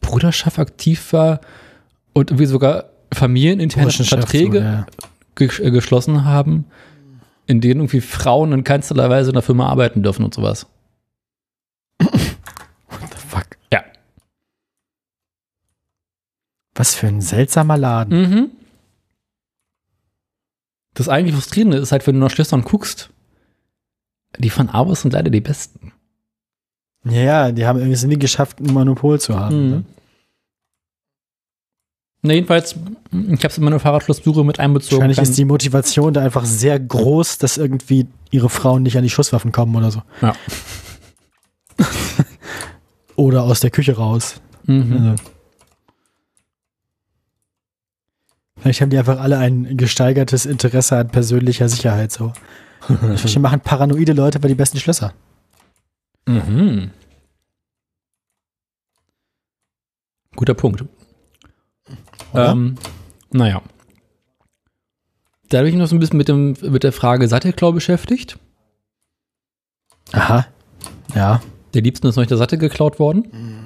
Bruderschaft 0.00 0.58
aktiv 0.58 1.12
war 1.12 1.40
und 2.12 2.30
irgendwie 2.30 2.46
sogar 2.46 2.84
familieninterne 3.12 3.90
Verträge 3.90 4.58
ja. 4.58 4.86
ge 5.34 5.50
äh, 5.62 5.70
geschlossen 5.70 6.24
haben, 6.24 6.66
in 7.46 7.60
denen 7.60 7.80
irgendwie 7.80 8.00
Frauen 8.00 8.52
in 8.52 8.64
keinster 8.64 8.96
Weise 8.96 9.30
in 9.30 9.34
der 9.34 9.42
Firma 9.42 9.68
arbeiten 9.68 10.02
dürfen 10.02 10.24
und 10.24 10.34
sowas. 10.34 10.66
What 11.98 12.10
the 12.12 13.18
fuck? 13.28 13.46
Ja. 13.72 13.82
Was 16.76 16.94
für 16.94 17.08
ein 17.08 17.20
seltsamer 17.20 17.76
Laden. 17.76 18.20
Mhm. 18.20 18.50
Das 20.94 21.08
eigentlich 21.08 21.34
Frustrierende 21.34 21.78
ist 21.78 21.92
halt, 21.92 22.06
wenn 22.06 22.14
du 22.14 22.20
nach 22.20 22.30
Schlössern 22.30 22.62
guckst, 22.62 23.10
die 24.38 24.50
von 24.50 24.68
Abus 24.68 25.02
sind 25.02 25.12
leider 25.12 25.30
die 25.30 25.40
besten. 25.40 25.92
Ja, 27.04 27.20
ja, 27.20 27.52
die 27.52 27.66
haben 27.66 27.78
irgendwie 27.78 27.94
es 27.94 28.04
nie 28.04 28.18
geschafft, 28.18 28.60
ein 28.60 28.72
Monopol 28.72 29.20
zu 29.20 29.38
haben. 29.38 29.64
Mhm. 29.64 29.70
Ne? 29.70 29.84
Na, 32.22 32.34
jedenfalls, 32.34 32.74
ich 33.12 33.38
habe 33.38 33.46
es 33.48 33.58
in 33.58 33.64
meine 33.64 33.78
Fahrradschlosssuche 33.78 34.42
mit 34.42 34.58
einbezogen. 34.58 34.96
Wahrscheinlich 34.96 35.18
ist 35.18 35.38
die 35.38 35.44
Motivation 35.44 36.12
da 36.12 36.22
einfach 36.22 36.44
sehr 36.44 36.78
groß, 36.80 37.38
dass 37.38 37.56
irgendwie 37.56 38.06
ihre 38.30 38.48
Frauen 38.48 38.82
nicht 38.82 38.96
an 38.96 39.04
die 39.04 39.10
Schusswaffen 39.10 39.52
kommen 39.52 39.76
oder 39.76 39.90
so. 39.90 40.02
Ja. 40.20 40.34
oder 43.16 43.44
aus 43.44 43.60
der 43.60 43.70
Küche 43.70 43.96
raus. 43.96 44.40
Mhm. 44.64 45.10
Also. 45.10 45.35
Vielleicht 48.66 48.80
haben 48.80 48.90
die 48.90 48.98
einfach 48.98 49.20
alle 49.20 49.38
ein 49.38 49.76
gesteigertes 49.76 50.44
Interesse 50.44 50.96
an 50.96 51.06
persönlicher 51.06 51.68
Sicherheit. 51.68 52.10
So. 52.10 52.32
Vielleicht 52.80 53.38
machen 53.38 53.60
paranoide 53.60 54.12
Leute 54.12 54.40
bei 54.40 54.48
die 54.48 54.56
besten 54.56 54.80
Schlösser. 54.80 55.14
Mhm. 56.26 56.90
Guter 60.34 60.54
Punkt. 60.54 60.84
Oder? 62.32 62.50
Ähm, 62.50 62.74
naja. 63.30 63.62
Da 65.48 65.58
habe 65.58 65.68
ich 65.68 65.74
mich 65.74 65.80
noch 65.80 65.86
so 65.86 65.94
ein 65.94 66.00
bisschen 66.00 66.16
mit, 66.18 66.26
dem, 66.26 66.56
mit 66.60 66.82
der 66.82 66.92
Frage 66.92 67.28
Sattelklau 67.28 67.70
beschäftigt. 67.70 68.36
Aha. 70.10 70.44
Ja. 71.14 71.40
Der 71.72 71.82
Liebsten 71.82 72.08
ist 72.08 72.16
noch 72.16 72.22
nicht 72.22 72.32
der 72.32 72.38
Sattel 72.38 72.58
geklaut 72.58 72.98
worden. 72.98 73.65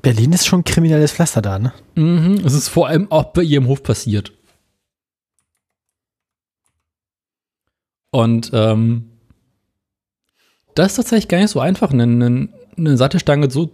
Berlin 0.00 0.32
ist 0.32 0.46
schon 0.46 0.60
ein 0.60 0.64
kriminelles 0.64 1.12
Pflaster 1.12 1.42
da, 1.42 1.58
ne? 1.58 1.72
Mhm. 1.94 2.42
Es 2.44 2.54
ist 2.54 2.68
vor 2.68 2.88
allem 2.88 3.10
auch 3.10 3.24
bei 3.32 3.42
ihrem 3.42 3.66
Hof 3.66 3.82
passiert. 3.82 4.32
Und 8.10 8.50
ähm, 8.52 9.10
das 10.74 10.92
ist 10.92 10.96
tatsächlich 10.96 11.28
gar 11.28 11.38
nicht 11.38 11.50
so 11.50 11.60
einfach, 11.60 11.90
eine, 11.90 12.04
eine, 12.04 12.48
eine 12.76 12.96
Sattelstange 12.96 13.50
so 13.50 13.70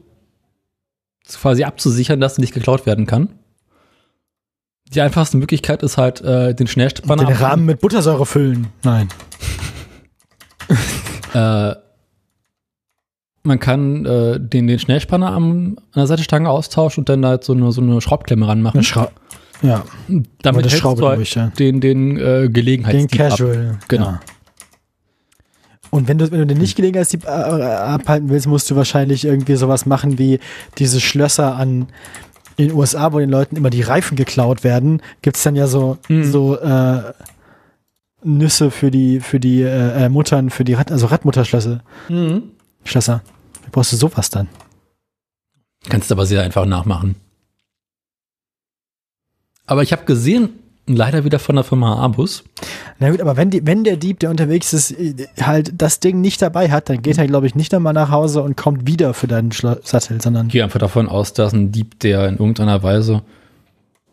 quasi 1.29 1.65
abzusichern, 1.65 2.21
dass 2.21 2.37
sie 2.37 2.41
nicht 2.41 2.55
geklaut 2.55 2.87
werden 2.87 3.07
kann. 3.07 3.39
Die 4.93 5.01
einfachste 5.01 5.37
Möglichkeit 5.37 5.83
ist 5.83 5.99
halt, 5.99 6.21
äh, 6.23 6.55
den 6.55 6.67
Schnellspanner 6.67 7.27
Den 7.27 7.37
Rahmen 7.37 7.67
mit 7.67 7.81
Buttersäure 7.81 8.27
füllen. 8.27 8.69
Nein. 8.83 9.09
Äh, 11.35 11.75
man 13.49 13.59
kann 13.59 14.07
äh, 14.07 14.39
den, 14.39 14.67
den 14.67 14.79
Schnellspanner 14.79 15.33
am, 15.33 15.79
an 15.93 15.95
der 15.97 16.07
Sattelstange 16.07 16.49
austauschen 16.49 17.03
und 17.03 17.09
dann 17.09 17.27
halt 17.27 17.45
so 17.45 17.53
eine, 17.53 17.73
so 17.73 17.81
eine 17.81 18.01
Schraubklemme 18.01 18.47
ranmachen. 18.47 18.79
Eine 18.79 18.85
Schrau 18.85 19.09
ja, 19.63 19.85
Damit 20.43 20.67
hältst 20.67 20.79
Schraube 20.79 21.01
du 21.01 21.09
halt 21.09 21.19
durch, 21.19 21.35
ja. 21.35 21.49
den, 21.59 21.81
den 21.81 22.17
äh, 22.17 22.43
Den 22.43 22.53
Gelegenheitsdieb 22.53 23.21
ab. 23.21 23.31
Casual. 23.31 23.79
Genau. 23.89 24.05
Ja. 24.07 24.21
Und 25.91 26.07
wenn 26.07 26.19
du, 26.19 26.31
wenn 26.31 26.39
du 26.39 26.47
den 26.47 26.59
nicht 26.59 26.77
Gelegenheitsdieb 26.77 27.25
äh, 27.25 27.29
abhalten 27.29 28.29
willst, 28.29 28.47
musst 28.47 28.71
du 28.71 28.77
wahrscheinlich 28.77 29.25
irgendwie 29.25 29.57
sowas 29.57 29.87
machen 29.87 30.19
wie 30.19 30.39
diese 30.77 31.01
Schlösser 31.01 31.57
an 31.57 31.89
in 32.57 32.69
den 32.69 32.77
USA, 32.77 33.13
wo 33.13 33.19
den 33.19 33.31
Leuten 33.31 33.57
immer 33.57 33.71
die 33.71 33.83
Reifen 33.83 34.17
geklaut 34.17 34.65
werden, 34.65 35.01
gibt's 35.23 35.45
dann 35.45 35.57
ja 35.57 35.67
so, 35.67 35.99
Mhm. 36.09 36.25
so 36.25 36.59
äh, 36.59 37.03
Nüsse 38.25 38.71
für 38.71 38.91
die, 38.91 39.21
für 39.21 39.39
die 39.39 39.63
äh, 39.63 40.05
äh, 40.05 40.09
Muttern, 40.09 40.51
für 40.51 40.65
die 40.65 40.75
Rad, 40.75 40.91
also 40.91 41.07
Radmutterschlösser. 41.07 41.83
Mhm. 42.09 42.43
Schlösser. 42.85 43.23
Wie 43.69 43.71
brauchst 43.71 43.93
du 43.93 43.97
sowas 43.97 44.31
dann? 44.31 44.49
Kannst 45.89 46.11
aber 46.11 46.25
sehr 46.25 46.43
einfach 46.43 46.65
nachmachen. 46.65 47.17
Aber 49.67 49.83
ich 49.83 49.93
habe 49.93 50.07
gesehen, 50.07 50.59
Leider 50.89 51.25
wieder 51.25 51.39
von 51.39 51.55
der 51.55 51.65
Firma 51.65 51.97
Abus. 51.97 52.45
Na 52.99 53.11
gut, 53.11 53.21
aber 53.21 53.37
wenn, 53.37 53.51
die, 53.51 53.67
wenn 53.67 53.85
der 53.85 53.97
Dieb, 53.97 54.21
der 54.21 54.31
unterwegs 54.31 54.73
ist, 54.73 54.93
äh, 54.93 55.27
halt 55.41 55.73
das 55.77 56.01
Ding 56.01 56.21
nicht 56.21 56.41
dabei 56.41 56.71
hat, 56.71 56.89
dann 56.89 57.03
geht 57.03 57.19
er, 57.19 57.27
glaube 57.27 57.47
ich, 57.47 57.55
nicht 57.55 57.75
einmal 57.75 57.93
nach 57.93 58.11
Hause 58.11 58.43
und 58.43 58.57
kommt 58.57 58.87
wieder 58.87 59.13
für 59.13 59.27
deinen 59.27 59.53
Schlo 59.53 59.77
Sattel, 59.83 60.21
sondern. 60.21 60.47
Ich 60.47 60.53
gehe 60.53 60.65
einfach 60.65 60.79
davon 60.79 61.09
aus, 61.09 61.35
dass 61.35 61.53
ein 61.53 61.73
Dieb, 61.73 62.01
der 62.01 62.27
in 62.27 62.39
irgendeiner 62.39 62.83
Weise 62.83 63.23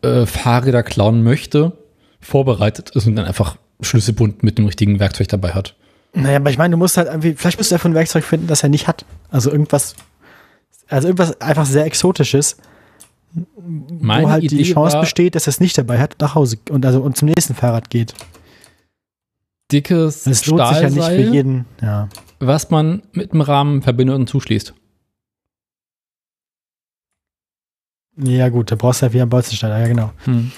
äh, 0.02 0.26
Fahrräder 0.26 0.82
klauen 0.82 1.22
möchte, 1.22 1.72
vorbereitet 2.20 2.90
ist 2.90 3.06
und 3.06 3.16
dann 3.16 3.24
einfach 3.24 3.56
schlüsselbund 3.80 4.42
mit 4.42 4.58
dem 4.58 4.66
richtigen 4.66 5.00
Werkzeug 5.00 5.28
dabei 5.28 5.52
hat. 5.52 5.74
Naja, 6.16 6.36
aber 6.36 6.48
ich 6.48 6.56
meine, 6.56 6.72
du 6.72 6.78
musst 6.78 6.96
halt 6.96 7.08
irgendwie, 7.08 7.34
vielleicht 7.34 7.58
musst 7.58 7.70
du 7.70 7.74
einfach 7.74 7.90
ein 7.90 7.94
Werkzeug 7.94 8.24
finden, 8.24 8.46
das 8.46 8.62
er 8.62 8.70
nicht 8.70 8.88
hat. 8.88 9.04
Also 9.30 9.50
irgendwas, 9.50 9.94
also 10.88 11.08
irgendwas 11.08 11.38
einfach 11.42 11.66
sehr 11.66 11.84
Exotisches, 11.84 12.56
Meine 14.00 14.24
wo 14.24 14.30
halt 14.30 14.42
Idee 14.44 14.56
die 14.56 14.62
Chance 14.62 14.94
war, 14.94 15.02
besteht, 15.02 15.34
dass 15.34 15.46
er 15.46 15.50
es 15.50 15.60
nicht 15.60 15.76
dabei 15.76 15.98
hat, 15.98 16.16
nach 16.18 16.34
Hause 16.34 16.56
und 16.70 16.86
also 16.86 17.02
und 17.02 17.18
zum 17.18 17.28
nächsten 17.28 17.54
Fahrrad 17.54 17.90
geht. 17.90 18.14
dickes 19.70 20.26
Es 20.26 20.46
lohnt 20.46 20.66
sich 20.68 20.78
ja 20.78 20.84
nicht 20.84 20.94
für 20.94 21.02
Stahlseil, 21.02 21.34
jeden. 21.34 21.66
Ja. 21.82 22.08
was 22.38 22.70
man 22.70 23.02
mit 23.12 23.32
dem 23.32 23.42
Rahmen 23.42 23.82
verbindet 23.82 24.16
und 24.16 24.26
zuschließt. 24.26 24.72
Ja, 28.18 28.48
gut, 28.48 28.70
da 28.70 28.76
brauchst 28.76 29.02
du 29.02 29.06
ja 29.06 29.12
wie 29.12 29.20
am 29.20 29.28
Bolzensteiner, 29.28 29.78
ja 29.78 29.88
genau. 29.88 30.12
Hm. 30.24 30.50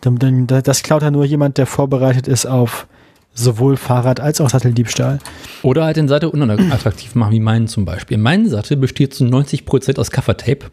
Dann, 0.00 0.16
dann, 0.16 0.46
das 0.46 0.82
klaut 0.82 1.02
ja 1.02 1.10
nur 1.10 1.26
jemand, 1.26 1.58
der 1.58 1.66
vorbereitet 1.66 2.26
ist 2.26 2.46
auf 2.46 2.86
sowohl 3.34 3.76
Fahrrad 3.76 4.20
als 4.20 4.40
auch 4.40 4.48
Satteldiebstahl. 4.48 5.18
Oder 5.62 5.84
halt 5.84 5.96
den 5.96 6.08
Sattel 6.08 6.28
unattraktiv 6.28 7.14
machen, 7.14 7.32
wie 7.32 7.40
meinen 7.40 7.68
zum 7.68 7.84
Beispiel. 7.84 8.16
Mein 8.16 8.48
Sattel 8.48 8.76
besteht 8.76 9.12
zu 9.12 9.24
90% 9.24 9.98
aus 9.98 10.10
Kaffertape. 10.10 10.70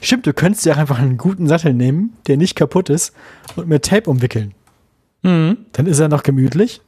Stimmt, 0.00 0.26
du 0.26 0.32
könntest 0.32 0.64
ja 0.64 0.74
einfach 0.74 0.98
einen 0.98 1.18
guten 1.18 1.46
Sattel 1.46 1.74
nehmen, 1.74 2.16
der 2.26 2.36
nicht 2.36 2.56
kaputt 2.56 2.88
ist, 2.88 3.14
und 3.56 3.68
mit 3.68 3.84
Tape 3.84 4.08
umwickeln. 4.08 4.54
Mhm. 5.22 5.58
Dann 5.72 5.86
ist 5.86 5.98
er 5.98 6.08
noch 6.08 6.22
gemütlich. 6.22 6.80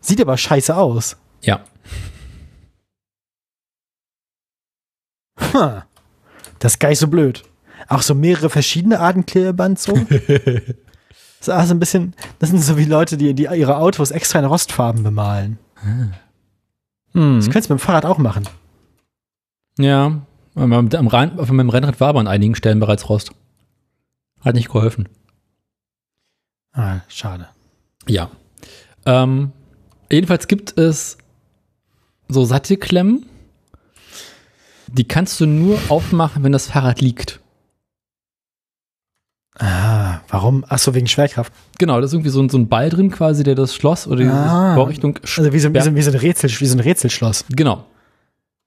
Sieht 0.00 0.20
aber 0.20 0.36
scheiße 0.36 0.76
aus. 0.76 1.16
Ja. 1.42 1.64
Ha. 5.52 5.86
Das 6.58 6.74
ist 6.74 6.78
gar 6.78 6.90
nicht 6.90 6.98
so 6.98 7.08
blöd. 7.08 7.42
Auch 7.88 8.02
so 8.02 8.14
mehrere 8.14 8.50
verschiedene 8.50 9.00
Arten 9.00 9.24
Klebeband 9.24 9.78
so. 9.78 9.94
Das 11.38 11.48
ist 11.48 11.54
auch 11.54 11.64
so 11.64 11.74
ein 11.74 11.78
bisschen, 11.78 12.14
das 12.38 12.50
sind 12.50 12.60
so 12.60 12.76
wie 12.76 12.84
Leute, 12.84 13.16
die, 13.16 13.34
die 13.34 13.44
ihre 13.44 13.76
Autos 13.76 14.10
extra 14.10 14.38
in 14.38 14.44
Rostfarben 14.44 15.02
bemalen. 15.02 15.58
Mhm. 15.82 17.36
Das 17.36 17.46
könntest 17.46 17.70
du 17.70 17.74
mit 17.74 17.80
dem 17.80 17.84
Fahrrad 17.84 18.04
auch 18.04 18.18
machen. 18.18 18.48
Ja. 19.78 20.20
Am, 20.54 20.72
am, 20.72 21.38
auf 21.38 21.50
meinem 21.50 21.70
Rennrad 21.70 22.00
war 22.00 22.08
aber 22.08 22.20
an 22.20 22.26
einigen 22.26 22.54
Stellen 22.54 22.80
bereits 22.80 23.08
Rost. 23.08 23.30
Hat 24.40 24.54
nicht 24.54 24.68
geholfen. 24.68 25.08
Ah, 26.72 27.00
schade. 27.08 27.48
Ja. 28.06 28.30
Ähm, 29.06 29.52
jedenfalls 30.10 30.48
gibt 30.48 30.78
es 30.78 31.18
so 32.28 32.44
Sattelklemmen, 32.44 33.26
die 34.88 35.06
kannst 35.06 35.40
du 35.40 35.46
nur 35.46 35.78
aufmachen, 35.88 36.42
wenn 36.42 36.52
das 36.52 36.66
Fahrrad 36.66 37.00
liegt. 37.00 37.40
Ah, 39.58 40.20
warum? 40.28 40.64
Ach 40.68 40.78
so, 40.78 40.94
wegen 40.94 41.06
Schwerkraft. 41.08 41.52
Genau, 41.78 41.98
da 41.98 42.04
ist 42.06 42.12
irgendwie 42.12 42.30
so 42.30 42.40
ein, 42.40 42.48
so 42.48 42.56
ein 42.58 42.68
Ball 42.68 42.90
drin 42.90 43.10
quasi, 43.10 43.42
der 43.42 43.54
das 43.56 43.74
Schloss 43.74 44.06
oder 44.06 44.22
die 44.22 44.28
Ah. 44.28 44.74
Vorrichtung. 44.74 45.18
Also 45.36 45.52
wie 45.52 45.58
so, 45.58 45.72
wie 45.74 45.80
so, 45.80 45.94
wie 45.96 46.02
so, 46.02 46.10
ein, 46.12 46.16
Rätsel, 46.16 46.50
wie 46.50 46.66
so 46.66 46.76
ein 46.76 46.80
Rätselschloss. 46.80 47.44
Genau. 47.50 47.84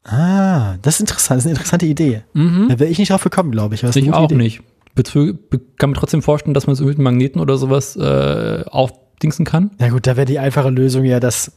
Ah, 0.03 0.75
das 0.81 0.95
ist 0.95 1.01
interessant. 1.01 1.37
Das 1.37 1.43
ist 1.43 1.47
eine 1.47 1.53
interessante 1.55 1.85
Idee. 1.85 2.23
Mhm. 2.33 2.67
Da 2.69 2.79
wäre 2.79 2.89
ich 2.89 2.97
nicht 2.99 3.11
drauf 3.11 3.23
gekommen, 3.23 3.51
glaube 3.51 3.75
ich. 3.75 3.83
Ich 3.83 4.13
auch 4.13 4.25
Idee. 4.25 4.35
nicht. 4.35 4.61
Bezü 4.95 5.33
be- 5.33 5.61
kann 5.77 5.91
mir 5.91 5.95
trotzdem 5.95 6.21
vorstellen, 6.21 6.53
dass 6.53 6.67
man 6.67 6.73
es 6.73 6.81
mit 6.81 6.97
Magneten 6.97 7.39
oder 7.39 7.57
sowas 7.57 7.95
äh, 7.95 8.63
aufdingsen 8.69 9.45
kann. 9.45 9.71
Na 9.79 9.89
gut, 9.89 10.05
da 10.07 10.17
wäre 10.17 10.25
die 10.25 10.39
einfache 10.39 10.69
Lösung 10.69 11.05
ja, 11.05 11.21
dass, 11.21 11.53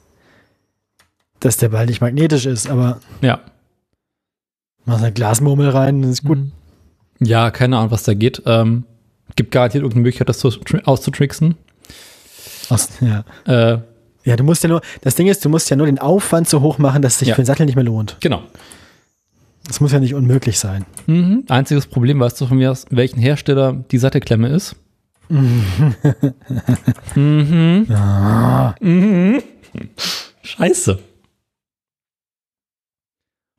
dass 1.41 1.57
der 1.57 1.71
Ball 1.71 1.87
nicht 1.87 2.01
magnetisch 2.01 2.47
ist, 2.47 2.71
aber 2.71 3.01
Ja. 3.23 3.41
machst 4.85 5.03
eine 5.03 5.13
Glasmurmel 5.13 5.71
rein, 5.71 6.03
das 6.03 6.11
ist 6.13 6.25
gut. 6.25 6.39
Mhm. 6.39 6.53
Ja, 7.21 7.51
keine 7.51 7.79
Ahnung, 7.79 7.91
was 7.91 8.05
da 8.05 8.15
geht. 8.15 8.43
Ähm, 8.47 8.85
gibt 9.37 9.51
garantiert 9.53 9.83
irgendeine 9.83 10.03
Möglichkeit, 10.03 10.29
das 10.29 10.39
zu, 10.39 10.49
tri- 10.49 10.83
auszutricksen. 10.85 11.57
Aus, 12.71 12.89
ja. 13.01 13.25
Äh, 13.47 13.79
ja, 14.25 14.37
du 14.37 14.45
musst 14.45 14.63
ja 14.63 14.69
nur, 14.71 14.81
das 15.03 15.15
Ding 15.17 15.27
ist, 15.27 15.45
du 15.45 15.49
musst 15.51 15.69
ja 15.71 15.77
nur 15.77 15.87
den 15.87 15.99
Aufwand 15.99 16.49
so 16.49 16.61
hoch 16.63 16.79
machen, 16.79 17.03
dass 17.03 17.15
es 17.15 17.19
sich 17.21 17.29
Ja. 17.29 17.35
für 17.35 17.43
den 17.43 17.47
Sattel 17.47 17.67
nicht 17.67 17.75
mehr 17.77 17.85
lohnt. 17.85 18.17
genau. 18.21 18.43
Das 19.67 19.81
muss 19.81 19.93
ja 19.93 19.99
nicht 19.99 20.13
unmöglich 20.15 20.59
sein. 20.59 20.85
Mhm. 21.07 21.45
Einziges 21.49 21.87
Problem, 21.87 22.21
weißt 22.21 22.39
du 22.39 22.47
von 22.47 22.59
mir, 22.59 22.71
aus 22.71 22.85
welchen 22.91 23.19
Hersteller 23.19 23.73
die 23.91 23.97
Sattelklemme 23.97 24.49
ist? 24.49 24.77
mhm. 27.15 27.87
Ah, 27.91 28.75
Mhm. 28.81 29.43
Scheiße. 30.43 30.99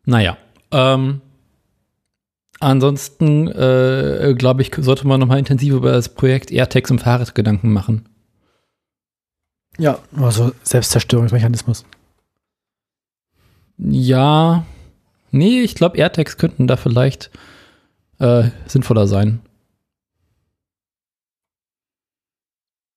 Naja. 0.06 0.38
Ähm, 0.72 1.22
ansonsten, 2.66 3.48
äh, 3.48 4.34
glaube 4.38 4.62
ich, 4.62 4.72
sollte 4.78 5.08
man 5.08 5.20
nochmal 5.20 5.40
intensiv 5.40 5.74
über 5.74 5.92
das 5.92 6.10
Projekt 6.10 6.52
AirTags 6.52 6.90
im 6.90 7.00
Fahrrad 7.00 7.36
Gedanken 7.36 7.72
machen. 7.72 8.08
ja, 9.78 10.00
also 10.16 10.52
Selbstzerstörungsmechanismus. 10.64 11.86
Ja. 13.78 14.66
Nee, 15.32 15.62
ich 15.62 15.76
glaube, 15.76 15.98
AirTags 15.98 16.38
könnten 16.38 16.66
da 16.68 16.78
vielleicht 16.78 17.30
äh, 18.20 18.50
sinnvoller 18.68 19.06
sein. 19.08 19.42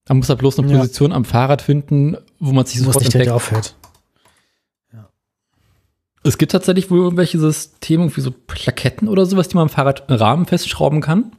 Man 0.08 0.18
muss 0.18 0.28
da 0.28 0.34
bloß 0.36 0.58
eine 0.58 0.72
Ja. 0.72 0.78
Position 0.78 1.12
am 1.12 1.24
Fahrrad 1.24 1.60
finden, 1.62 2.16
wo 2.38 2.52
man 2.52 2.64
sich 2.64 2.78
sofort 2.78 3.00
nicht 3.00 3.12
der 3.12 3.26
entdeckt. 3.26 3.76
Es 6.28 6.38
gibt 6.38 6.52
tatsächlich 6.52 6.90
wohl 6.90 6.98
irgendwelche 6.98 7.38
Systeme, 7.38 8.14
wie 8.16 8.20
so 8.20 8.30
Plaketten 8.30 9.08
oder 9.08 9.26
sowas, 9.26 9.48
die 9.48 9.56
man 9.56 9.62
am 9.62 9.68
Fahrradrahmen 9.68 10.46
festschrauben 10.46 11.00
kann. 11.00 11.32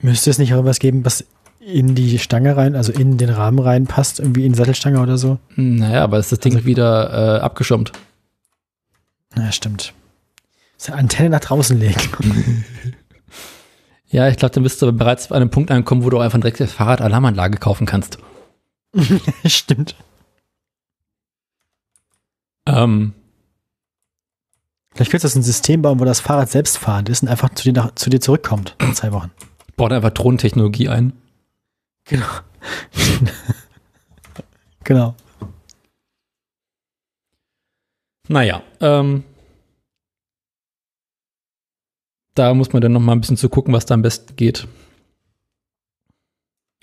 Müsste 0.00 0.30
es 0.30 0.38
nicht 0.38 0.52
auch 0.54 0.64
was 0.64 0.78
geben, 0.78 1.04
was 1.04 1.24
in 1.58 1.94
die 1.94 2.18
Stange 2.18 2.56
rein, 2.56 2.76
also 2.76 2.92
in 2.92 3.16
den 3.18 3.30
Rahmen 3.30 3.58
reinpasst, 3.58 4.20
irgendwie 4.20 4.44
in 4.46 4.52
die 4.52 4.58
Sattelstange 4.58 5.00
oder 5.00 5.18
so? 5.18 5.38
Naja, 5.56 6.04
aber 6.04 6.18
ist 6.18 6.30
das 6.32 6.38
Ding 6.40 6.54
Also- 6.54 6.66
wieder 6.66 7.38
äh, 7.38 7.40
abgeschirmt. 7.40 7.92
Ja, 9.36 9.50
stimmt. 9.52 9.92
Muss 10.74 10.88
eine 10.88 10.98
Antenne 10.98 11.30
nach 11.30 11.40
draußen 11.40 11.78
legen. 11.78 12.64
Ja, 14.08 14.28
ich 14.28 14.36
glaube, 14.36 14.54
dann 14.54 14.62
bist 14.62 14.80
du 14.80 14.86
aber 14.86 14.96
bereits 14.96 15.32
an 15.32 15.38
einem 15.42 15.50
Punkt 15.50 15.70
angekommen, 15.72 16.04
wo 16.04 16.10
du 16.10 16.20
einfach 16.20 16.38
direkt 16.38 16.60
eine 16.60 16.68
Fahrradalarmanlage 16.68 17.58
kaufen 17.58 17.86
kannst. 17.86 18.18
stimmt. 19.44 19.96
Ähm, 22.66 23.14
Vielleicht 24.96 25.10
könntest 25.10 25.34
du 25.34 25.40
ein 25.40 25.42
System 25.42 25.82
bauen, 25.82 26.00
wo 26.00 26.06
das 26.06 26.20
Fahrrad 26.20 26.48
selbstfahrend 26.48 27.10
ist 27.10 27.22
und 27.22 27.28
einfach 27.28 27.50
zu 27.50 27.64
dir, 27.64 27.74
nach, 27.74 27.94
zu 27.96 28.08
dir 28.08 28.18
zurückkommt 28.18 28.76
in 28.80 28.94
zwei 28.94 29.12
Wochen. 29.12 29.30
baut 29.76 29.92
einfach 29.92 30.08
Drohnentechnologie 30.08 30.88
ein. 30.88 31.12
Genau. 32.04 32.26
genau. 34.84 35.14
Naja, 38.28 38.62
ähm, 38.80 39.24
da 42.34 42.54
muss 42.54 42.72
man 42.72 42.80
dann 42.80 42.92
noch 42.92 43.00
mal 43.00 43.12
ein 43.12 43.20
bisschen 43.20 43.36
zu 43.36 43.50
gucken, 43.50 43.74
was 43.74 43.84
da 43.84 43.92
am 43.92 44.02
besten 44.02 44.34
geht. 44.34 44.66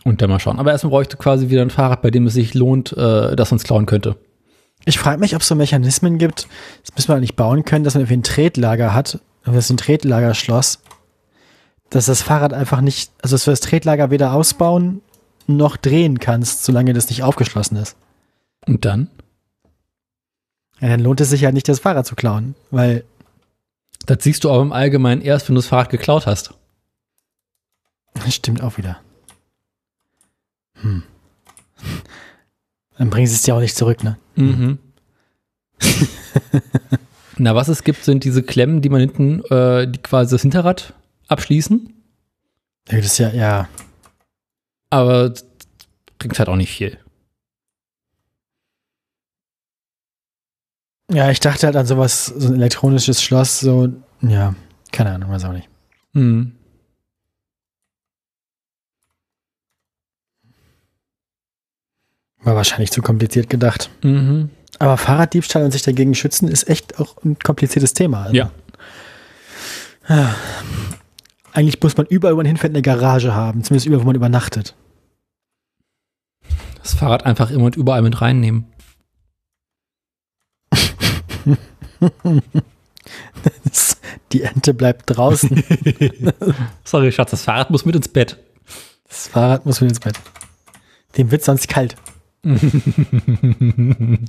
Und 0.04 0.22
dann 0.22 0.30
mal 0.30 0.40
schauen. 0.40 0.60
Aber 0.60 0.72
erstmal 0.72 0.92
bräuchte 0.92 1.18
quasi 1.18 1.50
wieder 1.50 1.64
ein 1.64 1.72
Fahrrad, 1.72 2.04
bei 2.04 2.12
dem 2.12 2.28
es 2.28 2.34
sich 2.36 2.54
lohnt, 2.54 2.96
äh, 2.96 3.36
das 3.36 3.52
uns 3.52 3.64
klauen 3.64 3.88
könnte. 3.88 4.18
Ich 4.86 5.00
frage 5.00 5.20
mich, 5.20 5.36
ob 5.36 5.42
es 5.42 5.48
so 5.48 5.56
Mechanismen 5.56 6.18
gibt, 6.18 6.48
das 6.86 6.96
müssen 6.96 7.08
wir 7.10 7.16
eigentlich 7.16 7.36
bauen 7.36 7.64
können, 7.64 7.84
dass 7.84 7.94
man 7.94 8.02
irgendwie 8.02 8.18
ein 8.18 8.24
Tretlager 8.24 8.94
hat, 8.94 9.20
das 9.46 9.56
ist 9.66 9.70
ein 9.72 9.78
Tretlagerschloss, 9.78 10.80
dass 11.90 12.06
das 12.06 12.22
Fahrrad 12.22 12.54
einfach 12.54 12.82
nicht, 12.82 13.12
also 13.22 13.36
dass 13.36 13.46
du 13.46 13.52
das 13.52 13.60
Tretlager 13.60 14.10
weder 14.10 14.34
ausbauen 14.34 15.02
noch 15.48 15.78
drehen 15.78 16.20
kannst, 16.20 16.64
solange 16.64 16.94
das 16.94 17.10
nicht 17.10 17.24
aufgeschlossen 17.24 17.78
ist. 17.78 17.98
Und 18.66 18.86
dann? 18.86 19.10
Ja, 20.80 20.90
dann 20.90 21.02
lohnt 21.02 21.22
es 21.22 21.30
sich 21.30 21.42
ja 21.42 21.52
nicht, 21.52 21.68
das 21.68 21.80
Fahrrad 21.80 22.06
zu 22.06 22.16
klauen, 22.16 22.56
weil, 22.72 23.04
Das 24.06 24.24
siehst 24.24 24.44
du 24.44 24.52
aber 24.52 24.62
im 24.62 24.72
Allgemeinen 24.72 25.22
erst, 25.22 25.48
wenn 25.48 25.56
du 25.56 25.62
das 25.62 25.68
Fahrrad 25.68 25.90
geklaut 25.90 26.26
hast. 26.26 26.54
das 28.14 28.34
stimmt 28.36 28.62
auch 28.62 28.78
wieder. 28.78 29.00
Hm. 30.82 31.04
Dann 32.98 33.10
bringen 33.10 33.28
sie 33.28 33.36
es 33.36 33.44
dir 33.44 33.56
auch 33.56 33.60
nicht 33.60 33.76
zurück, 33.76 34.04
ne? 34.04 34.18
Mhm. 34.36 34.80
Na, 37.38 37.56
was 37.56 37.68
es 37.68 37.84
gibt, 37.84 38.04
sind 38.04 38.24
diese 38.24 38.44
Klemmen, 38.44 38.82
die 38.82 38.90
man 38.90 39.00
hinten, 39.00 39.44
äh, 39.46 39.88
die 39.88 40.00
quasi 40.00 40.36
das 40.36 40.42
Hinterrad 40.44 40.94
abschließen. 41.28 41.92
Ja, 42.90 42.98
das 42.98 43.06
ist 43.06 43.18
ja, 43.18 43.30
ja, 43.32 43.70
Aber 44.90 45.34
bringt 46.20 46.38
halt 46.38 46.50
auch 46.50 46.56
nicht 46.56 46.72
viel. 46.72 46.98
ja, 51.12 51.30
ich 51.30 51.40
dachte 51.40 51.68
halt 51.68 51.76
an 51.76 51.86
sowas, 51.86 52.26
so 52.26 52.48
ein 52.50 52.56
elektronisches 52.56 53.22
Schloss, 53.22 53.60
so, 53.60 53.90
ja, 54.22 54.56
keine 54.92 55.12
Ahnung, 55.12 55.30
weiß 55.30 55.46
auch 55.46 55.54
nicht. 55.54 55.70
Mhm. 56.14 56.54
War 62.44 62.56
wahrscheinlich 62.56 62.92
zu 62.92 63.02
kompliziert 63.02 63.50
gedacht. 63.50 63.90
Mhm. 64.04 64.50
Aber 64.80 64.98
Fahrraddiebstahl 64.98 65.64
und 65.64 65.72
sich 65.72 65.84
dagegen 65.84 66.16
schützen 66.16 66.48
ist 66.48 66.68
echt 66.68 67.00
auch 67.00 67.16
ein 67.24 67.38
kompliziertes 67.40 67.94
Thema. 67.94 68.24
Also 68.24 68.36
Ja. 68.36 68.52
Eigentlich 71.54 71.82
muss 71.82 71.96
man 71.96 72.06
überall, 72.08 72.34
wo 72.34 72.38
man 72.38 72.46
hinfährt, 72.46 72.74
eine 72.74 72.82
Garage 72.82 73.34
haben. 73.34 73.64
Zumindest 73.64 73.86
überall, 73.86 74.02
wo 74.02 74.08
man 74.08 74.16
übernachtet. 74.16 74.76
Das 76.82 76.94
Fahrrad 76.96 77.26
einfach 77.26 77.50
immer 77.52 77.66
und 77.66 77.78
überall 77.78 78.02
mit 78.02 78.20
reinnehmen. 78.22 78.66
Die 84.32 84.42
Ente 84.42 84.74
bleibt 84.74 85.04
draußen. 85.06 85.64
Sorry, 86.84 87.12
Schatz, 87.12 87.32
das 87.32 87.44
Fahrrad 87.44 87.70
muss 87.70 87.86
mit 87.86 87.96
ins 87.96 88.08
Bett. 88.08 88.38
Das 89.08 89.28
Fahrrad 89.28 89.66
muss 89.66 89.80
wieder 89.80 89.90
ins 89.90 90.00
Bett. 90.00 90.20
Dem 91.18 91.30
wird 91.32 91.44
sonst 91.44 91.68
kalt. 91.70 91.96
Die 92.44 94.28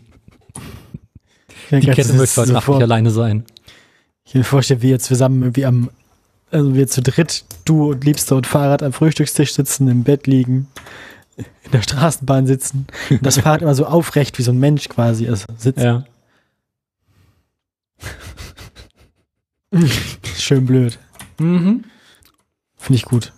Kette 1.70 2.12
möchte 2.12 2.40
heute 2.40 2.52
Nacht 2.52 2.68
nicht 2.68 2.82
alleine 2.82 3.10
sein. 3.10 3.44
Ich 4.24 4.34
mir 4.34 4.44
vorstellen, 4.44 4.82
wie 4.82 4.90
jetzt 4.90 5.06
zusammen 5.06 5.42
irgendwie 5.42 5.66
am, 5.66 5.90
also 6.50 6.74
wir 6.74 6.86
zu 6.86 7.02
dritt, 7.02 7.44
du 7.64 7.90
und 7.90 8.04
Liebster 8.04 8.36
und 8.36 8.46
Fahrrad 8.46 8.82
am 8.82 8.92
Frühstückstisch 8.92 9.54
sitzen, 9.54 9.88
im 9.88 10.04
Bett 10.04 10.26
liegen, 10.26 10.68
in 11.36 11.70
der 11.72 11.82
Straßenbahn 11.82 12.46
sitzen. 12.46 12.86
Und 13.10 13.26
das 13.26 13.38
Fahrrad 13.38 13.62
immer 13.62 13.74
so 13.74 13.86
aufrecht 13.86 14.38
wie 14.38 14.42
so 14.42 14.52
ein 14.52 14.58
Mensch 14.58 14.88
quasi 14.88 15.28
also 15.28 15.46
sitzt. 15.56 15.82
Ja. 15.82 16.04
Schön 20.36 20.66
blöd. 20.66 20.98
Mhm. 21.38 21.84
Finde 22.76 22.96
ich 22.96 23.04
gut. 23.04 23.32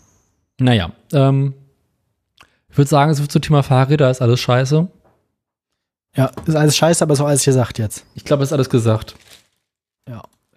Naja, 0.58 0.92
ähm, 1.12 1.54
ich 2.76 2.78
würde 2.78 2.90
sagen, 2.90 3.14
so 3.14 3.26
zum 3.26 3.40
Thema 3.40 3.62
Fahrräder 3.62 4.10
ist 4.10 4.20
alles 4.20 4.38
scheiße. 4.38 4.86
Ja, 6.14 6.30
ist 6.44 6.54
alles 6.56 6.76
scheiße, 6.76 7.02
aber 7.02 7.16
so 7.16 7.24
alles 7.24 7.42
gesagt 7.42 7.78
jetzt. 7.78 8.04
Ich 8.14 8.22
glaube, 8.26 8.42
ist 8.42 8.52
alles 8.52 8.68
gesagt. 8.68 9.14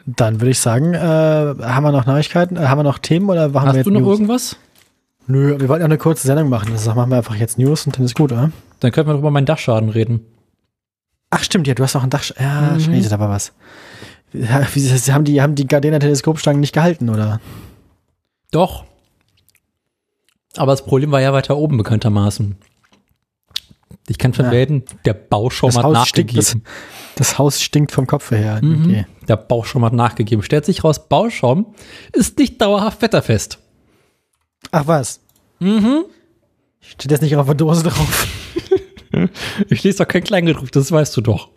Dann 0.05 0.41
würde 0.41 0.51
ich 0.51 0.59
sagen, 0.59 0.93
äh, 0.95 0.97
haben 0.99 1.83
wir 1.83 1.91
noch 1.91 2.05
Neuigkeiten? 2.05 2.55
Äh, 2.57 2.67
haben 2.67 2.79
wir 2.79 2.83
noch 2.83 2.97
Themen 2.97 3.29
oder 3.29 3.47
machen 3.49 3.65
wir 3.65 3.69
Hast 3.69 3.75
jetzt 3.77 3.85
du 3.85 3.91
noch 3.91 3.99
News? 4.01 4.09
irgendwas? 4.13 4.55
Nö, 5.27 5.59
wir 5.59 5.69
wollten 5.69 5.81
ja 5.81 5.85
eine 5.85 5.97
kurze 5.97 6.25
Sendung 6.27 6.49
machen. 6.49 6.71
Das 6.73 6.85
machen 6.87 7.09
wir 7.09 7.17
einfach 7.17 7.35
jetzt 7.35 7.57
News 7.59 7.85
und 7.85 7.95
dann 7.97 8.05
ist 8.05 8.15
gut, 8.15 8.31
oder? 8.31 8.51
Dann 8.79 8.91
können 8.91 9.07
wir 9.07 9.13
doch 9.13 9.19
über 9.19 9.31
meinen 9.31 9.45
Dachschaden 9.45 9.89
reden. 9.89 10.25
Ach 11.29 11.43
stimmt, 11.43 11.67
ja, 11.67 11.73
du 11.75 11.83
hast 11.83 11.95
auch 11.95 12.03
ein 12.03 12.09
Dach. 12.09 12.23
Ja, 12.39 12.71
Mhm. 12.73 12.79
scheiße, 12.81 13.09
da 13.09 13.19
war 13.19 13.29
was. 13.29 13.53
Ja, 14.33 14.67
wie, 14.73 14.79
sie- 14.79 15.13
haben 15.13 15.23
die, 15.25 15.41
haben 15.41 15.55
die 15.55 15.67
Gardena-Teleskopstangen 15.67 16.59
nicht 16.59 16.73
gehalten, 16.73 17.09
oder? 17.09 17.39
Doch. 18.51 18.85
Aber 20.57 20.71
das 20.73 20.83
Problem 20.85 21.11
war 21.11 21.21
ja 21.21 21.31
weiter 21.33 21.57
oben 21.57 21.77
bekanntermaßen. 21.77 22.55
Ich 24.07 24.17
kann 24.17 24.31
Ja. 24.31 24.37
vermelden, 24.37 24.83
der 25.05 25.13
Bauschaum 25.13 25.69
Das 25.69 25.77
hat 25.77 25.83
Haus 25.85 26.07
stinkt, 26.07 26.33
nachgegeben. 26.33 26.63
Das 27.15 27.37
Haus 27.37 27.61
stinkt 27.61 27.91
vom 27.91 28.07
Kopf 28.07 28.31
her. 28.31 28.59
Mhm. 28.63 28.85
Okay. 28.85 29.05
Der 29.27 29.37
Bauschaum 29.37 29.85
hat 29.85 29.93
nachgegeben. 29.93 30.41
Stellt 30.43 30.65
sich 30.65 30.83
raus, 30.83 31.07
Bauschaum 31.07 31.75
ist 32.13 32.37
nicht 32.39 32.59
dauerhaft 32.59 33.01
wetterfest. 33.01 33.59
Ach 34.71 34.87
was? 34.87 35.19
Mhm. 35.59 36.05
Steht 36.81 37.11
jetzt 37.11 37.21
nicht 37.21 37.35
auf 37.35 37.45
der 37.45 37.55
Dose 37.55 37.83
drauf? 37.83 38.27
Ich 39.69 39.83
lese 39.83 39.97
doch 39.97 40.07
kein 40.07 40.23
Kleingedruckt, 40.23 40.75
das 40.75 40.91
weißt 40.91 41.17
du 41.17 41.21
doch. 41.21 41.49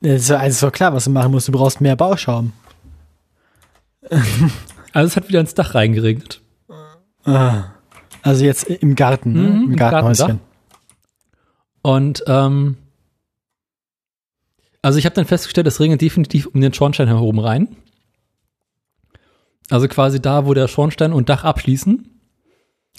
Ja, 0.00 0.14
ist 0.14 0.28
ja 0.30 0.36
also 0.38 0.54
ist 0.54 0.62
doch 0.62 0.70
klar, 0.72 0.94
was 0.94 1.04
du 1.04 1.10
machen 1.10 1.32
musst. 1.32 1.48
Du 1.48 1.52
brauchst 1.52 1.80
mehr 1.80 1.96
Bauschaum. 1.96 2.52
Also 4.94 5.06
es 5.08 5.16
hat 5.16 5.28
wieder 5.28 5.40
ins 5.40 5.54
Dach 5.54 5.74
reingeregnet. 5.74 6.40
Ah. 7.24 7.64
Also 8.22 8.44
jetzt 8.44 8.64
im 8.64 8.94
Garten, 8.94 9.32
ne? 9.32 9.40
Mhm, 9.40 9.72
im 9.72 9.76
Gartenhäuschen. 9.76 10.40
Und 11.82 12.22
ähm, 12.26 12.76
also 14.80 14.98
ich 14.98 15.04
habe 15.04 15.14
dann 15.14 15.26
festgestellt, 15.26 15.66
es 15.66 15.80
regnet 15.80 16.00
definitiv 16.00 16.46
um 16.46 16.60
den 16.60 16.72
Schornstein 16.72 17.08
herum 17.08 17.38
rein. 17.38 17.76
Also 19.70 19.88
quasi 19.88 20.20
da, 20.20 20.46
wo 20.46 20.54
der 20.54 20.68
Schornstein 20.68 21.12
und 21.12 21.28
Dach 21.28 21.44
abschließen. 21.44 22.08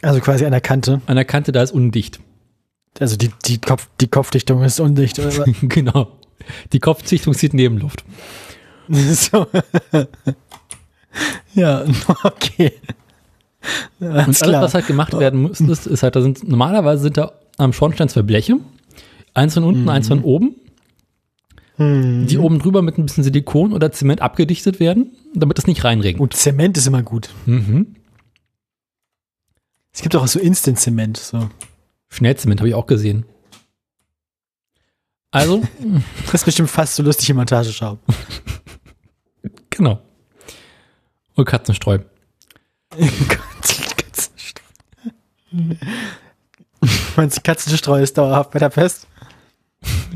Also 0.01 0.19
quasi 0.19 0.45
an 0.45 0.51
der 0.51 0.61
Kante. 0.61 1.01
An 1.05 1.15
der 1.15 1.25
Kante, 1.25 1.51
da 1.51 1.61
ist 1.61 1.71
undicht. 1.71 2.19
Also 2.99 3.15
die, 3.15 3.31
die, 3.45 3.59
Kopf, 3.59 3.89
die 3.99 4.07
Kopfdichtung 4.07 4.63
ist 4.63 4.79
undicht. 4.79 5.19
Oder? 5.19 5.45
genau. 5.61 6.19
Die 6.71 6.79
Kopfdichtung 6.79 7.33
zieht 7.33 7.53
Nebenluft. 7.53 8.03
so. 8.89 9.47
ja, 11.53 11.85
okay. 12.23 12.73
Und 13.99 14.07
Alles 14.07 14.25
alles, 14.25 14.39
klar. 14.41 14.61
was 14.61 14.73
halt 14.73 14.87
gemacht 14.87 15.13
werden 15.17 15.41
muss, 15.43 15.59
ist, 15.61 15.87
ist 15.87 16.03
halt, 16.03 16.15
da 16.15 16.21
sind, 16.21 16.47
normalerweise 16.47 17.03
sind 17.03 17.17
da 17.17 17.31
am 17.57 17.71
Schornstein 17.73 18.09
zwei 18.09 18.21
Bleche. 18.21 18.57
Eins 19.33 19.53
von 19.55 19.63
unten, 19.63 19.87
eins 19.89 20.07
von 20.09 20.21
oben, 20.23 20.55
Hm. 21.77 22.27
die 22.27 22.37
oben 22.37 22.59
drüber 22.59 22.81
mit 22.83 22.97
ein 22.99 23.05
bisschen 23.05 23.23
Silikon 23.23 23.73
oder 23.73 23.91
Zement 23.91 24.21
abgedichtet 24.21 24.79
werden, 24.79 25.11
damit 25.33 25.57
es 25.57 25.65
nicht 25.65 25.83
reinregnet. 25.83 26.21
Und 26.21 26.33
Zement 26.35 26.77
ist 26.77 26.85
immer 26.85 27.01
gut. 27.01 27.29
Mhm. 27.47 27.95
Es 29.91 30.01
gibt 30.03 30.15
auch 30.15 30.27
so 30.27 30.39
Instant-Zement. 30.39 31.17
So. 31.17 31.49
Schnellzement 32.09 32.59
habe 32.59 32.69
ich 32.69 32.75
auch 32.75 32.85
gesehen. 32.85 33.25
Also, 35.31 35.63
Das 36.25 36.35
ist 36.35 36.45
bestimmt 36.45 36.69
fast 36.69 36.95
so 36.95 37.01
lustig 37.01 37.29
im 37.31 37.37
Montageschaum. 37.37 37.97
genau. 39.71 39.99
Und 41.35 41.45
Katzenstreu. 41.45 41.99
Katzenstreu. 43.97 44.63
Meinst 47.15 47.37
du, 47.37 47.41
Katzenstreu 47.41 48.01
ist 48.01 48.17
dauerhaft 48.17 48.53
wetterfest? 48.53 49.07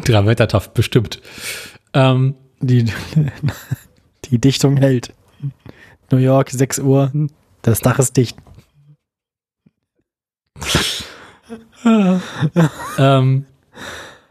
Drei 0.04 0.26
Wettertaft 0.26 0.74
bestimmt. 0.74 1.22
Ähm, 1.94 2.36
Die, 2.62 2.86
die 4.26 4.40
Dichtung 4.40 4.78
hält. 4.78 5.14
New 6.12 6.18
York, 6.18 6.50
6 6.52 6.80
Uhr. 6.80 7.12
Das 7.62 7.80
Dach 7.80 8.00
ist 8.00 8.16
dicht. 8.18 8.38
ähm, 12.98 13.46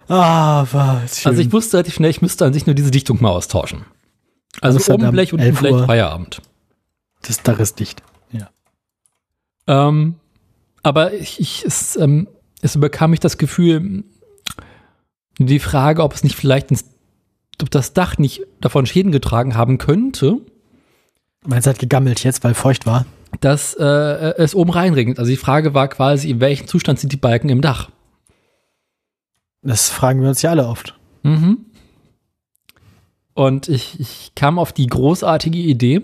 Ah, 0.09 0.64
was 0.70 1.20
schön. 1.20 1.30
also 1.30 1.43
ich 1.43 1.52
wusste 1.52 1.76
relativ 1.78 1.94
schnell, 1.94 2.10
ich 2.10 2.22
müsste 2.22 2.44
an 2.44 2.52
sich 2.52 2.66
nur 2.66 2.74
diese 2.76 2.90
Dichtung 2.93 3.20
mal 3.20 3.30
austauschen. 3.30 3.84
Also 4.60 4.76
Amsterdam, 4.78 5.09
oben 5.09 5.12
Blech 5.12 5.32
und 5.32 5.40
11 5.40 5.59
Blech 5.59 5.72
Uhr. 5.72 5.86
Feierabend. 5.86 6.40
das 7.22 7.43
Dach 7.43 7.59
ist 7.59 7.80
dicht. 7.80 8.02
Ähm, 9.66 10.14
aber 10.82 11.14
ich, 11.14 11.40
ich, 11.40 11.64
es, 11.64 11.97
ähm, 11.97 12.28
es 12.62 12.76
überkam 12.76 13.10
mich 13.10 13.20
das 13.20 13.38
Gefühl, 13.38 14.05
die 15.38 15.59
Frage, 15.59 16.02
ob 16.02 16.14
es 16.14 16.24
nicht 16.24 16.36
vielleicht 16.36 16.70
ins, 16.70 16.84
ob 17.60 17.70
das 17.70 17.93
Dach 17.93 18.18
nicht 18.18 18.43
davon 18.60 18.86
Schäden 18.86 19.12
getragen 19.12 19.55
haben 19.55 19.78
könnte, 19.78 20.40
Meins 21.47 21.66
hat 21.66 21.78
gegammelt 21.78 22.24
jetzt, 22.24 22.44
weil 22.44 22.55
feucht 22.55 22.86
war. 22.86 23.06
dass 23.40 23.74
äh, 23.74 23.84
es 23.84 24.55
oben 24.55 24.70
reinregnet. 24.70 25.18
Also 25.18 25.30
die 25.30 25.36
Frage 25.36 25.74
war 25.74 25.88
quasi, 25.88 26.30
in 26.30 26.40
welchem 26.40 26.66
Zustand 26.66 26.98
sind 26.98 27.12
die 27.12 27.18
Balken 27.18 27.48
im 27.48 27.60
Dach? 27.60 27.90
Das 29.62 29.90
fragen 29.90 30.22
wir 30.22 30.28
uns 30.28 30.43
ja 30.43 30.51
alle 30.51 30.66
oft. 30.66 30.98
Mhm. 31.22 31.59
Und 33.34 33.68
ich, 33.68 34.01
ich 34.01 34.32
kam 34.34 34.59
auf 34.59 34.72
die 34.72 34.86
großartige 34.86 35.59
Idee, 35.59 36.02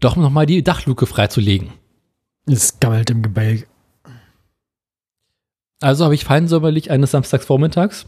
doch 0.00 0.16
nochmal 0.16 0.46
die 0.46 0.64
Dachluke 0.64 1.06
freizulegen. 1.06 1.68
Es 2.46 2.78
gammelt 2.80 3.10
im 3.10 3.22
Gebälk. 3.22 3.68
Also 5.80 6.04
habe 6.04 6.14
ich 6.14 6.24
feinsäuberlich 6.24 6.90
eines 6.90 7.10
Samstagsvormittags 7.10 8.06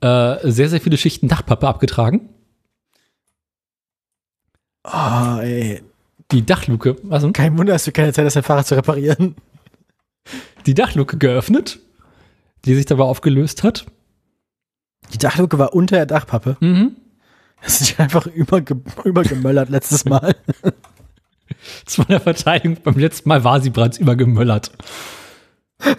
äh, 0.00 0.50
sehr, 0.50 0.68
sehr 0.68 0.80
viele 0.80 0.98
Schichten 0.98 1.28
Dachpappe 1.28 1.66
abgetragen. 1.66 2.28
Oh, 4.84 5.38
ey. 5.40 5.82
Die 6.30 6.44
Dachluke, 6.44 6.96
was 7.02 7.22
denn? 7.22 7.32
Kein 7.32 7.56
Wunder, 7.58 7.74
hast 7.74 7.86
du 7.86 7.92
keine 7.92 8.12
Zeit 8.12 8.26
hast, 8.26 8.34
dein 8.34 8.42
Fahrrad 8.42 8.66
zu 8.66 8.74
reparieren. 8.74 9.36
Die 10.66 10.74
Dachluke 10.74 11.16
geöffnet, 11.16 11.80
die 12.64 12.74
sich 12.74 12.86
dabei 12.86 13.04
aufgelöst 13.04 13.62
hat. 13.62 13.86
Die 15.12 15.18
Dachluke 15.18 15.58
war 15.58 15.74
unter 15.74 15.96
der 15.96 16.06
Dachpappe. 16.06 16.56
Mhm. 16.60 16.96
Das 17.62 17.80
ist 17.80 17.98
einfach 17.98 18.26
überge 18.26 18.80
übergemöllert 19.04 19.70
letztes 19.70 20.04
Mal. 20.04 20.34
Zu 21.86 22.02
meiner 22.02 22.20
Verteidigung, 22.20 22.78
beim 22.82 22.98
letzten 22.98 23.28
Mal 23.28 23.44
war 23.44 23.60
sie 23.60 23.70
bereits 23.70 23.98
übergemöllert. 23.98 24.72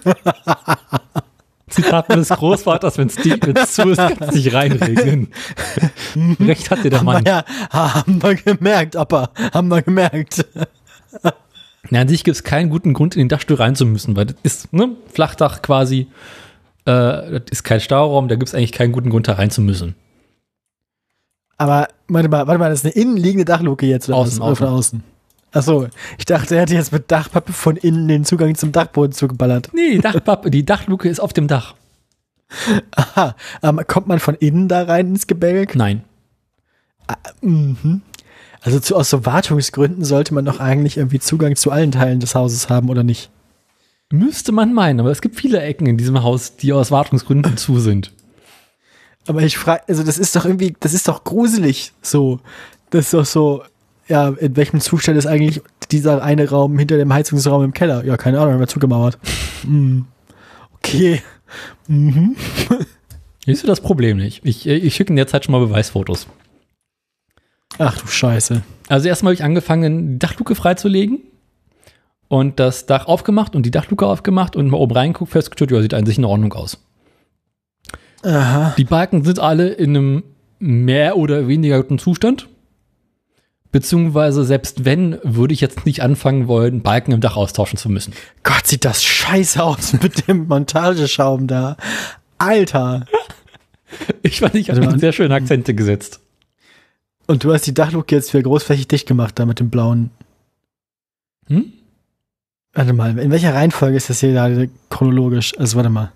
Zitat 1.68 2.10
meines 2.10 2.30
Großvaters, 2.30 2.98
wenn 2.98 3.08
es 3.08 3.16
zu 3.16 3.90
ist, 3.90 3.98
kann 3.98 4.18
es 4.20 4.36
nicht 4.36 4.54
reinregnen. 4.54 5.30
Recht 6.40 6.70
hatte 6.72 6.90
der 6.90 7.00
Haben 7.00 7.06
wir, 7.08 7.14
Mann. 7.14 7.24
ja, 7.26 7.44
haben 7.72 8.22
wir 8.22 8.36
gemerkt, 8.36 8.96
Opa. 8.96 9.32
Haben 9.54 9.70
wir 9.70 9.82
gemerkt. 9.82 10.46
Ja, 11.90 12.02
an 12.02 12.08
sich 12.08 12.24
gibt 12.24 12.36
es 12.36 12.44
keinen 12.44 12.70
guten 12.70 12.94
Grund, 12.94 13.16
in 13.16 13.20
den 13.20 13.30
Dachstuhl 13.30 13.58
rein 13.58 13.76
zu 13.76 13.86
müssen, 13.86 14.16
weil 14.16 14.26
das 14.28 14.36
ist, 14.44 14.74
ne, 14.74 14.96
Flachdach 15.12 15.62
quasi, 15.62 16.08
äh, 16.86 17.40
das 17.40 17.44
ist 17.52 17.64
kein 17.64 17.80
Stauraum, 17.80 18.28
da 18.28 18.36
gibt 18.36 18.48
es 18.48 18.56
eigentlich 18.56 18.72
keinen 18.72 18.92
guten 18.92 19.10
Grund, 19.10 19.28
da 19.28 19.34
rein 19.34 19.50
zu 19.52 19.62
müssen. 19.62 19.96
Aber, 21.58 21.88
warte 22.08 22.30
mal, 22.30 22.48
warte 22.48 22.60
mal, 22.60 22.70
das 22.70 22.84
ist 22.84 22.86
eine 22.86 22.94
innenliegende 23.04 23.46
Dachluke 23.46 23.86
jetzt. 23.86 24.10
Oder 24.10 24.18
Außen, 24.18 24.40
was? 24.40 24.48
Oder 24.48 24.56
von 24.56 24.68
außen. 24.68 25.04
Achso, 25.56 25.88
ich 26.18 26.26
dachte, 26.26 26.56
er 26.56 26.64
hätte 26.64 26.74
jetzt 26.74 26.92
mit 26.92 27.10
Dachpappe 27.10 27.54
von 27.54 27.78
innen 27.78 28.10
den 28.10 28.26
Zugang 28.26 28.56
zum 28.56 28.74
Dachboden 28.74 29.14
zugeballert. 29.14 29.70
Nee, 29.74 29.94
die 29.94 30.00
Dachpappe, 30.00 30.52
die 30.52 30.66
Dachluke 30.66 31.08
ist 31.08 31.22
auf 31.22 31.32
dem 31.32 31.48
Dach. 31.48 31.76
Aha, 32.92 33.36
ähm, 33.64 33.80
kommt 33.88 34.08
man 34.08 34.20
von 34.20 34.36
innen 34.36 34.68
da 34.68 34.84
rein 34.84 35.08
ins 35.08 35.28
Gebälk? 35.28 35.76
Nein. 35.76 36.04
Mhm. 37.42 38.02
Also 38.60 38.82
zu, 38.82 38.98
aus 38.98 39.10
so 39.10 39.26
Wartungsgründen 39.26 40.04
sollte 40.04 40.34
man 40.34 40.44
doch 40.44 40.60
eigentlich 40.60 40.98
irgendwie 40.98 41.20
Zugang 41.20 41.56
zu 41.56 41.72
allen 41.72 41.94
Teilen 41.94 42.20
des 42.20 42.36
Hauses 42.36 42.70
haben, 42.70 42.90
oder 42.90 43.04
nicht? 43.04 43.30
Müsste 44.12 44.52
man 44.52 44.74
meinen, 44.74 45.00
aber 45.00 45.12
es 45.12 45.22
gibt 45.22 45.40
viele 45.40 45.62
Ecken 45.62 45.88
in 45.88 45.98
diesem 45.98 46.22
Haus, 46.22 46.58
die 46.58 46.74
aus 46.74 46.92
Wartungsgründen 46.92 47.56
zu 47.56 47.80
sind. 47.80 48.12
Aber 49.26 49.42
ich 49.42 49.58
frage, 49.58 49.84
also 49.88 50.04
das 50.04 50.18
ist 50.18 50.36
doch 50.36 50.44
irgendwie, 50.44 50.76
das 50.82 50.94
ist 50.94 51.08
doch 51.08 51.24
gruselig 51.24 51.94
so. 52.02 52.42
Das 52.90 53.06
ist 53.06 53.14
doch 53.14 53.26
so, 53.26 53.64
ja, 54.08 54.30
in 54.30 54.56
welchem 54.56 54.80
Zustand 54.80 55.18
ist 55.18 55.26
eigentlich 55.26 55.62
dieser 55.92 56.24
eine 56.24 56.50
Raum 56.50 56.78
hinter 56.78 56.98
dem 56.98 57.14
Heizungsraum 57.14 57.64
im 57.64 57.74
Keller? 57.74 58.04
Ja, 58.06 58.18
keine 58.18 58.40
Ahnung, 58.40 58.54
haben 58.54 58.60
wir 58.60 58.68
zugemauert. 58.68 59.18
Hm. 59.64 60.06
Okay. 60.74 61.24
Mhm. 61.88 62.36
Siehst 63.46 63.64
du 63.64 63.68
das 63.68 63.82
Problem 63.82 64.18
nicht? 64.18 64.42
Ich, 64.44 64.68
ich 64.68 64.94
schicke 64.94 65.10
in 65.10 65.16
der 65.16 65.26
Zeit 65.26 65.46
schon 65.46 65.54
mal 65.54 65.66
Beweisfotos. 65.66 66.28
Ach 67.80 68.00
du 68.00 68.06
Scheiße. 68.06 68.62
Also 68.88 69.08
erstmal 69.08 69.32
habe 69.32 69.36
ich 69.36 69.44
angefangen, 69.44 70.14
die 70.14 70.20
Dachluke 70.20 70.54
freizulegen 70.54 71.22
und 72.28 72.60
das 72.60 72.86
Dach 72.86 73.08
aufgemacht 73.08 73.56
und 73.56 73.66
die 73.66 73.72
Dachluke 73.72 74.06
aufgemacht 74.06 74.56
und 74.56 74.70
mal 74.70 74.78
oben 74.78 74.94
reinguckt, 74.94 75.32
festgestellt, 75.32 75.72
ja, 75.72 75.82
sieht 75.82 75.94
an 75.96 76.06
sich 76.06 76.18
in 76.18 76.26
Ordnung 76.26 76.54
aus. 76.54 76.78
Aha. 78.24 78.74
Die 78.78 78.86
Balken 78.86 79.24
sind 79.24 79.40
alle 79.40 79.70
in 79.70 79.96
einem 79.96 80.24
mehr 80.60 81.18
oder 81.18 81.48
weniger 81.48 81.82
guten 81.82 82.00
Zustand. 82.00 82.48
Beziehungsweise 83.76 84.46
selbst 84.46 84.86
wenn, 84.86 85.20
würde 85.24 85.54
ich 85.54 85.60
jetzt 85.60 85.86
nicht 85.86 86.02
anfangen 86.02 86.48
wollen, 86.48 86.82
Balken 86.82 87.12
im 87.12 87.20
Dach 87.20 87.36
austauschen 87.36 87.78
zu 87.78 87.90
müssen. 87.90 88.14
Gott, 88.42 88.66
sieht 88.66 88.86
das 88.86 89.04
scheiße 89.04 89.62
aus 89.62 89.92
mit 90.02 90.30
dem 90.30 90.48
Montageschaum 90.48 91.46
da. 91.46 91.76
Alter. 92.38 93.06
Ich 94.22 94.40
fand, 94.40 94.56
ich 94.56 94.70
habe 94.70 94.82
Also 94.82 94.98
sehr 94.98 95.12
schöne 95.12 95.36
Akzente 95.36 95.74
gesetzt. 95.74 96.22
Und 97.28 97.44
du 97.44 97.54
hast 97.54 97.68
die 97.68 97.74
Dachluke 97.74 98.16
jetzt 98.16 98.34
wieder 98.34 98.44
großflächig 98.44 98.88
dicht 98.88 99.10
gemacht, 99.10 99.38
da 99.38 99.46
mit 99.46 99.60
dem 99.60 99.70
blauen. 99.70 100.10
Hm? 101.48 101.74
Warte 102.72 102.94
mal, 102.94 103.20
in 103.20 103.30
welcher 103.30 103.54
Reihenfolge 103.54 103.98
ist 103.98 104.10
das 104.10 104.22
hier 104.22 104.32
gerade 104.32 104.70
chronologisch? 104.90 105.54
Also 105.60 105.76
warte 105.76 105.90
mal. 105.90 106.14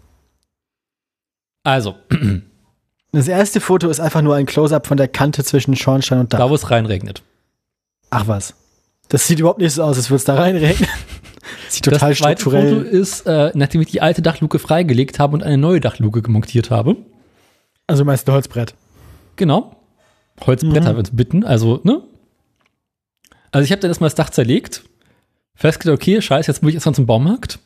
Also, 1.63 1.97
Das 3.11 3.27
erste 3.27 3.59
Foto 3.59 3.89
ist 3.89 3.99
einfach 3.99 4.21
nur 4.21 4.35
ein 4.35 4.45
Close-up 4.45 4.87
von 4.87 4.95
der 4.95 5.09
Kante 5.09 5.43
zwischen 5.43 5.75
Schornstein 5.75 6.19
und 6.19 6.31
Dach. 6.31 6.39
da 6.39 6.49
wo 6.49 6.55
es 6.55 6.71
reinregnet. 6.71 7.21
Ach 8.09 8.27
was. 8.27 8.53
Das 9.09 9.27
sieht 9.27 9.39
überhaupt 9.39 9.59
nicht 9.59 9.73
so 9.73 9.83
aus, 9.83 9.97
als 9.97 10.09
würde 10.09 10.17
es 10.17 10.25
da 10.25 10.35
reinregnen. 10.35 10.87
Sieht 11.69 11.85
total 11.85 12.09
das 12.09 12.19
zweite 12.19 12.43
Foto 12.43 12.57
strukturell. 12.59 12.85
ist, 12.85 13.25
äh, 13.25 13.51
nachdem 13.55 13.81
ich 13.81 13.87
die 13.87 14.01
alte 14.01 14.21
Dachluke 14.21 14.59
freigelegt 14.59 15.19
habe 15.19 15.33
und 15.33 15.43
eine 15.43 15.57
neue 15.57 15.79
Dachluke 15.79 16.21
gemontiert 16.21 16.69
habe. 16.71 16.95
Also 17.87 18.05
meist 18.05 18.27
ein 18.27 18.33
Holzbrett. 18.33 18.75
Genau. 19.35 19.75
Holzbrett 20.45 20.83
Mhm. 21.11 21.15
bitten, 21.15 21.43
also, 21.43 21.79
ne? 21.83 22.01
Also 23.51 23.65
ich 23.65 23.71
habe 23.71 23.81
dann 23.81 23.89
erstmal 23.89 24.09
das 24.09 24.15
Dach 24.15 24.29
zerlegt, 24.29 24.83
festgestellt, 25.55 25.95
okay, 25.99 26.21
scheiße, 26.21 26.51
jetzt 26.51 26.61
muss 26.61 26.69
ich 26.69 26.75
erstmal 26.75 26.95
zum 26.95 27.05
Baumarkt. 27.07 27.59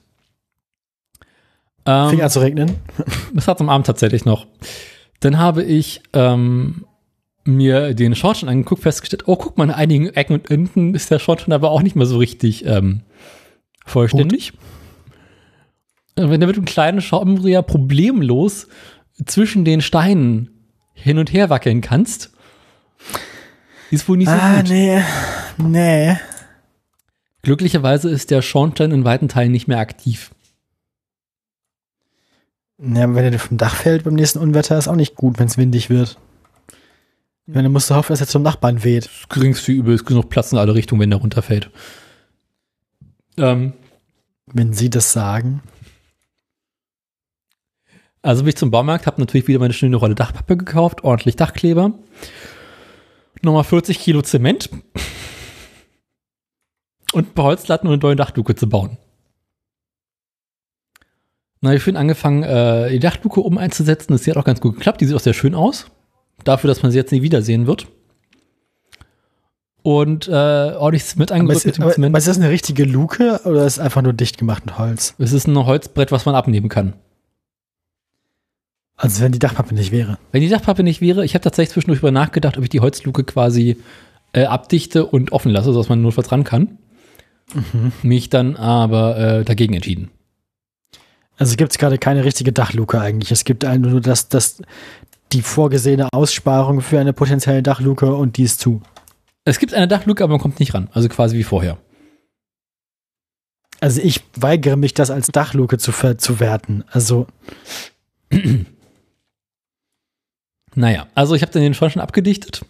Ähm, 1.86 2.10
Fing 2.10 2.22
an 2.22 2.30
zu 2.30 2.40
regnen. 2.40 2.76
Das 3.34 3.48
hat 3.48 3.60
am 3.60 3.70
Abend 3.70 3.86
tatsächlich 3.88 4.24
noch. 4.26 4.48
Dann 5.20 5.38
habe 5.38 5.64
ich 5.64 6.02
ähm, 6.14 6.86
mir 7.46 7.94
den 7.94 8.16
Schornstein 8.16 8.50
angeguckt, 8.50 8.84
festgestellt, 8.84 9.24
oh, 9.28 9.36
guck 9.36 9.58
mal, 9.58 9.66
an 9.66 9.72
einigen 9.72 10.08
Ecken 10.10 10.34
und 10.34 10.50
Enden 10.50 10.96
ist 10.96 11.12
der 11.12 11.20
Schornstein 11.20 11.54
aber 11.54 11.72
auch 11.72 11.82
nicht 11.82 11.96
mehr 11.96 12.06
so 12.06 12.18
richtig 12.18 12.66
ähm, 12.66 13.02
vollständig. 13.86 14.54
Äh, 16.16 16.30
Wenn 16.30 16.40
du 16.42 16.48
mit 16.48 16.56
einem 16.56 16.66
kleinen 16.66 17.02
Schraubendreher 17.02 17.62
problemlos 17.62 18.68
zwischen 19.26 19.66
den 19.66 19.82
Steinen 19.82 20.50
hin 20.94 21.18
und 21.18 21.34
her 21.34 21.50
wackeln 21.50 21.82
kannst, 21.82 22.32
ist 23.92 24.08
wohl 24.08 24.18
nicht 24.18 24.30
so 24.30 24.34
Ah, 24.36 24.62
gut. 24.62 24.70
nee. 24.70 25.02
Nee. 25.58 26.18
Glücklicherweise 27.42 28.10
ist 28.10 28.32
der 28.32 28.42
Schornstein 28.42 28.92
in 28.92 29.04
weiten 29.04 29.28
Teilen 29.28 29.52
nicht 29.52 29.68
mehr 29.68 29.80
aktiv. 29.80 30.32
Ja, 32.80 33.14
wenn 33.14 33.32
er 33.34 33.40
vom 33.40 33.58
Dach 33.58 33.76
fällt 33.76 34.04
beim 34.04 34.14
nächsten 34.16 34.40
Unwetter, 34.40 34.78
ist 34.78 34.88
auch 34.88 34.96
nicht 34.96 35.16
gut, 35.16 35.40
wenn 35.40 35.48
es 35.48 35.58
windig 35.58 35.90
wird. 35.90 36.18
Ich 37.46 37.54
meine, 37.54 37.64
dann 37.64 37.74
musst 37.74 37.90
du 37.90 37.96
hoffen, 37.96 38.14
dass 38.14 38.22
er 38.22 38.28
zum 38.28 38.42
Nachbarn 38.42 38.84
weht. 38.84 39.06
Das 39.06 39.30
geringste 39.30 39.72
Übel 39.74 39.96
ist 39.96 40.06
genug 40.06 40.30
Platz 40.30 40.52
in 40.54 40.58
alle 40.58 40.74
Richtungen, 40.76 41.02
wenn 41.02 41.10
der 41.10 41.20
runterfällt. 41.20 41.70
Ähm, 43.38 43.74
Wenn 44.46 44.74
sie 44.74 44.90
das 44.90 45.12
sagen. 45.12 45.62
Also 48.22 48.44
bin 48.44 48.50
ich 48.50 48.56
zum 48.56 48.72
Baumarkt, 48.72 49.06
habe 49.08 49.20
natürlich 49.20 49.48
wieder 49.48 49.60
meine 49.60 49.74
schöne 49.74 49.98
Rolle 49.98 50.16
Dachpappe 50.16 50.56
gekauft, 50.56 51.04
ordentlich 51.04 51.36
Dachkleber, 51.36 51.94
nochmal 53.42 53.66
40 53.66 54.00
Kilo 54.00 54.22
Zement 54.22 54.70
und 57.12 57.36
Beholzlatten 57.36 57.90
und 57.90 57.96
eine 57.96 58.02
neue 58.02 58.16
Dachluke 58.16 58.56
zu 58.56 58.70
bauen. 58.70 58.98
Na, 61.60 61.74
ich 61.74 61.84
bin 61.84 61.98
angefangen, 61.98 62.44
äh, 62.44 62.90
die 62.92 63.00
Dachluke 63.00 63.44
oben 63.44 63.58
einzusetzen. 63.58 64.14
Das 64.14 64.26
hat 64.28 64.38
auch 64.38 64.46
ganz 64.46 64.62
gut 64.62 64.76
geklappt. 64.76 65.02
Die 65.02 65.06
sieht 65.06 65.16
auch 65.16 65.22
sehr 65.22 65.34
schön 65.34 65.56
aus. 65.56 65.88
Dafür, 66.44 66.68
dass 66.68 66.84
man 66.84 66.92
sie 66.92 66.98
jetzt 66.98 67.12
nie 67.12 67.22
wiedersehen 67.22 67.68
wird. 67.68 67.88
Und 69.84 70.30
äh, 70.30 70.32
ordentlich 70.32 71.04
angerührt 71.32 71.58
ist, 71.58 71.66
mit 71.66 71.78
dem 71.78 71.84
aber, 71.84 71.94
Zement. 71.94 72.12
aber 72.12 72.18
ist 72.18 72.28
das 72.28 72.38
eine 72.38 72.50
richtige 72.50 72.86
Luke 72.86 73.42
oder 73.44 73.66
ist 73.66 73.74
es 73.74 73.80
einfach 73.80 74.02
nur 74.02 74.14
dicht 74.14 74.38
gemacht 74.38 74.66
mit 74.66 74.78
Holz? 74.78 75.14
Es 75.18 75.34
ist 75.34 75.46
ein 75.46 75.58
Holzbrett, 75.58 76.12
was 76.12 76.26
man 76.26 76.36
abnehmen 76.36 76.70
kann. 76.70 76.94
Also 78.96 79.22
wenn 79.22 79.34
die 79.34 79.40
Dachpappe 79.40 79.76
nicht 79.76 79.92
wäre. 79.92 80.18
Wenn 80.32 80.42
die 80.42 80.48
Dachpappe 80.48 80.84
nicht 80.84 81.02
wäre, 81.02 81.26
ich 81.26 81.34
habe 81.34 81.44
tatsächlich 81.44 81.74
zwischendurch 81.74 82.00
über 82.00 82.12
nachgedacht, 82.12 82.58
ob 82.58 82.64
ich 82.64 82.70
die 82.70 82.80
Holzluke 82.80 83.26
quasi 83.26 83.78
äh, 84.32 84.46
abdichte 84.46 85.06
und 85.06 85.34
offen 85.34 85.52
lasse, 85.52 85.74
sodass 85.74 85.90
man 85.90 86.02
notfalls 86.02 86.32
ran 86.32 86.46
kann. 86.46 86.78
Mich 88.04 88.30
dann 88.30 88.56
aber 88.56 89.18
äh, 89.18 89.44
dagegen 89.44 89.74
entschieden. 89.74 90.12
Also 91.38 91.56
gibt 91.58 91.72
es 91.72 91.78
gerade 91.78 91.98
keine 91.98 92.24
richtige 92.24 92.54
Dachluke 92.54 93.02
eigentlich. 93.02 93.32
Es 93.32 93.44
gibt 93.44 93.64
nur 93.64 94.00
das, 94.00 94.30
das, 94.30 94.62
die 95.34 95.42
vorgesehene 95.42 96.10
Aussparung 96.14 96.82
für 96.82 97.00
eine 97.00 97.14
potenzielle 97.14 97.64
Dachluke 97.64 98.14
und 98.14 98.38
die 98.38 98.44
ist 98.44 98.60
zu. 98.60 98.82
Es 99.46 99.60
gibt 99.60 99.74
eine 99.74 99.88
Dachluke, 99.88 100.24
aber 100.24 100.34
man 100.34 100.42
kommt 100.42 100.60
nicht 100.60 100.74
ran. 100.74 100.90
Also 100.94 101.10
quasi 101.10 101.38
wie 101.38 101.44
vorher. 101.44 101.78
Also 103.80 104.02
ich 104.02 104.22
weigere 104.36 104.78
mich, 104.78 104.94
das 104.94 105.12
als 105.12 105.28
Dachluke 105.28 105.78
zu, 105.78 105.92
zu 106.18 106.40
werten. 106.40 106.84
Also 106.90 107.28
Naja, 110.76 111.08
also 111.16 111.36
ich 111.36 111.42
habe 111.42 111.52
dann 111.52 111.62
den 111.62 111.74
Schornstein 111.74 112.04
abgedichtet. 112.04 112.66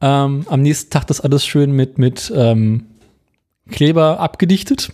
Ähm, 0.00 0.46
am 0.48 0.60
nächsten 0.60 0.90
Tag 0.90 1.06
das 1.06 1.20
alles 1.20 1.46
schön 1.46 1.72
mit, 1.72 1.98
mit 1.98 2.32
ähm, 2.34 2.86
Kleber 3.70 4.20
abgedichtet 4.20 4.92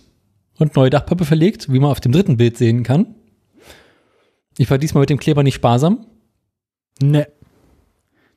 und 0.57 0.75
neue 0.75 0.89
Dachpappe 0.89 1.25
verlegt, 1.25 1.71
wie 1.71 1.79
man 1.79 1.91
auf 1.91 1.99
dem 1.99 2.11
dritten 2.11 2.37
Bild 2.37 2.57
sehen 2.57 2.83
kann. 2.83 3.15
Ich 4.61 4.69
war 4.69 4.77
diesmal 4.77 5.01
mit 5.01 5.09
dem 5.09 5.17
Kleber 5.17 5.41
nicht 5.41 5.55
sparsam. 5.55 6.05
ne. 7.01 7.27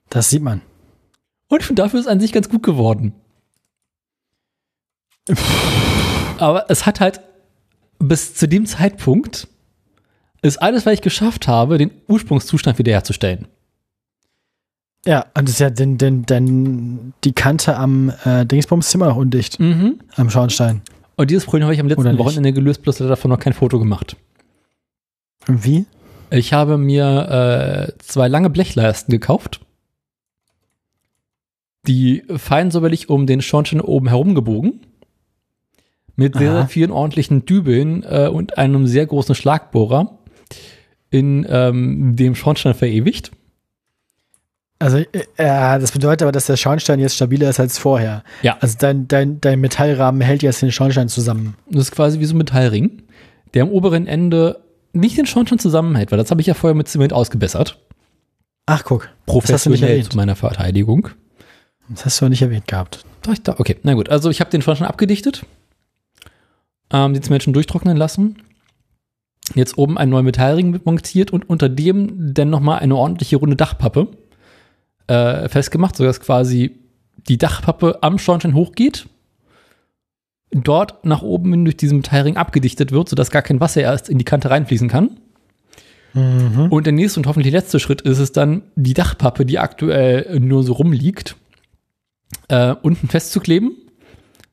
Das 0.09 0.30
sieht 0.30 0.40
man. 0.40 0.62
Und 1.48 1.60
ich 1.60 1.66
finde, 1.66 1.82
dafür 1.82 2.01
ist 2.01 2.06
es 2.06 2.10
an 2.10 2.18
sich 2.18 2.32
ganz 2.32 2.48
gut 2.48 2.62
geworden. 2.62 3.12
Aber 6.38 6.70
es 6.70 6.86
hat 6.86 7.01
halt 7.01 7.20
bis 7.98 8.34
zu 8.34 8.48
dem 8.48 8.64
Zeitpunkt 8.64 9.48
ist 10.40 10.62
alles, 10.62 10.86
was 10.86 10.94
ich 10.94 11.02
geschafft 11.02 11.46
habe, 11.46 11.76
den 11.76 11.90
Ursprungszustand 12.09 12.78
wiederherzustellen. 12.78 13.46
Ja, 15.05 15.26
und 15.36 15.46
das 15.46 15.51
ist 15.51 15.60
ja 15.60 15.68
denn, 15.68 15.98
denn, 15.98 16.24
denn 16.24 17.12
die 17.24 17.32
Kante 17.32 17.76
am 17.76 18.10
äh, 18.24 18.46
Dingsbums 18.46 18.88
ist 18.88 18.94
immer 18.94 19.09
noch 19.09 19.16
undicht. 19.16 19.60
Mhm. 19.60 20.01
Am 20.16 20.30
Schornstein. 20.30 20.80
Und 21.16 21.30
dieses 21.30 21.44
Problem 21.44 21.64
habe 21.64 21.74
ich 21.74 21.80
am 21.80 21.88
letzten? 21.88 22.16
Wochenende 22.16 22.55
gelöst, 22.55 22.80
bloß 22.80 23.01
leider 23.01 23.10
davon 23.10 23.30
noch 23.30 23.38
kein 23.38 23.52
Foto 23.52 23.78
gemacht. 23.78 24.16
Wie? 25.46 25.84
Ich 26.35 26.52
habe 26.52 26.78
mir 26.78 27.86
äh, 27.89 27.98
zwei 27.98 28.27
lange 28.27 28.51
Blechleisten 28.51 29.12
gekauft, 29.12 29.61
die 31.86 32.24
fein 32.36 32.73
säuberlich 32.73 33.09
um 33.09 33.27
den 33.27 33.40
Schornstein 33.40 33.81
oben 33.81 34.09
herum 34.09 34.35
gebogen, 34.35 34.81
mit 36.16 36.36
sehr, 36.36 36.52
sehr 36.52 36.69
vielen 36.69 36.90
ordentlichen 36.90 37.44
Dübeln 37.44 38.02
äh, 38.02 38.28
und 38.28 38.59
einem 38.59 38.86
sehr 38.86 39.06
großen 39.06 39.35
Schlagbohrer 39.35 40.19
in 41.11 41.47
ähm, 41.48 42.16
dem 42.16 42.35
Schornstein 42.35 42.74
verewigt. 42.74 43.31
Also, 44.81 44.98
äh, 44.98 45.06
äh, 45.36 45.78
das 45.78 45.93
bedeutet 45.93 46.23
aber, 46.23 46.32
dass 46.32 46.47
der 46.47 46.56
Schornstein 46.56 46.98
jetzt 46.98 47.15
stabiler 47.15 47.48
ist 47.48 47.61
als 47.61 47.78
vorher. 47.78 48.24
Ja. 48.43 48.56
Also 48.59 48.77
dein, 48.81 49.06
dein, 49.06 49.40
dein 49.40 49.61
Metallrahmen 49.61 50.20
hält 50.20 50.43
jetzt 50.43 50.62
den 50.62 50.73
Schornstein 50.73 51.09
zusammen. 51.09 51.55
Das 51.70 51.82
ist 51.82 51.93
quasi 51.93 52.19
wie 52.19 52.24
so 52.24 52.35
ein 52.35 52.39
Metallring, 52.39 53.02
der 53.55 53.62
am 53.62 53.70
oberen 53.70 54.09
Ende 54.09 54.64
nicht 54.95 55.19
den 55.19 55.27
Schornstein 55.27 55.59
zusammenhält, 55.59 56.11
weil 56.11 56.19
das 56.19 56.31
habe 56.31 56.41
ich 56.41 56.47
ja 56.47 56.55
vorher 56.55 56.75
mit 56.75 56.89
Zement 56.89 57.12
ausgebessert. 57.12 57.79
Ach, 58.66 58.85
guck. 58.85 59.11
Das 59.27 59.53
hast 59.53 59.66
du 59.66 59.71
nicht 59.71 59.81
Professionell 59.81 60.03
zu 60.05 60.16
meiner 60.16 60.37
Verteidigung. 60.37 61.09
Das 61.89 62.07
hast 62.07 62.21
du 62.21 62.29
nicht 62.29 62.43
erwähnt 62.43 62.66
gehabt. 62.66 63.05
Doch, 63.23 63.35
da, 63.43 63.57
okay, 63.59 63.77
na 63.83 63.95
gut. 63.95 64.09
Also 64.09 64.31
ich 64.31 64.41
habe 64.41 64.51
den 64.51 64.62
schon 64.62 64.77
abgedichtet. 64.83 65.45
Ähm, 66.91 67.15
die 67.15 67.31
Menschen 67.31 67.53
durchtrocknen 67.53 67.97
lassen. 67.97 68.37
Jetzt 69.55 69.77
oben 69.77 69.99
einen 69.99 70.11
neuen 70.11 70.25
Metallring 70.25 70.81
montiert 70.85 71.31
und 71.31 71.49
unter 71.49 71.69
dem 71.69 72.33
dann 72.33 72.49
nochmal 72.49 72.79
eine 72.79 72.97
ordentliche 72.97 73.37
runde 73.37 73.57
Dachpappe 73.57 74.09
äh, 75.07 75.49
festgemacht, 75.49 75.97
sodass 75.97 76.21
quasi 76.21 76.79
die 77.29 77.37
Dachpappe 77.37 78.03
am 78.03 78.19
Schornstein 78.19 78.55
hochgeht, 78.55 79.07
dort 80.62 81.05
nach 81.05 81.22
oben 81.22 81.64
durch 81.64 81.76
diesen 81.76 81.98
Metallring 81.98 82.36
abgedichtet 82.36 82.93
wird, 82.93 83.09
sodass 83.09 83.31
gar 83.31 83.43
kein 83.43 83.60
Wasser 83.60 83.81
erst 83.81 84.09
in 84.09 84.18
die 84.18 84.24
Kante 84.24 84.51
reinfließen 84.51 84.89
kann. 84.89 85.18
Mhm. 86.12 86.68
Und 86.70 86.86
der 86.86 86.93
nächste 86.93 87.20
und 87.20 87.26
hoffentlich 87.26 87.52
letzte 87.52 87.81
Schritt 87.81 88.02
ist 88.02 88.18
es 88.18 88.32
dann, 88.32 88.62
die 88.76 88.94
Dachpappe, 88.94 89.44
die 89.44 89.59
aktuell 89.59 90.39
nur 90.39 90.62
so 90.62 90.74
rumliegt, 90.74 91.36
äh, 92.48 92.74
unten 92.82 93.09
festzukleben, 93.09 93.72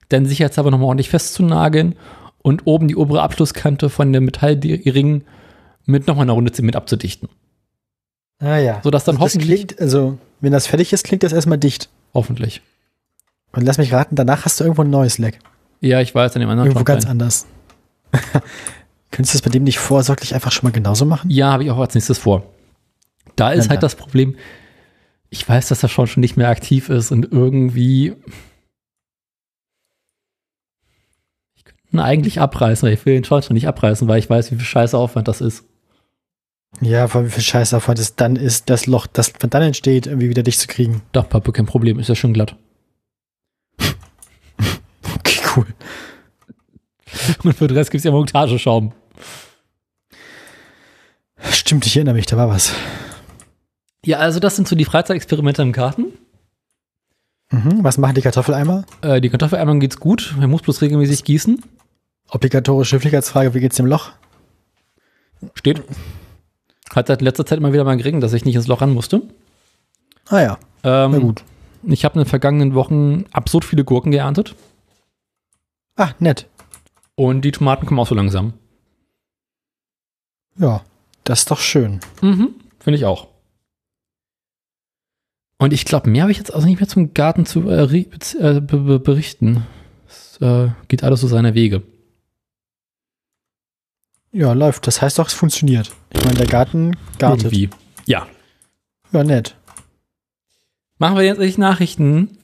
dann 0.10 0.26
sicherheitshalber 0.26 0.72
nochmal 0.72 0.88
ordentlich 0.88 1.10
festzunageln 1.10 1.96
und 2.42 2.66
oben 2.66 2.88
die 2.88 2.96
obere 2.96 3.22
Abschlusskante 3.22 3.90
von 3.90 4.12
dem 4.12 4.26
Metallring 4.26 5.24
mit 5.86 6.08
nochmal 6.08 6.24
einer 6.24 6.34
Runde 6.34 6.52
Zement 6.52 6.76
abzudichten. 6.76 7.30
Ah 8.40 8.58
ja. 8.58 8.82
Sodass 8.84 9.04
dann 9.04 9.16
Also 9.18 9.26
hoffentlich, 9.26 9.68
klingt, 9.68 9.80
also, 9.80 10.18
wenn 10.40 10.52
das 10.52 10.66
fertig 10.68 10.92
ist, 10.94 11.06
klingt 11.06 11.22
das 11.24 11.34
erstmal 11.34 11.60
dicht. 11.60 11.90
hoffentlich. 12.14 12.62
Und 13.54 13.64
lass 13.64 13.78
mich 13.78 13.94
raten, 13.94 14.16
danach 14.16 14.46
hast 14.46 14.60
du 14.60 14.64
irgendwo 14.64 14.82
ein 14.82 14.90
neues 14.90 15.18
Leck. 15.18 15.40
Ja, 15.82 16.00
ich 16.00 16.14
weiß 16.14 16.36
an 16.36 16.42
dem 16.42 16.50
anderen 16.50 16.70
Irgendwo 16.70 16.86
ganz 16.86 17.04
Schornstein. 17.06 17.12
anders. 17.12 17.48
Könntest 19.12 19.34
du 19.34 19.38
das 19.40 19.42
bei 19.42 19.50
dem 19.50 19.64
nicht 19.64 19.80
vorsorglich 19.80 20.34
einfach 20.34 20.52
schon 20.52 20.70
mal 20.70 20.74
genauso 20.74 21.06
machen? 21.06 21.30
Ja, 21.30 21.52
habe 21.52 21.64
ich 21.64 21.72
auch 21.72 21.80
als 21.80 21.96
nächstes 21.96 22.20
vor. 22.20 22.44
Da 23.36 23.52
ist 23.52 23.70
halt 23.70 23.78
dann. 23.78 23.82
das 23.82 23.96
Problem, 23.96 24.36
ich 25.30 25.48
weiß, 25.48 25.68
dass 25.68 25.84
er 25.84 25.90
schon 25.90 26.08
schon 26.08 26.22
nicht 26.22 26.38
mehr 26.38 26.50
aktiv 26.50 26.90
ist 26.90 27.12
und 27.12 27.32
irgendwie. 27.32 28.16
Ich 31.56 31.64
könnte 31.66 31.82
ihn 31.92 32.00
eigentlich 32.00 32.40
abreißen, 32.40 32.86
weil 32.88 32.94
ich 32.94 33.06
will 33.06 33.16
den 33.16 33.24
Schornstein 33.24 33.56
nicht 33.56 33.68
abreißen, 33.68 34.08
weil 34.08 34.20
ich 34.20 34.30
weiß, 34.30 34.52
wie 34.52 34.56
viel 34.56 34.66
scheiße 34.66 34.98
Aufwand 34.98 35.28
das 35.28 35.42
ist. 35.42 35.66
Ja, 36.80 37.08
vor 37.08 37.20
allem 37.20 37.28
wie 37.28 37.34
viel 37.34 37.44
Scheißaufwand 37.44 38.00
es 38.00 38.16
dann 38.16 38.38
ist, 38.38 38.70
das 38.70 38.86
Loch, 38.86 39.06
das 39.08 39.34
dann 39.34 39.62
entsteht, 39.62 40.08
irgendwie 40.08 40.30
wieder 40.30 40.44
dicht 40.44 40.60
zu 40.60 40.68
kriegen. 40.68 41.02
Dachpappe, 41.12 41.52
kein 41.52 41.66
Problem, 41.66 42.00
ist 42.00 42.08
ja 42.08 42.16
schon 42.16 42.34
glatt. 42.34 42.56
Cool. 45.56 45.66
Und 47.44 47.54
für 47.54 47.68
den 47.68 47.78
Rest 47.78 47.92
gibt 47.92 48.00
es 48.00 48.06
ja 48.06 48.12
Montageschaum. 48.12 48.94
Stimmt, 51.50 51.86
ich 51.86 51.96
erinnere 51.96 52.16
mich, 52.16 52.26
da 52.26 52.38
war 52.38 52.50
was. 52.50 52.74
Ja, 54.06 54.20
also 54.20 54.40
das 54.40 54.56
sind 54.56 54.68
so 54.68 54.76
die 54.76 54.86
Freizeitexperimente 54.86 55.62
im 55.62 55.72
Garten. 55.74 56.06
Mhm. 57.52 57.84
Was 57.84 57.98
machen 57.98 58.16
die 58.16 58.22
Kartoffeleimer? 58.22 58.86
Äh, 59.02 59.20
die 59.22 59.30
Kartoffeleimer 59.30 59.76
geht's 59.80 60.00
gut. 60.00 60.36
Man 60.38 60.50
muss 60.50 60.62
bloß 60.62 60.82
regelmäßig 60.82 61.24
gießen. 61.24 61.62
Obligatorische 62.30 62.96
Höflichkeitsfrage, 62.96 63.54
wie 63.54 63.60
geht's 63.60 63.76
dem 63.76 63.86
Loch? 63.88 64.12
Steht. 65.56 65.84
Hat 66.96 67.08
seit 67.08 67.22
letzter 67.22 67.46
Zeit 67.46 67.58
immer 67.58 67.74
wieder 67.74 67.84
mal 67.84 67.98
geregnet, 67.98 68.24
dass 68.24 68.34
ich 68.34 68.46
nicht 68.46 68.56
ins 68.56 68.68
Loch 68.68 68.82
ran 68.82 68.94
musste. 68.94 69.22
Ah 70.30 70.42
ja, 70.42 70.58
Ähm, 70.84 71.12
na 71.12 71.18
gut. 71.20 71.44
Ich 71.84 72.06
habe 72.06 72.16
in 72.16 72.24
den 72.24 72.30
vergangenen 72.30 72.74
Wochen 72.76 73.26
absurd 73.32 73.66
viele 73.66 73.84
Gurken 73.84 74.12
geerntet. 74.12 74.56
Ah, 76.02 76.16
nett. 76.18 76.48
Und 77.14 77.44
die 77.44 77.52
Tomaten 77.52 77.86
kommen 77.86 78.00
auch 78.00 78.08
so 78.08 78.16
langsam. 78.16 78.54
Ja, 80.58 80.84
das 81.24 81.42
ist 81.42 81.52
doch 81.52 81.60
schön. 81.60 82.00
Mhm, 82.24 82.56
finde 82.80 82.98
ich 82.98 83.06
auch. 83.06 83.28
Und 85.60 85.74
ich 85.74 85.86
glaube, 85.86 86.10
mehr 86.10 86.24
habe 86.24 86.32
ich 86.32 86.40
jetzt 86.40 86.52
also 86.52 86.66
nicht 86.66 86.80
mehr 86.80 86.90
zum 86.90 87.14
Garten 87.14 87.46
zu 87.46 87.70
äh, 87.70 87.84
äh, 87.84 88.62
be 88.62 88.78
be 88.78 89.00
berichten. 89.00 89.68
Es 90.08 90.42
äh, 90.42 90.70
geht 90.88 91.04
alles 91.04 91.22
so 91.22 91.28
seine 91.28 91.54
Wege. 91.54 91.84
Ja, 94.32 94.54
läuft. 94.54 94.88
Das 94.88 95.04
heißt 95.04 95.20
doch, 95.20 95.28
es 95.28 95.36
funktioniert. 95.36 95.92
Ich 96.14 96.24
meine, 96.26 96.40
der 96.40 96.48
Garten 96.48 96.98
gartet. 97.20 97.54
Irgendwie. 97.54 97.70
Ja. 98.08 98.28
Ja, 99.12 99.24
nett. 99.24 99.56
Machen 100.98 101.16
wir 101.16 101.26
jetzt 101.26 101.38
endlich 101.38 101.60
Nachrichten. 101.60 102.40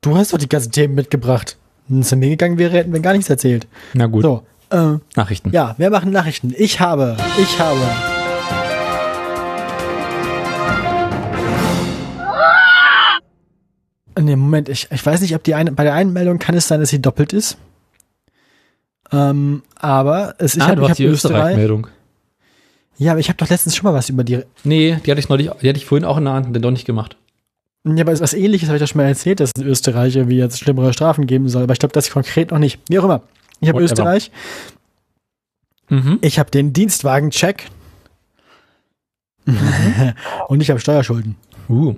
Du 0.00 0.16
hast 0.16 0.32
doch 0.32 0.38
die 0.38 0.48
ganzen 0.48 0.70
Themen 0.70 0.94
mitgebracht. 0.94 1.58
Wenn 1.88 2.00
es 2.00 2.12
an 2.12 2.18
mir 2.18 2.30
gegangen 2.30 2.58
wäre, 2.58 2.72
hätten 2.76 2.92
wir 2.92 3.00
gar 3.00 3.12
nichts 3.12 3.30
erzählt. 3.30 3.66
Na 3.94 4.06
gut, 4.06 4.22
So, 4.22 4.42
äh, 4.70 4.94
Nachrichten. 5.14 5.50
ja, 5.52 5.74
wir 5.78 5.90
machen 5.90 6.10
Nachrichten. 6.10 6.52
Ich 6.56 6.80
habe, 6.80 7.16
ich 7.38 7.58
habe. 7.60 7.80
Nee, 14.18 14.34
Moment, 14.36 14.68
ich, 14.70 14.88
ich 14.90 15.04
weiß 15.04 15.20
nicht, 15.20 15.34
ob 15.34 15.44
die 15.44 15.54
eine, 15.54 15.72
bei 15.72 15.84
der 15.84 15.92
einen 15.92 16.12
Meldung 16.12 16.38
kann 16.38 16.54
es 16.54 16.66
sein, 16.66 16.80
dass 16.80 16.88
sie 16.88 17.02
doppelt 17.02 17.32
ist. 17.34 17.58
Ähm, 19.12 19.62
aber 19.78 20.34
es, 20.38 20.56
ich 20.56 20.62
ah, 20.62 20.68
habe 20.68 20.88
hab 20.88 20.96
die 20.96 21.04
Österreich. 21.04 21.36
Österreich-Meldung. 21.36 21.86
Ja, 22.96 23.12
aber 23.12 23.20
ich 23.20 23.28
habe 23.28 23.36
doch 23.36 23.48
letztens 23.48 23.76
schon 23.76 23.84
mal 23.84 23.94
was 23.94 24.08
über 24.08 24.24
die. 24.24 24.40
Nee, 24.64 24.98
die 25.04 25.10
hatte 25.10 25.20
ich 25.20 25.28
neulich, 25.28 25.50
die 25.60 25.68
hatte 25.68 25.76
ich 25.78 25.84
vorhin 25.84 26.06
auch 26.06 26.16
in 26.16 26.24
der 26.24 26.32
Hand 26.32 26.46
und 26.46 26.54
dann 26.54 26.62
doch 26.62 26.70
nicht 26.70 26.86
gemacht. 26.86 27.16
Ja, 27.86 28.02
aber 28.02 28.18
was 28.18 28.34
ähnliches 28.34 28.68
habe 28.68 28.76
ich 28.76 28.82
doch 28.82 28.88
schon 28.88 29.00
mal 29.00 29.06
erzählt, 29.06 29.38
dass 29.38 29.52
es 29.54 29.62
in 29.62 29.68
Österreich 29.68 30.16
irgendwie 30.16 30.38
jetzt 30.38 30.58
schlimmere 30.58 30.92
Strafen 30.92 31.26
geben 31.26 31.48
soll. 31.48 31.62
Aber 31.62 31.72
ich 31.72 31.78
glaube, 31.78 31.92
das 31.92 32.10
konkret 32.10 32.50
noch 32.50 32.58
nicht. 32.58 32.80
Wie 32.88 32.98
auch 32.98 33.04
immer. 33.04 33.22
Ich 33.60 33.68
habe. 33.68 33.80
Österreich. 33.80 34.32
Mhm. 35.88 36.18
Ich 36.20 36.38
habe 36.38 36.50
den 36.50 36.72
Dienstwagen-Check. 36.72 37.68
Und 40.48 40.60
ich 40.60 40.70
habe 40.70 40.80
Steuerschulden. 40.80 41.36
Uh. 41.68 41.94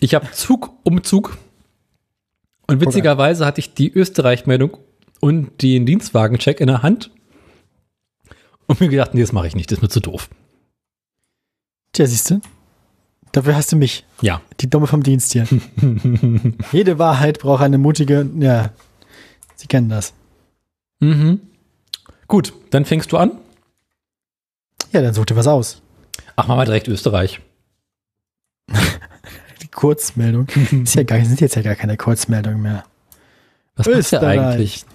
Ich 0.00 0.14
habe 0.14 0.30
Zug 0.32 0.70
um 0.82 1.02
Zug. 1.04 1.36
Und 2.66 2.80
witzigerweise 2.80 3.44
hatte 3.44 3.60
ich 3.60 3.74
die 3.74 3.92
Österreich-Meldung 3.92 4.78
und 5.20 5.62
den 5.62 5.86
Dienstwagen-Check 5.86 6.60
in 6.60 6.66
der 6.66 6.82
Hand. 6.82 7.10
Und 8.66 8.80
mir 8.80 8.88
gedacht, 8.88 9.14
nee, 9.14 9.20
das 9.20 9.32
mache 9.32 9.46
ich 9.46 9.54
nicht, 9.54 9.70
das 9.70 9.78
ist 9.78 9.82
mir 9.82 9.88
zu 9.88 10.00
doof. 10.00 10.28
Tja, 11.92 12.06
siehst 12.06 12.30
du? 12.30 12.40
Dafür 13.36 13.54
hast 13.54 13.70
du 13.70 13.76
mich. 13.76 14.06
Ja. 14.22 14.40
Die 14.60 14.70
Dumme 14.70 14.86
vom 14.86 15.02
Dienst 15.02 15.34
hier. 15.34 15.46
Jede 16.72 16.98
Wahrheit 16.98 17.40
braucht 17.40 17.62
eine 17.62 17.76
mutige. 17.76 18.26
Ja, 18.38 18.70
Sie 19.56 19.66
kennen 19.66 19.90
das. 19.90 20.14
Mhm. 21.00 21.42
Gut, 22.28 22.54
dann 22.70 22.86
fängst 22.86 23.12
du 23.12 23.18
an. 23.18 23.32
Ja, 24.90 25.02
dann 25.02 25.12
such 25.12 25.26
dir 25.26 25.36
was 25.36 25.46
aus. 25.46 25.82
Ach, 26.34 26.46
machen 26.46 26.60
wir 26.60 26.64
direkt 26.64 26.88
Österreich. 26.88 27.42
Die 29.60 29.68
Kurzmeldung. 29.68 30.48
Ist 30.84 30.94
ja 30.94 31.02
gar, 31.02 31.22
sind 31.22 31.42
jetzt 31.42 31.56
ja 31.56 31.62
gar 31.62 31.74
keine 31.74 31.98
Kurzmeldungen 31.98 32.62
mehr. 32.62 32.84
Was 33.74 33.86
macht 33.86 34.12
der 34.12 34.22
eigentlich? 34.22 34.86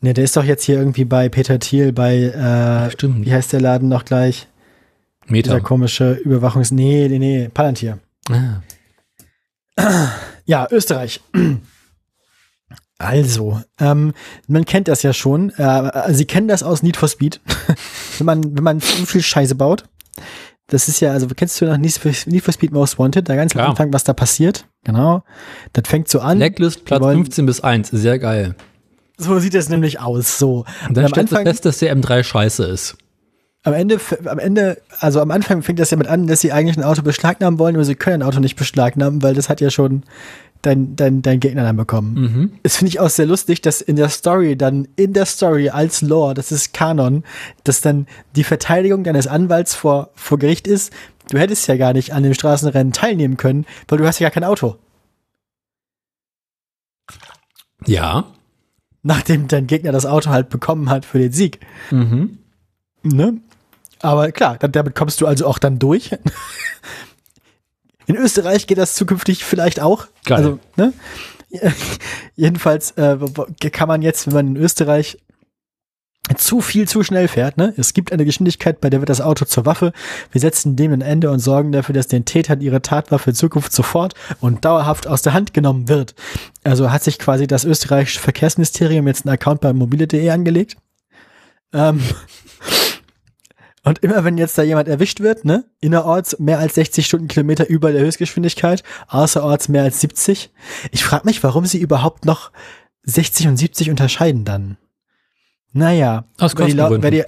Ne, 0.00 0.14
der 0.14 0.24
ist 0.24 0.36
doch 0.36 0.42
jetzt 0.42 0.64
hier 0.64 0.78
irgendwie 0.78 1.04
bei 1.04 1.28
Peter 1.28 1.60
Thiel 1.60 1.92
bei, 1.92 2.16
äh, 2.16 2.90
Stimmt. 2.90 3.24
wie 3.24 3.32
heißt 3.32 3.52
der 3.52 3.60
Laden 3.60 3.88
noch 3.88 4.04
gleich? 4.04 4.48
Meter. 5.30 5.50
Dieser 5.54 5.60
komische 5.60 6.12
Überwachungs... 6.12 6.70
Nee, 6.70 7.08
nee, 7.08 7.18
nee, 7.18 7.48
Palantir. 7.48 7.98
Ah. 8.30 10.10
Ja, 10.44 10.66
Österreich. 10.70 11.20
Also, 12.98 13.60
ähm, 13.78 14.12
man 14.46 14.64
kennt 14.66 14.88
das 14.88 15.02
ja 15.02 15.12
schon. 15.12 15.50
Äh, 15.50 16.12
Sie 16.12 16.26
kennen 16.26 16.48
das 16.48 16.62
aus 16.62 16.82
Need 16.82 16.96
for 16.98 17.08
Speed. 17.08 17.40
wenn 18.18 18.26
man, 18.26 18.56
wenn 18.56 18.64
man 18.64 18.80
zu 18.80 19.06
viel 19.06 19.22
Scheiße 19.22 19.54
baut. 19.54 19.84
Das 20.66 20.86
ist 20.86 21.00
ja, 21.00 21.12
also 21.12 21.26
kennst 21.28 21.60
du 21.60 21.64
noch 21.64 21.78
Need 21.78 21.94
for, 21.94 22.12
Need 22.26 22.44
for 22.44 22.52
Speed 22.52 22.72
Most 22.72 22.98
Wanted, 22.98 23.28
da 23.28 23.36
ganz 23.36 23.56
am. 23.56 23.70
Anfang, 23.70 23.92
was 23.92 24.04
da 24.04 24.12
passiert? 24.12 24.66
Genau. 24.84 25.22
Das 25.72 25.88
fängt 25.88 26.08
so 26.08 26.20
an. 26.20 26.38
Blacklist 26.38 26.84
Platz 26.84 27.00
wollen- 27.00 27.16
15 27.24 27.46
bis 27.46 27.60
1. 27.60 27.88
Sehr 27.90 28.18
geil. 28.18 28.54
So 29.16 29.38
sieht 29.38 29.54
es 29.54 29.68
nämlich 29.68 30.00
aus. 30.00 30.38
So. 30.38 30.64
Und 30.88 30.96
dann 30.96 31.08
stellst 31.08 31.32
du 31.32 31.36
fest, 31.36 31.64
dass 31.64 31.78
der 31.78 31.94
M3 31.96 32.22
scheiße 32.22 32.64
ist. 32.64 32.96
Am 33.62 33.74
Ende, 33.74 34.00
am 34.24 34.38
Ende, 34.38 34.80
also 35.00 35.20
am 35.20 35.30
Anfang 35.30 35.62
fängt 35.62 35.78
das 35.78 35.90
ja 35.90 35.98
mit 35.98 36.06
an, 36.06 36.26
dass 36.26 36.40
sie 36.40 36.50
eigentlich 36.50 36.78
ein 36.78 36.84
Auto 36.84 37.02
beschlagnahmen 37.02 37.58
wollen, 37.58 37.74
aber 37.74 37.84
sie 37.84 37.94
können 37.94 38.22
ein 38.22 38.28
Auto 38.28 38.40
nicht 38.40 38.56
beschlagnahmen, 38.56 39.22
weil 39.22 39.34
das 39.34 39.50
hat 39.50 39.60
ja 39.60 39.70
schon 39.70 40.02
dein, 40.62 40.96
dein, 40.96 41.20
dein 41.20 41.40
Gegner 41.40 41.62
dann 41.62 41.76
bekommen. 41.76 42.14
Mhm. 42.14 42.52
Es 42.62 42.78
finde 42.78 42.88
ich 42.88 43.00
auch 43.00 43.10
sehr 43.10 43.26
lustig, 43.26 43.60
dass 43.60 43.82
in 43.82 43.96
der 43.96 44.08
Story 44.08 44.56
dann, 44.56 44.88
in 44.96 45.12
der 45.12 45.26
Story 45.26 45.68
als 45.68 46.00
Lore, 46.00 46.32
das 46.32 46.52
ist 46.52 46.72
Kanon, 46.72 47.22
dass 47.64 47.82
dann 47.82 48.06
die 48.34 48.44
Verteidigung 48.44 49.04
deines 49.04 49.26
Anwalts 49.26 49.74
vor, 49.74 50.10
vor 50.14 50.38
Gericht 50.38 50.66
ist, 50.66 50.92
du 51.30 51.38
hättest 51.38 51.66
ja 51.68 51.76
gar 51.76 51.92
nicht 51.92 52.14
an 52.14 52.22
dem 52.22 52.34
Straßenrennen 52.34 52.94
teilnehmen 52.94 53.36
können, 53.36 53.66
weil 53.88 53.98
du 53.98 54.06
hast 54.06 54.20
ja 54.20 54.28
gar 54.28 54.32
kein 54.32 54.44
Auto. 54.44 54.76
Ja. 57.86 58.32
Nachdem 59.02 59.48
dein 59.48 59.66
Gegner 59.66 59.92
das 59.92 60.06
Auto 60.06 60.30
halt 60.30 60.50
bekommen 60.50 60.88
hat 60.90 61.04
für 61.04 61.18
den 61.18 61.32
Sieg. 61.32 61.60
Mhm. 61.90 62.38
Ne? 63.02 63.40
Aber 64.02 64.32
klar, 64.32 64.58
damit 64.58 64.94
kommst 64.94 65.20
du 65.20 65.26
also 65.26 65.46
auch 65.46 65.58
dann 65.58 65.78
durch. 65.78 66.10
In 68.06 68.16
Österreich 68.16 68.66
geht 68.66 68.78
das 68.78 68.94
zukünftig 68.94 69.44
vielleicht 69.44 69.80
auch. 69.80 70.06
Geil. 70.24 70.38
Also, 70.38 70.58
ne? 70.76 70.92
Jedenfalls 72.36 72.92
äh, 72.92 73.18
kann 73.70 73.88
man 73.88 74.02
jetzt, 74.02 74.26
wenn 74.26 74.34
man 74.34 74.46
in 74.48 74.56
Österreich 74.56 75.18
zu 76.36 76.60
viel 76.60 76.88
zu 76.88 77.02
schnell 77.02 77.28
fährt. 77.28 77.56
Ne? 77.56 77.74
Es 77.76 77.92
gibt 77.92 78.12
eine 78.12 78.24
Geschwindigkeit, 78.24 78.80
bei 78.80 78.90
der 78.90 79.00
wird 79.00 79.08
das 79.08 79.20
Auto 79.20 79.44
zur 79.44 79.66
Waffe. 79.66 79.92
Wir 80.30 80.40
setzen 80.40 80.76
dem 80.76 80.92
ein 80.92 81.00
Ende 81.00 81.30
und 81.30 81.40
sorgen 81.40 81.72
dafür, 81.72 81.94
dass 81.94 82.06
den 82.06 82.24
Tätern 82.24 82.60
ihre 82.60 82.82
Tatwaffe 82.82 83.30
in 83.30 83.36
Zukunft 83.36 83.72
sofort 83.72 84.14
und 84.40 84.64
dauerhaft 84.64 85.06
aus 85.06 85.22
der 85.22 85.32
Hand 85.32 85.54
genommen 85.54 85.88
wird. 85.88 86.14
Also 86.62 86.92
hat 86.92 87.02
sich 87.02 87.18
quasi 87.18 87.46
das 87.46 87.64
österreichische 87.64 88.20
Verkehrsministerium 88.20 89.06
jetzt 89.06 89.26
einen 89.26 89.34
Account 89.34 89.60
bei 89.60 89.72
mobile.de 89.72 90.30
angelegt. 90.30 90.76
Ähm, 91.72 92.00
und 93.84 94.00
immer 94.00 94.24
wenn 94.24 94.36
jetzt 94.36 94.58
da 94.58 94.62
jemand 94.62 94.88
erwischt 94.88 95.20
wird, 95.20 95.44
ne, 95.44 95.64
innerorts 95.80 96.38
mehr 96.38 96.58
als 96.58 96.74
60 96.74 97.06
Stundenkilometer 97.06 97.68
über 97.68 97.92
der 97.92 98.02
Höchstgeschwindigkeit, 98.02 98.82
außerorts 99.08 99.68
mehr 99.68 99.84
als 99.84 100.00
70. 100.00 100.50
Ich 100.90 101.04
frage 101.04 101.26
mich, 101.26 101.42
warum 101.42 101.64
sie 101.66 101.78
überhaupt 101.78 102.24
noch 102.24 102.50
60 103.04 103.48
und 103.48 103.56
70 103.56 103.90
unterscheiden 103.90 104.44
dann. 104.44 104.76
Naja, 105.72 106.24
Aus 106.38 106.56
wer 106.56 106.66
die, 106.66 106.76
wer, 106.76 107.10
die, 107.10 107.24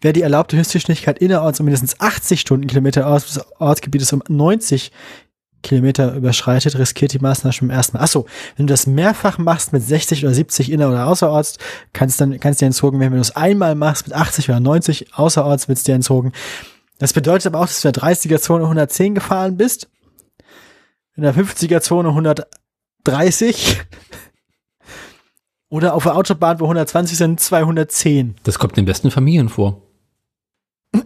wer 0.00 0.12
die 0.12 0.22
erlaubte 0.22 0.56
Höchstgeschwindigkeit 0.56 1.18
innerorts 1.18 1.60
um 1.60 1.66
mindestens 1.66 2.00
80 2.00 2.40
Stundenkilometer 2.40 3.06
aus 3.06 3.26
des 3.26 3.60
Ortsgebietes 3.60 4.12
um 4.12 4.22
90 4.28 4.90
Kilometer 5.62 6.14
überschreitet, 6.14 6.78
riskiert 6.78 7.12
die 7.12 7.18
Maßnahme 7.18 7.52
schon 7.52 7.68
beim 7.68 7.76
ersten 7.76 7.96
Mal. 7.96 8.02
Achso, 8.02 8.26
wenn 8.56 8.66
du 8.66 8.72
das 8.72 8.86
mehrfach 8.86 9.38
machst 9.38 9.72
mit 9.72 9.82
60 9.82 10.24
oder 10.24 10.34
70 10.34 10.70
inner- 10.70 10.88
oder 10.88 11.06
außerorts, 11.06 11.58
kannst 11.92 12.20
dann 12.20 12.38
kannst 12.40 12.60
dir 12.60 12.66
entzogen 12.66 13.00
werden. 13.00 13.12
Wenn 13.12 13.18
du 13.18 13.22
es 13.22 13.36
einmal 13.36 13.74
machst 13.74 14.06
mit 14.06 14.16
80 14.16 14.48
oder 14.48 14.60
90 14.60 15.14
außerorts, 15.14 15.68
wird 15.68 15.78
es 15.78 15.84
dir 15.84 15.94
entzogen. 15.94 16.32
Das 16.98 17.12
bedeutet 17.12 17.46
aber 17.46 17.60
auch, 17.60 17.66
dass 17.66 17.80
du 17.80 17.88
in 17.88 17.94
der 17.94 18.02
30er-Zone 18.02 18.64
110 18.64 19.14
gefahren 19.14 19.56
bist, 19.56 19.88
in 21.16 21.22
der 21.22 21.34
50er-Zone 21.34 22.08
130 22.08 23.80
oder 25.68 25.94
auf 25.94 26.04
der 26.04 26.16
Autobahn, 26.16 26.60
wo 26.60 26.64
120 26.64 27.16
sind, 27.16 27.40
210. 27.40 28.36
Das 28.42 28.58
kommt 28.58 28.76
den 28.76 28.84
besten 28.84 29.10
Familien 29.10 29.48
vor. 29.48 29.82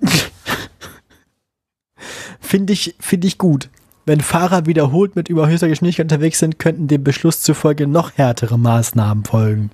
Finde 2.41 2.73
ich, 2.73 2.95
finde 3.01 3.27
ich 3.27 3.39
gut. 3.39 3.71
Wenn 4.07 4.21
Fahrer 4.21 4.67
wiederholt 4.67 5.17
mit 5.17 5.29
überhöchster 5.29 5.69
Geschwindigkeit 5.69 6.05
unterwegs 6.07 6.39
sind, 6.39 6.59
könnten 6.61 6.87
dem 6.87 7.03
Beschluss 7.05 7.43
zufolge 7.43 7.87
noch 7.89 8.13
härtere 8.17 8.57
Maßnahmen 8.57 9.25
folgen. 9.25 9.71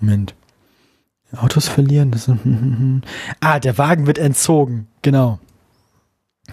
Moment. 0.00 0.34
Autos 1.36 1.66
verlieren. 1.68 2.12
Das 2.12 2.30
ah, 3.40 3.58
der 3.58 3.76
Wagen 3.76 4.06
wird 4.06 4.18
entzogen. 4.18 4.86
Genau. 5.02 5.40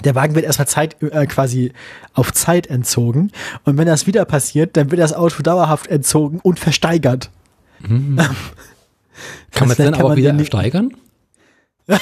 Der 0.04 0.16
Wagen 0.16 0.34
wird 0.34 0.44
erstmal 0.46 0.68
Zeit, 0.68 1.02
äh, 1.04 1.28
quasi 1.28 1.72
auf 2.14 2.34
Zeit 2.34 2.66
entzogen. 2.68 3.32
Und 3.64 3.78
wenn 3.78 3.86
das 3.86 4.08
wieder 4.08 4.26
passiert, 4.26 4.76
dann 4.76 4.90
wird 4.90 5.00
das 5.00 5.14
Auto 5.14 5.44
dauerhaft 5.44 5.88
entzogen 5.88 6.40
und 6.40 6.60
versteigert. 6.60 7.30
Kann 7.84 8.16
man 9.60 9.72
es 9.72 9.78
dann 9.78 9.92
man 9.92 10.18
wieder 10.18 10.34
nicht- 10.34 10.48
steigern? 10.48 10.96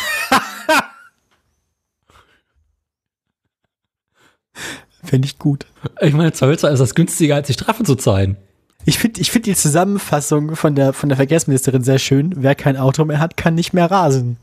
Finde 5.04 5.26
ich 5.26 5.40
gut. 5.40 5.66
Ich 6.00 6.14
meine, 6.14 6.32
Zollzer 6.32 6.72
ist 6.72 6.80
das 6.80 6.96
günstiger, 6.96 7.36
als 7.36 7.48
die 7.48 7.54
Strafe 7.54 7.84
zu 7.84 7.96
zahlen. 7.96 8.38
Ich 8.86 9.00
finde 9.00 9.22
ich 9.22 9.32
find 9.32 9.46
die 9.46 9.56
Zusammenfassung 9.56 10.56
von 10.56 10.76
der, 10.76 10.94
von 10.94 11.10
der 11.10 11.16
Verkehrsministerin 11.16 11.84
sehr 11.84 12.00
schön. 12.00 12.34
Wer 12.38 12.56
kein 12.56 12.78
Auto 12.78 13.06
mehr 13.06 13.20
hat, 13.20 13.38
kann 13.38 13.56
nicht 13.56 13.74
mehr 13.74 13.90
rasen. 13.90 14.38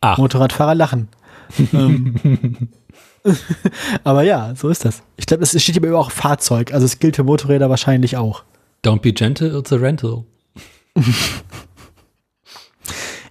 Ach, 0.00 0.18
Motorradfahrer 0.18 0.74
lachen. 0.74 1.08
ähm. 1.72 2.68
aber 4.04 4.22
ja, 4.22 4.54
so 4.56 4.68
ist 4.68 4.84
das. 4.84 5.02
Ich 5.16 5.26
glaube, 5.26 5.42
es 5.42 5.50
steht 5.60 5.80
hier 5.80 5.98
auch 5.98 6.10
Fahrzeug. 6.10 6.72
Also 6.72 6.86
es 6.86 6.98
gilt 6.98 7.16
für 7.16 7.24
Motorräder 7.24 7.70
wahrscheinlich 7.70 8.16
auch. 8.16 8.44
don't 8.84 9.00
be 9.00 9.12
gentle, 9.12 9.56
it's 9.58 9.72
a 9.72 9.76
rental. 9.76 10.24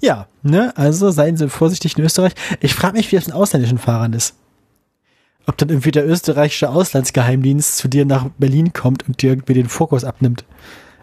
Ja, 0.02 0.28
ne, 0.44 0.74
also 0.78 1.10
seien 1.12 1.38
Sie 1.38 1.50
vorsichtig 1.50 1.98
in 1.98 2.04
Österreich. 2.04 2.34
Ich 2.60 2.74
frage 2.74 2.98
mich, 2.98 3.12
wie 3.12 3.16
das 3.16 3.28
mit 3.28 3.36
ausländischen 3.36 3.78
Fahrern 3.78 4.14
ist. 4.14 4.36
Ob 5.48 5.58
dann 5.58 5.70
irgendwie 5.70 5.92
der 5.92 6.08
österreichische 6.08 6.70
Auslandsgeheimdienst 6.70 7.78
zu 7.78 7.88
dir 7.88 8.06
nach 8.06 8.30
Berlin 8.38 8.74
kommt 8.74 9.08
und 9.08 9.22
dir 9.22 9.32
irgendwie 9.32 9.54
den 9.54 9.70
Fokus 9.70 10.04
abnimmt. 10.04 10.46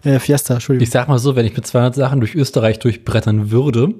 Äh, 0.05 0.19
Fiesta, 0.19 0.55
Entschuldigung. 0.55 0.85
Ich 0.85 0.91
sag 0.91 1.09
mal 1.09 1.19
so, 1.19 1.35
wenn 1.35 1.47
ich 1.47 1.57
mit 1.57 1.67
200 1.67 1.95
Sachen 1.95 2.21
durch 2.21 2.35
Österreich 2.35 2.79
durchbrettern 2.79 3.51
würde, 3.51 3.95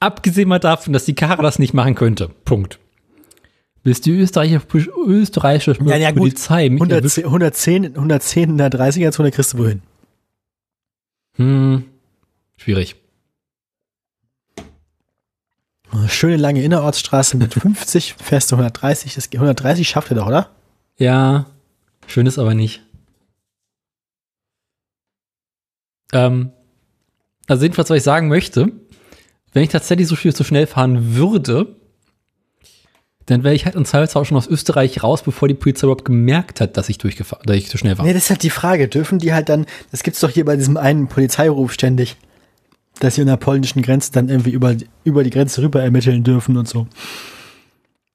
abgesehen 0.00 0.48
mal 0.48 0.58
davon, 0.58 0.92
dass 0.92 1.04
die 1.04 1.14
Karre 1.14 1.42
das 1.42 1.60
nicht 1.60 1.72
machen 1.72 1.94
könnte. 1.94 2.30
Punkt. 2.44 2.80
Bis 3.84 4.00
die 4.00 4.10
österreichische, 4.10 4.90
österreichische 5.06 5.76
Ja, 5.84 5.96
ja, 5.96 6.10
gut. 6.10 6.18
Polizei 6.18 6.68
mich 6.68 6.80
erwischt. 6.80 7.18
110, 7.18 7.24
110, 7.24 7.84
110 7.94 8.50
in 8.50 8.58
der 8.58 8.70
30er-Zone 8.70 9.30
kriegst 9.30 9.52
du 9.52 9.58
wohin. 9.58 9.82
Hm, 11.36 11.84
schwierig. 12.56 12.96
Schöne 16.08 16.36
lange 16.36 16.62
Innerortsstraße 16.62 17.36
mit 17.36 17.54
50, 17.60 18.14
fährst 18.14 18.50
du 18.50 18.56
130. 18.56 19.14
Das 19.14 19.28
130 19.32 19.88
schafft 19.88 20.10
er 20.10 20.16
doch, 20.16 20.26
oder? 20.26 20.50
Ja, 20.96 21.46
schön 22.06 22.26
ist 22.26 22.38
aber 22.38 22.54
nicht. 22.54 22.82
Ähm, 26.12 26.52
also 27.46 27.62
jedenfalls, 27.62 27.90
was 27.90 27.98
ich 27.98 28.02
sagen 28.02 28.28
möchte, 28.28 28.72
wenn 29.52 29.62
ich 29.62 29.70
tatsächlich 29.70 30.08
so 30.08 30.16
viel 30.16 30.34
zu 30.34 30.44
schnell 30.44 30.66
fahren 30.66 31.16
würde, 31.16 31.76
dann 33.26 33.42
wäre 33.42 33.54
ich 33.54 33.64
halt 33.64 33.74
in 33.74 33.84
Zweifelsfall 33.84 34.22
auch 34.22 34.26
schon 34.26 34.36
aus 34.36 34.46
Österreich 34.46 35.02
raus, 35.02 35.22
bevor 35.22 35.48
die 35.48 35.54
Polizei 35.54 35.86
überhaupt 35.86 36.04
gemerkt 36.04 36.60
hat, 36.60 36.76
dass 36.76 36.88
ich 36.88 36.98
durchgefahren, 36.98 37.44
dass 37.46 37.56
ich 37.56 37.68
zu 37.68 37.76
schnell 37.76 37.98
war. 37.98 38.04
Nee, 38.04 38.12
das 38.12 38.24
ist 38.24 38.30
halt 38.30 38.42
die 38.44 38.50
Frage. 38.50 38.86
Dürfen 38.86 39.18
die 39.18 39.34
halt 39.34 39.48
dann, 39.48 39.66
das 39.90 40.02
gibt's 40.04 40.20
doch 40.20 40.30
hier 40.30 40.44
bei 40.44 40.56
diesem 40.56 40.76
einen 40.76 41.08
Polizeiruf 41.08 41.72
ständig, 41.72 42.16
dass 43.00 43.14
sie 43.16 43.20
an 43.22 43.26
der 43.26 43.36
polnischen 43.36 43.82
Grenze 43.82 44.12
dann 44.12 44.28
irgendwie 44.28 44.50
über, 44.50 44.74
über 45.04 45.22
die 45.24 45.30
Grenze 45.30 45.62
rüber 45.62 45.82
ermitteln 45.82 46.24
dürfen 46.24 46.56
und 46.56 46.68
so. 46.68 46.86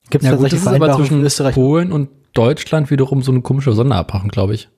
Gibt's 0.09 0.25
Ja 0.25 0.31
da 0.31 0.37
gut, 0.37 0.47
das 0.47 0.53
ist 0.53 0.67
aber 0.67 0.95
zwischen 0.95 1.21
Österreich? 1.23 1.53
Polen 1.55 1.91
und 1.91 2.09
Deutschland 2.33 2.89
wiederum 2.91 3.21
so 3.21 3.31
eine 3.31 3.41
komische 3.41 3.73
Sonderabmachung, 3.73 4.29
glaube 4.29 4.55
ich. 4.55 4.69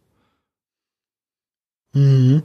Mhm. 1.93 2.43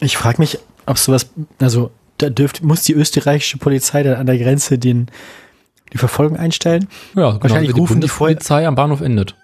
Ich 0.00 0.16
frage 0.16 0.38
mich, 0.40 0.58
ob 0.86 0.98
sowas, 0.98 1.30
also 1.60 1.90
da 2.18 2.28
dürft, 2.30 2.62
muss 2.62 2.82
die 2.82 2.92
österreichische 2.94 3.58
Polizei 3.58 4.02
dann 4.02 4.16
an 4.16 4.26
der 4.26 4.38
Grenze 4.38 4.78
den, 4.78 5.06
die 5.92 5.98
Verfolgung 5.98 6.36
einstellen? 6.36 6.88
Ja, 7.14 7.30
genau, 7.30 7.42
Wahrscheinlich 7.42 7.72
die 7.72 7.80
rufen 7.80 8.00
die 8.00 8.08
vorher- 8.08 8.34
Bundespolizei 8.36 8.66
am 8.66 8.74
Bahnhof 8.74 9.00
endet. 9.00 9.36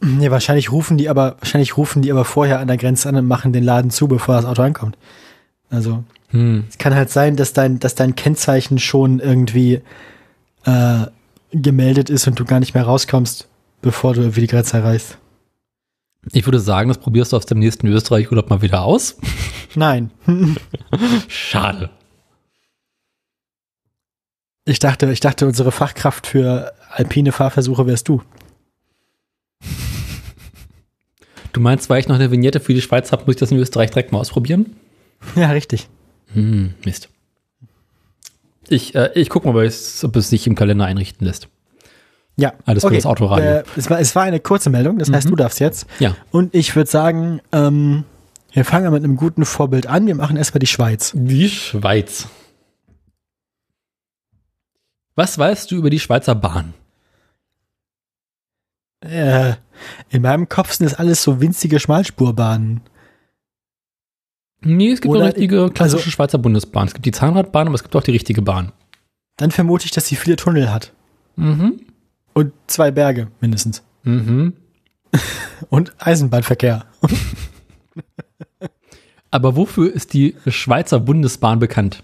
Nee, 0.00 0.30
wahrscheinlich 0.30 0.72
rufen 0.72 0.98
die 0.98 1.08
aber, 1.08 1.36
wahrscheinlich 1.40 1.76
rufen 1.76 2.02
die 2.02 2.10
aber 2.12 2.24
vorher 2.26 2.60
an 2.60 2.68
der 2.68 2.76
Grenze 2.76 3.08
an 3.08 3.16
und 3.16 3.26
machen 3.26 3.52
den 3.52 3.64
Laden 3.64 3.90
zu, 3.90 4.08
bevor 4.08 4.36
das 4.36 4.44
Auto 4.44 4.62
ankommt. 4.62 4.96
Also, 5.70 6.04
Hm. 6.30 6.64
es 6.68 6.78
kann 6.78 6.94
halt 6.94 7.10
sein, 7.10 7.36
dass 7.36 7.52
dein, 7.52 7.78
dass 7.78 7.94
dein 7.94 8.16
Kennzeichen 8.16 8.78
schon 8.78 9.20
irgendwie 9.20 9.80
äh, 10.64 11.06
gemeldet 11.52 12.10
ist 12.10 12.26
und 12.26 12.38
du 12.38 12.44
gar 12.44 12.60
nicht 12.60 12.74
mehr 12.74 12.84
rauskommst, 12.84 13.48
bevor 13.80 14.14
du 14.14 14.20
irgendwie 14.20 14.40
die 14.42 14.46
Grenze 14.48 14.78
erreichst. 14.78 15.18
Ich 16.32 16.44
würde 16.44 16.58
sagen, 16.58 16.88
das 16.88 16.98
probierst 16.98 17.32
du 17.32 17.36
aus 17.36 17.46
dem 17.46 17.60
nächsten 17.60 17.86
Österreich-Urlaub 17.86 18.50
mal 18.50 18.62
wieder 18.62 18.82
aus. 18.82 19.16
Nein. 19.74 20.10
Schade. 21.28 21.90
Ich 24.64 24.80
dachte, 24.80 25.10
ich 25.12 25.20
dachte, 25.20 25.46
unsere 25.46 25.70
Fachkraft 25.70 26.26
für 26.26 26.72
alpine 26.90 27.30
Fahrversuche 27.30 27.86
wärst 27.86 28.08
du. 28.08 28.20
Du 31.52 31.60
meinst, 31.60 31.88
weil 31.88 32.00
ich 32.00 32.08
noch 32.08 32.16
eine 32.16 32.30
Vignette 32.32 32.58
für 32.58 32.74
die 32.74 32.82
Schweiz 32.82 33.12
habe, 33.12 33.22
muss 33.22 33.36
ich 33.36 33.40
das 33.40 33.52
in 33.52 33.58
Österreich 33.58 33.90
direkt 33.90 34.10
mal 34.10 34.18
ausprobieren? 34.18 34.76
Ja, 35.36 35.50
richtig. 35.50 35.88
Hm, 36.32 36.74
Mist. 36.84 37.08
Ich, 38.68 38.94
äh, 38.94 39.10
ich 39.14 39.28
gucke 39.30 39.46
mal, 39.46 39.56
ob 39.56 40.16
es 40.16 40.28
sich 40.28 40.46
im 40.46 40.54
Kalender 40.54 40.86
einrichten 40.86 41.26
lässt. 41.26 41.48
Ja. 42.36 42.52
Alles 42.66 42.84
für 42.84 42.94
das 42.94 43.06
Autoradio. 43.06 43.46
Äh, 43.46 43.64
es, 43.76 43.88
war, 43.88 43.98
es 43.98 44.14
war 44.14 44.24
eine 44.24 44.40
kurze 44.40 44.68
Meldung, 44.70 44.98
das 44.98 45.10
heißt, 45.10 45.28
du 45.28 45.36
darfst 45.36 45.60
jetzt. 45.60 45.86
Ja. 45.98 46.14
Und 46.30 46.54
ich 46.54 46.76
würde 46.76 46.90
sagen, 46.90 47.40
ähm, 47.52 48.04
wir 48.52 48.64
fangen 48.64 48.92
mit 48.92 49.04
einem 49.04 49.16
guten 49.16 49.44
Vorbild 49.44 49.86
an. 49.86 50.06
Wir 50.06 50.14
machen 50.14 50.36
erstmal 50.36 50.58
die 50.60 50.66
Schweiz. 50.66 51.12
Die 51.14 51.48
Schweiz. 51.48 52.28
Was 55.14 55.38
weißt 55.38 55.70
du 55.70 55.76
über 55.76 55.88
die 55.88 56.00
Schweizer 56.00 56.34
Bahn? 56.34 56.74
Äh, 59.00 59.54
in 60.10 60.22
meinem 60.22 60.48
Kopf 60.48 60.72
sind 60.72 60.90
das 60.90 60.98
alles 60.98 61.22
so 61.22 61.40
winzige 61.40 61.80
Schmalspurbahnen. 61.80 62.82
Nee, 64.62 64.90
es 64.92 65.00
gibt 65.00 65.10
Oder- 65.12 65.24
eine 65.24 65.34
richtige 65.34 65.70
klassische 65.70 65.98
also- 65.98 66.10
Schweizer 66.10 66.38
Bundesbahn. 66.38 66.86
Es 66.88 66.94
gibt 66.94 67.06
die 67.06 67.12
Zahnradbahn, 67.12 67.66
aber 67.66 67.74
es 67.74 67.82
gibt 67.82 67.94
auch 67.96 68.02
die 68.02 68.10
richtige 68.12 68.42
Bahn. 68.42 68.72
Dann 69.36 69.50
vermute 69.50 69.84
ich, 69.84 69.90
dass 69.90 70.06
sie 70.06 70.16
viele 70.16 70.36
Tunnel 70.36 70.72
hat. 70.72 70.92
Mhm. 71.36 71.80
Und 72.32 72.52
zwei 72.66 72.90
Berge 72.90 73.28
mindestens. 73.40 73.82
Mhm. 74.02 74.54
Und 75.68 75.92
Eisenbahnverkehr. 75.98 76.86
Aber 79.30 79.56
wofür 79.56 79.92
ist 79.92 80.14
die 80.14 80.36
Schweizer 80.46 81.00
Bundesbahn 81.00 81.58
bekannt? 81.58 82.02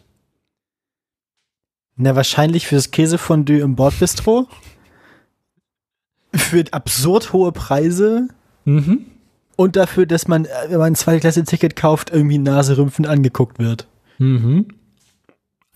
Na, 1.96 2.16
wahrscheinlich 2.16 2.66
fürs 2.66 2.90
Käsefondue 2.90 3.60
im 3.60 3.76
Bordbistro. 3.76 4.48
Für 6.34 6.64
absurd 6.72 7.32
hohe 7.32 7.52
Preise. 7.52 8.28
Mhm. 8.64 9.06
Und 9.56 9.76
dafür, 9.76 10.06
dass 10.06 10.26
man, 10.28 10.44
äh, 10.46 10.48
wenn 10.68 10.78
man 10.78 10.92
ein 10.92 10.96
zweite 10.96 11.20
Klasse-Ticket 11.20 11.76
kauft, 11.76 12.08
irgendwie 12.10 12.38
naserümpfend 12.38 13.06
angeguckt 13.06 13.58
wird. 13.58 13.86
Mhm. 14.18 14.58
Und 14.58 14.72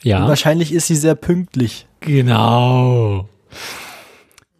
Ja, 0.03 0.27
wahrscheinlich 0.29 0.73
ist 0.73 0.87
sie 0.87 0.97
sehr 0.97 1.15
pünktlich. 1.15 1.87
genau. 2.01 3.29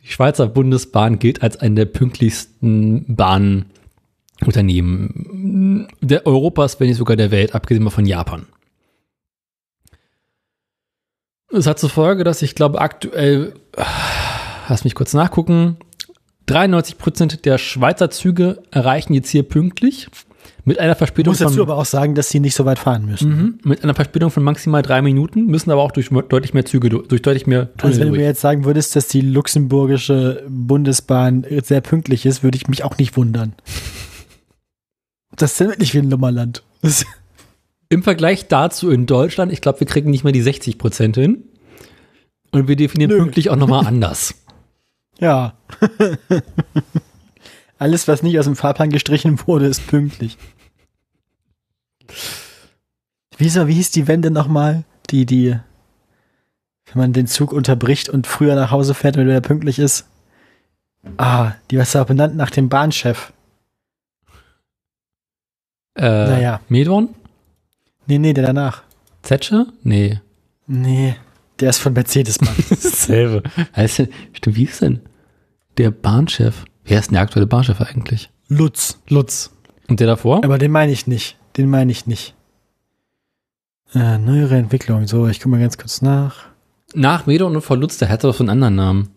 Die 0.03 0.09
Schweizer 0.13 0.47
Bundesbahn 0.47 1.19
gilt 1.19 1.43
als 1.43 1.57
eine 1.57 1.75
der 1.75 1.87
pünktlichsten 1.87 3.17
Bahnunternehmen 3.17 5.89
der 6.01 6.25
Europas, 6.27 6.79
wenn 6.79 6.87
nicht 6.89 6.99
sogar 6.99 7.17
der 7.17 7.33
Welt, 7.33 7.55
abgesehen 7.57 7.83
mal 7.83 7.91
von 7.91 8.07
Japan. 8.07 8.47
Es 11.53 11.67
hat 11.67 11.79
zur 11.79 11.91
Folge, 11.91 12.25
dass 12.25 12.43
ich 12.43 12.55
glaube 12.55 12.81
aktuell, 12.81 13.55
lass 14.69 14.85
mich 14.85 14.95
kurz 14.95 15.15
nachgucken, 15.15 15.77
93 16.47 16.99
Prozent 16.99 17.45
der 17.45 17.59
Schweizer 17.59 18.11
Züge 18.11 18.63
erreichen 18.71 19.15
jetzt 19.15 19.29
hier 19.31 19.43
pünktlich 19.43 20.09
mit 20.65 20.79
einer 20.81 20.93
Ich 20.93 20.99
Verspätung 20.99 21.31
muss 21.33 21.39
dazu 21.39 21.55
von 21.55 21.63
aber 21.63 21.77
auch 21.77 21.85
sagen, 21.85 22.15
dass 22.17 22.29
sie 22.29 22.41
nicht 22.41 22.55
so 22.57 22.65
weit 22.65 22.79
fahren 22.81 23.07
müssen. 23.07 23.29
Mhm, 23.31 23.59
mit 23.65 23.85
einer 23.85 23.95
Verspätung 23.95 24.31
von 24.31 24.43
maximal 24.43 24.83
drei 24.83 25.01
Minuten, 25.03 25.47
müssen 25.47 25.71
aber 25.71 25.83
auch 25.83 25.93
durch 25.93 26.09
deutlich 26.29 26.55
mehr 26.55 26.65
Züge, 26.65 26.89
du- 26.89 27.03
durch 27.03 27.23
deutlich 27.23 27.47
mehr 27.47 27.73
Tunnel 27.77 27.93
Also 27.93 28.01
wenn 28.01 28.07
du 28.09 28.13
mir 28.13 28.19
durch. 28.19 28.29
jetzt 28.29 28.41
sagen 28.41 28.65
würdest, 28.65 28.97
dass 28.97 29.07
die 29.09 29.21
luxemburgische 29.21 30.45
Bundesbahn 30.49 31.47
sehr 31.63 31.81
pünktlich 31.81 32.27
ist, 32.27 32.43
würde 32.43 32.57
ich 32.57 32.67
mich 32.69 32.83
auch 32.85 32.99
nicht 32.99 33.17
wundern. 33.17 33.53
Das 35.37 35.53
ist 35.53 35.61
ja 35.61 35.67
wirklich 35.69 35.95
wie 35.95 35.99
ein 35.99 36.09
Nummerland. 36.09 36.63
Das, 36.83 37.05
Im 37.89 38.03
Vergleich 38.03 38.49
dazu 38.49 38.91
in 38.91 39.07
Deutschland, 39.07 39.53
ich 39.53 39.61
glaube, 39.61 39.81
wir 39.81 39.87
kriegen 39.87 40.11
nicht 40.11 40.25
mehr 40.25 40.33
die 40.33 40.43
60 40.43 40.79
Prozent 40.79 41.17
hin. 41.17 41.45
Und 42.53 42.69
wir 42.69 42.77
definieren 42.77 43.11
Nö. 43.11 43.19
pünktlich 43.19 43.51
auch 43.51 43.57
nochmal 43.57 43.87
anders. 43.87 44.35
Ja. 45.19 45.55
Alles, 47.79 48.09
was 48.09 48.23
nicht 48.23 48.39
aus 48.39 48.47
dem 48.47 48.57
Fahrplan 48.57 48.91
gestrichen 48.91 49.39
wurde, 49.47 49.67
ist 49.67 49.87
pünktlich. 49.87 50.39
Wieso, 53.37 53.67
wie 53.67 53.75
hieß 53.75 53.91
die 53.91 54.09
Wende 54.09 54.31
nochmal? 54.31 54.85
Die, 55.11 55.27
die, 55.27 55.51
wenn 56.87 56.99
man 57.03 57.13
den 57.13 57.27
Zug 57.27 57.53
unterbricht 57.53 58.09
und 58.09 58.27
früher 58.27 58.55
nach 58.55 58.71
Hause 58.71 58.95
fährt 58.95 59.17
und 59.17 59.27
wieder 59.27 59.41
pünktlich 59.41 59.79
ist. 59.79 60.07
Ah, 61.19 61.53
die 61.71 61.79
war 61.79 62.03
auch 62.03 62.07
benannt 62.07 62.37
nach 62.37 62.51
dem 62.51 62.69
Bahnchef. 62.69 63.33
Äh, 65.97 66.03
Naja. 66.03 66.61
Medon? 66.69 67.15
Nee, 68.07 68.19
nee, 68.19 68.33
der 68.33 68.47
danach. 68.47 68.83
Zetsche? 69.23 69.67
Nee. 69.83 70.21
Nee, 70.67 71.17
der 71.61 71.71
ist 71.71 71.79
von 71.79 71.93
Mercedes-Mann. 71.93 72.55
Dasselbe. 72.71 73.43
Heißt 73.77 73.99
denn, 73.99 74.09
stimmt, 74.33 74.57
wie 74.57 74.65
ist 74.65 74.83
denn 74.83 75.01
der 75.79 75.91
Bahnchef? 75.91 76.65
Wer 76.85 76.99
ist 76.99 77.09
denn 77.09 77.15
der 77.15 77.23
aktuelle 77.23 77.47
Bahnchef 77.47 77.81
eigentlich? 77.81 78.31
Lutz. 78.49 78.99
Lutz. 79.09 79.51
Und 79.89 80.01
der 80.01 80.07
davor? 80.07 80.45
Aber 80.45 80.59
den 80.59 80.73
meine 80.73 80.93
ich 80.93 81.07
nicht. 81.07 81.37
Den 81.57 81.71
meine 81.71 81.93
ich 81.93 82.07
nicht. 82.07 82.35
Äh, 83.95 84.19
neuere 84.19 84.57
Entwicklung. 84.57 85.07
So, 85.07 85.27
ich 85.29 85.39
gucke 85.39 85.51
mal 85.51 85.61
ganz 85.61 85.79
kurz 85.79 86.03
nach. 86.03 86.47
Nach 86.95 87.27
Medon 87.27 87.55
und 87.55 87.63
vor 87.63 87.77
Lutz, 87.77 87.99
der 87.99 88.09
hatte 88.09 88.27
doch 88.27 88.35
so 88.35 88.43
einen 88.43 88.51
anderen 88.51 88.77
Namen. 88.77 89.09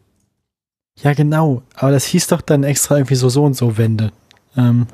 Ja, 0.97 1.13
genau. 1.13 1.63
Aber 1.75 1.91
das 1.91 2.05
hieß 2.05 2.27
doch 2.27 2.41
dann 2.41 2.63
extra 2.63 2.97
irgendwie 2.97 3.15
so 3.15 3.29
so 3.29 3.43
und 3.43 3.55
so 3.55 3.77
Wende. 3.77 4.11
Ähm. 4.55 4.87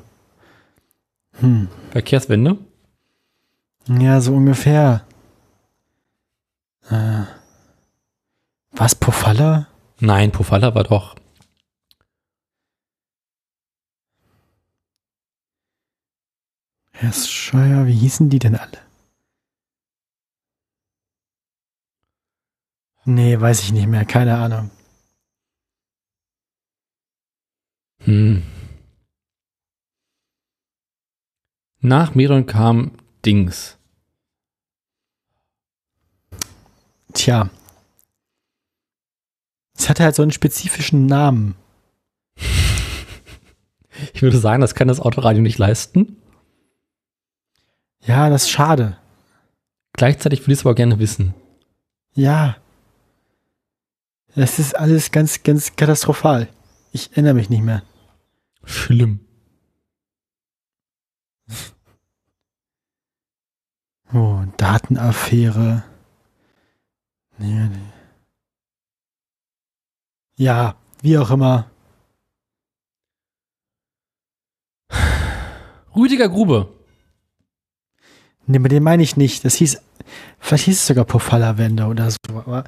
Hm. 1.40 1.68
Verkehrswende? 1.90 2.58
Ja, 3.88 4.20
so 4.20 4.34
ungefähr. 4.34 5.04
Äh. 6.90 7.24
Was, 8.72 8.94
Pofalla? 8.94 9.68
Nein, 10.00 10.32
Pofalla 10.32 10.74
war 10.74 10.84
doch. 10.84 11.16
Herr 16.92 17.12
Scheuer, 17.12 17.86
wie 17.86 17.94
hießen 17.94 18.30
die 18.30 18.38
denn 18.38 18.56
alle? 18.56 18.78
Nee, 23.04 23.40
weiß 23.40 23.62
ich 23.62 23.72
nicht 23.72 23.86
mehr. 23.86 24.04
Keine 24.04 24.36
Ahnung. 24.36 24.70
Hm. 28.00 28.42
Nach 31.80 32.14
Medon 32.14 32.46
kam 32.46 32.92
Dings. 33.24 33.75
Tja. 37.26 37.50
Es 39.76 39.88
hatte 39.88 40.04
halt 40.04 40.14
so 40.14 40.22
einen 40.22 40.30
spezifischen 40.30 41.06
Namen. 41.06 41.56
Ich 44.12 44.20
würde 44.20 44.36
sagen, 44.36 44.60
das 44.60 44.74
kann 44.74 44.88
das 44.88 45.00
Autoradio 45.00 45.42
nicht 45.42 45.56
leisten. 45.56 46.18
Ja, 48.02 48.28
das 48.28 48.42
ist 48.42 48.50
schade. 48.50 48.98
Gleichzeitig 49.94 50.42
würde 50.42 50.52
ich 50.52 50.58
es 50.58 50.66
aber 50.66 50.74
gerne 50.74 50.98
wissen. 50.98 51.34
Ja. 52.12 52.58
Es 54.34 54.58
ist 54.58 54.76
alles 54.76 55.12
ganz, 55.12 55.42
ganz 55.42 55.74
katastrophal. 55.76 56.46
Ich 56.92 57.10
erinnere 57.12 57.32
mich 57.32 57.48
nicht 57.48 57.62
mehr. 57.62 57.82
Schlimm. 58.64 59.20
Oh, 64.12 64.44
Datenaffäre. 64.58 65.82
Nee, 67.38 67.68
nee. 67.68 67.92
Ja, 70.38 70.76
wie 71.02 71.18
auch 71.18 71.30
immer. 71.30 71.70
Rüdiger 75.94 76.28
Grube. 76.28 76.72
Nee, 78.46 78.58
mit 78.58 78.70
dem 78.70 78.82
meine 78.82 79.02
ich 79.02 79.16
nicht. 79.16 79.44
Das 79.44 79.54
hieß, 79.54 79.80
vielleicht 80.38 80.64
hieß 80.64 80.76
es 80.76 80.86
sogar 80.86 81.04
Pofalla-Wende 81.04 81.86
oder 81.86 82.10
so. 82.10 82.16
Aber 82.34 82.64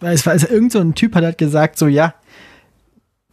weil 0.00 0.14
es 0.14 0.24
war 0.26 0.32
also 0.32 0.48
irgend 0.48 0.72
so 0.72 0.80
ein 0.80 0.94
Typ 0.94 1.14
hat 1.14 1.24
halt 1.24 1.38
gesagt, 1.38 1.78
so 1.78 1.86
ja, 1.86 2.14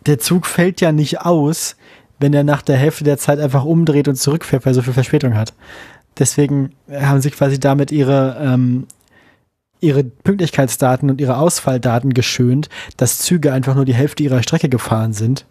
der 0.05 0.19
Zug 0.19 0.45
fällt 0.45 0.81
ja 0.81 0.91
nicht 0.91 1.21
aus, 1.21 1.75
wenn 2.19 2.33
er 2.33 2.43
nach 2.43 2.61
der 2.61 2.77
Hälfte 2.77 3.03
der 3.03 3.17
Zeit 3.17 3.39
einfach 3.39 3.63
umdreht 3.63 4.07
und 4.07 4.15
zurückfährt, 4.15 4.65
weil 4.65 4.71
er 4.71 4.75
so 4.75 4.81
viel 4.81 4.93
Verspätung 4.93 5.35
hat. 5.35 5.53
Deswegen 6.19 6.75
haben 6.91 7.21
sie 7.21 7.31
quasi 7.31 7.59
damit 7.59 7.91
ihre, 7.91 8.37
ähm, 8.41 8.87
ihre 9.79 10.03
Pünktlichkeitsdaten 10.03 11.09
und 11.09 11.21
ihre 11.21 11.37
Ausfalldaten 11.37 12.13
geschönt, 12.13 12.69
dass 12.97 13.19
Züge 13.19 13.53
einfach 13.53 13.75
nur 13.75 13.85
die 13.85 13.93
Hälfte 13.93 14.23
ihrer 14.23 14.41
Strecke 14.43 14.69
gefahren 14.69 15.13
sind. 15.13 15.45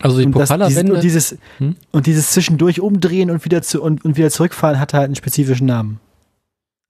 Also 0.00 0.18
die 0.18 0.26
Und, 0.26 0.32
das, 0.36 0.48
dieses, 0.48 0.58
Pofalla-Wende. 0.58 0.94
und, 0.94 1.02
dieses, 1.04 1.38
Hm? 1.58 1.76
und 1.92 2.06
dieses 2.06 2.30
zwischendurch 2.30 2.80
umdrehen 2.80 3.30
und 3.30 3.44
wieder, 3.44 3.62
zu, 3.62 3.82
und, 3.82 4.04
und 4.04 4.16
wieder 4.16 4.30
zurückfahren 4.30 4.80
hat 4.80 4.94
halt 4.94 5.04
einen 5.06 5.14
spezifischen 5.16 5.66
Namen. 5.66 6.00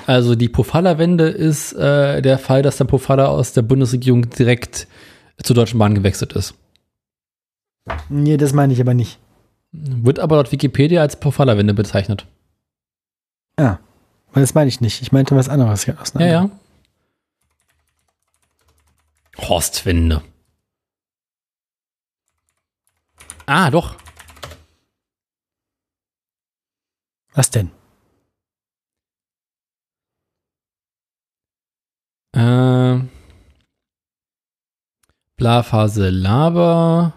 Also 0.07 0.35
die 0.35 0.49
Pofalla-Wende 0.49 1.29
ist 1.29 1.73
äh, 1.75 2.23
der 2.23 2.39
Fall, 2.39 2.63
dass 2.63 2.77
der 2.79 2.85
Pofalla 2.87 3.27
aus 3.27 3.53
der 3.53 3.63
Bundesregierung 3.63 4.31
direkt 4.31 4.89
zur 5.43 5.55
Deutschen 5.55 5.79
Bahn 5.79 5.95
gewechselt 5.95 6.33
ist. 6.33 6.55
Nee, 8.09 8.37
das 8.37 8.53
meine 8.53 8.73
ich 8.73 8.81
aber 8.81 8.95
nicht. 8.95 9.19
Wird 9.73 10.19
aber 10.19 10.37
laut 10.37 10.53
Wikipedia 10.53 11.01
als 11.03 11.17
Pofalla-Wende 11.19 11.75
bezeichnet. 11.75 12.27
Ja, 13.59 13.79
weil 13.79 13.79
das 14.41 14.55
meine 14.55 14.69
ich 14.69 14.81
nicht. 14.81 15.03
Ich 15.03 15.13
meinte 15.13 15.37
was 15.37 15.49
anderes. 15.49 15.87
Ja, 15.87 15.95
Ja, 16.19 16.27
ja. 16.27 16.51
Horstwende. 19.39 20.23
Ah, 23.47 23.71
doch. 23.71 23.97
Was 27.35 27.51
denn? 27.51 27.71
Äh, 32.35 33.01
Blaphase 35.37 36.11
Laber. 36.11 37.13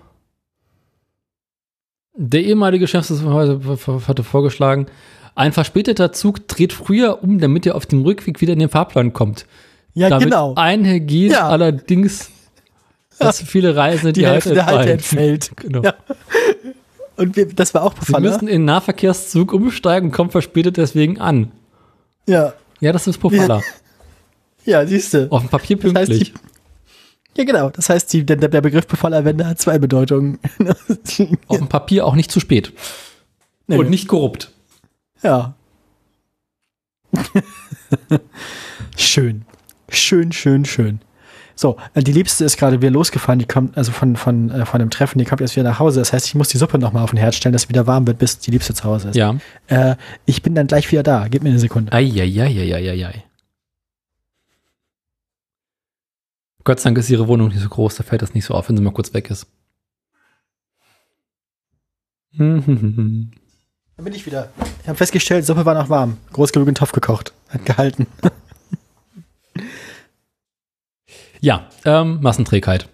Der 2.18 2.44
ehemalige 2.44 2.84
Geschäftsführer 2.86 3.60
hatte 4.08 4.24
vorgeschlagen, 4.24 4.88
ein 5.36 5.52
verspäteter 5.54 6.12
Zug 6.14 6.48
dreht 6.48 6.74
früher 6.74 7.22
um, 7.24 7.40
damit 7.40 7.66
er 7.66 7.76
auf 7.76 7.86
dem 7.86 8.02
Rückweg 8.04 8.42
wieder 8.42 8.54
in 8.54 8.60
den 8.60 8.70
Fahrplan 8.70 9.14
kommt. 9.14 9.46
Ja, 9.94 10.10
Damit 10.10 10.26
genau. 10.26 10.54
einhergeht 10.56 11.32
Ja. 11.34 11.48
allerdings, 11.50 12.30
dass 13.20 13.42
viele 13.42 13.76
Reisende 13.76 14.14
Die 14.14 14.22
die, 14.22 14.28
Hälfte 14.28 14.54
der 14.54 14.66
Halte 14.66 14.92
entfallen. 14.94 15.24
entfällt. 15.36 15.52
Genau. 15.62 15.84
Ja. 15.84 15.94
Und 17.18 17.36
wir, 17.38 17.48
das 17.48 17.74
war 17.74 17.84
auch 17.84 17.94
Sie 17.94 18.00
Pofalla. 18.00 18.20
müssen 18.30 18.48
in 18.48 18.56
den 18.60 18.66
Nahverkehrszug 18.66 19.54
umsteigen 19.54 20.08
und 20.10 20.12
kommen 20.12 20.32
verspätet 20.32 20.76
deswegen 20.78 21.20
an. 21.20 21.52
Ja, 22.28 22.54
Ja, 22.82 22.92
das 22.92 23.08
ist 23.08 23.20
Pofalla. 23.20 23.62
ja, 24.66 24.86
siehst 24.86 25.14
du. 25.14 25.32
Auf 25.32 25.42
dem 25.44 25.50
Papier 25.50 25.78
Das 25.78 25.94
heißt, 25.94 26.10
pünktlich. 26.10 26.34
die, 26.34 26.40
ja, 27.40 27.44
genau. 27.46 27.70
Das 27.70 27.90
heißt, 27.90 28.12
die, 28.12 28.26
der, 28.26 28.36
der 28.36 28.62
Begriff 28.62 28.86
Pofalla-Wende 28.88 29.48
hat 29.48 29.60
zwei 29.62 29.78
Bedeutungen. 29.80 30.40
Auf 31.48 31.58
dem 31.58 31.68
Papier 31.70 32.06
auch 32.06 32.16
nicht 32.16 32.32
zu 32.32 32.40
spät. 32.42 32.74
Nee, 33.68 33.78
Und 33.78 33.90
nicht 33.90 34.08
korrupt. 34.10 34.52
Ja. 35.26 35.56
schön. 38.96 39.44
Schön, 39.90 40.32
schön, 40.32 40.66
schön. 40.66 41.00
So, 41.56 41.78
äh, 41.96 42.04
die 42.04 42.12
Liebste 42.12 42.46
ist 42.46 42.58
gerade 42.58 42.80
wieder 42.80 42.92
losgefahren, 42.92 43.40
die 43.40 43.48
kommt, 43.48 43.76
also 43.76 43.92
von, 43.92 44.18
von, 44.18 44.52
äh, 44.52 44.68
von 44.68 44.80
dem 44.80 44.92
Treffen, 44.92 45.18
die 45.18 45.26
kommt 45.26 45.42
jetzt 45.42 45.56
wieder 45.56 45.64
nach 45.68 45.80
Hause. 45.80 46.00
Das 46.00 46.14
heißt, 46.14 46.28
ich 46.28 46.36
muss 46.36 46.50
die 46.50 46.58
Suppe 46.58 46.78
nochmal 46.78 47.02
auf 47.04 47.10
den 47.10 47.18
Herd 47.18 47.34
stellen, 47.34 47.54
dass 47.54 47.64
sie 47.64 47.70
wieder 47.70 47.88
warm 47.88 48.06
wird, 48.06 48.20
bis 48.20 48.38
die 48.38 48.52
Liebste 48.52 48.76
zu 48.76 48.84
Hause 48.84 49.10
ist. 49.10 49.16
Ja. 49.16 49.36
Äh, 49.66 49.96
ich 50.28 50.44
bin 50.44 50.54
dann 50.54 50.68
gleich 50.68 50.92
wieder 50.92 51.02
da. 51.02 51.28
Gib 51.28 51.42
mir 51.42 51.50
eine 51.50 51.58
Sekunde. 51.60 51.92
Eieieiei. 51.92 53.24
Gott 56.64 56.80
sei 56.80 56.90
Dank 56.90 57.00
ist 57.00 57.10
ihre 57.10 57.28
Wohnung 57.28 57.48
nicht 57.48 57.62
so 57.62 57.70
groß, 57.70 57.96
da 57.96 58.04
fällt 58.04 58.22
das 58.22 58.36
nicht 58.36 58.46
so 58.46 58.54
auf, 58.54 58.70
wenn 58.70 58.78
sie 58.78 58.84
mal 58.84 58.94
kurz 58.94 59.12
weg 59.16 59.32
ist. 59.32 59.48
Dann 63.96 64.06
bin 64.06 64.14
ich 64.14 64.26
wieder. 64.26 64.52
Ich 64.82 64.88
habe 64.88 64.98
festgestellt, 64.98 65.46
Suppe 65.46 65.66
war 65.66 65.74
noch 65.74 65.90
warm. 65.90 66.18
Groß 66.34 66.52
genug 66.52 66.68
in 66.68 66.76
Topf 66.76 66.92
gekocht. 66.92 67.34
Hat 67.50 67.66
gehalten. 67.66 68.08
Ja, 71.40 71.70
ähm, 71.86 72.20
Massenträgheit. 72.22 72.90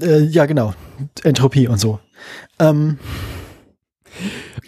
äh, 0.00 0.20
ja, 0.24 0.46
genau. 0.46 0.74
Entropie 1.22 1.68
und 1.68 1.78
so. 1.78 2.00
Ähm, 2.58 2.98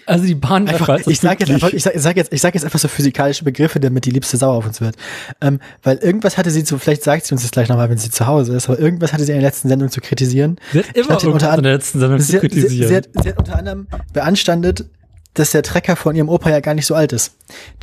Also 0.06 0.24
die 0.24 0.34
Bahn 0.34 0.68
einfach, 0.68 1.00
ich 1.06 1.20
sage 1.20 1.38
jetzt 1.40 1.50
einfach, 1.50 1.72
ich 1.72 1.82
sag, 1.82 1.94
ich 1.94 2.02
sag 2.02 2.16
jetzt, 2.16 2.32
ich 2.32 2.40
sag 2.40 2.54
jetzt 2.54 2.64
einfach 2.64 2.78
so 2.78 2.88
physikalische 2.88 3.44
Begriffe, 3.44 3.80
damit 3.80 4.04
die 4.04 4.10
Liebste 4.10 4.36
sauer 4.36 4.54
auf 4.54 4.66
uns 4.66 4.80
wird. 4.80 4.96
Ähm, 5.40 5.60
weil 5.82 5.96
irgendwas 5.96 6.38
hatte 6.38 6.50
sie 6.50 6.64
zu, 6.64 6.78
vielleicht 6.78 7.02
sagt 7.02 7.26
sie 7.26 7.34
uns 7.34 7.42
das 7.42 7.50
gleich 7.50 7.68
nochmal, 7.68 7.90
wenn 7.90 7.98
sie 7.98 8.10
zu 8.10 8.26
Hause 8.26 8.54
ist, 8.54 8.68
aber 8.68 8.78
irgendwas 8.78 9.12
hatte 9.12 9.24
sie 9.24 9.32
in 9.32 9.40
der 9.40 9.48
letzten 9.48 9.68
Sendung 9.68 9.90
zu 9.90 10.00
kritisieren. 10.00 10.58
Sie 10.72 10.78
hat 10.78 10.96
immer 10.96 11.08
hatte 11.10 11.30
unter 11.30 11.54
in 11.54 11.62
der 11.62 11.72
letzten 11.72 11.98
Sendung 11.98 12.20
zu 12.20 12.24
hat, 12.24 12.30
sie, 12.30 12.38
kritisieren. 12.38 12.88
sie, 12.88 12.96
hat, 12.96 13.08
sie 13.22 13.28
hat 13.28 13.38
unter 13.38 13.56
anderem 13.56 13.88
beanstandet, 14.12 14.86
dass 15.34 15.50
der 15.50 15.62
Trecker 15.62 15.96
von 15.96 16.14
ihrem 16.14 16.28
Opa 16.28 16.50
ja 16.50 16.60
gar 16.60 16.74
nicht 16.74 16.86
so 16.86 16.94
alt 16.94 17.12
ist. 17.12 17.34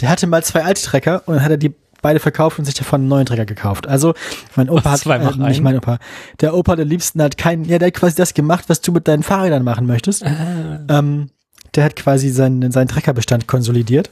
Der 0.02 0.10
hatte 0.10 0.26
mal 0.26 0.44
zwei 0.44 0.64
alte 0.64 0.82
Trecker 0.82 1.24
und 1.26 1.36
dann 1.36 1.44
hat 1.44 1.52
er 1.52 1.58
die 1.58 1.76
beide 2.02 2.20
verkauft 2.20 2.60
und 2.60 2.66
sich 2.66 2.76
davon 2.76 3.02
einen 3.02 3.10
neuen 3.10 3.26
Trecker 3.26 3.46
gekauft. 3.46 3.88
Also 3.88 4.14
mein 4.56 4.70
Opa 4.70 4.94
Was, 4.94 5.06
hat 5.06 5.36
äh, 5.36 5.38
nicht 5.40 5.62
mein 5.62 5.78
Opa. 5.78 5.98
Der 6.42 6.54
Opa 6.54 6.76
der 6.76 6.86
liebsten 6.86 7.22
hat 7.22 7.38
keinen, 7.38 7.66
ja, 7.66 7.80
der 7.80 7.88
hat 7.88 7.96
quasi 7.96 8.16
das 8.16 8.34
gemacht, 8.34 8.66
was 8.68 8.82
du 8.82 8.92
mit 8.92 9.08
deinen 9.08 9.24
Fahrrädern 9.24 9.64
machen 9.64 9.88
möchtest. 9.88 10.24
Ah. 10.24 10.82
Ähm, 10.90 11.30
der 11.76 11.84
hat 11.86 11.96
quasi 11.96 12.30
seinen, 12.30 12.72
seinen 12.72 12.88
Treckerbestand 12.88 13.48
konsolidiert 13.48 14.10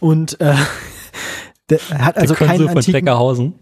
und 0.00 0.40
äh, 0.40 0.54
der 1.70 1.80
hat 1.98 2.16
also 2.16 2.34
der 2.34 2.46
keinen 2.46 2.68
von 2.68 2.76
antiken, 2.76 2.92
Treckerhausen. 2.92 3.54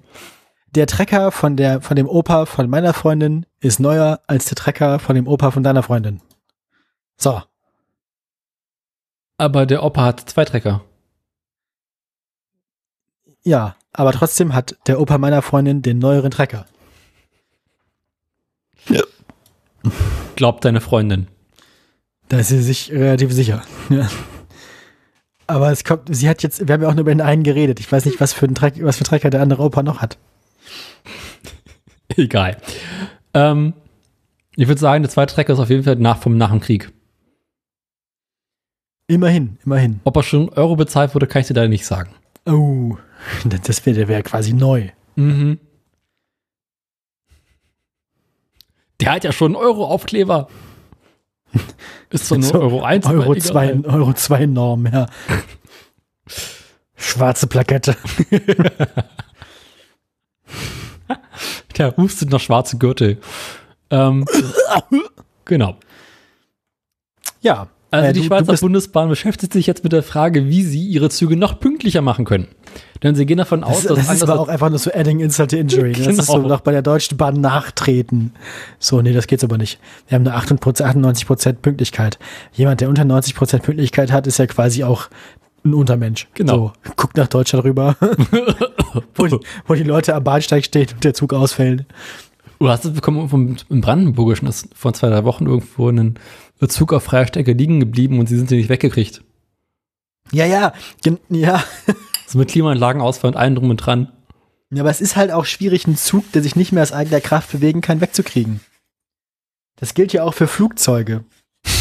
der 0.74 0.86
Trecker 0.86 1.30
von 1.32 1.56
der 1.56 1.80
von 1.80 1.96
dem 1.96 2.08
Opa 2.08 2.46
von 2.46 2.68
meiner 2.68 2.92
Freundin 2.94 3.46
ist 3.60 3.80
neuer 3.80 4.20
als 4.26 4.46
der 4.46 4.56
Trecker 4.56 4.98
von 4.98 5.14
dem 5.14 5.26
Opa 5.26 5.50
von 5.50 5.62
deiner 5.62 5.82
Freundin. 5.82 6.20
So, 7.18 7.42
Aber 9.38 9.66
der 9.66 9.82
Opa 9.82 10.04
hat 10.04 10.28
zwei 10.28 10.44
Trecker. 10.44 10.82
ja, 13.44 13.76
aber 13.92 14.12
trotzdem 14.12 14.54
hat 14.54 14.76
der 14.86 15.00
Opa 15.00 15.18
meiner 15.18 15.42
Freundin 15.42 15.82
den 15.82 15.98
neueren 15.98 16.30
Trecker. 16.30 16.66
Glaubt 20.34 20.64
deine 20.64 20.80
Freundin. 20.80 21.28
Da 22.28 22.38
ist 22.38 22.48
sie 22.48 22.60
sich 22.60 22.90
relativ 22.92 23.32
sicher. 23.32 23.62
Ja. 23.88 24.08
Aber 25.46 25.70
es 25.70 25.84
kommt, 25.84 26.14
sie 26.14 26.28
hat 26.28 26.42
jetzt, 26.42 26.66
wir 26.66 26.72
haben 26.72 26.82
ja 26.82 26.88
auch 26.88 26.94
nur 26.94 27.02
über 27.02 27.14
den 27.14 27.20
einen 27.20 27.44
geredet. 27.44 27.78
Ich 27.78 27.90
weiß 27.90 28.04
nicht, 28.04 28.20
was 28.20 28.32
für 28.32 28.46
einen 28.46 28.56
Treck, 28.56 28.74
was 28.82 28.96
für 28.96 29.02
einen 29.02 29.08
Trecker 29.08 29.30
der 29.30 29.42
andere 29.42 29.62
Opa 29.62 29.82
noch 29.82 30.02
hat. 30.02 30.18
Egal. 32.16 32.56
Ähm, 33.32 33.74
ich 34.56 34.66
würde 34.66 34.80
sagen, 34.80 35.02
der 35.02 35.10
zweite 35.10 35.34
Trecker 35.34 35.52
ist 35.52 35.60
auf 35.60 35.70
jeden 35.70 35.84
Fall 35.84 35.96
nach, 35.96 36.18
vom 36.18 36.36
nach 36.36 36.50
dem 36.50 36.60
Krieg. 36.60 36.90
Immerhin, 39.06 39.58
immerhin. 39.64 40.00
Ob 40.02 40.16
er 40.16 40.24
schon 40.24 40.48
Euro 40.48 40.74
bezahlt 40.74 41.14
wurde, 41.14 41.28
kann 41.28 41.42
ich 41.42 41.46
dir 41.46 41.54
leider 41.54 41.68
nicht 41.68 41.86
sagen. 41.86 42.10
Oh, 42.44 42.96
das 43.44 43.86
wäre, 43.86 43.96
der 43.96 44.08
wäre 44.08 44.22
quasi 44.24 44.52
neu. 44.52 44.88
Mhm. 45.14 45.58
Der 49.00 49.12
hat 49.12 49.24
ja 49.24 49.32
schon 49.32 49.54
einen 49.54 49.64
Euro-Aufkleber. 49.64 50.48
Ist 52.10 52.28
so 52.28 52.36
nur 52.36 52.44
So, 52.44 52.60
Euro 52.60 52.82
1. 52.82 53.06
Euro 53.06 53.32
aber 53.32 53.38
2, 53.38 53.70
egal. 53.70 53.94
Euro 53.94 54.12
2 54.12 54.46
Norm, 54.46 54.86
ja. 54.86 55.06
Schwarze 56.96 57.46
Plakette. 57.46 57.96
Der 61.76 61.96
hustet 61.96 62.30
noch 62.30 62.40
schwarze 62.40 62.78
Gürtel. 62.78 63.20
Ähm, 63.90 64.24
genau. 65.44 65.76
Ja. 67.40 67.68
Also 67.96 68.10
äh, 68.10 68.12
die 68.12 68.20
du- 68.20 68.26
Schweizer 68.26 68.52
du 68.54 68.60
Bundesbahn 68.60 69.08
beschäftigt 69.08 69.52
sich 69.52 69.66
jetzt 69.66 69.82
mit 69.84 69.92
der 69.92 70.02
Frage, 70.02 70.48
wie 70.48 70.62
sie 70.62 70.84
ihre 70.86 71.08
Züge 71.10 71.36
noch 71.36 71.58
pünktlicher 71.60 72.02
machen 72.02 72.24
können. 72.24 72.48
Denn 73.02 73.14
sie 73.14 73.26
gehen 73.26 73.38
davon 73.38 73.62
aus, 73.64 73.82
Das, 73.84 73.96
das 74.06 74.12
ist 74.14 74.22
aber 74.22 74.40
auch 74.40 74.48
einfach 74.48 74.70
nur 74.70 74.78
so 74.78 74.90
adding 74.92 75.20
insult 75.20 75.50
to 75.50 75.56
injury. 75.56 75.92
ne? 75.92 75.98
Das 76.04 76.18
ist 76.18 76.26
so 76.26 76.34
Genau. 76.34 76.48
noch 76.48 76.60
bei 76.60 76.72
der 76.72 76.82
Deutschen 76.82 77.16
Bahn 77.18 77.40
nachtreten. 77.40 78.32
So, 78.78 79.02
nee, 79.02 79.12
das 79.12 79.26
geht's 79.26 79.44
aber 79.44 79.58
nicht. 79.58 79.78
Wir 80.08 80.16
haben 80.16 80.26
eine 80.26 80.34
98 80.36 81.26
Prozent 81.26 81.62
Pünktlichkeit. 81.62 82.18
Jemand, 82.54 82.80
der 82.80 82.88
unter 82.88 83.04
90 83.04 83.34
Prozent 83.34 83.62
Pünktlichkeit 83.64 84.10
hat, 84.12 84.26
ist 84.26 84.38
ja 84.38 84.46
quasi 84.46 84.82
auch 84.84 85.08
ein 85.64 85.74
Untermensch. 85.74 86.28
Genau. 86.34 86.72
So, 86.84 86.92
guckt 86.96 87.16
nach 87.16 87.28
Deutschland 87.28 87.64
rüber, 87.64 87.96
wo, 89.14 89.26
die, 89.26 89.38
wo 89.66 89.74
die 89.74 89.82
Leute 89.82 90.14
am 90.14 90.24
Bahnsteig 90.24 90.64
stehen 90.64 90.88
und 90.94 91.04
der 91.04 91.14
Zug 91.14 91.32
ausfällt. 91.34 91.84
Du 92.58 92.68
hast 92.68 92.84
es 92.86 92.92
bekommen 92.92 93.28
vom 93.28 93.56
im 93.68 93.80
Brandenburgischen 93.82 94.48
ist 94.48 94.68
vor 94.74 94.94
zwei, 94.94 95.08
drei 95.10 95.24
Wochen 95.24 95.46
irgendwo 95.46 95.90
ein 95.90 96.14
Zug 96.68 96.92
auf 96.92 97.04
freier 97.04 97.26
Strecke 97.26 97.52
liegen 97.52 97.80
geblieben 97.80 98.18
und 98.18 98.28
sie 98.28 98.36
sind 98.36 98.48
sie 98.48 98.56
nicht 98.56 98.68
weggekriegt. 98.68 99.22
Ja, 100.32 100.46
ja, 100.46 100.72
gen- 101.02 101.20
ja. 101.28 101.62
So 102.28 102.38
mit 102.38 102.48
Klimaanlagen 102.50 103.00
ausfall 103.00 103.30
und 103.30 103.36
allem 103.36 103.54
drum 103.54 103.70
und 103.70 103.76
dran. 103.76 104.10
Ja, 104.70 104.82
aber 104.82 104.90
es 104.90 105.00
ist 105.00 105.14
halt 105.14 105.30
auch 105.30 105.44
schwierig, 105.44 105.86
einen 105.86 105.96
Zug, 105.96 106.32
der 106.32 106.42
sich 106.42 106.56
nicht 106.56 106.72
mehr 106.72 106.82
aus 106.82 106.90
eigener 106.90 107.20
Kraft 107.20 107.52
bewegen 107.52 107.82
kann, 107.82 108.00
wegzukriegen. 108.00 108.58
Das 109.76 109.94
gilt 109.94 110.12
ja 110.12 110.24
auch 110.24 110.34
für 110.34 110.48
Flugzeuge. 110.48 111.24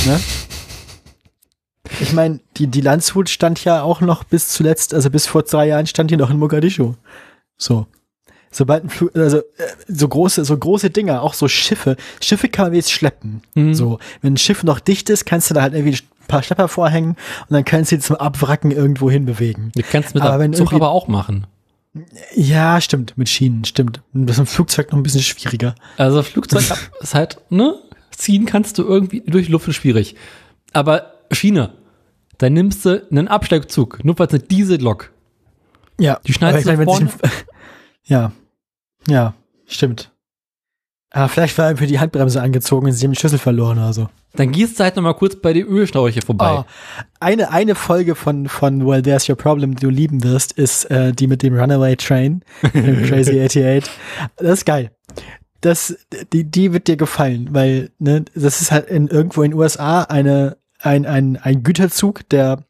Ne? 0.05 0.19
Ich 2.01 2.13
meine, 2.13 2.39
die, 2.57 2.67
die 2.67 2.81
Landshut 2.81 3.29
stand 3.29 3.63
ja 3.63 3.81
auch 3.83 4.01
noch 4.01 4.23
bis 4.23 4.49
zuletzt, 4.49 4.93
also 4.93 5.09
bis 5.11 5.27
vor 5.27 5.45
zwei 5.45 5.67
Jahren 5.67 5.85
stand 5.85 6.09
die 6.11 6.17
noch 6.17 6.29
in 6.31 6.39
Mogadischu. 6.39 6.95
So. 7.57 7.85
Sobald 8.55 8.85
ein 8.85 8.89
Flug, 8.89 9.13
also 9.17 9.39
äh, 9.39 9.41
so 9.89 10.07
große, 10.07 10.45
so 10.45 10.57
große 10.57 10.89
Dinger, 10.89 11.21
auch 11.21 11.33
so 11.33 11.49
Schiffe. 11.49 11.97
Schiffe 12.21 12.47
kann 12.47 12.67
man 12.67 12.73
jetzt 12.73 12.89
schleppen. 12.89 13.41
Mhm. 13.53 13.73
So, 13.73 13.99
wenn 14.21 14.35
ein 14.35 14.37
Schiff 14.37 14.63
noch 14.63 14.79
dicht 14.79 15.09
ist, 15.09 15.25
kannst 15.25 15.49
du 15.49 15.53
da 15.53 15.61
halt 15.61 15.73
irgendwie 15.73 15.97
ein 15.97 16.27
paar 16.29 16.41
Schlepper 16.41 16.69
vorhängen 16.69 17.17
und 17.49 17.49
dann 17.53 17.65
kannst 17.65 17.91
du 17.91 17.97
die 17.97 18.01
zum 18.01 18.15
Abwracken 18.15 18.71
irgendwo 18.71 19.11
hinbewegen. 19.11 19.73
Du 19.75 19.81
kannst 19.83 20.15
mit 20.15 20.23
Aber 20.23 20.39
wenn 20.39 20.53
Zug 20.53 20.71
aber 20.71 20.89
auch 20.91 21.09
machen. 21.09 21.47
Ja, 22.33 22.79
stimmt, 22.79 23.17
mit 23.17 23.27
Schienen, 23.27 23.65
stimmt. 23.65 24.01
Das 24.13 24.37
ist 24.37 24.39
im 24.39 24.45
Flugzeug 24.45 24.91
noch 24.91 24.99
ein 24.99 25.03
bisschen 25.03 25.21
schwieriger. 25.21 25.75
Also 25.97 26.23
Flugzeug 26.23 26.63
ist 27.01 27.13
halt, 27.13 27.41
ne? 27.49 27.75
Ziehen 28.11 28.45
kannst 28.45 28.77
du 28.77 28.83
irgendwie 28.83 29.21
durch 29.27 29.49
Luft 29.49 29.67
ist 29.67 29.75
schwierig. 29.75 30.15
Aber 30.71 31.11
Schiene, 31.31 31.73
dann 32.37 32.53
nimmst 32.53 32.85
du 32.85 33.05
einen 33.11 33.27
Absteigzug, 33.27 34.05
nur 34.05 34.17
weil 34.17 34.27
es 34.27 34.33
eine 34.33 34.43
Diesellok. 34.43 35.11
Ja, 35.99 36.21
Die 36.25 36.31
schneidest 36.31 36.65
du 36.65 36.71
ein- 36.71 37.09
Ja, 38.07 38.31
ja, 39.07 39.33
stimmt. 39.65 40.11
Aber 41.11 41.29
vielleicht 41.29 41.57
war 41.57 41.69
er 41.69 41.77
für 41.77 41.87
die 41.87 41.99
Handbremse 41.99 42.41
angezogen 42.41 42.87
und 42.87 42.91
sie 42.91 43.05
haben 43.05 43.11
den 43.11 43.17
Schlüssel 43.17 43.39
verloren 43.39 43.77
oder 43.77 43.93
so. 43.93 44.09
Dann 44.35 44.51
gehst 44.51 44.77
du 44.77 44.83
halt 44.83 44.97
nochmal 44.97 45.13
kurz 45.13 45.37
bei 45.37 45.53
der 45.53 45.65
Ölschläuche 45.65 46.21
vorbei. 46.21 46.57
Oh, 46.59 46.65
eine, 47.21 47.51
eine 47.51 47.75
Folge 47.75 48.15
von, 48.15 48.49
von 48.49 48.85
Well, 48.85 49.01
There's 49.01 49.29
Your 49.29 49.37
Problem, 49.37 49.75
die 49.75 49.81
du 49.81 49.89
lieben 49.89 50.23
wirst, 50.23 50.51
ist 50.51 50.91
äh, 50.91 51.13
die 51.13 51.27
mit 51.27 51.41
dem 51.41 51.57
Runaway 51.57 51.95
Train, 51.95 52.43
dem 52.73 53.03
Crazy 53.03 53.41
88. 53.41 53.89
Das 54.35 54.49
ist 54.59 54.65
geil. 54.65 54.91
Das, 55.61 55.95
die, 56.33 56.43
die 56.43 56.73
wird 56.73 56.87
dir 56.87 56.97
gefallen, 56.97 57.47
weil 57.51 57.91
ne, 57.97 58.25
das 58.35 58.61
ist 58.61 58.71
halt 58.71 58.89
in, 58.89 59.07
irgendwo 59.07 59.41
in 59.43 59.51
den 59.51 59.59
USA 59.59 60.03
eine, 60.03 60.57
ein, 60.79 61.05
ein, 61.05 61.37
ein 61.37 61.63
Güterzug, 61.63 62.27
der, 62.29 62.65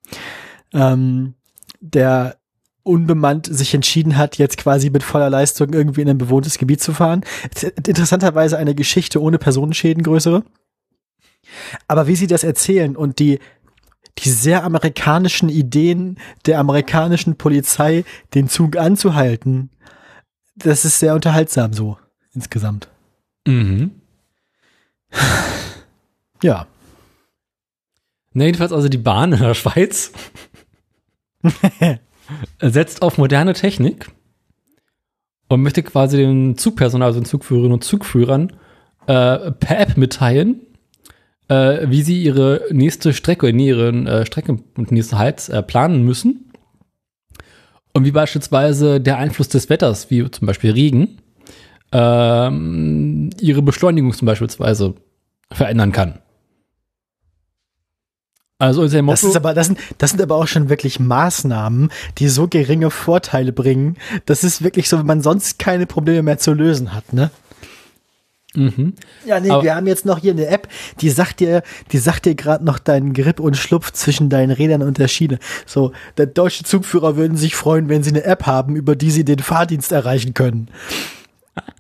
ähm, 0.72 1.34
der 1.82 2.38
unbemannt 2.86 3.48
sich 3.48 3.74
entschieden 3.74 4.16
hat, 4.16 4.38
jetzt 4.38 4.58
quasi 4.58 4.92
mit 4.92 5.04
voller 5.04 5.30
Leistung 5.30 5.74
irgendwie 5.74 6.02
in 6.02 6.10
ein 6.10 6.20
bewohntes 6.20 6.60
Gebiet 6.60 6.82
zu 6.82 6.94
fahren. 6.94 7.26
Interessanterweise 7.88 8.58
eine 8.58 8.76
Geschichte 8.76 9.22
ohne 9.22 9.40
Personenschäden 9.40 10.04
größere. 10.04 10.44
Aber 11.88 12.08
wie 12.08 12.16
sie 12.16 12.28
das 12.28 12.44
erzählen 12.44 12.96
und 12.96 13.18
die, 13.18 13.40
die 14.20 14.30
sehr 14.30 14.64
amerikanischen 14.64 15.50
Ideen 15.50 16.20
der 16.46 16.60
amerikanischen 16.60 17.38
Polizei, 17.38 18.06
den 18.36 18.50
Zug 18.50 18.78
anzuhalten, 18.78 19.72
das 20.56 20.86
ist 20.86 21.00
sehr 21.00 21.16
unterhaltsam 21.16 21.74
so 21.74 21.98
insgesamt. 22.34 22.88
Mhm. 23.48 24.00
Ja. 26.44 26.68
Na, 28.34 28.46
jedenfalls 28.46 28.72
also 28.72 28.90
die 28.90 29.00
Bahn 29.00 29.34
in 29.34 29.40
der 29.40 29.56
Schweiz 29.56 30.12
setzt 32.62 33.02
auf 33.02 33.18
moderne 33.18 33.54
Technik 33.54 34.10
und 35.48 35.62
möchte 35.62 35.84
quasi 35.84 36.18
dem 36.18 36.58
Zugpersonal, 36.58 37.08
also 37.08 37.20
den 37.20 37.26
Zugführerinnen 37.26 37.74
und 37.74 37.84
Zugführern, 37.84 38.54
äh, 39.08 39.52
per 39.52 39.80
App 39.80 39.98
mitteilen, 39.98 40.62
äh, 41.48 41.88
wie 41.88 42.02
sie 42.02 42.24
ihre 42.24 42.64
nächste 42.72 43.14
Strecke, 43.14 43.50
ihren 43.50 44.08
äh, 44.08 44.26
Strecke 44.26 44.58
und 44.78 44.92
nächsten 44.92 45.18
Halt 45.18 45.50
äh, 45.50 45.62
planen 45.62 46.04
müssen. 46.04 46.52
Und 47.94 48.04
wie 48.04 48.12
beispielsweise 48.12 49.00
der 49.00 49.18
Einfluss 49.18 49.48
des 49.48 49.70
Wetters, 49.70 50.10
wie 50.10 50.30
zum 50.30 50.48
Beispiel 50.48 50.72
Regen, 50.72 51.20
ähm, 51.92 53.30
ihre 53.40 53.62
Beschleunigung 53.62 54.12
zum 54.12 54.26
Beispiel 54.26 54.50
verändern 55.52 55.92
kann. 55.92 56.20
Also 58.58 58.84
ist 58.84 58.94
ja 58.94 59.02
das, 59.02 59.24
ist 59.24 59.36
aber, 59.36 59.54
das, 59.54 59.68
sind, 59.68 59.80
das 59.98 60.12
sind 60.12 60.22
aber 60.22 60.36
auch 60.36 60.48
schon 60.48 60.70
wirklich 60.70 61.00
Maßnahmen, 61.00 61.92
die 62.20 62.30
so 62.30 62.48
geringe 62.48 62.90
Vorteile 62.90 63.52
bringen. 63.52 63.98
Das 64.26 64.46
ist 64.46 64.64
wirklich 64.64 64.88
so, 64.88 64.98
wenn 64.98 65.06
man 65.06 65.22
sonst 65.22 65.60
keine 65.60 65.86
Probleme 65.86 66.24
mehr 66.24 66.38
zu 66.38 66.54
lösen 66.54 66.94
hat, 66.94 67.12
ne? 67.12 67.32
Mhm. 68.56 68.94
Ja, 69.26 69.40
nee, 69.42 69.50
aber 69.50 69.64
wir 69.64 69.76
haben 69.76 69.88
jetzt 69.88 70.06
noch 70.06 70.20
hier 70.20 70.32
eine 70.32 70.48
App, 70.48 70.70
die 71.02 71.10
sagt 71.10 71.42
dir, 71.42 71.64
die 71.92 71.98
sagt 71.98 72.26
dir 72.26 72.36
gerade 72.36 72.64
noch 72.64 72.80
deinen 72.80 73.14
Grip 73.14 73.42
und 73.42 73.58
Schlupf 73.58 73.92
zwischen 73.92 74.30
deinen 74.30 74.52
Rädern 74.52 74.82
und 74.82 74.98
der 74.98 75.10
Schiene. 75.10 75.40
So, 75.66 75.92
der 76.18 76.28
deutsche 76.28 76.64
Zugführer 76.64 77.18
würden 77.18 77.36
sich 77.36 77.56
freuen, 77.56 77.90
wenn 77.90 78.04
sie 78.04 78.12
eine 78.12 78.24
App 78.24 78.46
haben, 78.46 78.78
über 78.78 78.96
die 78.96 79.12
sie 79.12 79.26
den 79.26 79.40
Fahrdienst 79.40 79.92
erreichen 79.92 80.34
können. 80.34 80.70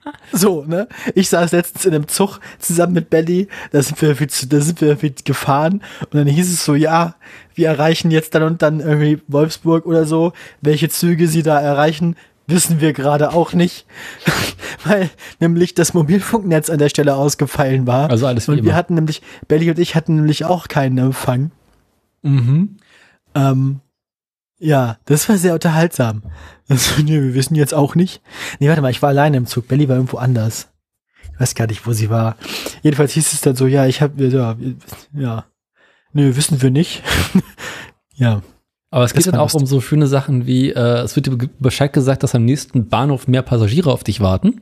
So, 0.32 0.64
ne? 0.65 0.88
Ich 1.14 1.30
saß 1.30 1.52
letztens 1.52 1.86
in 1.86 1.94
einem 1.94 2.07
Zug 2.07 2.40
zusammen 2.60 2.94
mit 2.94 3.10
Belly, 3.10 3.48
da 3.72 3.82
sind 3.82 4.02
wir, 4.02 4.14
da 4.15 4.60
sind 4.61 4.82
wir 4.82 4.95
gefahren 5.23 5.82
und 6.02 6.15
dann 6.15 6.27
hieß 6.27 6.52
es 6.52 6.65
so, 6.65 6.76
ja, 6.76 7.15
wir 7.53 7.68
erreichen 7.68 8.11
jetzt 8.11 8.36
dann 8.36 8.44
und 8.44 8.61
dann 8.61 8.80
irgendwie 8.80 9.22
Wolfsburg 9.27 9.86
oder 9.86 10.06
so. 10.06 10.34
Welche 10.61 10.90
Züge 10.90 11.27
sie 11.27 11.41
da 11.44 11.60
erreichen, 11.60 12.15
wissen 12.48 12.82
wir 12.82 12.94
gerade 12.94 13.34
auch 13.34 13.53
nicht, 13.53 13.86
weil 14.86 15.10
nämlich 15.40 15.73
das 15.73 15.94
Mobilfunknetz 15.94 16.69
an 16.69 16.77
der 16.80 16.90
Stelle 16.90 17.15
ausgefallen 17.15 17.88
war. 17.88 18.10
Also 18.10 18.27
alles 18.27 18.48
wie 18.48 18.52
Und 18.52 18.57
wir 18.57 18.64
immer. 18.64 18.76
hatten 18.76 18.95
nämlich, 18.95 19.22
Belly 19.48 19.69
und 19.69 19.80
ich 19.80 19.95
hatten 19.95 20.15
nämlich 20.15 20.45
auch 20.45 20.68
keinen 20.68 20.98
Empfang. 20.98 21.52
Mhm. 22.22 22.77
Ähm, 23.34 23.80
ja, 24.57 24.98
das 25.06 25.27
war 25.30 25.38
sehr 25.38 25.53
unterhaltsam. 25.53 26.23
Also, 26.68 27.02
nee, 27.03 27.22
wir 27.22 27.34
wissen 27.34 27.56
jetzt 27.56 27.73
auch 27.73 27.95
nicht. 27.95 28.22
Nee, 28.60 28.69
warte 28.69 28.82
mal, 28.82 28.91
ich 28.91 29.02
war 29.02 29.10
alleine 29.10 29.38
im 29.38 29.45
Zug. 29.45 29.68
Belly 29.68 29.88
war 29.90 29.95
irgendwo 29.95 30.18
anders. 30.18 30.69
Ich 31.34 31.40
weiß 31.40 31.56
gar 31.56 31.68
nicht, 31.68 31.86
wo 31.86 31.91
sie 31.91 32.10
war. 32.10 32.38
Jedenfalls 32.82 33.14
hieß 33.14 33.34
es 33.34 33.41
dann 33.41 33.56
so, 33.56 33.68
ja, 33.68 33.86
ich 33.86 34.02
habe, 34.02 34.26
ja, 34.27 34.56
ja, 35.14 35.45
nö, 36.14 36.36
wissen 36.36 36.61
wir 36.61 36.72
nicht. 36.72 37.03
ja. 38.15 38.41
Aber 38.90 39.03
es 39.03 39.14
geht 39.14 39.27
dann 39.27 39.36
auch 39.36 39.53
um 39.53 39.65
so 39.65 39.82
schöne 39.82 40.07
Sachen 40.07 40.45
wie, 40.45 40.72
äh, 40.72 41.02
es 41.02 41.18
wird 41.18 41.26
dir 41.26 41.38
Bescheid 41.60 41.91
gesagt, 41.91 42.23
dass 42.23 42.36
am 42.36 42.45
nächsten 42.45 42.88
Bahnhof 42.88 43.27
mehr 43.27 43.41
Passagiere 43.41 43.91
auf 43.91 44.06
dich 44.06 44.22
warten. 44.22 44.61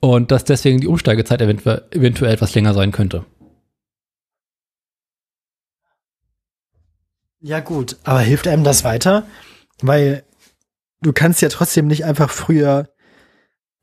Und 0.00 0.32
dass 0.32 0.44
deswegen 0.44 0.80
die 0.80 0.88
Umsteigezeit 0.88 1.40
eventuell, 1.40 1.84
eventuell 1.92 2.32
etwas 2.32 2.54
länger 2.54 2.74
sein 2.74 2.90
könnte. 2.90 3.24
Ja, 7.40 7.60
gut, 7.60 7.96
aber 8.04 8.20
hilft 8.20 8.48
einem 8.48 8.64
das 8.64 8.84
weiter? 8.84 9.24
Weil 9.80 10.24
du 11.02 11.12
kannst 11.12 11.42
ja 11.42 11.48
trotzdem 11.48 11.86
nicht 11.86 12.04
einfach 12.04 12.30
früher, 12.30 12.88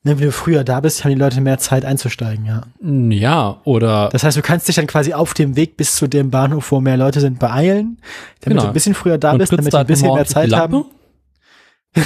ne, 0.03 0.19
wenn 0.19 0.25
du 0.25 0.31
früher 0.31 0.63
da 0.63 0.79
bist, 0.79 1.03
haben 1.03 1.11
die 1.11 1.19
Leute 1.19 1.39
mehr 1.41 1.59
Zeit 1.59 1.85
einzusteigen, 1.85 2.45
ja. 2.45 2.63
Ja, 2.81 3.61
oder. 3.63 4.09
Das 4.09 4.23
heißt, 4.23 4.37
du 4.37 4.41
kannst 4.41 4.67
dich 4.67 4.75
dann 4.75 4.87
quasi 4.87 5.13
auf 5.13 5.33
dem 5.33 5.55
Weg 5.55 5.77
bis 5.77 5.95
zu 5.95 6.07
dem 6.07 6.31
Bahnhof, 6.31 6.71
wo 6.71 6.81
mehr 6.81 6.97
Leute 6.97 7.19
sind, 7.19 7.39
beeilen, 7.39 8.01
damit 8.41 8.57
genau. 8.57 8.61
du 8.63 8.67
ein 8.69 8.73
bisschen 8.73 8.95
früher 8.95 9.17
da 9.17 9.31
Und 9.33 9.37
bist, 9.39 9.51
damit 9.51 9.71
du 9.71 9.77
ein 9.77 9.87
bisschen 9.87 10.13
mehr 10.13 10.25
Zeit 10.25 10.51
haben. 10.53 10.85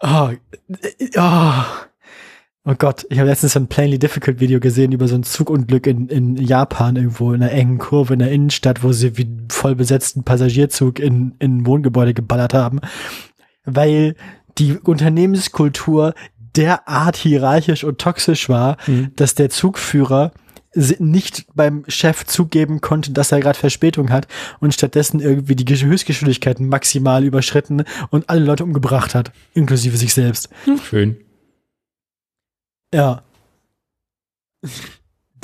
oh, 0.00 0.30
oh. 1.16 1.52
Oh 2.64 2.74
Gott, 2.78 3.06
ich 3.10 3.18
habe 3.18 3.28
letztens 3.28 3.54
so 3.54 3.60
ein 3.60 3.66
Plainly 3.66 3.98
Difficult 3.98 4.38
Video 4.38 4.60
gesehen 4.60 4.92
über 4.92 5.08
so 5.08 5.16
ein 5.16 5.24
Zugunglück 5.24 5.88
in, 5.88 6.06
in 6.06 6.36
Japan 6.36 6.94
irgendwo 6.94 7.32
in 7.32 7.42
einer 7.42 7.50
engen 7.50 7.78
Kurve 7.78 8.12
in 8.12 8.20
der 8.20 8.30
Innenstadt, 8.30 8.84
wo 8.84 8.92
sie 8.92 9.18
wie 9.18 9.28
voll 9.50 9.74
besetzten 9.74 10.22
Passagierzug 10.22 11.00
in, 11.00 11.34
in 11.40 11.58
ein 11.58 11.66
Wohngebäude 11.66 12.14
geballert 12.14 12.54
haben, 12.54 12.80
weil 13.64 14.14
die 14.58 14.78
Unternehmenskultur 14.78 16.14
derart 16.54 17.16
hierarchisch 17.16 17.82
und 17.82 17.98
toxisch 17.98 18.48
war, 18.48 18.76
mhm. 18.86 19.10
dass 19.16 19.34
der 19.34 19.50
Zugführer 19.50 20.30
nicht 20.74 21.46
beim 21.54 21.84
Chef 21.88 22.24
zugeben 22.24 22.80
konnte, 22.80 23.10
dass 23.10 23.32
er 23.32 23.40
gerade 23.40 23.58
Verspätung 23.58 24.10
hat 24.10 24.28
und 24.60 24.72
stattdessen 24.72 25.18
irgendwie 25.20 25.56
die 25.56 25.74
Höchstgeschwindigkeiten 25.74 26.68
maximal 26.68 27.24
überschritten 27.24 27.84
und 28.10 28.30
alle 28.30 28.44
Leute 28.44 28.64
umgebracht 28.64 29.14
hat, 29.16 29.32
inklusive 29.52 29.96
sich 29.96 30.14
selbst. 30.14 30.48
Schön. 30.88 31.16
Ja. 32.94 33.22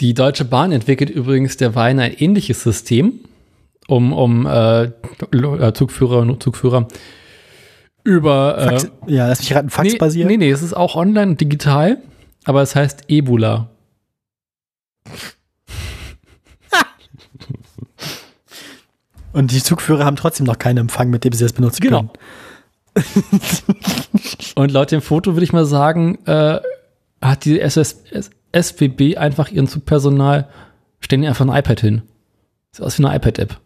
Die 0.01 0.15
Deutsche 0.15 0.45
Bahn 0.45 0.73
entwickelt 0.73 1.11
übrigens 1.11 1.57
derweil 1.57 1.99
ein 1.99 2.13
ähnliches 2.13 2.63
System, 2.63 3.21
um, 3.89 4.13
um 4.13 4.47
äh, 4.47 4.85
äh 4.85 5.73
Zugführer 5.73 6.19
und 6.19 6.41
Zugführer 6.43 6.87
über. 8.05 8.59
Äh, 8.59 8.69
Fax, 8.71 8.91
ja, 9.07 9.27
lass 9.29 9.41
mich 9.41 9.55
raten, 9.55 9.71
Fax 9.71 9.93
nee, 9.93 9.99
basiert. 9.99 10.29
Nee, 10.29 10.37
nee, 10.37 10.51
es 10.51 10.63
ist 10.63 10.75
auch 10.75 10.95
online 10.95 11.31
und 11.33 11.41
digital, 11.41 11.99
aber 12.45 12.63
es 12.63 12.77
heißt 12.77 13.05
Ebola. 13.09 13.71
und 19.33 19.51
die 19.51 19.63
Zugführer 19.63 20.05
haben 20.05 20.17
trotzdem 20.17 20.45
noch 20.47 20.59
keinen 20.59 20.77
Empfang, 20.79 21.11
mit 21.11 21.25
dem 21.25 21.33
sie 21.33 21.45
das 21.45 21.55
benutzen 21.55 21.83
genau. 21.83 21.99
können. 21.99 22.11
und 24.55 24.71
laut 24.71 24.93
dem 24.93 25.03
Foto 25.03 25.35
würde 25.35 25.45
ich 25.45 25.53
mal 25.53 25.67
sagen, 25.67 26.25
äh, 26.27 26.61
hat 27.21 27.45
die 27.45 27.61
SS, 27.61 28.03
SWB 28.55 29.17
einfach 29.17 29.51
ihren 29.51 29.67
Zugpersonal, 29.67 30.49
stellen 31.01 31.23
die 31.23 31.29
einfach 31.29 31.47
ein 31.47 31.57
iPad 31.57 31.81
hin. 31.81 32.03
Sieht 32.73 32.85
aus 32.85 32.99
wie 32.99 33.05
eine 33.05 33.17
iPad-App. 33.17 33.61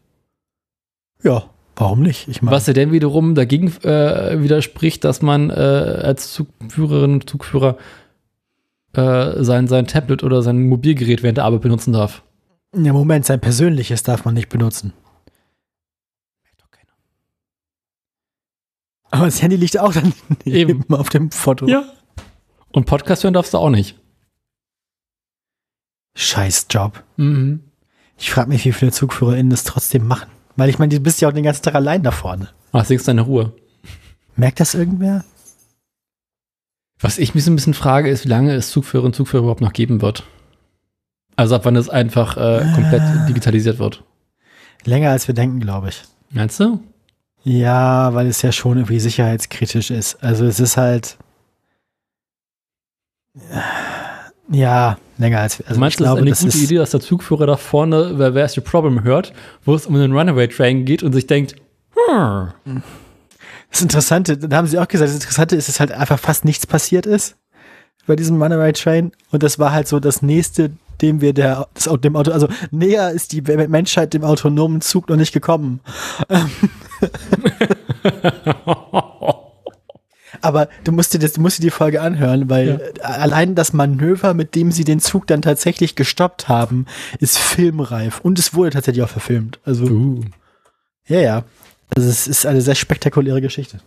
Ja, 1.22 1.44
warum 1.76 2.02
nicht? 2.02 2.28
Ich 2.28 2.42
mein, 2.42 2.52
Was 2.52 2.66
ja 2.66 2.72
denn 2.72 2.92
wiederum 2.92 3.34
dagegen 3.34 3.68
äh, 3.82 4.42
widerspricht, 4.42 5.04
dass 5.04 5.22
man 5.22 5.50
äh, 5.50 5.52
als 5.52 6.32
Zugführerin 6.32 7.14
und 7.14 7.30
Zugführer 7.30 7.76
äh, 8.94 9.42
sein, 9.42 9.68
sein 9.68 9.86
Tablet 9.86 10.22
oder 10.22 10.42
sein 10.42 10.62
Mobilgerät 10.68 11.22
während 11.22 11.38
der 11.38 11.44
Arbeit 11.44 11.62
benutzen 11.62 11.92
darf. 11.92 12.22
Ja, 12.74 12.92
Moment, 12.92 13.26
sein 13.26 13.40
persönliches 13.40 14.02
darf 14.02 14.24
man 14.24 14.34
nicht 14.34 14.48
benutzen. 14.48 14.92
Aber 19.12 19.26
das 19.26 19.42
Handy 19.42 19.56
liegt 19.56 19.78
auch 19.78 19.92
dann 19.92 20.14
eben 20.44 20.84
auf 20.88 21.10
dem 21.10 21.30
Foto. 21.30 21.68
Ja. 21.68 21.84
Und 22.72 22.86
Podcast 22.86 23.24
hören 23.24 23.34
darfst 23.34 23.54
du 23.54 23.58
auch 23.58 23.70
nicht. 23.70 23.98
Scheiß 26.16 26.66
Job. 26.70 27.02
Mhm. 27.16 27.60
Ich 28.18 28.30
frage 28.30 28.48
mich, 28.48 28.64
wie 28.64 28.72
viele 28.72 28.92
ZugführerInnen 28.92 29.50
das 29.50 29.64
trotzdem 29.64 30.06
machen. 30.06 30.30
Weil 30.56 30.68
ich 30.68 30.78
meine, 30.78 30.94
du 30.94 31.00
bist 31.00 31.20
ja 31.20 31.28
auch 31.28 31.32
den 31.32 31.44
ganzen 31.44 31.62
Tag 31.62 31.74
allein 31.74 32.02
da 32.02 32.10
vorne. 32.10 32.48
Ach, 32.72 32.84
siehst 32.84 33.08
deine 33.08 33.22
Ruhe. 33.22 33.52
Merkt 34.36 34.60
das 34.60 34.74
irgendwer? 34.74 35.24
Was 37.00 37.18
ich 37.18 37.34
mich 37.34 37.44
so 37.44 37.50
ein 37.50 37.56
bisschen 37.56 37.74
frage, 37.74 38.08
ist, 38.08 38.24
wie 38.24 38.28
lange 38.28 38.54
es 38.54 38.70
Zugführer 38.70 39.04
und 39.04 39.14
Zugführer 39.14 39.42
überhaupt 39.42 39.60
noch 39.60 39.72
geben 39.72 40.00
wird. 40.02 40.24
Also 41.36 41.56
ab 41.56 41.64
wann 41.64 41.76
es 41.76 41.88
einfach 41.88 42.36
äh, 42.36 42.64
komplett 42.74 43.00
ah. 43.02 43.26
digitalisiert 43.26 43.78
wird. 43.78 44.04
Länger 44.84 45.10
als 45.10 45.26
wir 45.26 45.34
denken, 45.34 45.60
glaube 45.60 45.88
ich. 45.88 46.02
Meinst 46.30 46.60
du? 46.60 46.80
Ja, 47.42 48.14
weil 48.14 48.28
es 48.28 48.42
ja 48.42 48.52
schon 48.52 48.78
irgendwie 48.78 49.00
sicherheitskritisch 49.00 49.90
ist. 49.90 50.22
Also 50.22 50.46
es 50.46 50.60
ist 50.60 50.76
halt, 50.76 51.18
ja, 54.50 54.98
länger 55.18 55.40
als 55.40 55.62
also 55.66 55.80
Meinst 55.80 55.98
du, 55.98 56.04
glaube, 56.04 56.24
das 56.24 56.38
ist 56.38 56.44
eine 56.44 56.52
gute 56.52 56.64
Idee, 56.64 56.76
dass 56.76 56.90
der 56.90 57.00
Zugführer 57.00 57.46
da 57.46 57.56
vorne, 57.56 58.14
wer 58.16 58.34
Where's 58.34 58.56
Your 58.56 58.64
Problem 58.64 59.02
hört, 59.04 59.32
wo 59.64 59.74
es 59.74 59.86
um 59.86 59.94
den 59.94 60.12
Runaway 60.12 60.48
Train 60.48 60.84
geht 60.84 61.02
und 61.02 61.12
sich 61.12 61.26
denkt, 61.26 61.56
hm. 62.08 62.82
Das 63.70 63.80
Interessante, 63.80 64.36
da 64.36 64.56
haben 64.56 64.66
sie 64.66 64.78
auch 64.78 64.88
gesagt, 64.88 65.08
das 65.08 65.14
Interessante 65.14 65.56
ist, 65.56 65.68
dass 65.68 65.80
halt 65.80 65.92
einfach 65.92 66.18
fast 66.18 66.44
nichts 66.44 66.66
passiert 66.66 67.06
ist 67.06 67.36
bei 68.06 68.16
diesem 68.16 68.42
Runaway 68.42 68.72
Train 68.72 69.12
und 69.30 69.42
das 69.42 69.58
war 69.58 69.72
halt 69.72 69.88
so 69.88 70.00
das 70.00 70.22
nächste, 70.22 70.72
dem 71.00 71.20
wir 71.20 71.32
der, 71.32 71.68
das, 71.74 71.88
dem 72.00 72.16
Auto, 72.16 72.32
also 72.32 72.48
näher 72.70 73.10
ist 73.12 73.32
die 73.32 73.40
Menschheit 73.40 74.12
dem 74.12 74.24
autonomen 74.24 74.80
Zug 74.80 75.08
noch 75.08 75.16
nicht 75.16 75.32
gekommen. 75.32 75.80
Aber 80.42 80.68
du 80.84 80.92
musst 80.92 81.14
dir 81.14 81.18
das, 81.18 81.34
du 81.34 81.40
musst 81.40 81.58
dir 81.58 81.62
die 81.62 81.70
Folge 81.70 82.02
anhören, 82.02 82.50
weil 82.50 82.92
ja. 82.98 83.04
allein 83.04 83.54
das 83.54 83.72
Manöver, 83.72 84.34
mit 84.34 84.54
dem 84.54 84.72
sie 84.72 84.84
den 84.84 85.00
Zug 85.00 85.26
dann 85.26 85.40
tatsächlich 85.40 85.94
gestoppt 85.94 86.48
haben, 86.48 86.86
ist 87.20 87.38
filmreif 87.38 88.20
und 88.20 88.38
es 88.38 88.52
wurde 88.52 88.70
tatsächlich 88.70 89.04
auch 89.04 89.08
verfilmt. 89.08 89.60
Also 89.64 89.84
uh. 89.84 90.20
ja, 91.06 91.20
ja. 91.20 91.44
Also 91.94 92.08
es 92.08 92.26
ist 92.26 92.44
eine 92.44 92.60
sehr 92.60 92.74
spektakuläre 92.74 93.40
Geschichte. 93.40 93.80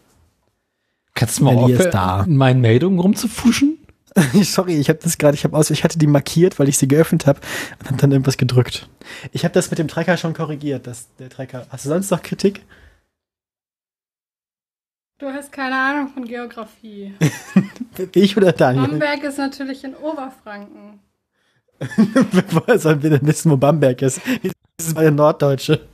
Kannst 1.13 1.39
du 1.39 1.45
mal 1.45 1.55
aufhören, 1.55 2.29
in 2.29 2.37
meinen 2.37 2.61
Meldungen 2.61 2.99
rumzufuschen? 2.99 3.77
Sorry, 4.43 4.75
ich 4.75 4.89
habe 4.89 4.99
das 5.01 5.17
gerade, 5.17 5.35
ich 5.35 5.43
habe 5.43 5.57
aus, 5.57 5.69
ich 5.69 5.83
hatte 5.83 5.97
die 5.97 6.07
markiert, 6.07 6.57
weil 6.59 6.69
ich 6.69 6.77
sie 6.77 6.87
geöffnet 6.87 7.27
habe 7.27 7.39
und 7.79 7.87
habe 7.87 7.97
dann 7.97 8.11
irgendwas 8.11 8.37
gedrückt. 8.37 8.87
Ich 9.31 9.43
habe 9.43 9.53
das 9.53 9.69
mit 9.71 9.79
dem 9.79 9.87
Trecker 9.87 10.17
schon 10.17 10.33
korrigiert, 10.33 10.87
dass 10.87 11.07
der 11.19 11.29
Trecker. 11.29 11.65
Hast 11.69 11.85
du 11.85 11.89
sonst 11.89 12.11
noch 12.11 12.21
Kritik? 12.21 12.61
Du 15.17 15.27
hast 15.27 15.51
keine 15.51 15.75
Ahnung 15.75 16.09
von 16.09 16.25
Geografie. 16.25 17.13
ich 18.13 18.35
oder 18.35 18.51
Daniel? 18.51 18.87
Bamberg 18.87 19.23
ist 19.23 19.37
natürlich 19.37 19.83
in 19.83 19.95
Oberfranken. 19.95 20.99
Woher 22.51 22.79
sollen 22.79 23.01
wir 23.01 23.09
denn 23.11 23.25
wissen, 23.25 23.51
wo 23.51 23.57
Bamberg 23.57 24.01
ist? 24.01 24.21
Das 24.77 24.87
ist 24.87 24.95
bei 24.95 25.03
der 25.03 25.11
Norddeutsche. 25.11 25.87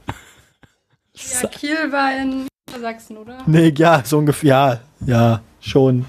Ja, 1.13 1.47
Kiel 1.49 1.91
war 1.91 2.15
in 2.17 2.47
Sachsen, 2.79 3.17
oder? 3.17 3.37
Nee, 3.45 3.73
ja, 3.77 4.01
so 4.03 4.17
ungefähr. 4.17 4.49
Ja, 4.49 4.79
ja, 5.05 5.41
schon. 5.59 6.05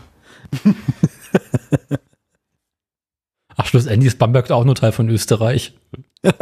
schlussendlich 3.72 4.08
ist 4.08 4.18
Bamberg 4.18 4.50
auch 4.50 4.64
nur 4.64 4.74
Teil 4.74 4.92
von 4.92 5.08
Österreich. 5.08 5.72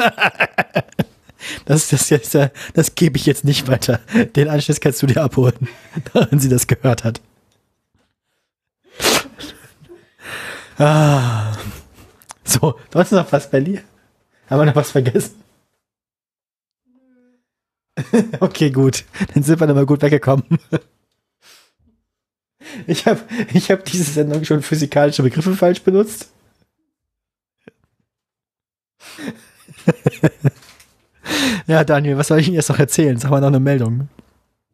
Das, 1.64 1.88
das, 1.88 2.10
äh, 2.10 2.50
das 2.74 2.94
gebe 2.94 3.16
ich 3.16 3.26
jetzt 3.26 3.44
nicht 3.44 3.68
weiter. 3.68 4.00
Den 4.36 4.48
Anschluss 4.48 4.80
kannst 4.80 5.02
du 5.02 5.06
dir 5.06 5.22
abholen, 5.22 5.68
wenn 6.12 6.38
sie 6.38 6.48
das 6.48 6.66
gehört 6.66 7.04
hat. 7.04 7.20
Ah. 10.78 11.52
So, 12.44 12.78
hast 12.94 13.12
noch 13.12 13.30
was, 13.32 13.50
Belly? 13.50 13.80
Haben 14.48 14.60
wir 14.60 14.66
noch 14.66 14.76
was 14.76 14.90
vergessen? 14.90 15.40
okay, 18.40 18.70
gut. 18.70 19.04
Dann 19.34 19.42
sind 19.42 19.60
wir 19.60 19.66
dann 19.66 19.76
mal 19.76 19.86
gut 19.86 20.02
weggekommen. 20.02 20.44
Ich 22.86 23.06
habe 23.06 23.20
ich 23.52 23.70
hab 23.70 23.84
diese 23.84 24.04
Sendung 24.04 24.44
schon 24.44 24.62
physikalische 24.62 25.22
Begriffe 25.22 25.56
falsch 25.56 25.82
benutzt. 25.82 26.30
Ja, 31.66 31.84
Daniel, 31.84 32.16
was 32.16 32.28
soll 32.28 32.40
ich 32.40 32.48
Ihnen 32.48 32.56
jetzt 32.56 32.68
noch 32.68 32.78
erzählen? 32.78 33.16
Sag 33.16 33.30
mal 33.30 33.40
noch 33.40 33.48
eine 33.48 33.60
Meldung. 33.60 34.08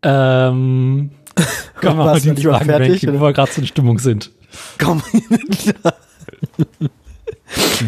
Ähm, 0.03 1.11
komm 1.81 1.97
mal 1.97 2.21
die 2.21 2.35
Fragen 2.37 2.65
fertig, 2.67 3.03
weg, 3.03 3.15
wo 3.15 3.21
wir 3.21 3.33
gerade 3.33 3.53
so 3.53 3.61
in 3.61 3.67
Stimmung 3.67 3.99
sind. 3.99 4.31
Komm. 4.79 5.03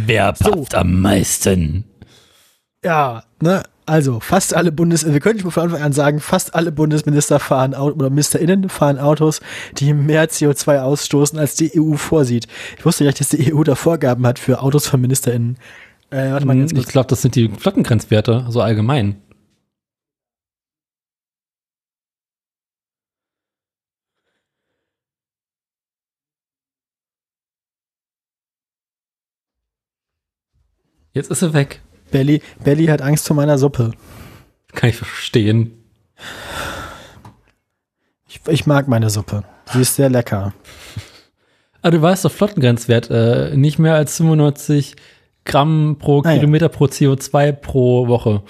Wer 0.07 0.33
pafft 0.33 0.75
am 0.75 1.01
meisten? 1.01 1.85
ja, 2.85 3.23
ne? 3.41 3.63
Also, 3.87 4.21
fast 4.21 4.55
alle 4.55 4.71
Bundes... 4.71 5.11
Wir 5.11 5.19
können 5.19 5.41
schon 5.41 5.51
von 5.51 5.63
Anfang 5.63 5.81
an 5.81 5.95
sagen, 5.95 6.21
fast 6.21 6.55
alle 6.55 6.71
Bundesminister 6.73 7.41
fahren 7.41 7.73
oder 7.73 8.11
MinisterInnen 8.11 8.69
fahren 8.69 8.99
Autos, 8.99 9.41
die 9.79 9.95
mehr 9.95 10.29
CO2 10.29 10.81
ausstoßen, 10.81 11.39
als 11.39 11.55
die 11.55 11.73
EU 11.75 11.95
vorsieht. 11.95 12.49
Ich 12.77 12.85
wusste 12.85 13.05
nicht, 13.05 13.19
dass 13.19 13.31
die 13.31 13.55
EU 13.55 13.63
da 13.63 13.75
Vorgaben 13.77 14.27
hat 14.27 14.39
für 14.39 14.61
Autos 14.61 14.87
von 14.87 15.01
MinisterInnen. 15.01 15.57
Äh, 16.11 16.33
warte 16.33 16.47
mal 16.47 16.57
ganz 16.57 16.71
Hm, 16.73 16.79
Ich 16.79 16.85
kurz. 16.85 16.93
glaube, 16.93 17.09
das 17.09 17.23
sind 17.23 17.35
die 17.35 17.49
Flottengrenzwerte, 17.49 18.47
so 18.49 18.61
allgemein. 18.61 19.23
Jetzt 31.13 31.31
ist 31.31 31.41
sie 31.41 31.53
weg. 31.55 31.81
Belly, 32.11 32.43
Belly 32.63 32.87
hat 32.87 33.03
Angst 33.03 33.27
vor 33.27 33.37
meiner 33.37 33.59
Suppe. 33.59 33.93
Kann 34.75 34.91
ich 34.91 34.97
verstehen. 34.97 35.73
Ich, 38.29 38.41
ich 38.49 38.67
mag 38.67 38.89
meine 38.89 39.11
Suppe. 39.11 39.45
Sie 39.73 39.81
ist 39.81 39.97
sehr 39.97 40.11
lecker. 40.11 40.53
Aber 41.83 41.91
du 41.97 42.03
weißt 42.03 42.25
doch, 42.25 42.33
Flottengrenzwert, 42.33 43.11
äh, 43.11 43.57
nicht 43.57 43.79
mehr 43.79 43.95
als 43.95 44.17
95 44.17 44.97
Gramm 45.49 45.97
pro 45.99 46.23
Ah, 46.23 46.31
ja. 46.31 46.37
Kilometer 46.37 46.69
pro 46.69 46.85
CO2 46.85 47.53
pro 47.53 48.07
Woche. 48.07 48.43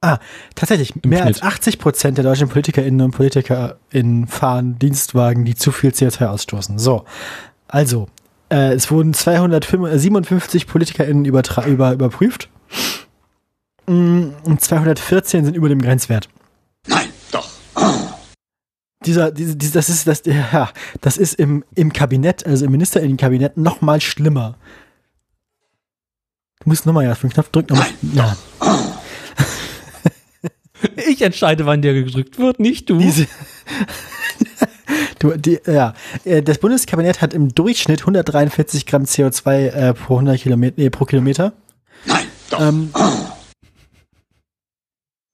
Ah, 0.00 0.18
tatsächlich, 0.54 0.92
Im 1.02 1.10
mehr 1.10 1.24
als 1.24 1.38
Schnitt. 1.38 1.50
80 1.50 1.78
Prozent 1.78 2.18
der 2.18 2.24
deutschen 2.24 2.48
PolitikerInnen 2.48 3.00
und 3.00 3.10
PolitikerInnen 3.10 4.28
fahren 4.28 4.78
Dienstwagen, 4.78 5.44
die 5.44 5.56
zu 5.56 5.72
viel 5.72 5.90
CO2 5.90 6.26
ausstoßen. 6.26 6.78
So, 6.78 7.04
also, 7.66 8.06
äh, 8.50 8.74
es 8.74 8.90
wurden 8.90 9.14
257 9.14 10.66
PolitikerInnen 10.66 11.24
über, 11.24 11.42
überprüft 11.92 12.50
Mm, 13.86 14.30
und 14.44 14.60
214 14.60 15.44
sind 15.44 15.56
über 15.56 15.68
dem 15.68 15.82
Grenzwert. 15.82 16.28
Nein, 16.86 17.08
doch. 17.30 17.48
Dieser, 19.04 19.30
diese, 19.30 19.56
diese, 19.56 19.72
das 19.74 19.88
ist, 19.90 20.06
das, 20.06 20.22
ja, 20.24 20.70
das 21.02 21.18
ist 21.18 21.34
im, 21.34 21.64
im 21.74 21.92
Kabinett, 21.92 22.46
also 22.46 22.64
im 22.64 22.72
MinisterInnenkabinett 22.72 23.56
noch 23.58 23.82
mal 23.82 24.00
schlimmer. 24.00 24.56
Du 26.64 26.70
musst 26.70 26.86
nochmal 26.86 27.04
ja 27.04 27.12
auf 27.12 27.20
den 27.20 27.30
Knopf 27.30 27.50
drücken. 27.50 27.74
aber- 27.76 27.86
Ja, 28.14 28.36
Ich 31.08 31.22
entscheide, 31.22 31.66
wann 31.66 31.82
der 31.82 31.94
gedrückt 31.94 32.38
wird, 32.38 32.60
nicht 32.60 32.88
du. 32.90 32.98
Diese 32.98 33.26
du, 35.18 35.36
die, 35.36 35.58
ja, 35.66 35.94
Äh, 36.24 36.42
das 36.42 36.58
Bundeskabinett 36.58 37.20
hat 37.22 37.32
im 37.34 37.54
Durchschnitt 37.54 38.00
143 38.00 38.86
Gramm 38.86 39.04
CO2 39.04 39.68
äh, 39.68 39.94
pro 39.94 40.14
100 40.14 40.40
Kilometer, 40.40 40.74
nee, 40.78 40.90
pro 40.90 41.04
Kilometer. 41.04 41.52
Nein, 42.06 42.24
doch. 42.50 42.60
Ähm, 42.60 42.90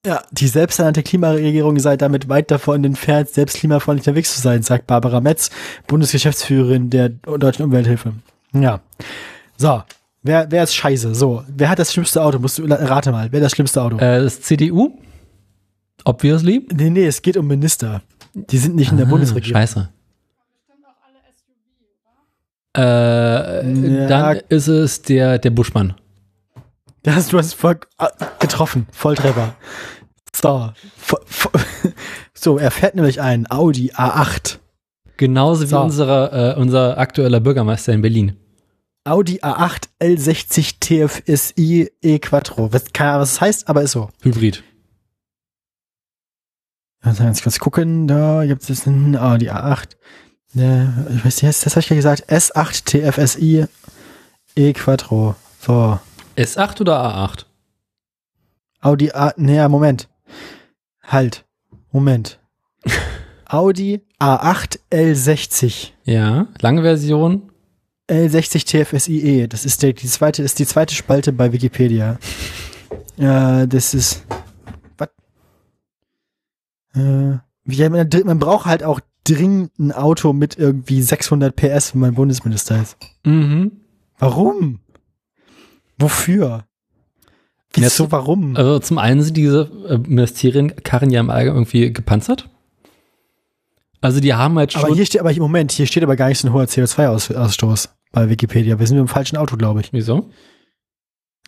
ja, 0.05 0.23
die 0.31 0.47
selbsternannte 0.47 1.03
Klimaregierung 1.03 1.77
sei 1.79 1.95
damit 1.97 2.27
weit 2.29 2.49
davon 2.49 2.83
entfernt, 2.83 3.29
selbst 3.29 3.57
klimafreundlich 3.57 4.07
unterwegs 4.07 4.33
zu 4.33 4.41
sein, 4.41 4.63
sagt 4.63 4.87
Barbara 4.87 5.19
Metz, 5.21 5.49
Bundesgeschäftsführerin 5.87 6.89
der 6.89 7.09
Deutschen 7.09 7.65
Umwelthilfe. 7.65 8.13
Ja. 8.53 8.79
So. 9.57 9.83
Wer, 10.23 10.47
wer 10.51 10.63
ist 10.63 10.75
scheiße? 10.75 11.15
So. 11.15 11.43
Wer 11.47 11.69
hat 11.69 11.79
das 11.79 11.91
schlimmste 11.93 12.21
Auto? 12.21 12.37
Musst 12.39 12.57
du, 12.59 12.65
rate 12.65 13.11
mal. 13.11 13.31
Wer 13.31 13.39
hat 13.39 13.45
das 13.45 13.51
schlimmste 13.53 13.81
Auto? 13.81 13.97
Äh, 13.97 14.21
das 14.23 14.41
CDU? 14.41 14.99
Obviously. 16.05 16.67
nee, 16.73 16.89
nee, 16.89 17.05
es 17.05 17.21
geht 17.21 17.37
um 17.37 17.47
Minister. 17.47 18.01
Die 18.33 18.57
sind 18.57 18.75
nicht 18.75 18.91
in 18.91 18.97
der 18.97 19.07
Ah, 19.07 19.09
Bundesregierung. 19.09 19.59
Scheiße. 19.61 19.89
Äh, 22.77 22.81
Ja. 22.81 24.07
dann 24.07 24.37
ist 24.49 24.67
es 24.67 25.01
der, 25.01 25.37
der 25.39 25.49
Buschmann. 25.49 25.95
Du 27.03 27.11
hast 27.11 27.31
voll 27.55 27.79
ah, 27.97 28.09
getroffen. 28.39 28.87
Volltreffer. 28.91 29.55
So. 30.35 30.71
So, 32.33 32.57
er 32.57 32.71
fährt 32.71 32.95
nämlich 32.95 33.21
einen 33.21 33.45
Audi 33.51 33.91
A8. 33.91 34.57
Genauso 35.17 35.61
wie 35.63 35.67
So. 35.67 35.79
unsere, 35.79 36.55
äh, 36.55 36.59
unser 36.59 36.97
aktueller 36.97 37.39
Bürgermeister 37.39 37.93
in 37.93 38.01
Berlin. 38.01 38.35
Audi 39.03 39.39
A8 39.41 39.87
L60 39.99 40.75
TFSI 40.79 41.91
E 42.01 42.19
Quattro. 42.19 42.71
Was, 42.71 42.93
keine 42.93 43.11
Ahnung, 43.11 43.21
was 43.23 43.31
das 43.31 43.41
heißt, 43.41 43.67
aber 43.67 43.81
ist 43.81 43.91
so. 43.91 44.09
Hybrid. 44.21 44.63
Also 47.01 47.23
ganz 47.23 47.41
kurz 47.41 47.57
gucken. 47.57 48.07
Da 48.07 48.45
gibt 48.45 48.69
es 48.69 48.87
einen 48.87 49.15
Audi 49.15 49.49
A8. 49.49 49.95
Ne, 50.53 51.07
ich 51.15 51.25
weiß 51.25 51.41
nicht, 51.41 51.65
das 51.65 51.73
habe 51.73 51.79
ich 51.79 51.89
ja 51.89 51.95
gesagt. 51.95 52.29
S8 52.29 52.85
TFSI 52.85 53.65
E 54.55 54.73
Quattro. 54.73 55.35
So. 55.59 55.99
S8 56.37 56.81
oder 56.81 57.03
A8? 57.03 57.45
Audi 58.81 59.11
A. 59.11 59.33
Nee, 59.35 59.67
Moment. 59.67 60.09
Halt. 61.01 61.45
Moment. 61.91 62.39
Audi 63.45 64.01
A8 64.19 64.79
L60. 64.91 65.91
Ja, 66.03 66.47
lange 66.59 66.83
Version. 66.83 67.50
L60 68.11 68.65
TFSIE, 68.65 69.47
das 69.47 69.63
ist 69.63 69.83
der, 69.83 69.93
die 69.93 70.07
zweite, 70.07 70.43
ist 70.43 70.59
die 70.59 70.65
zweite 70.65 70.93
Spalte 70.93 71.31
bei 71.31 71.53
Wikipedia. 71.53 72.19
Ja, 73.15 73.65
das 73.65 73.93
ist. 73.93 74.25
Was? 74.97 75.07
Äh, 76.93 77.39
man, 77.89 78.09
man 78.25 78.39
braucht 78.39 78.65
halt 78.65 78.83
auch 78.83 78.99
dringend 79.23 79.79
ein 79.79 79.93
Auto 79.93 80.33
mit 80.33 80.57
irgendwie 80.57 81.01
600 81.01 81.55
PS, 81.55 81.93
wenn 81.93 82.01
man 82.01 82.15
Bundesminister 82.15 82.81
ist. 82.81 82.97
Mhm. 83.23 83.71
Warum? 84.19 84.79
Wofür? 85.97 86.65
Wieso, 87.73 88.11
warum? 88.11 88.57
Also 88.57 88.79
zum 88.79 88.97
einen 88.97 89.21
sind 89.21 89.37
diese 89.37 89.71
äh, 89.87 89.97
Ministerienkarren 89.97 91.11
ja 91.11 91.21
im 91.21 91.29
Allgemeinen 91.29 91.59
irgendwie 91.59 91.93
gepanzert. 91.93 92.49
Also 94.01 94.19
die 94.19 94.33
haben 94.33 94.57
halt 94.57 94.73
schon. 94.73 94.83
aber 94.83 94.95
hier 94.95 95.05
steht, 95.05 95.21
aber 95.21 95.31
im 95.31 95.41
Moment, 95.41 95.71
hier 95.71 95.85
steht 95.85 96.03
aber 96.03 96.17
gar 96.17 96.27
nicht 96.27 96.39
so 96.39 96.49
ein 96.49 96.53
hoher 96.53 96.65
CO2-Ausstoß 96.65 97.87
bei 98.11 98.29
Wikipedia. 98.29 98.79
Wir 98.79 98.87
sind 98.87 98.97
mit 98.97 99.07
dem 99.07 99.11
falschen 99.11 99.37
Auto, 99.37 99.57
glaube 99.57 99.81
ich. 99.81 99.93
wieso? 99.93 100.29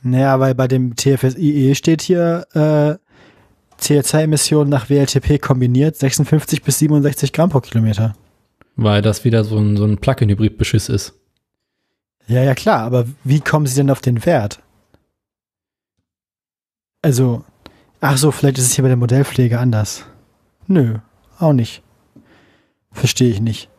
Naja, 0.01 0.39
weil 0.39 0.53
bei 0.55 0.67
dem 0.67 0.95
TFSIE 0.95 1.75
steht 1.75 2.01
hier 2.01 2.45
äh, 2.53 2.95
CO2-Emissionen 3.81 4.69
nach 4.69 4.89
WLTP 4.89 5.41
kombiniert 5.41 5.95
56 5.95 6.61
bis 6.61 6.79
67 6.79 7.31
Gramm 7.31 7.49
pro 7.49 7.61
Kilometer. 7.61 8.15
Weil 8.75 9.01
das 9.01 9.23
wieder 9.23 9.43
so 9.43 9.57
ein, 9.57 9.77
so 9.77 9.85
ein 9.85 9.97
Plug-in-Hybrid-Beschiss 9.97 10.89
ist. 10.89 11.13
Ja, 12.27 12.41
ja, 12.41 12.55
klar, 12.55 12.79
aber 12.79 13.05
wie 13.23 13.41
kommen 13.41 13.65
sie 13.65 13.75
denn 13.75 13.89
auf 13.89 14.01
den 14.01 14.25
Wert? 14.25 14.61
Also, 17.01 17.43
ach 17.99 18.17
so, 18.17 18.31
vielleicht 18.31 18.57
ist 18.57 18.65
es 18.65 18.73
hier 18.73 18.83
bei 18.83 18.87
der 18.87 18.97
Modellpflege 18.97 19.59
anders. 19.59 20.05
Nö, 20.67 20.99
auch 21.37 21.53
nicht. 21.53 21.83
Verstehe 22.91 23.29
ich 23.29 23.41
nicht. 23.41 23.69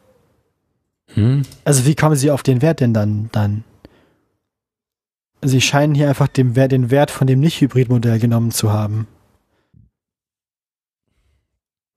Hm. 1.14 1.42
Also, 1.64 1.86
wie 1.86 1.94
kommen 1.94 2.16
sie 2.16 2.30
auf 2.30 2.42
den 2.42 2.60
Wert 2.62 2.80
denn 2.80 2.92
dann? 2.94 3.28
dann? 3.32 3.64
Sie 5.42 5.60
scheinen 5.60 5.94
hier 5.94 6.08
einfach 6.08 6.28
den 6.28 6.56
Wert, 6.56 6.72
den 6.72 6.90
Wert 6.90 7.10
von 7.10 7.26
dem 7.26 7.40
Nicht-Hybrid-Modell 7.40 8.18
genommen 8.18 8.50
zu 8.50 8.72
haben. 8.72 9.06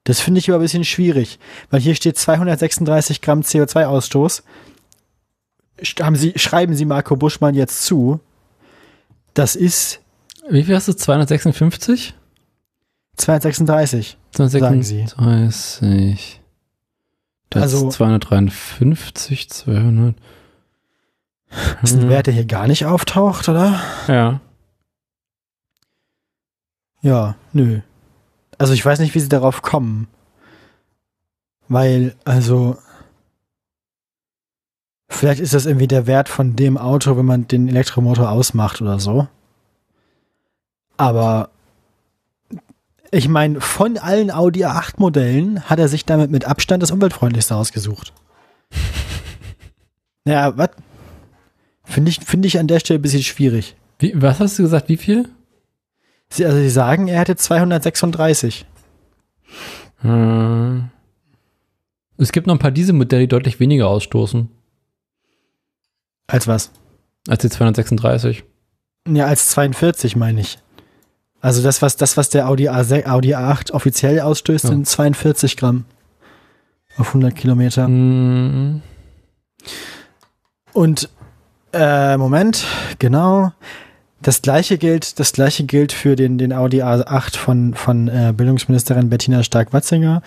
Das 0.04 0.20
finde 0.22 0.40
ich 0.40 0.50
aber 0.50 0.60
ein 0.60 0.62
bisschen 0.62 0.86
schwierig, 0.86 1.38
weil 1.70 1.82
hier 1.82 1.96
steht 1.96 2.18
236 2.18 3.22
Gramm 3.22 3.42
CO2-Ausstoß. 3.42 4.44
Sch- 5.82 6.04
Haben 6.04 6.16
Sie, 6.16 6.34
schreiben 6.38 6.76
Sie 6.76 6.86
Marco 6.86 7.16
Buschmann 7.18 7.56
jetzt 7.56 7.84
zu. 7.84 8.20
Das 9.34 9.56
ist 9.56 10.00
Wie 10.50 10.64
viel 10.64 10.76
hast 10.76 10.88
du? 10.88 10.94
256? 10.94 12.14
236. 13.18 14.18
Sagen 14.32 14.84
Sie. 14.84 15.06
236. 15.06 16.42
Das 17.50 17.64
Also- 17.64 17.88
ist 17.90 17.96
253, 17.96 19.50
200. 19.50 20.16
Das 21.82 21.92
ist 21.92 21.98
ein 22.02 22.10
Wert, 22.10 22.28
der 22.28 22.34
hier 22.34 22.46
gar 22.46 22.68
nicht 22.68 22.86
auftaucht, 22.86 23.48
oder? 23.48 23.80
Ja. 24.08 24.42
Ja, 27.02 27.36
nö. 27.54 27.80
Also 28.58 28.74
ich 28.74 28.86
weiß 28.86 29.00
nicht, 29.00 29.16
wie 29.16 29.20
sie 29.20 29.30
darauf 29.30 29.62
kommen. 29.62 30.08
Weil, 31.70 32.16
also, 32.26 32.78
vielleicht 35.10 35.40
ist 35.42 35.54
das 35.54 35.66
irgendwie 35.66 35.88
der 35.88 36.08
Wert 36.08 36.28
von 36.28 36.56
dem 36.56 36.78
Auto, 36.78 37.18
wenn 37.18 37.26
man 37.26 37.48
den 37.48 37.68
Elektromotor 37.68 38.30
ausmacht 38.30 38.82
oder 38.82 39.00
so. 39.00 39.28
Aber 40.98 41.50
ich 43.12 43.28
meine, 43.28 43.62
von 43.62 43.98
allen 43.98 44.32
Audi 44.32 44.66
A8 44.66 44.96
Modellen 44.98 45.64
hat 45.64 45.80
er 45.80 45.88
sich 45.88 46.06
damit 46.06 46.32
mit 46.32 46.46
Abstand 46.46 46.84
das 46.84 46.92
umweltfreundlichste 46.92 47.56
ausgesucht. 47.56 48.14
Ja, 50.26 50.58
was? 50.58 50.72
Finde 51.86 52.10
ich, 52.10 52.20
finde 52.20 52.50
ich 52.50 52.60
an 52.60 52.68
der 52.68 52.82
Stelle 52.82 53.00
ein 53.00 53.02
bisschen 53.02 53.24
schwierig. 53.24 53.78
Wie, 53.98 54.12
was 54.22 54.42
hast 54.42 54.60
du 54.60 54.64
gesagt? 54.64 54.90
Wie 54.90 54.98
viel? 54.98 55.30
Sie, 56.30 56.46
also 56.46 56.58
sie 56.58 56.70
sagen, 56.70 57.08
er 57.08 57.20
hätte 57.22 57.38
236. 57.38 58.66
Hm. 60.02 60.90
Es 62.18 62.34
gibt 62.34 62.46
noch 62.46 62.56
ein 62.56 62.60
paar 62.60 62.72
Dieselmodelle, 62.72 63.22
die 63.22 63.28
deutlich 63.30 63.62
weniger 63.62 63.88
ausstoßen 63.88 64.50
Als 66.28 66.46
was? 66.46 66.72
als 67.30 67.42
die 67.42 67.50
236. 67.50 68.44
Ja, 69.08 69.28
als 69.28 69.48
42 69.52 70.18
meine 70.18 70.42
ich. 70.42 70.60
Also 71.48 71.64
das, 71.64 71.82
was, 71.82 71.96
das, 71.96 72.18
was 72.18 72.28
der 72.28 72.50
Audi, 72.50 72.68
A6, 72.68 73.08
Audi 73.08 73.34
A8 73.34 73.72
offiziell 73.72 74.20
ausstößt, 74.20 74.66
Ja. 74.66 74.70
sind 74.72 74.86
42 74.86 75.56
Gramm 75.56 75.86
auf 76.98 77.08
100 77.08 77.34
Kilometer. 77.34 77.86
Hm. 77.86 78.82
Und 80.74 81.10
äh, 81.72 82.18
Moment, 82.18 82.66
genau. 83.00 83.54
Das 84.22 84.42
gleiche 84.42 84.78
gilt, 84.78 85.22
das 85.22 85.32
gleiche 85.32 85.64
gilt 85.64 85.94
für 85.94 86.18
den, 86.18 86.38
den 86.38 86.52
Audi 86.52 86.84
A8 86.84 87.38
von, 87.38 87.74
von 87.76 88.10
äh, 88.10 88.34
Bildungsministerin 88.36 89.10
Bettina 89.10 89.42
Stark-Watzinger. 89.42 90.22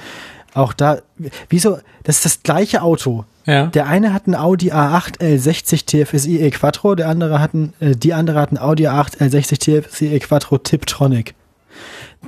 Auch 0.54 0.72
da, 0.72 1.02
wieso, 1.50 1.80
das 2.02 2.16
ist 2.16 2.24
das 2.24 2.42
gleiche 2.42 2.80
Auto. 2.80 3.26
Ja. 3.50 3.66
Der 3.66 3.88
eine 3.88 4.12
hat 4.12 4.26
einen 4.26 4.36
Audi 4.36 4.70
A8 4.70 5.18
L60 5.18 5.84
TFSI 5.84 6.38
E 6.38 6.50
Quattro, 6.50 6.94
der 6.94 7.08
andere 7.08 7.40
hat 7.40 7.52
einen, 7.52 7.72
äh, 7.80 7.96
die 7.96 8.14
andere 8.14 8.40
hat 8.40 8.50
einen 8.50 8.58
Audi 8.58 8.86
A8 8.86 9.18
L60 9.18 9.82
TFSI 9.82 10.06
E 10.06 10.20
Quattro 10.20 10.58
Tiptronic. 10.58 11.34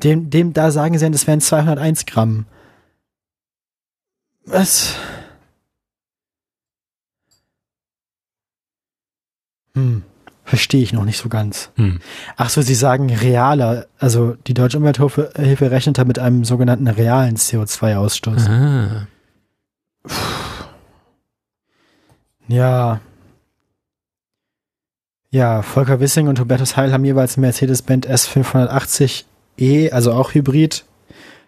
Dem, 0.03 0.31
dem, 0.31 0.53
da 0.53 0.73
sagen 0.73 0.99
sie, 0.99 1.09
das 1.09 1.28
wären 1.28 1.40
201 1.40 2.07
Gramm. 2.07 2.47
Was? 4.47 4.97
Hm, 9.74 10.03
verstehe 10.44 10.82
ich 10.82 10.93
noch 10.93 11.05
nicht 11.05 11.19
so 11.19 11.28
ganz. 11.28 11.70
Hm. 11.77 12.01
Ach 12.36 12.51
so, 12.51 12.62
Sie 12.62 12.74
sagen 12.74 13.15
realer, 13.15 13.86
also 14.01 14.35
die 14.49 14.55
Deutsche 14.55 14.78
Umwelthilfe 14.78 15.31
Hilfe 15.36 15.70
rechnet 15.70 15.99
da 15.99 16.05
mit 16.05 16.19
einem 16.19 16.44
sogenannten 16.44 16.89
realen 16.89 17.36
CO2-Ausstoß. 17.36 18.49
Ah. 18.49 19.07
Ja. 22.53 23.01
Ja, 25.31 25.62
Volker 25.62 26.01
Wissing 26.01 26.29
und 26.29 26.39
Hubertus 26.39 26.77
Heil 26.77 26.93
haben 26.93 27.07
jeweils 27.07 27.39
Mercedes-Benz 27.39 28.07
S580e, 28.07 29.91
also 29.91 30.12
auch 30.12 30.35
Hybrid. 30.35 30.85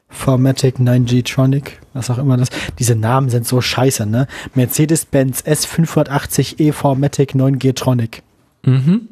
Formatic 0.08 0.76
9G 0.78 1.24
Tronic, 1.24 1.80
was 1.92 2.08
auch 2.08 2.18
immer 2.18 2.36
das. 2.36 2.48
Diese 2.78 2.94
Namen 2.94 3.30
sind 3.30 3.46
so 3.46 3.60
scheiße, 3.60 4.06
ne? 4.06 4.28
Mercedes-Benz 4.54 5.42
S580e 5.42 6.72
Formatic 6.72 7.34
9G 7.34 7.74
Tronic. 7.74 8.22
Mhm. 8.62 9.08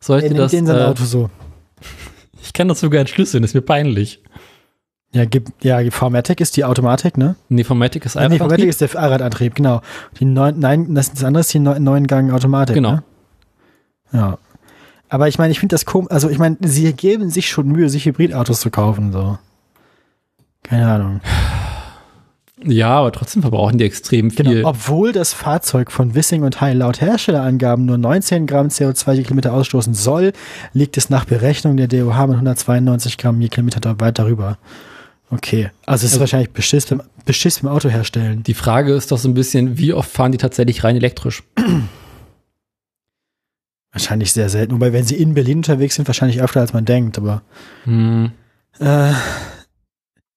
Soll 0.00 0.20
ich 0.20 0.28
dir 0.28 0.34
das? 0.34 0.52
den 0.52 0.64
sein 0.64 0.78
Äh, 0.78 0.84
Auto 0.84 1.04
so. 1.04 1.28
ich 2.42 2.52
kann 2.52 2.68
das 2.68 2.80
sogar 2.80 3.00
entschlüsseln, 3.00 3.42
ist 3.42 3.54
mir 3.54 3.62
peinlich. 3.62 4.22
Ja, 5.12 5.24
ja, 5.62 5.82
die 5.82 5.90
Formatic 5.90 6.40
ist 6.40 6.56
die 6.56 6.64
Automatik, 6.64 7.16
ne? 7.16 7.36
Nee, 7.48 7.64
Formatic 7.64 8.04
ist 8.04 8.16
Ah, 8.16 8.20
nee, 8.20 8.34
einfach. 8.34 8.38
Formatic 8.46 8.68
ist 8.68 8.80
der 8.80 8.94
Allradantrieb, 8.96 9.54
genau. 9.54 9.80
Die 10.18 10.24
neun, 10.24 10.58
nein, 10.58 10.94
das, 10.94 11.12
das 11.12 11.24
andere 11.24 11.40
ist 11.40 11.54
die 11.54 11.58
neun, 11.58 12.06
Gang 12.06 12.32
Automatik. 12.32 12.74
Genau. 12.74 12.92
Ne? 12.92 13.02
Ja. 14.12 14.38
Aber 15.08 15.28
ich 15.28 15.38
meine, 15.38 15.52
ich 15.52 15.60
finde 15.60 15.74
das 15.74 15.86
komisch. 15.86 16.10
Also 16.10 16.28
ich 16.28 16.38
meine, 16.38 16.56
sie 16.60 16.92
geben 16.92 17.30
sich 17.30 17.48
schon 17.48 17.68
Mühe, 17.68 17.88
sich 17.88 18.04
Hybridautos 18.04 18.60
zu 18.60 18.70
kaufen, 18.70 19.12
so. 19.12 19.38
Keine 20.64 20.86
Ahnung. 20.88 21.20
ja, 22.64 22.88
aber 22.98 23.12
trotzdem 23.12 23.40
verbrauchen 23.42 23.78
die 23.78 23.84
extrem 23.84 24.30
viel. 24.30 24.44
Genau. 24.44 24.68
Obwohl 24.68 25.12
das 25.12 25.32
Fahrzeug 25.32 25.92
von 25.92 26.14
Wissing 26.14 26.42
und 26.42 26.60
Heil 26.60 26.76
laut 26.78 27.00
Herstellerangaben 27.00 27.86
nur 27.86 27.98
19 27.98 28.46
Gramm 28.46 28.68
CO2 28.68 29.12
je 29.12 29.22
Kilometer 29.22 29.52
ausstoßen 29.52 29.94
soll, 29.94 30.32
liegt 30.72 30.96
es 30.96 31.08
nach 31.08 31.24
Berechnung 31.24 31.76
der 31.76 31.86
DOH 31.88 32.26
mit 32.26 32.34
192 32.36 33.16
Gramm 33.16 33.40
je 33.40 33.48
Kilometer 33.48 33.98
weit 34.00 34.18
darüber. 34.18 34.58
Okay. 35.30 35.70
Also 35.86 36.04
es 36.04 36.10
ist 36.10 36.14
Also- 36.14 36.20
wahrscheinlich 36.20 36.50
Beschiss 36.50 36.86
beim, 36.86 37.02
Beschiss 37.24 37.60
beim 37.60 37.72
Auto 37.72 37.88
herstellen. 37.88 38.42
Die 38.44 38.54
Frage 38.54 38.94
ist 38.94 39.10
doch 39.10 39.18
so 39.18 39.28
ein 39.28 39.34
bisschen, 39.34 39.78
wie 39.78 39.92
oft 39.92 40.10
fahren 40.10 40.30
die 40.32 40.38
tatsächlich 40.38 40.84
rein 40.84 40.96
elektrisch? 40.96 41.42
Wahrscheinlich 43.92 44.32
sehr 44.32 44.48
selten. 44.50 44.74
Wobei, 44.74 44.92
wenn 44.92 45.04
sie 45.04 45.16
in 45.16 45.34
Berlin 45.34 45.58
unterwegs 45.58 45.94
sind, 45.94 46.06
wahrscheinlich 46.06 46.42
öfter 46.42 46.60
als 46.60 46.72
man 46.72 46.84
denkt, 46.84 47.16
aber. 47.18 47.42
Hm. 47.84 48.32
Äh, 48.78 49.12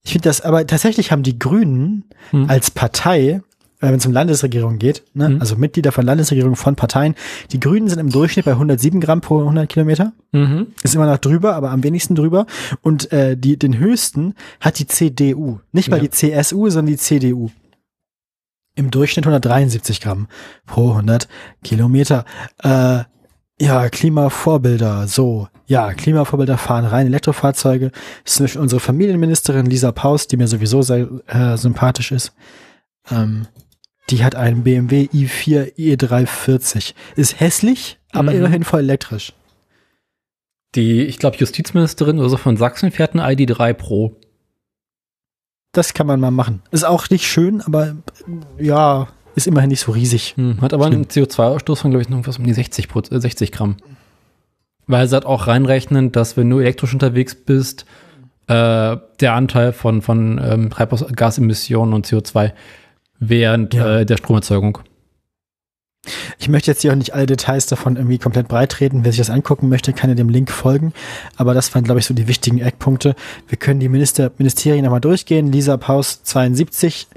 ich 0.04 0.14
finde 0.14 0.30
das, 0.30 0.42
aber 0.42 0.66
tatsächlich 0.66 1.12
haben 1.12 1.24
die 1.24 1.38
Grünen 1.38 2.06
Hm. 2.32 2.50
als 2.50 2.72
Partei, 2.72 3.42
wenn 3.80 3.96
es 3.96 4.06
um 4.06 4.12
Landesregierung 4.12 4.78
geht, 4.78 5.04
ne, 5.14 5.30
Mhm. 5.30 5.42
also 5.42 5.56
Mitglieder 5.56 5.92
von 5.92 6.06
Landesregierungen 6.06 6.56
von 6.58 6.76
Parteien, 6.76 7.16
die 7.52 7.60
Grünen 7.60 7.88
sind 7.88 8.00
im 8.00 8.10
Durchschnitt 8.10 8.46
bei 8.46 8.52
107 8.54 9.00
Gramm 9.00 9.22
pro 9.22 9.40
100 9.44 9.70
Kilometer. 9.70 10.12
Mhm. 10.34 10.68
Ist 10.84 10.96
immer 10.96 11.06
noch 11.06 11.18
drüber, 11.18 11.56
aber 11.56 11.72
am 11.72 11.84
wenigsten 11.84 12.16
drüber. 12.16 12.46
Und 12.82 13.12
äh, 13.14 13.38
die, 13.38 13.58
den 13.58 13.78
höchsten 13.78 14.36
hat 14.60 14.80
die 14.80 14.88
CDU. 14.88 15.60
Nicht 15.72 15.90
mal 15.90 15.98
Ja. 15.98 16.04
die 16.04 16.10
CSU, 16.10 16.70
sondern 16.70 16.88
die 16.94 16.98
CDU. 16.98 17.50
Im 18.76 18.92
Durchschnitt 18.92 19.26
173 19.26 20.00
Gramm 20.02 20.28
pro 20.66 20.92
100 20.92 21.28
Kilometer. 21.64 22.26
Äh, 22.64 23.04
ja, 23.62 23.90
Klimavorbilder, 23.90 25.08
so. 25.08 25.50
Ja, 25.68 25.94
Klimavorbilder 25.94 26.58
fahren 26.58 26.86
rein 26.86 27.08
Elektrofahrzeuge. 27.08 27.92
Das 28.24 28.32
ist 28.32 28.36
zum 28.38 28.44
Beispiel 28.46 28.62
unsere 28.62 28.80
Familienministerin 28.80 29.66
Lisa 29.66 29.92
Paus, 29.92 30.28
die 30.28 30.38
mir 30.38 30.48
sowieso 30.48 30.82
sehr 30.82 31.08
äh, 31.28 31.58
sympathisch 31.58 32.12
ist. 32.14 32.32
Ähm, 33.12 33.48
die 34.10 34.24
hat 34.24 34.36
einen 34.36 34.64
BMW 34.64 35.08
i4 35.14 35.76
E340. 35.76 36.94
Ist 37.16 37.40
hässlich, 37.40 38.00
aber 38.12 38.32
Mhm. 38.32 38.38
immerhin 38.38 38.64
voll 38.64 38.80
elektrisch. 38.82 39.34
Die, 40.76 41.02
ich 41.04 41.18
glaube, 41.20 41.38
Justizministerin 41.38 42.20
oder 42.20 42.30
so 42.30 42.38
von 42.38 42.58
Sachsen 42.58 42.92
fährt 42.92 43.16
ein 43.16 43.20
ID3 43.20 43.74
Pro. 43.74 44.16
Das 45.72 45.94
kann 45.94 46.08
man 46.08 46.20
mal 46.20 46.32
machen. 46.32 46.62
Ist 46.72 46.84
auch 46.86 47.10
nicht 47.10 47.26
schön, 47.28 47.62
aber 47.62 47.96
ja, 48.60 49.08
ist 49.36 49.48
immerhin 49.48 49.70
nicht 49.70 49.82
so 49.82 49.92
riesig. 49.92 50.34
Hm, 50.38 50.62
hat 50.62 50.74
aber 50.74 50.88
einen 50.88 51.06
CO2-Ausstoß 51.06 51.80
von, 51.82 51.92
glaube 51.92 52.04
ich, 52.04 52.10
irgendwas 52.10 52.38
um 52.40 52.44
die 52.46 52.54
60, 52.54 52.88
Pro- 52.88 53.02
äh, 53.02 53.20
60 53.20 53.52
Gramm. 53.52 53.78
Weil 54.88 55.08
sie 55.08 55.16
hat 55.16 55.26
auch 55.26 55.46
reinrechnen, 55.48 56.12
dass 56.12 56.36
wenn 56.38 56.50
du 56.50 56.60
elektrisch 56.60 56.94
unterwegs 56.94 57.36
bist, 57.36 57.86
äh, 58.48 58.98
der 59.20 59.34
Anteil 59.34 59.72
von, 59.74 60.02
von 60.02 60.40
ähm, 60.44 60.70
Treibhausgasemissionen 60.72 61.94
und 61.94 62.08
CO2 62.08 62.54
während 63.20 63.74
Ja. 63.74 64.00
äh, 64.00 64.06
der 64.06 64.18
Stromerzeugung. 64.18 64.80
Ich 66.40 66.48
möchte 66.48 66.72
jetzt 66.72 66.82
hier 66.82 66.92
auch 66.94 66.96
nicht 66.96 67.14
alle 67.14 67.26
Details 67.26 67.66
davon 67.66 67.98
irgendwie 67.98 68.18
komplett 68.18 68.48
breit 68.48 68.72
treten. 68.72 69.04
Wer 69.04 69.12
sich 69.12 69.20
das 69.20 69.30
angucken 69.30 69.68
möchte, 69.68 69.92
kann 69.92 70.10
ja 70.10 70.16
dem 70.16 70.30
Link 70.30 70.50
folgen. 70.50 70.94
Aber 71.36 71.54
das 71.54 71.76
waren, 71.76 71.84
glaube 71.84 72.00
ich, 72.00 72.06
so 72.06 72.14
die 72.14 72.30
wichtigen 72.30 72.60
Eckpunkte. 72.60 73.16
Wir 73.50 73.58
können 73.58 73.82
die 73.82 73.90
Minister, 73.90 74.32
Ministerien 74.38 74.86
nochmal 74.86 75.02
durchgehen. 75.02 75.52
Lisa 75.52 75.76
Paus 75.76 76.24
72, 76.24 77.08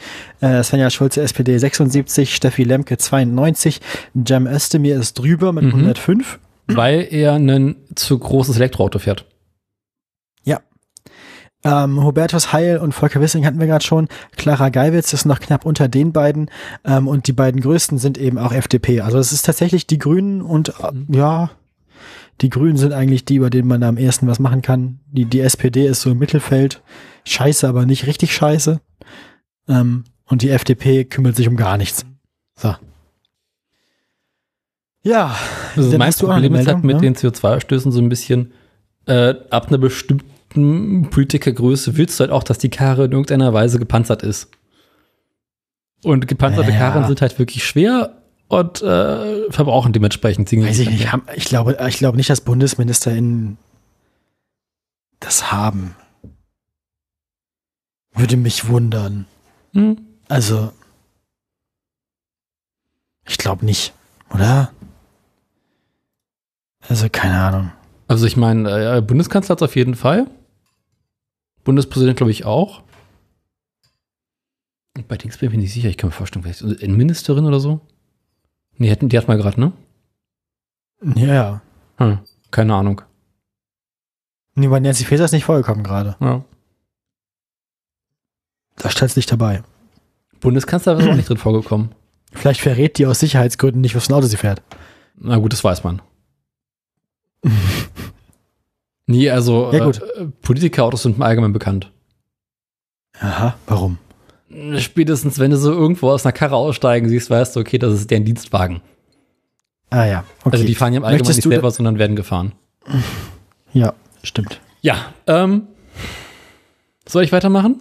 äh, 0.41 0.63
Svenja 0.65 0.91
Schulze 0.91 1.23
SPD 1.23 1.57
76, 1.57 2.35
Steffi 2.35 2.65
Lemke 2.65 2.99
92, 2.99 3.81
Cem 4.27 4.49
Özdemir 4.49 4.99
ist 4.99 5.15
drüber 5.19 5.53
mit 5.53 5.65
Mhm. 5.65 5.71
105. 5.73 6.41
Weil 6.67 7.07
er 7.11 7.35
ein 7.35 7.77
zu 7.95 8.19
großes 8.19 8.57
Elektroauto 8.57 8.99
fährt. 8.99 9.27
Ähm, 11.65 12.03
Hubertus 12.03 12.53
Heil 12.53 12.79
und 12.79 12.93
Volker 12.93 13.21
Wissing 13.21 13.47
hatten 13.47 13.61
wir 13.61 13.67
gerade 13.67 13.85
schon. 13.85 14.09
Clara 14.37 14.69
Geiwitz 14.69 15.13
ist 15.13 15.25
noch 15.27 15.39
knapp 15.39 15.65
unter 15.65 15.89
den 15.89 16.13
beiden. 16.13 16.51
Ähm, 16.85 17.07
und 17.07 17.29
die 17.29 17.33
beiden 17.33 17.61
größten 17.61 17.99
sind 17.99 18.19
eben 18.19 18.39
auch 18.39 18.53
FDP. 18.53 19.01
Also 19.01 19.19
es 19.19 19.33
ist 19.33 19.47
tatsächlich 19.47 19.87
die 19.87 19.99
Grünen 19.99 20.43
und 20.43 20.71
äh, 20.71 20.93
ja, 21.09 21.51
die 22.41 22.51
Grünen 22.51 22.77
sind 22.77 22.93
eigentlich 22.93 23.25
die, 23.25 23.37
über 23.37 23.51
denen 23.51 23.69
man 23.69 23.83
am 23.85 23.99
ehesten 23.99 24.27
was 24.27 24.41
machen 24.41 24.63
kann. 24.63 24.99
Die, 25.11 25.25
die 25.25 25.41
SPD 25.41 25.87
ist 25.87 26.01
so 26.01 26.11
im 26.11 26.19
Mittelfeld. 26.19 26.83
Scheiße, 27.25 27.69
aber 27.69 27.87
nicht 27.87 28.07
richtig 28.07 28.35
scheiße. 28.35 28.81
Ähm, 29.69 30.05
und 30.27 30.43
die 30.43 30.51
FDP 30.51 31.05
kümmert 31.05 31.37
sich 31.37 31.47
um 31.47 31.57
gar 31.57 31.77
nichts. 31.77 32.05
So. 32.57 32.75
Ja, 35.05 35.37
Also 35.77 35.97
mein 35.99 36.13
Problem 36.13 36.55
ist 36.55 36.67
halt 36.67 36.85
mit 36.85 36.97
ne? 36.97 37.03
den 37.03 37.17
CO2-Stößen 37.17 37.93
so 37.93 38.01
ein 38.01 38.09
bisschen, 38.09 38.53
äh, 39.07 39.35
ab 39.51 39.69
einer 39.69 39.79
bestimmten 39.79 40.31
Politikergröße 40.55 41.97
willst 41.97 42.19
du 42.19 42.23
halt 42.23 42.31
auch, 42.31 42.43
dass 42.43 42.59
die 42.59 42.71
Karre 42.71 43.05
in 43.05 43.13
irgendeiner 43.13 43.53
Weise 43.53 43.79
gepanzert 43.79 44.23
ist. 44.23 44.51
Und 46.05 46.27
gepanzerte 46.27 46.71
Ja. 46.71 46.79
Karren 46.79 47.07
sind 47.07 47.21
halt 47.21 47.39
wirklich 47.39 47.65
schwer 47.65 48.23
und 48.49 48.83
äh, 48.83 49.51
verbrauchen 49.51 49.93
dementsprechend 49.93 50.53
Weiß 50.53 50.79
ich 50.79 50.91
nicht. 50.91 51.09
Ich 51.37 51.45
glaube, 51.45 51.79
ich 51.89 51.97
glaube 51.97 52.17
nicht, 52.17 52.29
dass 52.29 52.41
BundesministerInnen 52.41 53.57
das 55.21 55.53
haben. 55.53 55.95
Würde 58.15 58.37
mich 58.37 58.69
wundern. 58.69 59.27
Hm. 59.73 59.97
Also, 60.29 60.73
ich 63.27 63.39
glaube 63.39 63.65
nicht, 63.65 63.95
oder? 64.35 64.73
Also, 66.89 67.09
keine 67.11 67.41
Ahnung. 67.41 67.73
Also 68.09 68.27
ich 68.27 68.37
meine, 68.37 68.97
äh, 68.97 69.01
Bundeskanzler 69.01 69.55
hat 69.55 69.63
auf 69.63 69.77
jeden 69.77 69.95
Fall. 69.95 70.27
Bundespräsident 71.65 72.17
glaube 72.17 72.33
ich 72.33 72.45
auch. 72.45 72.83
Bei 75.09 75.17
Dings 75.17 75.39
bin 75.39 75.49
ich 75.49 75.55
mir 75.55 75.63
nicht 75.63 75.73
sicher, 75.73 75.89
ich 75.89 75.97
kann 75.97 76.09
mir 76.09 76.15
vorstellen, 76.15 76.43
vielleicht 76.43 76.83
Innenministerin 76.83 77.47
oder 77.47 77.61
so. 77.61 77.81
Nee, 78.77 78.95
die 78.95 79.17
hat 79.19 79.29
mal 79.29 79.39
gerade, 79.39 79.61
ne? 79.61 79.73
Ja. 81.17 81.63
Hm, 81.97 82.19
keine 82.51 82.75
Ahnung. 82.75 83.03
Nee, 84.55 84.69
bei 84.69 84.81
Nancy 84.81 85.05
Faeser 85.05 85.25
ist 85.25 85.33
nicht 85.33 85.45
vorgekommen 85.45 85.83
gerade. 85.83 86.17
Ja. 86.21 86.45
Da 88.77 88.91
stellt 88.91 89.17
nicht 89.17 89.31
dabei. 89.31 89.63
Bundeskanzler 90.41 90.99
ist 90.99 91.09
auch 91.09 91.15
nicht 91.15 91.29
drin 91.29 91.37
vorgekommen. 91.39 91.95
Vielleicht 92.33 92.61
verrät 92.61 92.99
die 92.99 93.07
aus 93.07 93.21
Sicherheitsgründen 93.21 93.81
nicht, 93.81 93.95
was 93.95 94.07
für 94.07 94.13
ein 94.13 94.17
Auto 94.17 94.27
sie 94.27 94.37
fährt. 94.37 94.63
Na 95.17 95.37
gut, 95.37 95.53
das 95.53 95.65
weiß 95.65 95.85
man. 95.85 96.03
Nee, 99.07 99.31
also 99.31 99.71
Ja, 99.73 99.85
gut. 99.85 100.01
Äh, 100.17 100.27
Politikerautos 100.43 101.03
sind 101.03 101.17
im 101.17 101.23
Allgemeinen 101.23 101.53
bekannt. 101.53 101.91
Aha, 103.21 103.55
warum? 103.67 103.99
Spätestens, 104.79 105.39
wenn 105.39 105.51
du 105.51 105.57
so 105.57 105.73
irgendwo 105.73 106.11
aus 106.11 106.27
einer 106.27 106.33
Karre 106.33 106.57
aussteigen 106.57 107.09
siehst, 107.09 107.31
weißt 107.31 107.57
du, 107.57 107.61
okay, 107.61 107.79
das 107.79 107.95
ist 107.95 108.11
deren 108.11 108.25
Dienstwagen. 108.25 108.83
Ah 109.91 110.05
ja, 110.05 110.25
okay. 110.41 110.57
Also 110.57 110.65
die 110.65 110.75
fahren 110.75 110.93
ja 110.93 110.99
im 110.99 111.05
Allgemeinen 111.05 111.35
nicht 111.37 111.43
selber, 111.43 111.71
sondern 111.71 111.99
werden 111.99 112.17
gefahren. 112.17 112.53
Ja, 113.75 113.95
stimmt. 114.23 114.61
Ja, 114.83 115.15
ähm, 115.27 115.63
soll 117.09 117.25
ich 117.25 117.33
weitermachen? 117.33 117.81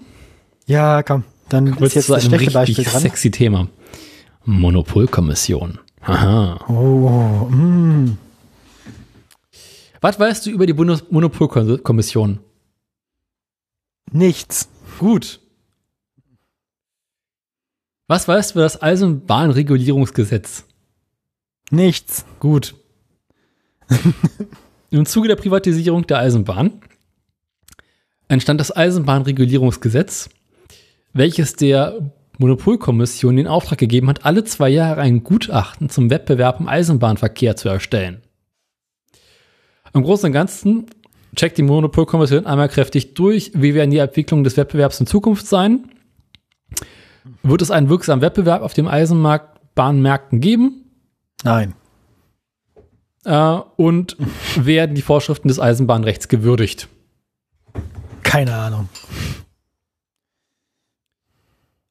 Ja, 0.66 1.04
komm. 1.04 1.26
Dann 1.50 1.76
Kurz 1.76 1.96
ist 1.96 1.96
jetzt 1.96 2.06
zu 2.06 2.14
einem 2.14 2.34
richtig 2.34 2.54
Beispiel 2.54 2.86
dran. 2.86 3.02
sexy 3.02 3.30
Thema. 3.30 3.68
Monopolkommission. 4.46 5.80
Haha. 6.02 6.66
Oh, 6.70 7.50
mm. 7.50 8.18
Was 10.02 10.20
weißt 10.20 10.48
du 10.48 10.50
über 10.50 10.66
die 10.66 10.74
Bundesmonopolkommission? 10.74 12.40
Nichts. 14.12 14.68
Gut. 15.00 15.40
Was 18.08 18.28
weißt 18.28 18.52
du 18.52 18.54
über 18.56 18.64
das 18.64 18.82
Eisenbahnregulierungsgesetz? 18.82 20.66
Nichts. 21.70 22.26
Gut. 22.40 22.76
Im 24.90 25.06
Zuge 25.06 25.28
der 25.28 25.36
Privatisierung 25.36 26.06
der 26.08 26.18
Eisenbahn 26.18 26.82
entstand 28.28 28.60
das 28.60 28.76
Eisenbahnregulierungsgesetz, 28.76 30.30
welches 31.14 31.54
der 31.54 32.12
Monopolkommission 32.38 33.36
den 33.36 33.48
Auftrag 33.48 33.78
gegeben 33.78 34.08
hat, 34.08 34.26
alle 34.26 34.44
zwei 34.46 34.70
Jahre 34.70 35.00
ein 35.00 35.24
Gutachten 35.24 35.90
zum 35.90 36.10
Wettbewerb 36.10 36.60
im 36.60 36.68
Eisenbahnverkehr 36.68 37.56
zu 37.56 37.70
erstellen. 37.70 38.22
Im 39.94 40.04
Großen 40.04 40.28
und 40.28 40.34
Ganzen 40.34 40.86
checkt 41.36 41.58
die 41.58 41.64
Monopolkommission 41.64 42.46
einmal 42.46 42.70
kräftig 42.70 43.14
durch, 43.14 43.52
wie 43.54 43.74
werden 43.74 43.92
die 43.92 43.98
Entwicklungen 43.98 44.44
des 44.44 44.58
Wettbewerbs 44.58 45.00
in 45.00 45.08
Zukunft 45.08 45.48
sein. 45.48 45.90
Wird 47.44 47.62
es 47.62 47.72
einen 47.72 47.90
wirksamen 47.90 48.22
Wettbewerb 48.22 48.62
auf 48.62 48.74
dem 48.74 48.88
Eisenbahnmärkten 48.88 50.42
geben? 50.42 50.86
Nein. 51.44 51.74
Äh, 53.26 53.60
und 53.76 54.18
werden 54.56 54.96
die 54.96 55.02
Vorschriften 55.02 55.48
des 55.48 55.60
Eisenbahnrechts 55.60 56.28
gewürdigt? 56.28 56.88
Keine 58.24 58.56
Ahnung. 58.56 58.90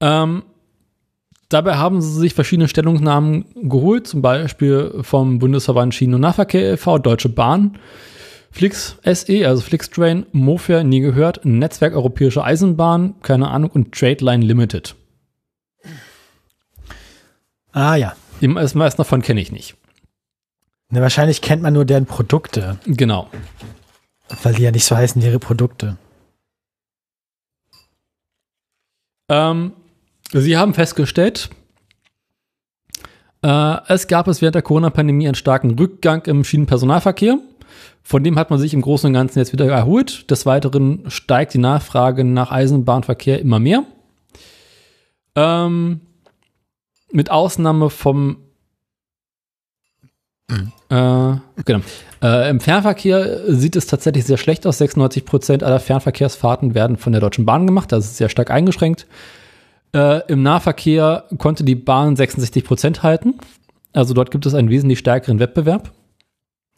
Ähm, 0.01 0.43
dabei 1.51 1.77
haben 1.77 2.01
sie 2.01 2.18
sich 2.18 2.32
verschiedene 2.35 2.68
Stellungnahmen 2.68 3.44
geholt, 3.56 4.06
zum 4.06 4.22
Beispiel 4.22 5.01
vom 5.02 5.39
Bundesverband 5.39 5.94
Schienen- 5.94 6.14
und 6.14 6.22
Nahverkehr 6.22 6.72
e.V., 6.72 6.98
Deutsche 6.98 7.28
Bahn, 7.28 7.78
Flix 8.51 8.97
SE, 9.05 9.47
also 9.47 9.60
Flixtrain, 9.62 10.27
Mofair, 10.32 10.82
nie 10.82 11.01
gehört, 11.01 11.44
Netzwerk 11.44 11.94
Europäische 11.94 12.43
Eisenbahn, 12.43 13.14
keine 13.22 13.48
Ahnung, 13.48 13.70
und 13.70 13.93
Tradeline 13.93 14.44
Limited. 14.44 14.97
Ah 17.72 17.94
ja. 17.97 18.16
Die 18.40 18.48
meisten 18.48 18.78
davon 18.97 19.20
kenne 19.22 19.40
ich 19.40 19.52
nicht. 19.52 19.77
Ne, 20.89 21.01
wahrscheinlich 21.02 21.43
kennt 21.43 21.62
man 21.62 21.74
nur 21.74 21.85
deren 21.85 22.06
Produkte, 22.06 22.78
Genau. 22.86 23.28
weil 24.43 24.55
die 24.55 24.62
ja 24.62 24.70
nicht 24.72 24.85
so 24.86 24.97
heißen, 24.97 25.20
ihre 25.22 25.39
Produkte. 25.39 25.97
Ähm, 29.28 29.72
Sie 30.32 30.57
haben 30.57 30.74
festgestellt, 30.74 31.51
äh, 33.43 33.77
es 33.89 34.07
gab 34.07 34.28
es 34.28 34.40
während 34.43 34.55
der 34.55 34.62
Corona-Pandemie 34.62 35.27
einen 35.27 35.35
starken 35.35 35.78
Rückgang 35.78 36.24
im 36.27 36.44
Schienenpersonalverkehr. 36.44 37.39
Von 38.02 38.24
dem 38.24 38.39
hat 38.39 38.51
man 38.51 38.59
sich 38.59 38.74
im 38.74 38.82
Großen 38.82 39.09
und 39.09 39.15
Ganzen 39.15 39.39
jetzt 39.39 39.52
wieder 39.52 39.66
erholt. 39.66 40.31
Des 40.31 40.47
Weiteren 40.47 41.05
steigt 41.09 41.55
die 41.55 41.59
Nachfrage 41.59 42.24
nach 42.24 42.51
Eisenbahnverkehr 42.51 43.40
immer 43.40 43.59
mehr. 43.59 43.85
Ähm, 45.36 46.01
mit 47.12 47.31
Ausnahme 47.31 47.90
vom 47.90 48.39
äh, 50.89 51.36
genau. 51.65 51.81
Äh, 52.20 52.51
Im 52.51 52.59
Fernverkehr 52.59 53.55
sieht 53.55 53.77
es 53.77 53.86
tatsächlich 53.86 54.24
sehr 54.24 54.36
schlecht 54.36 54.66
aus. 54.66 54.78
96 54.78 55.24
Prozent 55.24 55.62
aller 55.62 55.78
Fernverkehrsfahrten 55.78 56.74
werden 56.74 56.97
von 56.97 57.12
der 57.12 57.20
Deutschen 57.20 57.47
Bahn 57.47 57.66
gemacht. 57.66 57.93
Das 57.93 58.07
ist 58.07 58.16
sehr 58.16 58.28
stark 58.28 58.51
eingeschränkt. 58.51 59.07
Äh, 59.94 60.26
Im 60.30 60.42
Nahverkehr 60.42 61.24
konnte 61.38 61.64
die 61.64 61.74
Bahn 61.74 62.16
66 62.16 62.64
Prozent 62.64 63.02
halten. 63.02 63.34
Also 63.92 64.14
dort 64.14 64.30
gibt 64.30 64.46
es 64.46 64.54
einen 64.54 64.70
wesentlich 64.70 65.00
stärkeren 65.00 65.38
Wettbewerb. 65.40 65.92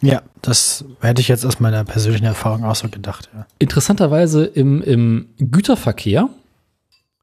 Ja, 0.01 0.23
das 0.41 0.85
hätte 1.01 1.21
ich 1.21 1.29
jetzt 1.29 1.45
aus 1.45 1.61
meiner 1.61 1.85
persönlichen 1.85 2.25
Erfahrung 2.25 2.65
auch 2.65 2.75
so 2.75 2.89
gedacht. 2.89 3.31
Ja. 3.35 3.47
Interessanterweise 3.59 4.45
im, 4.47 4.83
im 4.83 5.29
Güterverkehr 5.39 6.29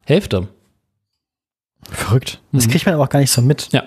Hälfte. 0.05 0.47
Verrückt. 1.83 2.41
Das 2.51 2.67
Mhm. 2.67 2.71
kriegt 2.71 2.85
man 2.85 2.95
aber 2.95 3.03
auch 3.03 3.09
gar 3.09 3.19
nicht 3.19 3.31
so 3.31 3.41
mit. 3.41 3.69
Ja. 3.73 3.83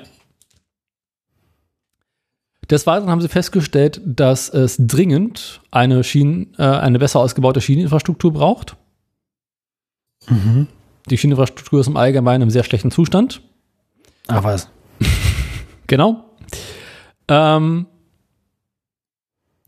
Des 2.71 2.87
Weiteren 2.87 3.11
haben 3.11 3.21
sie 3.21 3.29
festgestellt, 3.29 4.01
dass 4.05 4.49
es 4.49 4.77
dringend 4.79 5.61
eine, 5.71 6.05
Schienen, 6.05 6.55
äh, 6.59 6.63
eine 6.63 6.99
besser 6.99 7.21
ausgebaute 7.21 7.61
Schieneninfrastruktur 7.61 8.33
braucht. 8.33 8.77
Mhm. 10.29 10.69
Die 11.11 11.19
Schieneninfrastruktur 11.19 11.81
ist 11.81 11.89
im 11.89 11.97
Allgemeinen 11.97 12.43
im 12.43 12.51
sehr 12.51 12.65
schlechten 12.65 12.91
Zustand. 12.91 13.43
Ach 14.29 14.45
was. 14.45 14.69
Genau. 15.89 16.25
Ähm, 17.29 17.87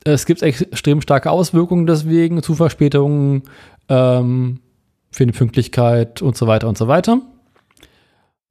es 0.05 0.25
gibt 0.25 0.43
extrem 0.43 1.03
starke 1.03 1.31
Auswirkungen 1.31 1.87
deswegen, 1.87 2.43
zu 2.43 2.55
Verspätungen, 2.55 3.43
ähm, 3.91 4.61
fehlende 5.11 5.37
Pünktlichkeit 5.37 6.23
und 6.23 6.37
so 6.37 6.47
weiter 6.47 6.69
und 6.69 6.79
so 6.79 6.89
weiter. 6.89 7.21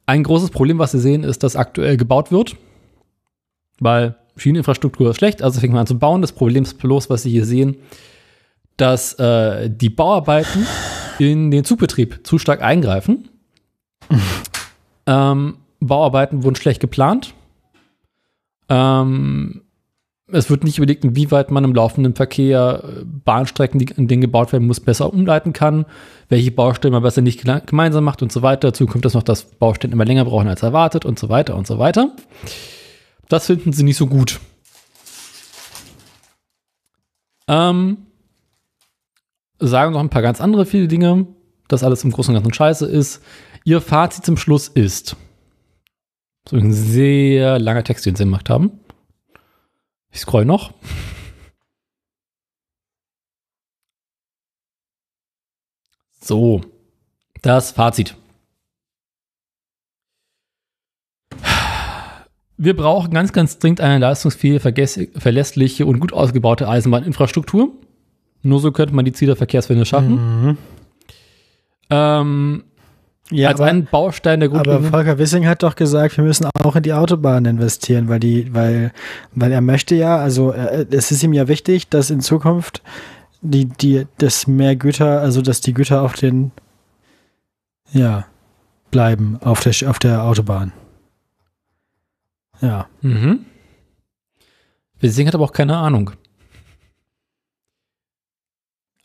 Ein 0.06 0.24
großes 0.24 0.50
Problem, 0.50 0.78
was 0.78 0.92
Sie 0.92 1.00
sehen, 1.00 1.24
ist, 1.24 1.44
dass 1.44 1.56
aktuell 1.56 1.98
gebaut 1.98 2.32
wird, 2.32 2.58
weil 3.80 4.18
Schieneninfrastruktur 4.36 5.12
ist 5.12 5.18
schlecht, 5.18 5.42
also 5.42 5.60
fängt 5.60 5.74
man 5.74 5.82
an 5.82 5.88
zu 5.88 5.98
bauen. 5.98 6.22
Das 6.22 6.32
Problem 6.32 6.64
ist 6.64 6.80
bloß, 6.80 7.10
was 7.10 7.24
Sie 7.24 7.32
hier 7.32 7.46
sehen, 7.46 7.78
dass 8.78 9.14
äh, 9.14 9.70
die 9.70 9.90
Bauarbeiten 9.90 10.66
in 11.20 11.52
den 11.52 11.64
Zugbetrieb 11.64 12.26
zu 12.26 12.38
stark 12.38 12.62
eingreifen. 12.62 13.30
ähm, 15.06 15.58
Bauarbeiten 15.80 16.44
wurden 16.44 16.56
schlecht 16.56 16.80
geplant. 16.80 17.34
Ähm, 18.70 19.62
es 20.32 20.50
wird 20.50 20.64
nicht 20.64 20.78
überlegt, 20.78 21.04
inwieweit 21.04 21.52
man 21.52 21.64
im 21.64 21.76
laufenden 21.76 22.16
Verkehr 22.16 22.84
äh, 22.84 23.04
Bahnstrecken, 23.06 23.80
die 23.80 23.94
in 23.96 24.08
denen 24.08 24.22
gebaut 24.22 24.52
werden 24.52 24.68
muss, 24.68 24.80
besser 24.80 25.14
umleiten 25.14 25.54
kann, 25.54 25.86
welche 26.30 26.52
Baustellen 26.52 26.94
man 26.94 27.04
besser 27.04 27.22
nicht 27.22 27.44
gemeinsam 27.66 28.04
macht 28.04 28.22
und 28.22 28.32
so 28.32 28.42
weiter. 28.42 28.70
Dazu 28.70 28.88
kommt 28.88 29.06
das 29.06 29.14
noch, 29.14 29.24
dass 29.24 29.44
Baustellen 29.44 29.94
immer 29.94 30.06
länger 30.06 30.26
brauchen 30.26 30.48
als 30.48 30.64
erwartet 30.64 31.06
und 31.06 31.20
so 31.20 31.30
weiter 31.30 31.56
und 31.56 31.68
so 31.68 31.78
weiter. 31.78 32.12
Das 33.30 33.48
finden 33.48 33.74
sie 33.74 33.84
nicht 33.84 33.98
so 33.98 34.08
gut. 34.08 34.40
Ähm, 37.48 37.98
sagen 39.68 39.94
noch 39.94 40.00
ein 40.00 40.10
paar 40.10 40.22
ganz 40.22 40.42
andere 40.42 40.66
viele 40.66 40.88
Dinge, 40.88 41.28
dass 41.68 41.84
alles 41.84 42.04
im 42.04 42.12
Großen 42.12 42.34
und 42.34 42.42
Ganzen 42.42 42.54
scheiße 42.54 42.86
ist. 42.86 43.22
Ihr 43.64 43.82
Fazit 43.82 44.26
zum 44.26 44.38
Schluss 44.38 44.68
ist, 44.68 45.16
so 46.48 46.58
ein 46.58 46.74
sehr 46.74 47.60
langer 47.60 47.84
Text, 47.84 48.06
den 48.06 48.16
sie 48.16 48.26
gemacht 48.26 48.50
haben. 48.50 48.80
Ich 50.12 50.20
scroll 50.20 50.46
noch. 50.46 50.74
So, 56.20 56.62
das 57.42 57.72
Fazit. 57.72 58.16
wir 62.64 62.76
brauchen 62.76 63.12
ganz, 63.12 63.34
ganz 63.34 63.60
dringend 63.60 63.82
eine 63.82 64.00
leistungsfähige, 64.00 65.10
verlässliche 65.20 65.86
und 65.86 66.00
gut 66.00 66.14
ausgebaute 66.14 66.68
Eisenbahninfrastruktur. 66.68 67.74
Nur 68.44 68.60
so 68.60 68.72
könnte 68.72 68.94
man 68.94 69.06
die 69.06 69.14
Ziele 69.14 69.32
der 69.32 69.38
Verkehrswende 69.38 69.86
schaffen. 69.86 70.46
Mhm. 70.46 70.58
Ähm, 71.90 72.64
Ja, 73.32 73.50
als 73.50 73.60
aber, 73.62 73.70
einen 73.70 73.86
Baustein 73.86 74.42
der 74.42 74.50
aber 74.50 74.64
Grundlage. 74.64 74.90
Volker 74.90 75.18
Wissing 75.18 75.48
hat 75.48 75.64
doch 75.64 75.76
gesagt, 75.76 76.18
wir 76.18 76.24
müssen 76.24 76.48
auch 76.62 76.76
in 76.76 76.84
die 76.84 76.94
Autobahnen 76.94 77.46
investieren, 77.56 78.10
weil 78.10 78.20
die, 78.20 78.54
weil, 78.54 78.92
weil 79.34 79.52
er 79.52 79.62
möchte 79.62 79.96
ja, 79.96 80.18
also 80.18 80.52
äh, 80.52 80.86
es 80.92 81.12
ist 81.12 81.24
ihm 81.24 81.34
ja 81.34 81.48
wichtig, 81.48 81.88
dass 81.90 82.10
in 82.10 82.20
Zukunft 82.20 82.82
die, 83.42 83.66
die, 83.66 84.08
dass 84.18 84.48
mehr 84.48 84.76
Güter, 84.76 85.22
also 85.22 85.42
dass 85.42 85.62
die 85.62 85.74
Güter 85.74 86.02
auf 86.02 86.14
den, 86.14 86.52
ja, 87.92 88.26
bleiben 88.92 89.40
auf 89.42 89.62
der, 89.62 89.74
auf 89.90 90.00
der 90.00 90.24
Autobahn. 90.24 90.72
Ja. 92.62 92.88
Mhm. 93.02 93.46
Wissing 95.00 95.28
hat 95.28 95.36
aber 95.36 95.44
auch 95.44 95.52
keine 95.52 95.76
Ahnung. 95.78 96.12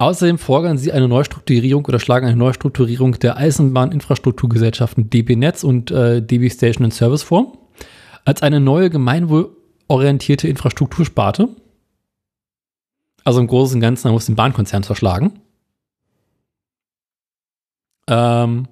Außerdem 0.01 0.39
fordern 0.39 0.79
sie 0.79 0.93
eine 0.93 1.09
Neustrukturierung 1.09 1.85
oder 1.87 1.99
schlagen 1.99 2.27
eine 2.27 2.37
Neustrukturierung 2.37 3.19
der 3.19 3.37
Eisenbahninfrastrukturgesellschaften 3.37 5.11
DB 5.11 5.35
Netz 5.35 5.65
und 5.65 5.91
äh, 5.91 6.23
DB 6.23 6.49
Station 6.51 6.85
and 6.85 6.95
Service 6.95 7.25
vor, 7.25 7.59
als 8.25 8.43
eine 8.43 8.61
neue 8.61 8.91
gemeinwohlorientierte 8.91 10.47
Infrastruktursparte. 10.47 11.49
Also 13.25 13.41
im 13.41 13.49
Großen 13.49 13.75
und 13.77 13.81
Ganzen, 13.81 14.07
man 14.07 14.15
muss 14.15 14.27
den 14.27 14.37
Bahnkonzern 14.37 14.85
zerschlagen. 14.85 15.41
Ähm, 18.07 18.69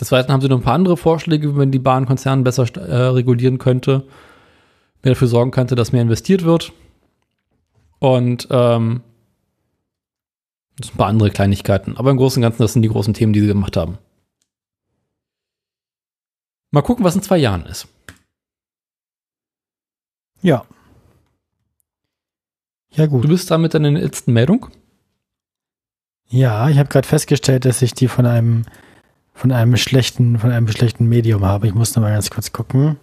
des 0.00 0.12
Weiteren 0.12 0.32
haben 0.32 0.40
sie 0.40 0.48
noch 0.48 0.58
ein 0.58 0.64
paar 0.64 0.74
andere 0.74 0.96
Vorschläge, 0.96 1.52
wie 1.52 1.58
man 1.58 1.72
die 1.72 1.80
Bahnkonzerne 1.80 2.42
besser 2.42 2.64
äh, 2.76 3.08
regulieren 3.08 3.58
könnte, 3.58 4.04
mehr 5.02 5.14
dafür 5.14 5.28
sorgen 5.28 5.50
könnte, 5.50 5.74
dass 5.74 5.92
mehr 5.92 6.02
investiert 6.02 6.44
wird. 6.44 6.72
Und 7.98 8.46
ähm, 8.50 9.02
das 10.76 10.88
sind 10.88 10.94
ein 10.94 10.98
paar 10.98 11.08
andere 11.08 11.30
Kleinigkeiten. 11.30 11.96
Aber 11.96 12.10
im 12.10 12.16
Großen 12.16 12.40
und 12.40 12.42
Ganzen, 12.42 12.62
das 12.62 12.72
sind 12.72 12.82
die 12.82 12.88
großen 12.88 13.14
Themen, 13.14 13.32
die 13.32 13.40
sie 13.40 13.46
gemacht 13.46 13.76
haben. 13.76 13.98
Mal 16.70 16.82
gucken, 16.82 17.04
was 17.04 17.14
in 17.14 17.22
zwei 17.22 17.38
Jahren 17.38 17.66
ist. 17.66 17.86
Ja. 20.42 20.66
Ja, 22.90 23.06
gut. 23.06 23.24
Du 23.24 23.28
bist 23.28 23.50
da 23.50 23.58
mit 23.58 23.74
deiner 23.74 23.90
letzten 23.90 24.32
Meldung. 24.32 24.68
Ja, 26.28 26.68
ich 26.68 26.78
habe 26.78 26.88
gerade 26.88 27.06
festgestellt, 27.06 27.64
dass 27.64 27.82
ich 27.82 27.94
die 27.94 28.08
von 28.08 28.26
einem 28.26 28.64
von 29.34 29.52
einem 29.52 29.76
schlechten 29.76 30.38
von 30.38 30.50
einem 30.50 30.68
schlechten 30.68 31.08
Medium 31.08 31.44
habe. 31.44 31.66
Ich 31.66 31.74
muss 31.74 31.94
noch 31.94 32.02
mal 32.02 32.12
ganz 32.12 32.30
kurz 32.30 32.52
gucken, 32.52 32.96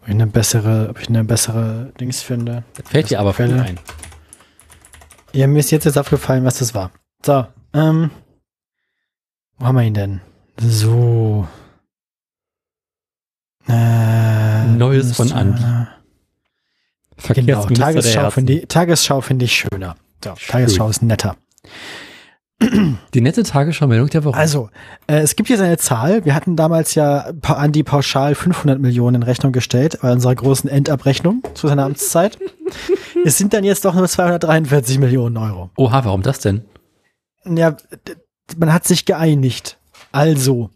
ob 0.00 0.08
ich 0.08 0.14
eine 0.14 0.26
bessere, 0.26 0.88
ob 0.90 1.00
ich 1.00 1.08
eine 1.08 1.24
bessere 1.24 1.92
Dings 2.00 2.22
finde. 2.22 2.64
Das 2.74 2.88
fällt 2.88 3.10
dir 3.10 3.20
aber 3.20 3.34
viel 3.34 3.52
ein. 3.52 3.78
Ja, 5.32 5.46
mir 5.46 5.60
ist 5.60 5.70
jetzt 5.70 5.84
jetzt 5.84 5.96
aufgefallen, 5.98 6.44
was 6.44 6.58
das 6.58 6.74
war. 6.74 6.90
So, 7.24 7.46
ähm, 7.72 8.10
wo 9.58 9.66
haben 9.66 9.76
wir 9.76 9.82
ihn 9.82 9.94
denn? 9.94 10.20
So. 10.60 11.48
Äh, 13.68 14.64
Neues 14.66 15.16
von 15.16 15.32
Andi. 15.32 15.62
Genau, 15.62 15.86
Verkehrsminister 17.16 17.92
der 17.92 18.02
Tagesschau 18.02 18.30
finde 18.30 18.52
ich, 18.54 18.68
Tagesschau 18.68 19.20
finde 19.20 19.44
ich 19.44 19.52
schöner. 19.54 19.96
So, 20.24 20.34
Tagesschau 20.48 20.88
ist 20.88 21.02
netter. 21.02 21.36
Die 23.14 23.20
nette 23.20 23.42
Tagesschau-Meldung 23.42 24.08
der 24.08 24.24
Woche. 24.24 24.36
Also, 24.36 24.70
äh, 25.06 25.18
es 25.18 25.36
gibt 25.36 25.48
hier 25.48 25.58
so 25.58 25.64
eine 25.64 25.78
Zahl. 25.78 26.24
Wir 26.24 26.34
hatten 26.34 26.56
damals 26.56 26.94
ja 26.94 27.32
an 27.42 27.72
die 27.72 27.82
pauschal 27.82 28.34
500 28.34 28.80
Millionen 28.80 29.16
in 29.16 29.22
Rechnung 29.22 29.52
gestellt 29.52 29.98
bei 30.02 30.12
unserer 30.12 30.34
großen 30.34 30.68
Endabrechnung 30.68 31.42
zu 31.54 31.68
seiner 31.68 31.84
Amtszeit. 31.84 32.38
es 33.24 33.38
sind 33.38 33.52
dann 33.52 33.64
jetzt 33.64 33.84
doch 33.84 33.94
nur 33.94 34.08
243 34.08 34.98
Millionen 34.98 35.36
Euro. 35.36 35.70
Oha, 35.76 36.04
warum 36.04 36.22
das 36.22 36.40
denn? 36.40 36.62
Ja, 37.44 37.76
man 38.56 38.72
hat 38.72 38.86
sich 38.86 39.04
geeinigt. 39.04 39.78
Also, 40.12 40.70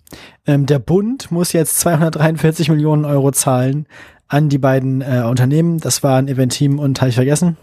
ähm, 0.46 0.66
der 0.66 0.78
Bund 0.78 1.30
muss 1.30 1.52
jetzt 1.52 1.78
243 1.80 2.70
Millionen 2.70 3.04
Euro 3.04 3.32
zahlen 3.32 3.86
an 4.28 4.48
die 4.48 4.58
beiden 4.58 5.02
äh, 5.02 5.24
Unternehmen. 5.28 5.78
Das 5.78 6.02
waren 6.02 6.28
Eventim 6.28 6.78
und 6.78 7.00
habe 7.00 7.10
ich 7.10 7.16
vergessen. 7.16 7.56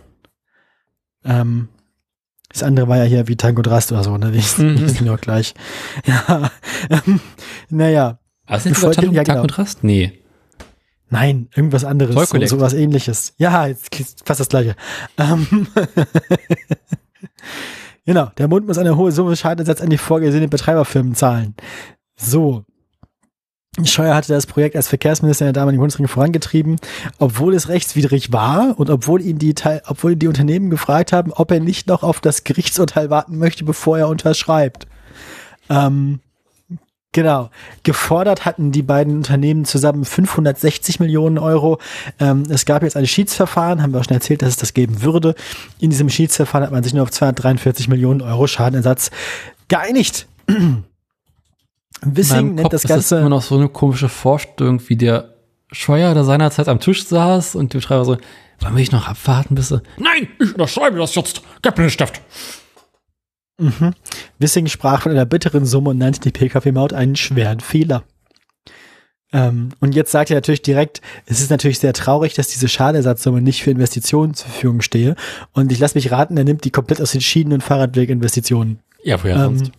Ähm, 1.26 1.70
das 2.54 2.64
andere 2.64 2.88
war 2.88 2.98
ja 2.98 3.04
hier 3.04 3.28
wie 3.28 3.36
Tango 3.36 3.62
Drast 3.62 3.92
oder 3.92 4.04
so, 4.04 4.18
ne? 4.18 4.32
Die 4.32 4.40
Mhm. 4.64 4.78
sind 4.88 5.06
ja 5.06 5.14
auch 5.16 5.22
gleich. 5.22 5.54
Ja, 6.06 6.50
ähm, 6.90 7.20
naja. 7.70 8.20
Was 8.48 8.66
ist 8.66 8.76
Bevor- 8.76 8.94
das 8.94 9.04
ja, 9.12 9.24
genau. 9.24 9.40
Kontrast? 9.42 9.84
Nee. 9.84 10.14
Nein, 11.10 11.48
irgendwas 11.56 11.86
anderes, 11.86 12.16
so, 12.30 12.46
sowas 12.48 12.74
ähnliches. 12.74 13.34
Ja, 13.38 13.68
jetzt 13.68 13.90
fast 14.26 14.40
das 14.40 14.50
gleiche. 14.50 14.76
Ähm, 15.18 15.68
genau, 18.06 18.32
der 18.38 18.48
Bund 18.48 18.68
muss 18.68 18.78
eine 18.78 18.98
hohe 18.98 19.12
Summe 19.12 19.36
Schadenersatz 19.36 19.82
an 19.82 19.90
die 19.90 19.98
vorgesehenen 19.98 20.50
Betreiberfirmen 20.50 21.16
zahlen. 21.16 21.56
So. 22.16 22.66
Scheuer 23.84 24.14
hatte 24.14 24.32
das 24.34 24.46
Projekt 24.46 24.76
als 24.76 24.88
Verkehrsminister 24.88 25.46
in 25.46 25.54
der 25.54 25.62
damaligen 25.62 25.80
Bundesregierung 25.80 26.14
vorangetrieben, 26.14 26.76
obwohl 27.18 27.56
es 27.56 27.70
rechtswidrig 27.70 28.32
war 28.32 28.76
und 28.78 28.92
obwohl 28.92 29.22
ihn 29.22 29.40
die, 29.40 29.56
obwohl 29.88 30.16
die 30.16 30.28
Unternehmen 30.28 30.70
gefragt 30.70 31.12
haben, 31.12 31.34
ob 31.34 31.50
er 31.52 31.60
nicht 31.60 31.88
noch 31.88 32.04
auf 32.04 32.22
das 32.22 32.44
Gerichtsurteil 32.44 33.10
warten 33.10 33.38
möchte, 33.38 33.64
bevor 33.64 33.98
er 33.98 34.10
unterschreibt. 34.10 34.86
Ähm, 35.70 36.20
Genau. 37.14 37.52
Gefordert 37.84 38.44
hatten 38.44 38.72
die 38.72 38.82
beiden 38.82 39.18
Unternehmen 39.18 39.66
zusammen 39.66 40.04
560 40.04 41.00
Millionen 41.00 41.38
Euro. 41.38 41.78
Ähm, 42.20 42.44
es 42.50 42.66
gab 42.66 42.82
jetzt 42.82 42.98
ein 42.98 43.06
Schiedsverfahren, 43.06 43.84
haben 43.84 43.94
wir 43.94 44.00
auch 44.00 44.04
schon 44.04 44.16
erzählt, 44.16 44.42
dass 44.42 44.50
es 44.50 44.58
das 44.58 44.74
geben 44.74 45.04
würde. 45.04 45.36
In 45.80 45.92
diesem 45.92 46.10
Schiedsverfahren 46.10 46.66
hat 46.66 46.74
man 46.74 46.84
sich 46.84 46.94
nur 46.94 47.04
auf 47.04 47.12
243 47.12 47.88
Millionen 47.88 48.22
Euro 48.22 48.48
Schadenersatz 48.48 49.12
geeinigt. 49.68 50.28
Wissing 52.06 52.56
nennt 52.56 52.62
Kopf 52.64 52.72
das 52.72 52.84
ist 52.84 52.90
das 52.90 52.96
Ganze. 53.10 53.20
immer 53.20 53.30
noch 53.30 53.42
so 53.42 53.56
eine 53.56 53.70
komische 53.70 54.10
Vorstellung, 54.10 54.82
wie 54.88 54.96
der 54.96 55.34
Scheuer 55.72 56.14
da 56.14 56.24
seinerzeit 56.24 56.68
am 56.68 56.80
Tisch 56.80 57.06
saß 57.06 57.56
und 57.56 57.74
die 57.74 57.78
Betreiber 57.78 58.06
so, 58.06 58.12
wollen 58.12 58.74
wir 58.76 58.80
nicht 58.80 58.92
noch 58.92 59.08
abwarten, 59.08 59.56
bis 59.56 59.72
er, 59.72 59.82
Nein, 59.98 60.28
ich 60.40 60.52
unterschreibe 60.54 60.98
das 60.98 61.16
jetzt. 61.16 61.42
Gib 61.62 61.78
mir 61.78 61.86
den 61.86 61.90
Stift. 61.90 62.22
Mhm. 63.60 63.94
Wissing 64.40 64.68
sprach 64.68 65.04
von 65.04 65.12
einer 65.12 65.26
bitteren 65.26 65.66
Summe 65.66 65.92
und 65.92 65.98
nannte 65.98 66.20
die 66.22 66.32
Pkw-Maut 66.32 66.94
einen 66.94 67.16
schweren 67.16 67.60
Fehler. 67.60 68.04
Ähm, 69.32 69.70
und 69.80 69.96
jetzt 69.96 70.12
sagt 70.12 70.30
er 70.30 70.36
natürlich 70.38 70.62
direkt, 70.62 71.02
es 71.26 71.40
ist 71.42 71.50
natürlich 71.50 71.80
sehr 71.80 71.94
traurig, 71.94 72.34
dass 72.36 72.48
diese 72.50 72.68
Schadenersatzsumme 72.68 73.42
nicht 73.42 73.64
für 73.64 73.72
Investitionen 73.72 74.34
zur 74.36 74.48
Verfügung 74.50 74.82
stehe. 74.82 75.16
Und 75.54 75.72
ich 75.72 75.80
lasse 75.80 75.96
mich 75.98 76.12
raten, 76.12 76.38
er 76.38 76.44
nimmt 76.44 76.66
die 76.66 76.72
komplett 76.72 77.02
aus 77.02 77.12
den 77.14 77.22
Schienen- 77.22 77.54
und 77.54 77.62
Fahrradweginvestitionen. 77.64 78.80
ja, 79.04 79.22
woher 79.24 79.36
Ähm, 79.38 79.58
sonst? 79.58 79.72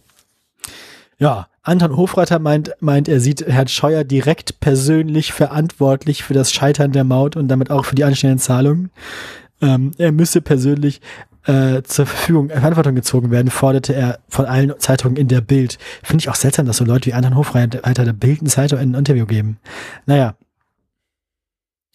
Ja, 1.18 1.46
Anton 1.64 1.96
Hofreiter 1.96 2.38
meint, 2.38 2.72
meint, 2.80 3.08
er 3.08 3.20
sieht 3.20 3.46
Herrn 3.46 3.68
Scheuer 3.68 4.04
direkt 4.04 4.60
persönlich 4.60 5.32
verantwortlich 5.32 6.22
für 6.22 6.34
das 6.34 6.52
Scheitern 6.52 6.92
der 6.92 7.04
Maut 7.04 7.36
und 7.36 7.48
damit 7.48 7.70
auch 7.70 7.86
für 7.86 7.94
die 7.94 8.04
anstehenden 8.04 8.38
Zahlungen. 8.38 8.90
Ähm, 9.62 9.92
er 9.96 10.12
müsse 10.12 10.42
persönlich 10.42 11.00
äh, 11.46 11.82
zur 11.82 12.06
Verfügung, 12.06 12.50
äh, 12.50 12.58
Verantwortung 12.60 12.94
gezogen 12.94 13.30
werden, 13.30 13.50
forderte 13.50 13.94
er 13.94 14.20
von 14.28 14.44
allen 14.44 14.78
Zeitungen 14.78 15.16
in 15.16 15.28
der 15.28 15.40
Bild. 15.40 15.78
Finde 16.02 16.22
ich 16.22 16.28
auch 16.28 16.34
seltsam, 16.34 16.66
dass 16.66 16.76
so 16.76 16.84
Leute 16.84 17.06
wie 17.06 17.14
Anton 17.14 17.34
Hofreiter 17.34 18.04
der 18.04 18.12
Bild 18.12 18.48
Zeitung 18.50 18.78
ein 18.78 18.94
Interview 18.94 19.24
geben. 19.24 19.58
Naja. 20.04 20.36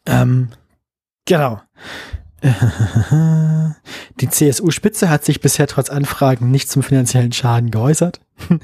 Ähm, 0.07 0.49
genau. 1.25 1.61
Die 4.20 4.30
CSU-Spitze 4.30 5.10
hat 5.10 5.26
sich 5.26 5.41
bisher 5.41 5.68
trotz 5.68 5.90
Anfragen 5.90 6.52
nicht 6.52 6.70
zum 6.70 6.84
finanziellen 6.84 7.32
Schaden 7.32 7.72
geäußert. 7.72 8.22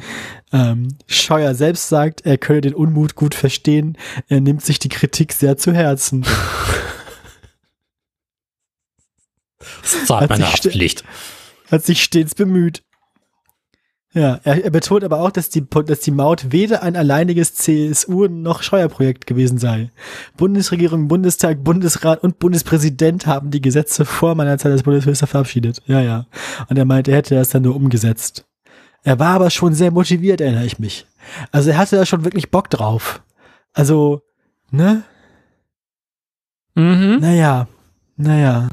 ähm, 0.54 0.98
Scheuer 1.08 1.56
selbst 1.56 1.90
sagt, 1.90 2.22
er 2.26 2.38
könne 2.38 2.62
den 2.62 2.74
Unmut 2.74 3.16
gut 3.16 3.36
verstehen. 3.36 3.98
Er 4.28 4.42
nimmt 4.42 4.64
sich 4.64 4.80
die 4.80 4.90
Kritik 4.90 5.34
sehr 5.34 5.58
zu 5.58 5.74
Herzen. 5.74 6.26
Das 9.82 10.06
zahlt 10.06 10.30
meine 10.30 10.52
Haftpflicht. 10.52 11.04
Hat 11.72 11.84
sich 11.84 12.04
stets 12.04 12.36
bemüht. 12.36 12.84
Ja, 14.16 14.40
er, 14.46 14.64
er 14.64 14.72
betont 14.72 15.04
aber 15.04 15.20
auch, 15.20 15.30
dass 15.30 15.50
die, 15.50 15.66
dass 15.70 16.00
die 16.00 16.12
Maut 16.12 16.54
weder 16.54 16.84
ein 16.84 16.96
alleiniges 16.96 17.54
CSU 17.54 18.28
noch 18.28 18.64
Scheuerprojekt 18.64 19.28
gewesen 19.28 19.58
sei. 19.58 19.92
Bundesregierung, 20.38 21.10
Bundestag, 21.10 21.66
Bundesrat 21.66 22.24
und 22.24 22.40
Bundespräsident 22.40 23.28
haben 23.28 23.52
die 23.52 23.60
Gesetze 23.60 24.06
vor 24.06 24.34
meiner 24.36 24.58
Zeit 24.58 24.72
als 24.72 24.84
Bundesminister 24.84 25.28
verabschiedet. 25.28 25.82
Ja, 25.86 26.00
ja. 26.00 26.28
Und 26.70 26.78
er 26.78 26.86
meinte, 26.86 27.12
er 27.12 27.18
hätte 27.18 27.36
das 27.36 27.50
dann 27.50 27.64
nur 27.64 27.76
umgesetzt. 27.76 28.46
Er 29.04 29.20
war 29.20 29.36
aber 29.36 29.50
schon 29.50 29.74
sehr 29.74 29.92
motiviert, 29.92 30.40
erinnere 30.40 30.66
ich 30.66 30.80
mich. 30.80 31.06
Also 31.52 31.72
er 31.72 31.78
hatte 31.78 31.98
da 31.98 32.06
schon 32.06 32.24
wirklich 32.24 32.52
Bock 32.52 32.70
drauf. 32.70 33.22
Also, 33.74 34.22
ne? 34.72 35.04
Mhm. 36.76 37.18
Naja, 37.20 37.68
naja. 38.16 38.70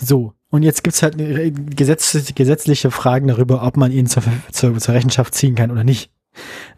So, 0.00 0.34
und 0.54 0.62
jetzt 0.62 0.84
gibt's 0.84 1.02
halt 1.02 1.14
eine 1.14 1.50
Gesetz, 1.50 2.32
gesetzliche 2.32 2.92
Fragen 2.92 3.26
darüber, 3.26 3.64
ob 3.64 3.76
man 3.76 3.90
ihn 3.90 4.06
zur, 4.06 4.22
zur, 4.52 4.78
zur 4.78 4.94
Rechenschaft 4.94 5.34
ziehen 5.34 5.56
kann 5.56 5.72
oder 5.72 5.82
nicht. 5.82 6.12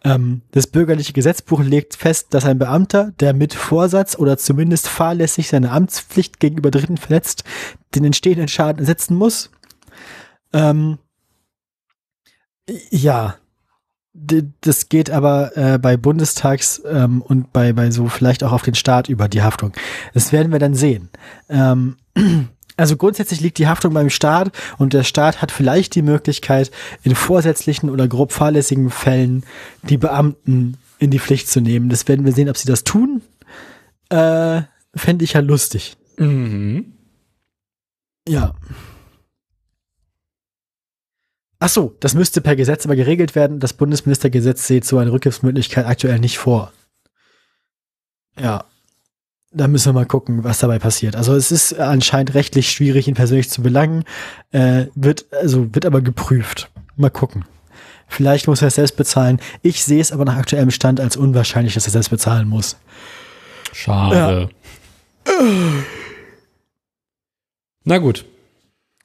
Ähm, 0.03 0.41
das 0.53 0.67
bürgerliche 0.67 1.13
Gesetzbuch 1.13 1.63
legt 1.63 1.95
fest, 1.95 2.29
dass 2.31 2.47
ein 2.47 2.59
Beamter, 2.59 3.13
der 3.21 3.35
mit 3.35 3.53
Vorsatz 3.53 4.17
oder 4.17 4.39
zumindest 4.39 4.89
fahrlässig 4.89 5.49
seine 5.49 5.73
Amtspflicht 5.73 6.41
gegenüber 6.41 6.71
Dritten 6.71 6.97
verletzt, 6.97 7.45
den 7.95 8.07
entstehenden 8.07 8.49
Schaden 8.49 8.79
ersetzen 8.79 9.15
muss. 9.15 9.51
Ähm, 10.55 10.97
ja, 12.89 13.37
das 14.15 14.89
geht 14.89 15.11
aber 15.11 15.55
äh, 15.55 15.79
bei 15.79 15.99
Bundestags 15.99 16.81
ähm, 16.87 17.21
und 17.21 17.53
bei, 17.53 17.75
bei 17.75 17.91
so 17.91 18.09
vielleicht 18.09 18.43
auch 18.43 18.53
auf 18.53 18.63
den 18.63 18.75
Staat 18.75 19.11
über 19.11 19.29
die 19.29 19.43
Haftung. 19.43 19.75
Das 20.15 20.33
werden 20.33 20.51
wir 20.51 20.61
dann 20.61 20.73
sehen. 20.73 21.11
Ähm, 21.51 21.99
also 22.77 22.97
grundsätzlich 22.97 23.41
liegt 23.41 23.59
die 23.59 23.69
Haftung 23.69 23.95
beim 23.95 24.11
Staat 24.11 24.53
und 24.79 24.93
der 24.93 25.05
Staat 25.05 25.41
hat 25.41 25.51
vielleicht 25.51 25.95
die 25.95 26.03
Möglichkeit, 26.03 26.71
in 27.03 27.15
vorsätzlichen 27.15 27.91
oder 27.91 28.07
grob 28.07 28.33
fahrlässigen 28.33 28.91
Fällen 28.91 29.45
die 29.83 29.97
Beamten 29.97 30.77
in 30.99 31.11
die 31.11 31.19
Pflicht 31.19 31.49
zu 31.49 31.61
nehmen. 31.61 31.89
Das 31.89 32.07
werden 32.09 32.25
wir 32.25 32.33
sehen, 32.33 32.49
ob 32.49 32.57
sie 32.57 32.69
das 32.69 32.85
tun. 32.85 33.23
Äh, 34.11 34.63
Fände 34.95 35.25
ich 35.25 35.35
ja 35.35 35.41
lustig. 35.41 35.97
Mhm. 36.19 36.93
Ja. 38.29 38.55
Ach 41.59 41.69
so, 41.69 41.97
das 42.01 42.15
müsste 42.15 42.41
per 42.41 42.57
Gesetz 42.57 42.85
aber 42.85 42.97
geregelt 42.97 43.35
werden. 43.35 43.61
Das 43.61 43.73
Bundesministergesetz 43.73 44.67
sieht 44.67 44.85
so 44.85 44.99
eine 44.99 45.13
Rückgriffsmöglichkeit 45.13 45.87
aktuell 45.87 46.19
nicht 46.19 46.39
vor. 46.39 46.73
Ja. 48.39 48.65
Da 49.57 49.69
müssen 49.69 49.87
wir 49.87 49.95
mal 49.95 50.05
gucken, 50.05 50.45
was 50.45 50.59
dabei 50.59 50.79
passiert. 50.79 51.17
Also 51.17 51.35
es 51.35 51.51
ist 51.51 51.79
anscheinend 51.79 52.35
rechtlich 52.35 52.71
schwierig, 52.71 53.09
ihn 53.09 53.15
persönlich 53.15 53.49
zu 53.49 53.63
belangen. 53.63 54.05
Äh, 54.53 54.87
wird, 54.95 55.25
also 55.33 55.75
wird 55.75 55.87
aber 55.87 56.03
geprüft. 56.03 56.71
Mal 56.97 57.09
gucken. 57.09 57.47
Vielleicht 58.07 58.49
muss 58.49 58.61
er 58.61 58.69
es 58.69 58.75
selbst 58.75 58.97
bezahlen. 58.99 59.41
Ich 59.63 59.83
sehe 59.83 60.01
es 60.01 60.13
aber 60.13 60.27
nach 60.27 60.37
aktuellem 60.37 60.71
Stand 60.71 61.01
als 61.01 61.17
unwahrscheinlich, 61.17 61.73
dass 61.73 61.87
er 61.87 61.93
selbst 61.93 62.11
bezahlen 62.11 62.49
muss. 62.49 62.77
Schade. 63.73 64.51
Na 67.85 67.97
gut. 67.97 68.27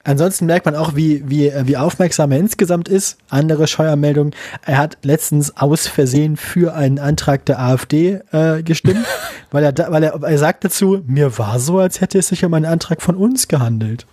Ansonsten 0.04 0.46
merkt 0.46 0.66
man 0.66 0.76
auch, 0.76 0.96
wie, 0.96 1.24
wie, 1.30 1.48
äh, 1.48 1.68
wie 1.68 1.78
aufmerksam 1.78 2.32
er 2.32 2.40
insgesamt 2.40 2.88
ist. 2.88 3.18
Andere 3.30 3.68
Scheuermeldung. 3.68 4.32
Er 4.66 4.78
hat 4.78 4.98
letztens 5.04 5.58
aus 5.58 5.88
Versehen 5.88 6.38
für 6.38 6.74
einen 6.74 7.00
Antrag 7.00 7.46
der 7.46 7.60
AfD 7.60 8.20
äh, 8.32 8.64
gestimmt, 8.64 9.06
weil 9.52 9.64
er, 9.64 9.72
da, 9.72 9.92
weil 9.92 10.04
er, 10.04 10.22
er 10.22 10.38
sagt 10.38 10.64
dazu, 10.64 11.02
mir 11.06 11.38
war 11.38 11.60
so, 11.60 11.80
als 11.80 12.02
hätte 12.02 12.18
es 12.18 12.30
sich 12.30 12.44
um 12.44 12.54
einen 12.54 12.66
Antrag 12.66 13.02
von 13.02 13.16
uns 13.16 13.48
gehandelt. 13.48 14.06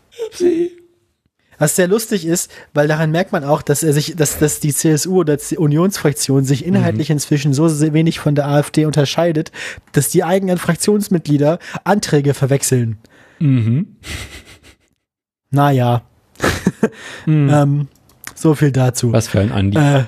Was 1.59 1.75
sehr 1.75 1.89
lustig 1.89 2.25
ist, 2.25 2.51
weil 2.73 2.87
daran 2.87 3.11
merkt 3.11 3.33
man 3.33 3.43
auch, 3.43 3.63
dass 3.63 3.83
er 3.83 3.93
sich, 3.93 4.15
dass, 4.15 4.39
dass 4.39 4.61
die 4.61 4.73
CSU 4.73 5.17
oder 5.19 5.37
die 5.37 5.57
Unionsfraktion 5.57 6.45
sich 6.45 6.65
inhaltlich 6.65 7.11
inzwischen 7.11 7.53
so 7.53 7.67
sehr 7.67 7.93
wenig 7.93 8.21
von 8.21 8.37
der 8.37 8.47
AfD 8.47 8.85
unterscheidet, 8.85 9.51
dass 9.93 10.09
die 10.09 10.23
eigenen 10.23 10.59
Fraktionsmitglieder 10.59 11.59
Anträge 11.83 12.33
verwechseln. 12.35 12.99
Mhm. 13.41 13.97
Naja. 15.51 16.03
Mhm. 17.27 17.51
ähm, 17.53 17.89
so 18.35 18.55
viel 18.55 18.73
dazu. 18.73 19.13
Was 19.13 19.29
für 19.29 19.41
ein 19.41 19.53
Andi. 19.53 19.79
Äh, 19.79 20.05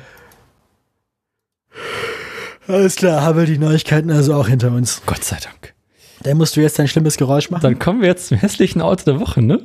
alles 2.69 2.97
klar, 2.97 3.23
haben 3.23 3.39
wir 3.39 3.47
die 3.47 3.59
Neuigkeiten 3.59 4.11
also 4.11 4.35
auch 4.35 4.47
hinter 4.47 4.71
uns. 4.71 5.03
Gott 5.07 5.25
sei 5.25 5.39
Dank. 5.43 5.75
Dann 6.23 6.37
musst 6.37 6.57
du 6.57 6.61
jetzt 6.61 6.79
dein 6.79 6.87
schlimmes 6.87 7.17
Geräusch 7.17 7.51
machen. 7.51 7.63
Dann 7.63 7.79
kommen 7.79 8.01
wir 8.01 8.09
jetzt 8.09 8.29
zum 8.29 8.37
hässlichen 8.39 8.81
Auto 8.83 9.05
der 9.05 9.19
Woche, 9.19 9.43
ne? 9.43 9.61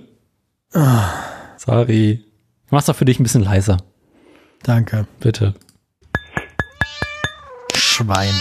Ah, 0.73 1.10
Sorry. 1.57 2.23
Ich 2.65 2.72
mach's 2.72 2.85
doch 2.85 2.95
für 2.95 3.06
dich 3.06 3.19
ein 3.19 3.23
bisschen 3.23 3.43
leiser. 3.43 3.77
danke. 4.64 5.07
Bitte. 5.19 5.53
Schwein. 7.76 8.34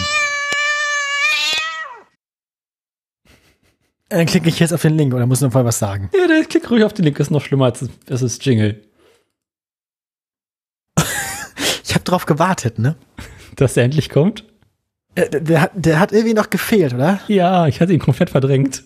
Dann 4.09 4.25
klicke 4.27 4.49
ich 4.49 4.59
jetzt 4.59 4.73
auf 4.73 4.81
den 4.83 4.97
Link 4.97 5.13
oder 5.13 5.25
muss 5.25 5.41
noch 5.41 5.53
mal 5.53 5.65
was 5.65 5.79
sagen. 5.79 6.09
Ja, 6.15 6.27
der 6.27 6.45
Klick 6.45 6.69
ruhig 6.69 6.83
auf 6.83 6.93
den 6.93 7.05
Link 7.05 7.19
ist 7.19 7.31
noch 7.31 7.41
schlimmer 7.43 7.65
als 7.65 7.87
es 8.07 8.21
ist 8.21 8.45
Jingle. 8.45 8.83
Ich 11.83 11.93
habe 11.93 12.03
drauf 12.03 12.25
gewartet, 12.25 12.77
ne? 12.77 12.95
Dass 13.55 13.77
er 13.77 13.83
endlich 13.83 14.09
kommt? 14.09 14.43
Äh, 15.15 15.29
Der, 15.29 15.39
der, 15.41 15.61
hat, 15.61 15.71
der 15.75 15.99
hat 15.99 16.11
irgendwie 16.11 16.33
noch 16.33 16.49
gefehlt, 16.49 16.93
oder? 16.93 17.19
Ja, 17.27 17.67
ich 17.67 17.79
hatte 17.81 17.93
ihn 17.93 17.99
komplett 17.99 18.29
verdrängt. 18.29 18.83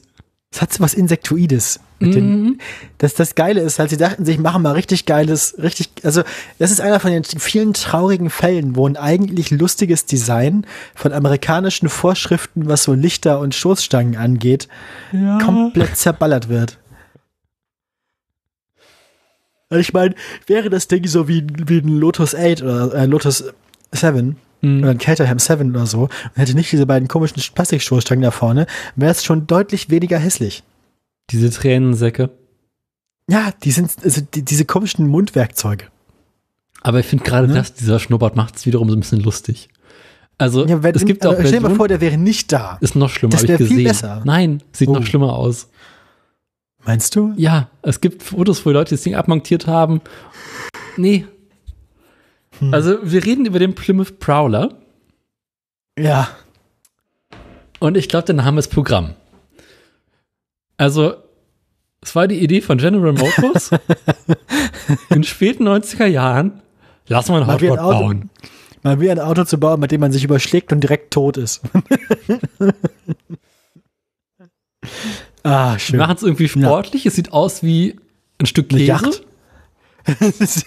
Es 0.52 0.62
hat 0.64 0.74
so 0.74 0.80
was 0.84 0.94
Insektoides. 0.96 1.80
Mit 2.00 2.16
den, 2.16 2.44
Mhm. 2.44 2.58
das, 2.98 3.14
das 3.14 3.36
Geile 3.36 3.60
ist 3.60 3.78
halt, 3.78 3.90
sie 3.90 3.98
dachten 3.98 4.24
sich, 4.26 4.40
machen 4.40 4.62
mal 4.64 4.72
richtig 4.72 5.06
geiles, 5.06 5.56
richtig, 5.62 5.90
also 6.04 6.24
das 6.58 6.72
ist 6.72 6.80
einer 6.80 7.00
von 7.02 7.12
den 7.12 7.26
vielen 7.26 7.74
traurigen 7.74 8.30
Fällen, 8.30 8.76
wo 8.78 8.88
ein 8.88 8.96
eigentlich 8.96 9.52
lustiges 9.52 10.06
Design 10.06 10.66
von 10.96 11.12
amerikanischen 11.12 11.90
Vorschriften, 11.90 12.70
was 12.70 12.84
so 12.84 12.94
Lichter 12.94 13.40
und 13.42 13.54
Stoßstangen 13.54 14.16
angeht, 14.16 14.70
Ja. 15.12 15.40
komplett 15.40 15.98
zerballert 15.98 16.48
wird. 16.48 16.80
Ich 19.72 19.94
meine, 19.94 20.16
wäre 20.48 20.70
das 20.70 20.88
Ding 20.88 21.06
so 21.06 21.28
wie, 21.28 21.46
wie 21.68 21.80
ein 21.80 22.00
Lotus 22.00 22.34
8 22.34 22.64
oder 22.64 22.94
äh, 22.94 23.06
Lotus 23.06 23.44
7 23.92 24.38
Mhm. 24.62 24.80
oder 24.82 24.90
ein 24.92 24.98
Caterham 24.98 25.40
7 25.40 25.70
oder 25.72 25.86
so 25.86 26.02
und 26.04 26.36
hätte 26.36 26.54
nicht 26.54 26.70
diese 26.72 26.86
beiden 26.86 27.08
komischen 27.08 27.42
Plastikstoßstangen 27.56 28.22
da 28.24 28.32
vorne, 28.32 28.68
wäre 28.98 29.12
es 29.12 29.24
schon 29.24 29.48
deutlich 29.48 29.90
weniger 29.90 30.18
hässlich. 30.20 30.64
Diese 31.30 31.50
Tränensäcke. 31.50 32.30
Ja, 33.30 33.52
die 33.64 33.72
sind, 33.72 33.92
also 34.04 34.22
die, 34.22 34.44
diese 34.44 34.66
komischen 34.66 35.08
Mundwerkzeuge. 35.08 35.86
Aber 36.82 37.00
ich 37.00 37.06
finde 37.06 37.24
gerade 37.24 37.48
Ne? 37.48 37.54
das, 37.54 37.74
dieser 37.74 38.00
Schnurrbart 38.00 38.36
macht 38.36 38.56
es 38.58 38.66
wiederum 38.66 38.90
so 38.90 38.96
ein 38.98 39.00
bisschen 39.00 39.22
lustig. 39.22 39.70
Also, 40.38 40.66
Ja, 40.66 40.82
wenn, 40.84 40.96
es 40.96 41.06
gibt 41.06 41.26
auch 41.26 41.36
stell 41.40 41.52
dir 41.52 41.62
mal 41.62 41.76
vor, 41.76 41.88
der 41.88 42.02
wäre 42.02 42.18
nicht 42.18 42.52
da. 42.52 42.78
ist 42.82 42.96
noch 42.96 43.10
schlimmer, 43.10 43.34
habe 43.36 43.44
ich 43.44 43.50
wär 43.50 43.58
viel 43.60 43.68
gesehen. 43.70 43.84
besser. 43.86 44.22
Nein, 44.26 44.62
sieht 44.74 44.88
Oh. 44.90 44.94
noch 44.94 45.06
schlimmer 45.06 45.34
aus. 45.38 45.68
Meinst 46.86 47.16
du? 47.16 47.34
Ja, 47.38 47.70
es 47.82 48.02
gibt 48.02 48.24
Fotos, 48.24 48.66
wo 48.66 48.72
Leute 48.72 48.96
das 48.96 49.04
Ding 49.04 49.16
abmontiert 49.16 49.68
haben. 49.68 50.02
Nee. 50.98 51.26
Hm. 52.60 52.74
Also, 52.74 52.98
wir 53.04 53.26
reden 53.26 53.46
über 53.46 53.60
den 53.60 53.76
Plymouth 53.76 54.20
Prowler 54.20 54.74
Ja. 55.98 56.30
und 57.80 57.98
ich 57.98 58.08
glaube, 58.10 58.26
der 58.26 58.36
Name 58.36 58.60
ist 58.60 58.70
Programm. 58.70 59.14
Also, 60.78 61.16
es 62.02 62.16
war 62.16 62.28
die 62.28 62.40
Idee 62.40 62.62
von 62.62 62.78
General 62.78 63.12
Motors 63.14 63.72
in 65.10 65.16
den 65.16 65.24
späten 65.24 65.68
90er 65.68 66.06
Jahren. 66.06 66.62
Lass 67.08 67.28
mal 67.30 67.44
ein 67.44 67.50
Auto. 67.50 67.76
bauen. 67.76 68.30
Mal 68.84 69.02
wie 69.02 69.10
ein 69.12 69.20
Auto 69.20 69.44
zu 69.44 69.58
bauen, 69.60 69.80
mit 69.82 69.92
dem 69.92 70.00
man 70.00 70.12
sich 70.14 70.24
überschlägt 70.24 70.72
und 70.72 70.80
direkt 70.80 71.12
tot 71.12 71.36
ist. 71.36 71.60
ah, 75.44 75.74
Wir 75.74 75.80
schön. 75.80 75.98
machen 75.98 76.16
es 76.16 76.24
irgendwie 76.24 76.48
sportlich. 76.48 77.06
Es 77.06 77.16
sieht 77.16 77.34
aus 77.34 77.62
wie 77.64 78.00
ein 78.40 78.46
Stück 78.46 78.70
Eine 78.72 78.80
Käse, 78.80 78.88
Yacht. 78.88 79.24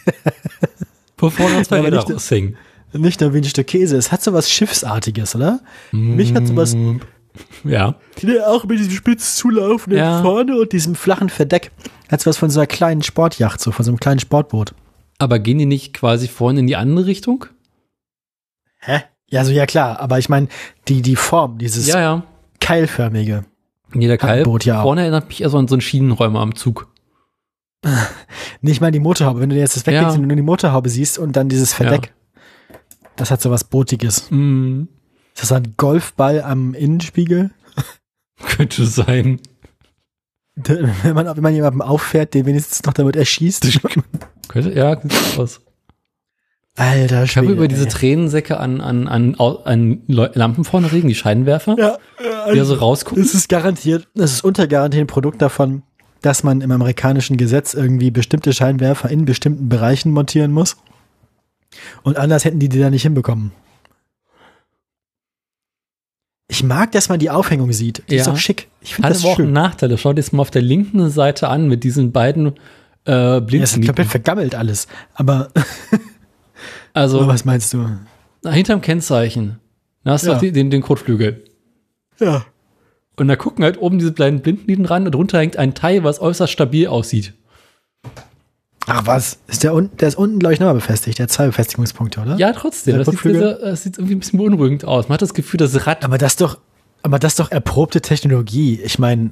wo 1.22 1.30
vorne 1.30 1.56
uns 1.56 1.70
Räder 1.72 1.90
nicht- 1.90 2.10
raushängen. 2.10 2.56
Nicht 2.92 3.22
nur 3.22 3.32
wie 3.32 3.38
ein 3.38 3.44
Stück 3.44 3.68
Käse. 3.68 3.96
Es 3.96 4.12
hat 4.12 4.22
so 4.22 4.34
was 4.34 4.50
Schiffsartiges, 4.50 5.34
oder? 5.34 5.60
Mich 5.92 6.34
hat 6.34 6.46
sowas, 6.46 6.76
Ja. 7.64 7.94
nee, 8.22 8.38
auch 8.40 8.64
mit 8.64 8.78
diesem 8.78 8.92
spitz 8.92 9.36
zulaufenden 9.36 9.98
Ja. 9.98 10.20
vorne 10.20 10.58
und 10.58 10.72
diesem 10.72 10.94
flachen 10.94 11.30
Verdeck. 11.30 11.70
Hat 12.10 12.20
so 12.20 12.28
was 12.28 12.36
von 12.36 12.50
so 12.50 12.60
einer 12.60 12.66
kleinen 12.66 13.02
Sportjacht, 13.02 13.60
so 13.62 13.72
von 13.72 13.82
so 13.86 13.90
einem 13.90 13.98
kleinen 13.98 14.20
Sportboot. 14.20 14.74
Aber 15.18 15.38
gehen 15.38 15.56
die 15.56 15.64
nicht 15.64 15.94
quasi 15.94 16.28
vorne 16.28 16.60
in 16.60 16.66
die 16.66 16.76
andere 16.76 17.06
Richtung? 17.06 17.46
Hä? 18.80 19.00
Ja, 19.30 19.44
so 19.46 19.52
ja 19.52 19.64
klar, 19.64 19.98
aber 20.00 20.18
ich 20.18 20.28
meine, 20.28 20.48
die, 20.88 21.00
die 21.00 21.16
Form, 21.16 21.56
dieses 21.56 21.86
Ja, 21.86 22.00
ja. 22.00 22.22
keilförmige. 22.60 23.44
Nee, 23.94 24.06
der 24.06 24.18
ja 24.64 24.82
vorne 24.82 25.02
erinnert 25.02 25.28
mich 25.28 25.40
eher 25.42 25.48
so 25.50 25.56
an 25.58 25.68
so 25.68 25.74
einen 25.74 25.80
Schienenräumer 25.80 26.40
am 26.40 26.54
Zug. 26.54 26.91
Nicht 28.60 28.80
mal 28.80 28.92
die 28.92 29.00
Motorhaube. 29.00 29.40
Wenn 29.40 29.48
du 29.50 29.54
dir 29.56 29.62
jetzt 29.62 29.76
das 29.76 29.86
weglegst 29.86 30.14
Ja. 30.14 30.20
und 30.20 30.26
nur 30.26 30.36
die 30.36 30.42
Motorhaube 30.42 30.88
siehst 30.88 31.18
und 31.18 31.36
dann 31.36 31.48
dieses 31.48 31.72
Verdeck. 31.74 32.12
Das 33.16 33.30
hat 33.30 33.42
so 33.42 33.50
was 33.50 33.64
Bootiges. 33.64 34.26
Mm, 34.30 34.84
Ist 35.34 35.42
das 35.42 35.52
ein 35.52 35.74
Golfball 35.76 36.42
am 36.42 36.74
Innenspiegel? 36.74 37.50
könnte 38.46 38.86
sein. 38.86 39.40
Wenn 40.54 41.14
man, 41.14 41.26
wenn 41.34 41.42
man 41.42 41.54
jemandem 41.54 41.80
auffährt, 41.80 42.34
den 42.34 42.44
wenigstens 42.44 42.82
noch 42.84 42.92
damit 42.92 43.16
erschießt. 43.16 43.66
Könnte, 44.48 44.72
ja, 44.72 45.00
aus. 45.38 45.62
Alter, 46.76 47.24
Ich 47.24 47.36
habe 47.38 47.46
Schwede, 47.46 47.52
über 47.58 47.68
diese 47.68 47.84
ey. 47.84 47.88
Tränensäcke 47.90 48.58
an, 48.58 48.82
an, 48.82 49.08
an, 49.08 49.34
an 49.36 50.02
Lampen 50.06 50.64
vorne 50.64 50.92
regen, 50.92 51.08
die 51.08 51.14
Scheinwerfer, 51.14 51.76
Ja, 51.78 51.96
die 52.52 52.58
da 52.58 52.64
so 52.66 52.74
rausgucken. 52.74 53.22
es 53.22 53.34
ist 53.34 53.48
garantiert, 53.48 54.08
es 54.14 54.32
ist 54.34 54.44
untergarantiert 54.44 55.04
ein 55.04 55.06
Produkt 55.06 55.40
davon, 55.40 55.84
dass 56.22 56.42
man 56.42 56.60
im 56.60 56.70
amerikanischen 56.70 57.36
Gesetz 57.36 57.74
irgendwie 57.74 58.10
bestimmte 58.10 58.52
Scheinwerfer 58.52 59.10
in 59.10 59.24
bestimmten 59.24 59.68
Bereichen 59.68 60.10
montieren 60.12 60.52
muss. 60.52 60.76
Und 62.02 62.16
anders 62.16 62.44
hätten 62.44 62.58
die 62.58 62.68
die 62.68 62.78
da 62.78 62.90
nicht 62.90 63.02
hinbekommen. 63.02 63.52
Ich 66.48 66.62
mag, 66.62 66.92
dass 66.92 67.08
man 67.08 67.18
die 67.18 67.30
Aufhängung 67.30 67.72
sieht. 67.72 68.02
Die 68.10 68.16
ist 68.16 68.26
Ja. 68.26 68.32
doch 68.32 68.38
schick. 68.38 68.68
Ich 68.82 68.94
finde 68.94 69.08
das 69.08 69.22
aber 69.22 69.32
auch 69.32 69.36
schön. 69.36 69.52
Nachteil. 69.52 69.96
Schau 69.96 70.10
dir 70.12 70.16
das 70.22 70.32
mal 70.32 70.42
auf 70.42 70.50
der 70.50 70.60
linken 70.62 71.08
Seite 71.10 71.48
an 71.48 71.66
mit 71.68 71.82
diesen 71.82 72.12
beiden 72.12 72.54
äh, 73.06 73.10
Ja, 73.12 73.38
es 73.38 73.42
ist 73.44 73.46
Blinden. 73.72 73.86
komplett 73.86 74.08
vergammelt 74.08 74.54
alles. 74.54 74.86
Aber 75.14 75.50
also, 76.92 77.26
was 77.26 77.44
meinst 77.44 77.72
du? 77.72 77.88
Hinterm 78.46 78.80
Kennzeichen. 78.82 79.58
Da 80.04 80.12
hast 80.12 80.26
du 80.26 80.30
Ja. 80.30 80.36
auch 80.36 80.40
den, 80.40 80.52
den, 80.52 80.70
den 80.70 80.82
Kotflügel. 80.82 81.44
Ja. 82.20 82.44
Und 83.16 83.28
da 83.28 83.36
gucken 83.36 83.64
halt 83.64 83.80
oben 83.80 83.98
diese 83.98 84.12
kleinen 84.12 84.40
Blindenlinien 84.40 84.86
ran 84.86 85.04
und 85.04 85.14
drunter 85.14 85.38
hängt 85.38 85.56
ein 85.56 85.74
Teil, 85.74 86.02
was 86.04 86.20
äußerst 86.20 86.52
stabil 86.52 86.86
aussieht. 86.86 87.34
Ach 88.86 89.06
was? 89.06 89.38
Ist 89.46 89.62
der, 89.62 89.74
unten, 89.74 89.96
der 89.98 90.08
ist 90.08 90.16
unten, 90.16 90.38
glaube 90.38 90.54
ich, 90.54 90.60
nochmal 90.60 90.74
befestigt. 90.74 91.18
Der 91.18 91.24
hat 91.24 91.30
zwei 91.30 91.46
Befestigungspunkte, 91.46 92.20
oder? 92.20 92.36
Ja, 92.36 92.52
trotzdem. 92.52 92.98
Das 92.98 93.06
sieht, 93.06 93.24
dieser, 93.24 93.54
das 93.54 93.82
sieht 93.84 93.98
irgendwie 93.98 94.16
ein 94.16 94.18
bisschen 94.20 94.38
beunruhigend 94.38 94.84
aus. 94.84 95.08
Man 95.08 95.14
hat 95.14 95.22
das 95.22 95.34
Gefühl, 95.34 95.58
das 95.58 95.86
Rad. 95.86 96.04
Aber 96.04 96.18
das 96.18 96.36
doch, 96.36 96.58
aber 97.02 97.18
das 97.18 97.36
doch 97.36 97.50
erprobte 97.50 98.00
Technologie. 98.00 98.80
Ich 98.82 98.98
meine, 98.98 99.30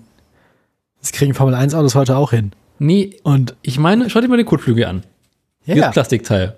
das 1.00 1.12
kriegen 1.12 1.34
Formel 1.34 1.54
1 1.54 1.74
Autos 1.74 1.94
heute 1.94 2.16
auch 2.16 2.30
hin. 2.30 2.52
Nee, 2.78 3.16
Und 3.24 3.56
ich 3.62 3.78
meine, 3.78 4.08
schau 4.08 4.20
dir 4.20 4.28
mal 4.28 4.36
den 4.36 4.46
Kotflügel 4.46 4.84
an. 4.84 5.02
ja, 5.64 5.74
Dieses 5.74 5.90
Plastikteil. 5.90 6.56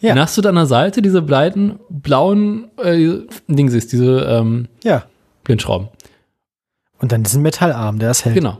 Ja. 0.00 0.10
Dann 0.10 0.20
hast 0.20 0.36
du 0.38 0.42
da 0.42 0.50
an 0.50 0.54
der 0.54 0.66
Seite 0.66 1.02
diese 1.02 1.22
beiden 1.22 1.80
blauen 1.90 2.70
äh, 2.78 3.18
Dings 3.48 3.74
ist, 3.74 3.92
diese 3.92 4.20
ähm, 4.20 4.68
ja. 4.84 5.04
Blindschrauben. 5.42 5.88
Und 7.00 7.12
dann 7.12 7.22
diesen 7.22 7.42
Metallarm, 7.42 7.98
der 7.98 8.10
ist 8.10 8.24
hält. 8.24 8.34
Genau. 8.34 8.58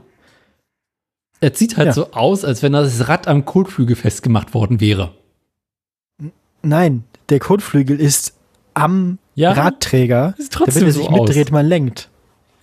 Es 1.40 1.59
sieht 1.59 1.77
halt 1.77 1.86
Ja. 1.89 1.93
so 1.93 2.12
aus, 2.12 2.44
als 2.44 2.62
wenn 2.62 2.73
das 2.73 3.09
Rad 3.09 3.28
am 3.28 3.44
Kotflügel 3.44 3.97
festgemacht 3.97 4.55
worden 4.55 4.81
wäre. 4.81 5.12
Nein, 6.62 7.05
der 7.28 7.39
Kotflügel 7.39 8.01
ist 8.01 8.35
am 8.74 9.19
Ja, 9.35 9.52
Radträger, 9.52 10.35
sieht 10.39 10.51
trotzdem 10.52 10.82
damit 10.82 10.89
er 10.89 10.93
so 10.94 11.01
sich 11.02 11.09
aus. 11.10 11.20
mitdreht, 11.28 11.52
man 11.52 11.66
lenkt. 11.66 12.09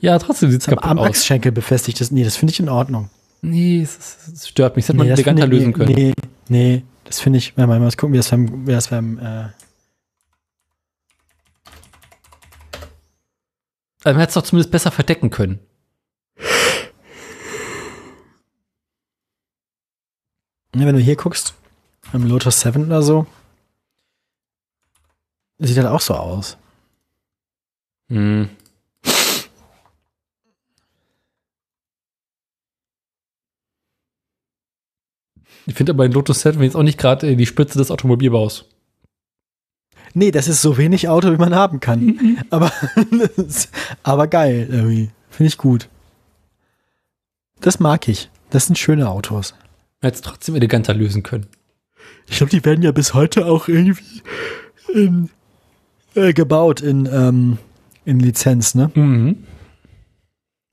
Ja, 0.02 0.20
trotzdem 0.20 0.52
sieht 0.52 0.62
es 0.62 0.68
Am, 0.68 0.76
kaputt 0.76 0.92
am 0.92 1.00
aus. 1.00 1.08
Achsschenkel 1.08 1.52
befestigt 1.52 2.02
ist. 2.02 2.12
Nee, 2.12 2.24
das 2.24 2.36
finde 2.36 2.52
ich 2.52 2.60
in 2.60 2.70
Ordnung. 2.70 3.10
Nee, 3.42 3.82
es, 3.82 4.18
es, 4.34 4.48
stört 4.50 4.76
mich. 4.76 4.86
Das 4.86 4.90
hätte 4.90 4.98
man 4.98 5.08
das 5.10 5.20
eleganter 5.20 5.48
lösen 5.48 5.72
können. 5.74 5.94
Nee, 5.94 6.14
nee, 6.50 6.84
das 7.06 7.20
finde 7.22 7.38
ich, 7.40 7.56
wenn 7.58 7.70
man 7.70 7.80
mal 7.82 7.92
gucken, 7.92 8.14
wie 8.14 8.18
das 8.18 8.30
beim, 8.30 8.68
wie 8.68 8.72
das 8.72 8.90
beim, 8.90 9.20
äh, 9.20 9.46
man 14.14 14.20
hätte 14.22 14.30
es 14.30 14.34
doch 14.36 14.44
zumindest 14.44 14.72
besser 14.72 14.92
verdecken 14.92 15.30
können. 15.30 15.60
ne, 20.76 20.86
wenn 20.86 20.96
du 20.96 21.02
hier 21.02 21.16
guckst, 21.16 21.56
beim 22.12 22.28
Lotus 22.28 22.62
7 22.62 22.86
oder 22.86 23.02
so, 23.02 23.26
sieht 25.58 25.78
halt 25.78 25.88
auch 25.88 26.02
so 26.02 26.14
aus. 26.14 26.58
Hm. 28.10 28.50
Ich 35.68 35.74
finde 35.74 35.94
aber 35.94 36.08
den 36.08 36.14
Lotus 36.14 36.42
7 36.42 36.62
jetzt 36.62 36.76
auch 36.76 36.84
nicht 36.84 37.00
gerade 37.00 37.36
die 37.36 37.46
Spitze 37.46 37.80
des 37.80 37.90
Automobilbaus. 37.90 38.70
Nee, 40.18 40.32
das 40.32 40.48
ist 40.48 40.62
so 40.62 40.78
wenig 40.78 41.10
Auto, 41.10 41.32
wie 41.32 41.38
man 41.38 41.54
haben 41.54 41.82
kann. 41.82 42.38
aber, 42.50 42.72
aber 44.04 44.28
geil, 44.28 44.68
irgendwie. 44.72 45.10
Finde 45.30 45.48
ich 45.50 45.58
gut. 45.58 45.90
Das 47.60 47.82
mag 47.82 48.08
ich. 48.08 48.30
Das 48.50 48.68
sind 48.68 48.78
schöne 48.78 49.10
Autos. 49.10 49.54
Man 50.02 50.08
hätte 50.08 50.16
es 50.16 50.22
trotzdem 50.22 50.56
eleganter 50.56 50.94
lösen 50.94 51.22
können. 51.22 51.48
Ich 52.28 52.38
glaube, 52.38 52.50
die 52.50 52.64
werden 52.64 52.82
ja 52.82 52.94
bis 52.94 53.14
heute 53.14 53.46
auch 53.46 53.68
irgendwie 53.68 54.22
in, 54.94 55.30
äh, 56.16 56.32
gebaut 56.32 56.80
in, 56.80 57.10
ähm, 57.12 57.58
in 58.06 58.22
Lizenz, 58.22 58.74
ne? 58.74 58.92
Mhm. 58.96 59.44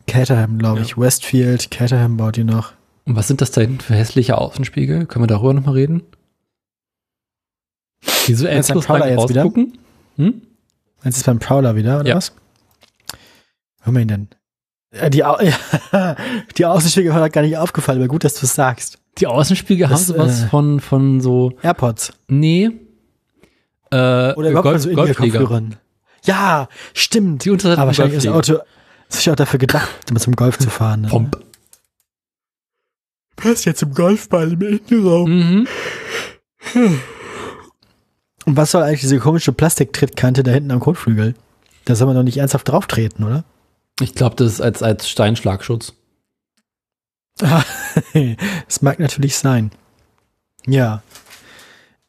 Caterham, 0.07 0.59
glaube 0.59 0.83
ich. 0.83 0.97
Westfield, 0.97 1.73
Caterham 1.73 2.17
baut 2.17 2.37
die 2.37 2.45
noch. 2.45 2.75
Und 3.07 3.17
was 3.17 3.27
sind 3.27 3.41
das 3.41 3.51
da 3.51 3.61
hinten 3.61 3.81
für 3.81 3.95
hässliche 3.95 4.39
Außenspiegel? 4.39 5.07
Können 5.07 5.25
wir 5.25 5.27
darüber 5.27 5.53
nochmal 5.53 5.75
reden? 5.75 6.03
Die 8.27 8.35
so 8.35 8.45
Meinst 8.45 8.69
du 8.69 8.73
endlos 8.75 8.87
Prowler 8.87 9.11
jetzt 9.11 9.29
wieder? 9.29 9.45
Hm? 9.45 9.69
Meinst 10.17 11.19
du 11.19 11.21
es 11.21 11.25
beim 11.25 11.39
Prowler 11.39 11.75
wieder, 11.77 12.01
oder 12.01 12.09
Ja. 12.09 12.17
was? 12.17 12.33
Wo 13.81 13.87
haben 13.87 13.95
wir 13.95 14.03
ihn 14.03 14.09
denn? 14.09 14.29
Ja, 14.95 15.09
die, 15.09 15.25
Au 15.25 15.39
ja, 15.93 16.17
die 16.57 16.67
Außenspiegel 16.67 17.15
halt 17.15 17.33
gar 17.33 17.43
nicht 17.43 17.57
aufgefallen, 17.57 17.99
aber 17.99 18.09
gut, 18.09 18.25
dass 18.25 18.35
du 18.35 18.47
es 18.47 18.55
sagst. 18.55 18.99
Die 19.19 19.27
Außenspiegel 19.27 19.89
Das, 19.89 20.01
haben 20.09 20.17
sowas 20.19 20.43
äh, 20.45 20.47
von, 20.49 20.81
von 20.81 21.21
so, 21.21 21.53
AirPods. 21.63 22.13
nee, 22.29 22.71
äh, 23.91 24.33
Oder 24.35 24.51
überhaupt 24.51 24.63
Golf- 24.65 24.83
von 24.83 24.91
so 24.91 24.95
Golfschläger. 24.95 25.35
In-Ear-Kopfhörern. 25.41 25.77
Ja, 26.25 26.69
stimmt. 26.95 27.45
Die 27.45 27.51
Unterseite 27.51 27.81
Aber 27.81 27.93
vom 27.93 27.99
wahrscheinlich 28.05 28.19
ist 28.19 28.27
das. 28.27 28.35
Auto 28.35 28.63
sicher 29.09 29.33
auch 29.33 29.37
dafür 29.37 29.59
gedacht, 29.59 29.89
um 30.11 30.17
zum 30.19 30.35
Golf 30.37 30.59
zu 30.59 30.71
fahren. 30.71 31.03
Ne? 31.03 31.09
Pomp. 31.09 31.43
Passt 33.37 33.65
ja 33.65 33.75
zum 33.75 33.93
Golfball 33.93 34.53
im 34.53 34.61
Innenraum. 34.63 35.31
Mhm. 35.31 35.69
Und 38.45 38.57
was 38.57 38.73
soll 38.73 38.83
eigentlich 38.83 39.01
diese 39.01 39.19
komische 39.19 39.53
Plastiktrittkante 39.53 40.43
da 40.43 40.51
hinten 40.51 40.71
am 40.71 40.81
Kotflügel? 40.81 41.35
Da 41.85 41.95
soll 41.95 42.07
man 42.07 42.17
doch 42.17 42.23
nicht 42.23 42.39
ernsthaft 42.39 42.69
drauf 42.69 42.87
treten, 42.87 43.25
oder? 43.25 43.45
Ich 44.01 44.15
glaube, 44.15 44.37
das 44.37 44.55
ist 44.55 44.61
als, 44.61 44.83
als 44.83 45.09
Steinschlagschutz. 45.09 45.95
das 47.39 48.83
mag 48.83 48.99
natürlich 48.99 49.37
sein. 49.37 49.71
Ja. 50.67 51.03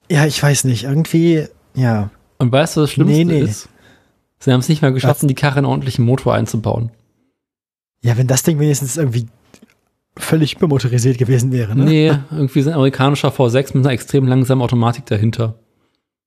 Ja, 0.10 0.26
ich 0.26 0.41
weiß 0.41 0.64
nicht. 0.65 0.84
Irgendwie, 0.84 1.47
ja. 1.76 2.10
Und 2.38 2.51
weißt 2.51 2.77
du, 2.77 2.81
was 2.81 2.89
das 2.89 2.93
Schlimmste 2.93 3.18
Nee, 3.18 3.23
nee. 3.26 3.39
ist? 3.41 3.69
Sie 4.39 4.51
haben 4.51 4.60
es 4.60 4.69
nicht 4.69 4.81
mal 4.81 4.91
geschafft, 4.93 5.22
in 5.22 5.30
die 5.30 5.35
Karre 5.35 5.57
einen 5.57 5.65
ordentlichen 5.65 6.03
Motor 6.03 6.34
einzubauen. 6.34 6.91
Ja, 8.01 8.18
wenn 8.18 8.27
das 8.27 8.43
Ding 8.43 8.60
wenigstens 8.60 8.97
irgendwie 8.97 9.27
völlig 10.18 10.55
übermotorisiert 10.55 11.18
gewesen 11.18 11.51
wäre, 11.51 11.76
ne? 11.76 11.85
Nee, 11.85 12.18
irgendwie 12.31 12.60
ist 12.60 12.68
ein 12.68 12.73
amerikanischer 12.73 13.30
V6 13.30 13.77
mit 13.77 13.85
einer 13.85 13.93
extrem 13.93 14.27
langsamen 14.27 14.61
Automatik 14.61 15.05
dahinter. 15.05 15.55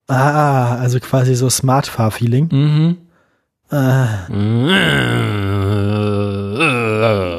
Ah, 0.09 0.77
also 0.77 1.01
quasi 1.01 1.35
so 1.35 1.51
Smart-Fahr-Feeling. 1.51 2.49
Mhm. 2.53 2.97
Ah. 3.71 4.27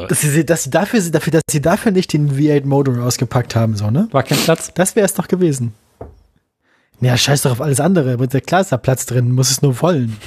Dass 0.10 0.22
sie, 0.22 0.46
dass 0.46 0.64
sie 0.64 0.70
dafür, 0.70 1.00
dafür, 1.02 1.32
dass 1.32 1.44
sie 1.50 1.62
dafür 1.62 1.92
nicht 1.92 2.12
den 2.14 2.32
V8 2.32 2.66
Motor 2.66 3.04
ausgepackt 3.04 3.56
haben, 3.56 3.76
so, 3.76 3.90
ne? 3.90 4.08
War 4.12 4.24
kein 4.24 4.38
Platz. 4.38 4.72
Das 4.74 4.96
wäre 4.96 5.06
es 5.06 5.14
doch 5.14 5.28
gewesen. 5.28 5.74
Ja, 7.00 7.16
scheiß 7.16 7.44
doch 7.44 7.52
auf 7.52 7.62
alles 7.62 7.80
andere. 7.80 8.14
Aber 8.14 8.28
der 8.28 8.42
klar 8.42 8.62
ist 8.62 8.72
da 8.72 8.78
Platz 8.78 9.06
drin, 9.06 9.32
muss 9.32 9.52
es 9.52 9.62
nur 9.62 9.82
wollen. 9.82 10.18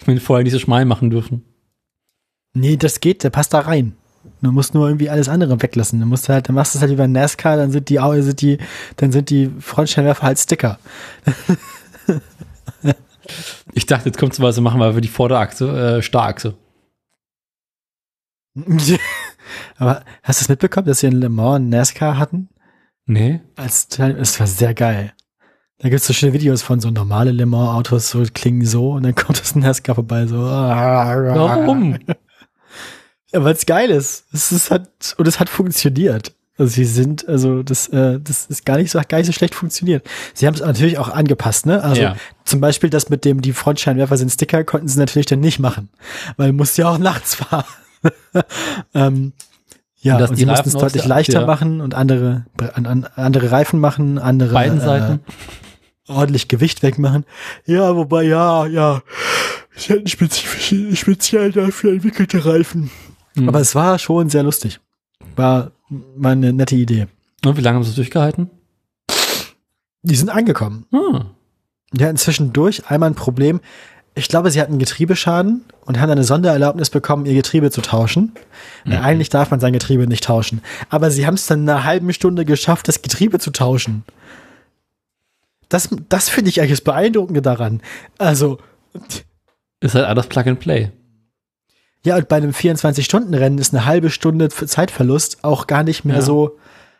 Ich 0.00 0.06
will 0.06 0.18
vorher 0.20 0.42
nicht 0.42 0.52
so 0.52 0.58
schmal 0.58 0.84
machen 0.84 1.10
dürfen. 1.10 1.44
Nee, 2.54 2.76
das 2.76 3.00
geht, 3.00 3.24
der 3.24 3.30
passt 3.30 3.52
da 3.54 3.60
rein. 3.60 3.94
Du 4.40 4.52
musst 4.52 4.74
nur 4.74 4.88
irgendwie 4.88 5.08
alles 5.08 5.28
andere 5.28 5.62
weglassen. 5.62 6.00
Du 6.00 6.06
musst 6.06 6.28
halt, 6.28 6.48
dann 6.48 6.54
machst 6.54 6.74
du 6.74 6.78
es 6.78 6.82
halt 6.82 6.92
wie 6.92 6.96
bei 6.96 7.06
NASCAR, 7.06 7.56
dann 7.56 7.70
sind 7.70 7.88
die, 7.88 7.98
sind 8.20 8.40
die, 8.40 8.58
dann 8.96 9.10
sind 9.10 9.30
die 9.30 9.50
Frontscheinwerfer 9.58 10.22
halt 10.22 10.38
Sticker. 10.38 10.78
Ich 13.72 13.86
dachte, 13.86 14.06
jetzt 14.06 14.18
kommt 14.18 14.34
sowas, 14.34 14.60
machen 14.60 14.80
wir 14.80 14.92
für 14.94 15.00
die 15.00 15.08
Vorderachse, 15.08 15.96
äh, 15.96 16.02
Starrachse. 16.02 16.54
Aber 19.76 20.04
hast 20.22 20.40
du 20.40 20.44
es 20.44 20.48
mitbekommen, 20.48 20.86
dass 20.86 21.00
sie 21.00 21.08
in 21.08 21.14
Le 21.14 21.28
Mans 21.28 21.56
einen 21.56 21.70
NASCAR 21.70 22.18
hatten? 22.18 22.48
Nee. 23.06 23.40
Als 23.56 23.88
das 23.88 24.40
war 24.40 24.46
sehr 24.46 24.74
geil. 24.74 25.12
Da 25.78 25.88
gibt 25.88 26.00
es 26.00 26.06
so 26.06 26.12
schöne 26.12 26.32
Videos 26.32 26.62
von 26.62 26.80
so 26.80 26.90
normale 26.90 27.32
Le 27.32 27.46
Mans 27.46 27.70
Autos, 27.70 28.10
so 28.10 28.22
klingen 28.32 28.64
so 28.64 28.92
und 28.92 29.02
dann 29.02 29.14
kommt 29.14 29.40
das 29.40 29.54
NASCAR 29.56 29.96
vorbei, 29.96 30.26
so. 30.26 30.38
Warum? 30.38 31.98
Ja, 33.34 33.44
weil 33.44 33.54
es 33.54 33.66
geil 33.66 33.90
ist. 33.90 34.24
Es 34.32 34.52
ist 34.52 34.70
hat, 34.70 34.88
und 35.18 35.26
es 35.28 35.40
hat 35.40 35.48
funktioniert. 35.48 36.32
Also 36.56 36.72
sie 36.72 36.84
sind, 36.84 37.28
also 37.28 37.64
das, 37.64 37.88
äh, 37.88 38.20
das 38.20 38.46
ist 38.46 38.64
gar 38.64 38.76
nicht 38.76 38.92
so, 38.92 39.00
gar 39.08 39.18
nicht 39.18 39.26
so 39.26 39.32
schlecht 39.32 39.56
funktioniert. 39.56 40.06
Sie 40.34 40.46
haben 40.46 40.54
es 40.54 40.60
natürlich 40.60 40.98
auch 40.98 41.08
angepasst, 41.08 41.66
ne? 41.66 41.82
Also 41.82 42.00
Ja. 42.00 42.16
zum 42.44 42.60
Beispiel 42.60 42.90
das 42.90 43.10
mit 43.10 43.24
dem, 43.24 43.42
die 43.42 43.52
Frontscheinwerfer 43.52 44.16
sind 44.16 44.30
Sticker, 44.30 44.62
konnten 44.62 44.86
sie 44.86 44.98
natürlich 45.00 45.26
dann 45.26 45.40
nicht 45.40 45.58
machen. 45.58 45.88
Weil 46.36 46.48
du 46.50 46.52
musst 46.54 46.78
ja 46.78 46.88
auch 46.88 46.98
nachts 46.98 47.34
fahren. 47.34 47.64
ähm, 48.94 49.32
ja, 49.96 50.16
Und 50.16 50.22
und 50.22 50.30
die 50.36 50.40
sie 50.42 50.46
mussten 50.46 50.68
es 50.68 50.74
deutlich 50.74 51.06
leichter 51.06 51.40
ja. 51.40 51.46
machen 51.46 51.80
und 51.80 51.94
andere, 51.94 52.44
an, 52.74 52.86
an, 52.86 53.08
andere 53.16 53.50
Reifen 53.50 53.80
machen, 53.80 54.18
andere 54.18 54.52
Beiden 54.52 54.80
Seiten. 54.80 55.20
Äh, 56.06 56.12
ordentlich 56.12 56.46
Gewicht 56.46 56.82
wegmachen. 56.84 57.24
Ja, 57.66 57.96
wobei, 57.96 58.22
ja, 58.22 58.66
ja. 58.66 59.02
Sie 59.74 59.92
hatten 59.92 60.06
spezifisch, 60.06 61.00
speziell 61.00 61.50
dafür 61.50 61.94
entwickelte 61.94 62.44
Reifen. 62.44 62.90
Hm. 63.36 63.48
Aber 63.48 63.60
es 63.60 63.74
war 63.74 63.98
schon 63.98 64.30
sehr 64.30 64.42
lustig. 64.42 64.80
War 65.36 65.72
mal 66.16 66.32
eine 66.32 66.52
nette 66.52 66.76
Idee. 66.76 67.06
Und 67.44 67.56
wie 67.56 67.60
lange 67.60 67.76
haben 67.76 67.84
sie 67.84 67.90
es 67.90 67.96
durchgehalten? 67.96 68.50
Die 70.02 70.16
sind 70.16 70.30
angekommen. 70.30 70.86
Hm. 70.90 71.26
Die 71.92 72.04
hatten 72.04 72.16
zwischendurch 72.16 72.90
einmal 72.90 73.10
ein 73.10 73.14
Problem. 73.14 73.60
Ich 74.16 74.28
glaube, 74.28 74.50
sie 74.50 74.60
hatten 74.60 74.78
Getriebeschaden 74.78 75.64
und 75.86 76.00
haben 76.00 76.10
eine 76.10 76.24
Sondererlaubnis 76.24 76.90
bekommen, 76.90 77.26
ihr 77.26 77.34
Getriebe 77.34 77.70
zu 77.70 77.80
tauschen. 77.80 78.32
Weil 78.84 78.98
Eigentlich 78.98 79.28
darf 79.28 79.50
man 79.50 79.58
sein 79.58 79.72
Getriebe 79.72 80.06
nicht 80.06 80.24
tauschen. 80.24 80.60
Aber 80.88 81.10
sie 81.10 81.26
haben 81.26 81.34
es 81.34 81.46
dann 81.46 81.62
in 81.62 81.68
einer 81.68 81.84
halben 81.84 82.12
Stunde 82.12 82.44
geschafft, 82.44 82.86
das 82.86 83.02
Getriebe 83.02 83.40
zu 83.40 83.50
tauschen. 83.50 84.04
Das, 85.68 85.88
das 86.08 86.28
finde 86.28 86.50
ich 86.50 86.60
eigentlich 86.60 86.78
das 86.78 86.80
Beeindruckende 86.82 87.42
daran. 87.42 87.80
Also, 88.18 88.58
Ist 89.80 89.94
halt 89.96 90.04
alles 90.04 90.28
Plug 90.28 90.44
and 90.46 90.60
Play. 90.60 90.92
Ja, 92.04 92.16
und 92.16 92.28
bei 92.28 92.36
einem 92.36 92.50
24-Stunden-Rennen 92.50 93.58
ist 93.58 93.74
eine 93.74 93.84
halbe 93.86 94.10
Stunde 94.10 94.48
Zeitverlust 94.48 95.42
auch 95.42 95.66
gar 95.66 95.82
nicht 95.82 96.04
mehr 96.04 96.16
Ja. 96.16 96.22
so. 96.22 96.58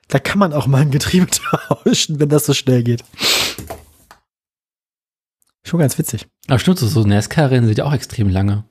Da 0.08 0.18
kann 0.18 0.38
man 0.38 0.52
auch 0.52 0.66
mal 0.66 0.82
ein 0.82 0.90
Getriebe 0.90 1.26
tauschen, 1.68 2.20
wenn 2.20 2.28
das 2.28 2.46
so 2.46 2.54
schnell 2.54 2.82
geht. 2.82 3.02
Schon 5.66 5.80
ganz 5.80 5.96
witzig. 5.98 6.26
Aber 6.48 6.58
stimmt, 6.58 6.78
so, 6.78 7.04
NASCAR-Rennen 7.04 7.66
sind 7.66 7.78
ja 7.78 7.84
auch 7.84 7.92
extrem 7.94 8.28
lange. 8.28 8.64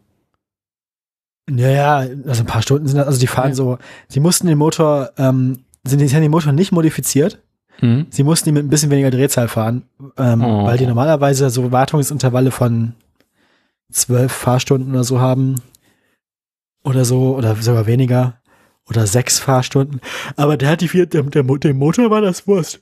Ja, 1.50 1.70
ja, 1.70 1.96
also 2.28 2.44
ein 2.44 2.46
paar 2.46 2.62
Stunden 2.62 2.88
sind 2.88 2.98
das, 2.98 3.08
also 3.08 3.20
die 3.20 3.28
fahren 3.28 3.50
Ja. 3.50 3.56
so, 3.56 3.78
sie 4.08 4.20
mussten 4.20 4.48
den 4.48 4.58
Motor, 4.58 5.12
ähm, 5.18 5.66
sind, 5.84 6.00
den 6.00 6.32
Motor 6.32 6.54
nicht 6.54 6.72
modifiziert, 6.72 7.42
Mhm. 7.82 8.06
sie 8.12 8.24
mussten 8.24 8.50
ihn 8.50 8.54
mit 8.54 8.64
ein 8.66 8.70
bisschen 8.70 8.92
weniger 8.92 9.10
Drehzahl 9.12 9.48
fahren, 9.48 9.84
ähm, 10.18 10.42
Oh. 10.44 10.66
weil 10.66 10.78
die 10.78 10.86
normalerweise 10.86 11.50
so 11.50 11.72
Wartungsintervalle 11.72 12.52
von 12.52 12.94
zwölf 13.92 14.32
Fahrstunden 14.32 14.92
oder 14.94 15.04
so 15.04 15.20
haben. 15.20 15.56
Oder 16.84 17.06
so, 17.06 17.36
oder 17.36 17.56
sogar 17.56 17.86
weniger. 17.86 18.40
Oder 18.90 19.08
sechs 19.08 19.40
Fahrstunden. 19.40 20.02
Aber 20.36 20.58
der 20.58 20.70
hat 20.70 20.82
die 20.82 20.90
vier, 20.90 21.06
der, 21.06 21.24
der, 21.24 21.44
dem 21.44 21.78
Motor 21.78 22.10
war 22.10 22.22
das 22.22 22.48
Wurst. 22.48 22.82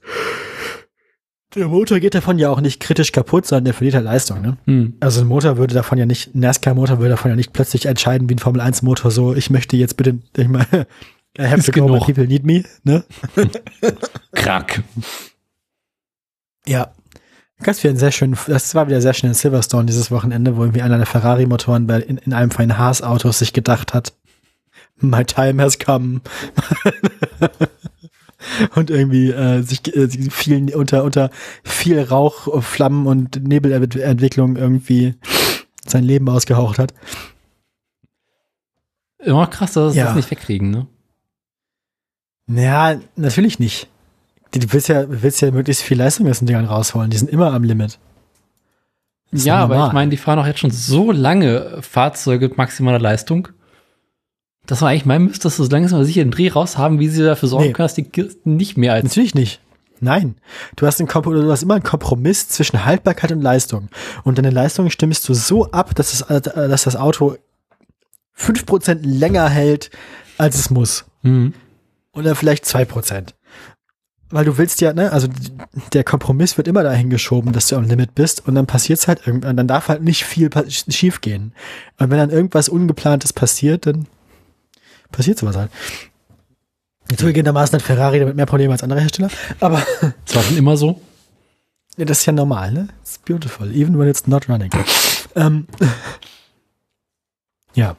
Der 1.54 1.68
Motor 1.68 2.00
geht 2.00 2.16
davon 2.16 2.40
ja 2.40 2.50
auch 2.50 2.62
nicht 2.62 2.80
kritisch 2.80 3.12
kaputt, 3.12 3.46
sondern 3.46 3.66
der 3.66 3.74
verliert 3.74 3.96
halt 3.96 4.06
Leistung, 4.06 4.42
ne? 4.42 4.58
Mhm. 4.66 4.96
Also 5.02 5.22
ein 5.22 5.28
Motor 5.28 5.58
würde 5.58 5.74
davon 5.74 5.98
ja 5.98 6.06
nicht, 6.06 6.34
ein 6.34 6.40
NASCAR-Motor 6.40 7.00
würde 7.00 7.10
davon 7.10 7.30
ja 7.30 7.36
nicht 7.36 7.52
plötzlich 7.52 7.86
entscheiden 7.88 8.30
wie 8.30 8.36
ein 8.36 8.40
Formel-1-Motor 8.40 9.12
so, 9.12 9.36
ich 9.36 9.50
möchte 9.50 9.76
jetzt 9.76 9.98
bitte, 9.98 10.20
ich 10.38 10.48
meine, 10.48 10.88
I 11.38 11.44
have 11.44 11.58
Ist 11.58 11.66
to 11.66 11.72
go, 11.74 11.86
genug. 11.88 12.06
people 12.06 12.26
need 12.26 12.46
me, 12.46 12.64
ne? 12.84 13.04
Krack. 14.34 14.82
Ja. 16.66 16.94
Ganz 17.64 17.80
viel 17.80 17.92
ein 17.92 17.98
sehr 17.98 18.12
schön, 18.12 18.36
das 18.48 18.74
war 18.76 18.88
wieder 18.88 19.02
sehr 19.02 19.14
schön 19.14 19.30
in 19.30 19.34
Silverstone 19.36 19.86
dieses 19.86 20.10
Wochenende, 20.10 20.58
wo 20.58 20.62
irgendwie 20.62 20.82
einer 20.82 20.98
der 20.98 21.06
Ferrari-Motoren 21.06 21.88
in, 21.90 22.18
in 22.18 22.34
einem 22.34 22.50
von 22.52 22.68
den 22.68 22.78
Haas-Autos 22.78 23.40
sich 23.40 23.54
gedacht 23.54 23.94
hat, 23.94 24.14
my 25.00 25.24
time 25.24 25.62
has 25.62 25.78
come. 25.78 26.22
und 28.76 28.90
irgendwie 28.90 29.30
äh, 29.32 29.62
sich 29.62 29.96
äh, 29.96 30.08
viel 30.10 30.74
unter, 30.76 31.04
unter 31.04 31.30
viel 31.64 32.02
Rauch, 32.02 32.64
Flammen 32.64 33.06
und 33.06 33.48
Nebelentwicklung 33.48 34.56
irgendwie 34.56 35.16
sein 35.86 36.04
Leben 36.04 36.30
ausgehaucht 36.30 36.80
hat. 36.80 36.94
Immer 39.20 39.46
krass, 39.48 39.74
dass 39.74 39.94
sie 39.94 40.00
Ja. 40.00 40.06
das 40.06 40.16
nicht 40.16 40.32
wegkriegen, 40.32 40.72
ne? 40.72 40.88
Naja, 42.48 43.00
natürlich 43.16 43.60
nicht. 43.60 43.88
Du 44.54 44.60
du 44.60 44.74
willst 44.74 44.90
ja, 44.90 45.06
willst 45.08 45.42
ja 45.42 45.52
möglichst 45.52 45.84
viel 45.84 45.98
Leistung 45.98 46.30
aus 46.30 46.40
den 46.40 46.48
Dingern 46.48 46.66
rausholen. 46.66 47.10
Die 47.10 47.18
sind 47.18 47.30
immer 47.30 47.54
am 47.54 47.64
Limit. 47.64 48.00
Ja, 49.32 49.60
aber 49.60 49.88
ich 49.88 49.94
meine, 49.94 50.12
die 50.12 50.18
fahren 50.18 50.40
auch 50.40 50.46
jetzt 50.46 50.60
schon 50.60 50.72
so 50.72 51.12
lange 51.12 51.78
Fahrzeuge 51.82 52.50
mit 52.50 52.58
maximaler 52.58 53.00
Leistung, 53.00 53.48
dass 54.66 54.82
man 54.82 54.90
eigentlich 54.92 55.06
meinen 55.06 55.26
müsste, 55.26 55.44
dass 55.44 55.56
sie 55.56 55.64
so 55.64 55.70
langsam 55.72 56.04
sicher 56.04 56.22
den 56.24 56.32
Dreh 56.32 56.50
raus 56.50 56.78
haben, 56.78 57.00
wie 57.00 57.08
sie 57.08 57.24
dafür 57.24 57.48
sorgen 57.48 57.68
Nee. 57.68 57.72
können, 57.74 57.86
dass 57.86 57.94
die 57.96 58.04
Kisten 58.04 58.58
nicht 58.58 58.76
mehr 58.78 58.94
als 58.94 59.06
Natürlich 59.06 59.34
nicht. 59.34 59.62
Nein. 60.02 60.36
Du 60.76 60.86
hast, 60.86 61.00
einen 61.00 61.08
Komp 61.08 61.26
du 61.26 61.50
hast 61.50 61.64
immer 61.64 61.76
einen 61.76 61.84
Kompromiss 61.84 62.50
zwischen 62.50 62.84
Haltbarkeit 62.86 63.32
und 63.32 63.42
Leistung. 63.42 63.88
Und 64.24 64.38
deine 64.38 64.50
Leistung 64.50 64.90
stimmst 64.90 65.30
du 65.30 65.34
so 65.34 65.72
ab, 65.72 65.96
dass 65.96 66.12
das, 66.20 66.30
äh, 66.30 66.42
dass 66.42 66.84
das 66.84 66.96
Auto 66.98 67.38
5% 68.38 69.00
länger 69.04 69.48
hält, 69.48 69.92
als 70.38 70.58
es 70.58 70.70
muss. 70.72 71.06
Mhm. 71.22 71.54
Oder 72.14 72.36
vielleicht 72.36 72.66
2%. 72.66 73.34
Weil 74.32 74.46
du 74.46 74.58
willst 74.58 74.80
ja, 74.82 74.94
ne, 74.94 75.12
also 75.12 75.28
der 75.94 76.04
Kompromiss 76.04 76.58
wird 76.58 76.68
immer 76.68 76.84
dahin 76.84 77.10
geschoben, 77.10 77.52
dass 77.52 77.68
du 77.68 77.76
am 77.76 77.84
Limit 77.84 78.16
bist 78.16 78.48
und 78.48 78.56
dann 78.56 78.66
passiert's 78.66 79.08
halt 79.08 79.28
irgendwann, 79.28 79.58
dann 79.58 79.68
darf 79.68 79.90
halt 79.90 80.02
nicht 80.04 80.24
viel 80.24 80.50
schief 80.70 81.22
gehen. 81.22 81.54
Und 82.00 82.10
wenn 82.10 82.18
dann 82.18 82.30
irgendwas 82.30 82.70
Ungeplantes 82.70 83.34
passiert, 83.34 83.86
dann 83.86 84.08
passiert 85.12 85.38
sowas 85.40 85.58
halt. 85.58 85.72
Zugegebenermaßen 87.16 87.76
hat 87.76 87.82
Ferrari 87.82 88.20
damit 88.20 88.38
mehr 88.38 88.46
Probleme 88.46 88.72
als 88.72 88.84
andere 88.84 89.02
Hersteller, 89.02 89.30
aber 89.60 89.86
Das 90.26 90.36
war 90.36 90.44
schon 90.44 90.56
immer 90.58 90.78
so. 90.78 91.02
ja, 91.98 92.06
das 92.06 92.20
ist 92.20 92.26
ja 92.26 92.32
normal, 92.32 92.72
ne? 92.72 92.88
It's 93.02 93.18
beautiful, 93.18 93.70
even 93.76 94.00
when 94.00 94.08
it's 94.08 94.28
not 94.28 94.48
running. 94.48 94.72
ähm, 95.36 95.68
ja. 97.74 97.98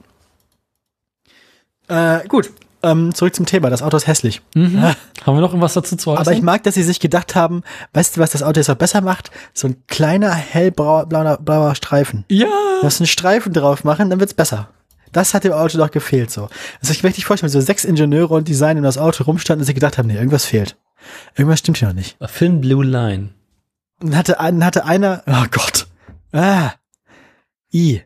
Äh, 1.89 2.27
gut, 2.27 2.51
ähm, 2.83 3.15
zurück 3.15 3.35
zum 3.35 3.47
Thema. 3.47 3.71
Das 3.71 3.83
Auto 3.83 3.97
ist 3.97 4.07
hässlich. 4.07 4.43
Mhm. 4.55 4.83
Haben 4.83 4.97
wir 5.37 5.41
noch 5.41 5.51
irgendwas 5.51 5.75
dazu 5.75 5.97
zu 5.97 6.11
äußern? 6.11 6.27
Aber 6.27 6.33
ich 6.37 6.43
mag, 6.43 6.63
dass 6.65 6.75
sie 6.75 6.83
sich 6.83 7.01
gedacht 7.01 7.35
haben, 7.35 7.63
weißt 7.93 8.17
du, 8.17 8.21
was 8.21 8.31
das 8.31 8.43
Auto 8.43 8.59
jetzt 8.61 8.71
auch 8.71 8.75
besser 8.77 9.01
macht? 9.01 9.31
So 9.55 9.69
ein 9.69 9.77
kleiner 9.87 10.33
hellblauer 10.33 11.07
blauer, 11.07 11.39
blauer 11.39 11.75
Streifen. 11.75 12.25
ja. 12.29 12.49
Lass 12.83 13.01
einen 13.01 13.07
Streifen 13.07 13.53
drauf 13.53 13.85
machen, 13.85 14.11
dann 14.11 14.19
wird's 14.21 14.35
besser. 14.35 14.69
Das 15.13 15.35
hat 15.35 15.45
dem 15.45 15.53
Auto 15.53 15.79
doch 15.79 15.91
gefehlt 15.91 16.31
so. 16.31 16.49
Also 16.81 16.93
ich 16.93 17.03
möchte 17.03 17.17
dich 17.17 17.27
vorstellen, 17.27 17.51
so 17.53 17.61
sechs 17.61 17.85
Ingenieure 17.85 18.35
und 18.35 18.49
Designer 18.49 18.79
um 18.79 18.85
das 18.85 18.99
Auto 18.99 19.25
rumstanden 19.25 19.61
und 19.63 19.67
sich 19.67 19.75
gedacht 19.75 19.99
haben, 19.99 20.09
nee, 20.09 20.15
irgendwas 20.17 20.45
fehlt. 20.47 20.77
Irgendwas 21.37 21.59
stimmt 21.61 21.79
hier 21.79 21.89
noch 21.89 21.95
nicht. 21.95 22.17
A 22.21 22.27
Thin 22.27 22.61
Blue 22.61 22.85
Line. 22.85 23.29
Und 24.01 24.11
dann 24.11 24.17
hatte, 24.19 24.37
dann 24.39 24.65
hatte 24.65 24.85
einer, 24.85 25.23
oh 25.27 25.45
Gott, 25.51 25.87
ah, 26.33 26.73
I, 27.73 28.03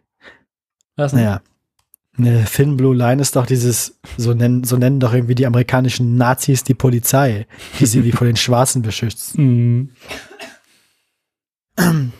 Was 0.96 1.12
denn? 1.12 1.20
naja. 1.22 1.40
Eine 2.18 2.44
Thin 2.44 2.76
Blue 2.76 2.96
Line 2.96 3.20
ist 3.20 3.36
doch 3.36 3.44
dieses, 3.46 3.98
so 4.16 4.32
nennen, 4.32 4.64
so 4.64 4.76
nennen 4.76 5.00
doch 5.00 5.12
irgendwie 5.12 5.34
die 5.34 5.46
amerikanischen 5.46 6.16
Nazis 6.16 6.64
die 6.64 6.74
Polizei, 6.74 7.46
die 7.78 7.86
sie 7.86 8.04
wie 8.04 8.12
vor 8.12 8.26
den 8.26 8.36
Schwarzen 8.36 8.82
beschützt. 8.82 9.34
Mhm. 11.78 12.12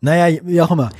Naja, 0.00 0.38
wie 0.44 0.62
auch 0.62 0.70
immer. 0.70 0.90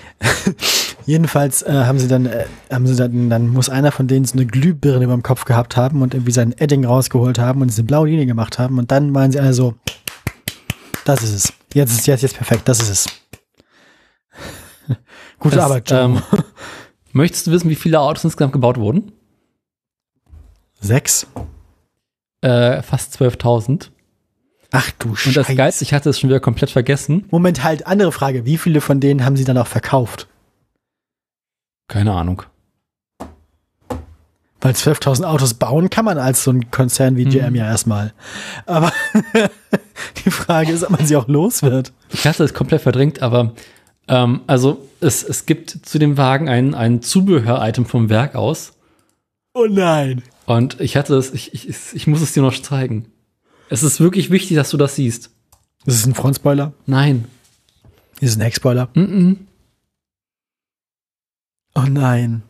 Jedenfalls 1.07 1.63
äh, 1.63 1.71
haben 1.73 1.99
sie 2.01 2.09
dann, 2.09 2.27
äh, 2.27 2.45
haben 2.71 2.87
sie 2.89 2.97
dann, 2.97 3.31
dann 3.31 3.47
muss 3.49 3.69
einer 3.69 3.93
von 3.93 4.09
denen 4.09 4.25
so 4.25 4.33
eine 4.35 4.47
Glühbirne 4.47 5.05
über 5.05 5.15
dem 5.15 5.23
Kopf 5.23 5.45
gehabt 5.45 5.77
haben 5.77 6.03
und 6.03 6.13
irgendwie 6.15 6.33
sein 6.33 6.53
Edding 6.59 6.85
rausgeholt 6.85 7.39
haben 7.39 7.63
und 7.63 7.69
diese 7.69 7.85
blaue 7.85 8.09
Linie 8.09 8.27
gemacht 8.27 8.59
haben 8.59 8.79
und 8.79 8.91
dann 8.91 9.15
waren 9.15 9.31
sie 9.31 9.39
alle 9.39 9.55
so, 9.55 9.75
das 11.05 11.23
ist 11.23 11.33
es. 11.33 11.53
Jetzt 11.73 11.93
ist 11.93 12.07
jetzt, 12.07 12.23
jetzt 12.23 12.37
perfekt, 12.37 12.69
das 12.69 12.81
ist 12.81 12.91
es. 12.91 13.07
Gute 15.39 15.57
Das, 15.57 15.65
Arbeit, 15.65 15.89
Joe. 15.89 16.01
ähm, 16.01 16.23
möchtest 17.13 17.47
du 17.47 17.51
wissen, 17.53 17.71
wie 17.71 17.75
viele 17.75 18.01
Autos 18.01 18.25
insgesamt 18.25 18.53
gebaut 18.53 18.79
wurden? 18.79 19.13
Sechs? 20.81 21.27
Äh, 22.41 22.83
fast 22.83 23.21
12.000. 23.21 23.91
Ach 24.71 24.91
du 24.99 25.09
Und 25.09 25.17
das 25.17 25.47
Scheiße. 25.47 25.55
Geilste, 25.57 25.85
ich 25.85 25.93
hatte 25.95 26.11
es 26.11 26.21
schon 26.21 26.29
wieder 26.31 26.41
komplett 26.41 26.71
vergessen. 26.71 27.25
Moment, 27.31 27.65
halt, 27.65 27.87
andere 27.87 28.13
Frage. 28.13 28.45
Wie 28.45 28.59
viele 28.59 28.81
von 28.81 29.01
denen 29.01 29.25
haben 29.25 29.37
sie 29.37 29.45
dann 29.45 29.59
auch 29.59 29.67
verkauft? 29.67 30.29
Keine 31.89 32.13
Ahnung. 32.13 32.43
Weil 34.61 34.73
12.000 34.73 35.25
Autos 35.25 35.55
bauen 35.55 35.89
kann 35.89 36.05
man 36.05 36.19
als 36.19 36.43
so 36.45 36.51
ein 36.51 36.71
Konzern 36.71 37.17
wie 37.17 37.25
GM 37.25 37.51
Mhm. 37.51 37.55
ja 37.57 37.67
erstmal. 37.67 38.13
Aber 38.67 38.93
die 40.25 40.31
Frage 40.31 40.73
ist, 40.73 40.83
ob 40.85 40.91
man 40.91 41.07
sie 41.07 41.17
auch 41.17 41.29
los 41.29 41.63
wird. 41.63 41.93
Ich 42.11 42.27
hatte 42.27 42.43
es 42.45 42.55
komplett 42.55 42.83
verdrängt, 42.83 43.23
aber 43.23 43.55
ähm, 44.09 44.41
also 44.47 44.89
es, 45.01 45.23
es 45.23 45.47
gibt 45.47 45.71
zu 45.71 45.99
dem 45.99 46.17
Wagen 46.17 46.49
ein, 46.49 46.75
ein 46.75 47.03
Zubehör-Item 47.03 47.87
vom 47.87 48.09
Werk 48.09 48.35
aus. 48.35 48.73
Oh 49.55 49.67
nein. 49.69 50.23
Und 50.47 50.81
ich 50.81 50.97
hatte 50.97 51.15
es, 51.17 51.33
ich, 51.33 51.53
ich, 51.55 51.69
ich 51.93 52.07
muss 52.07 52.23
es 52.23 52.33
dir 52.33 52.43
noch 52.43 52.61
zeigen. 52.61 53.13
Es 53.69 53.83
ist 53.83 54.01
wirklich 54.01 54.31
wichtig, 54.31 54.57
dass 54.57 54.71
du 54.71 54.77
das 54.79 54.95
siehst. 54.95 55.31
Ist 55.85 56.07
ein 56.07 56.15
Frontspoiler. 56.15 56.73
Nein. 56.87 57.27
Ist 58.21 58.39
ein 58.39 58.43
Heckspoiler. 58.43 58.89
Mm 58.95 59.01
-mm. 59.01 59.37
Oh 61.75 61.85
nein. 61.89 62.43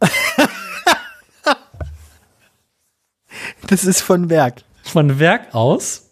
das 3.66 3.84
ist 3.84 4.00
von 4.00 4.30
Werk. 4.30 4.62
Von 4.82 5.18
Werk 5.18 5.54
aus 5.54 6.10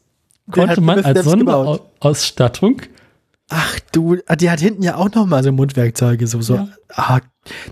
konnte 0.50 0.80
man 0.80 1.04
als. 1.04 1.24
Sonderausstattung 1.24 2.82
Ach 3.56 3.78
du, 3.92 4.16
ah, 4.26 4.34
die 4.34 4.50
hat 4.50 4.58
hinten 4.58 4.82
ja 4.82 4.96
auch 4.96 5.14
noch 5.14 5.26
mal 5.26 5.44
so 5.44 5.52
Mundwerkzeuge, 5.52 6.26
so, 6.26 6.40
so. 6.40 6.56
Ja. 6.56 6.68
Ah, 6.88 7.20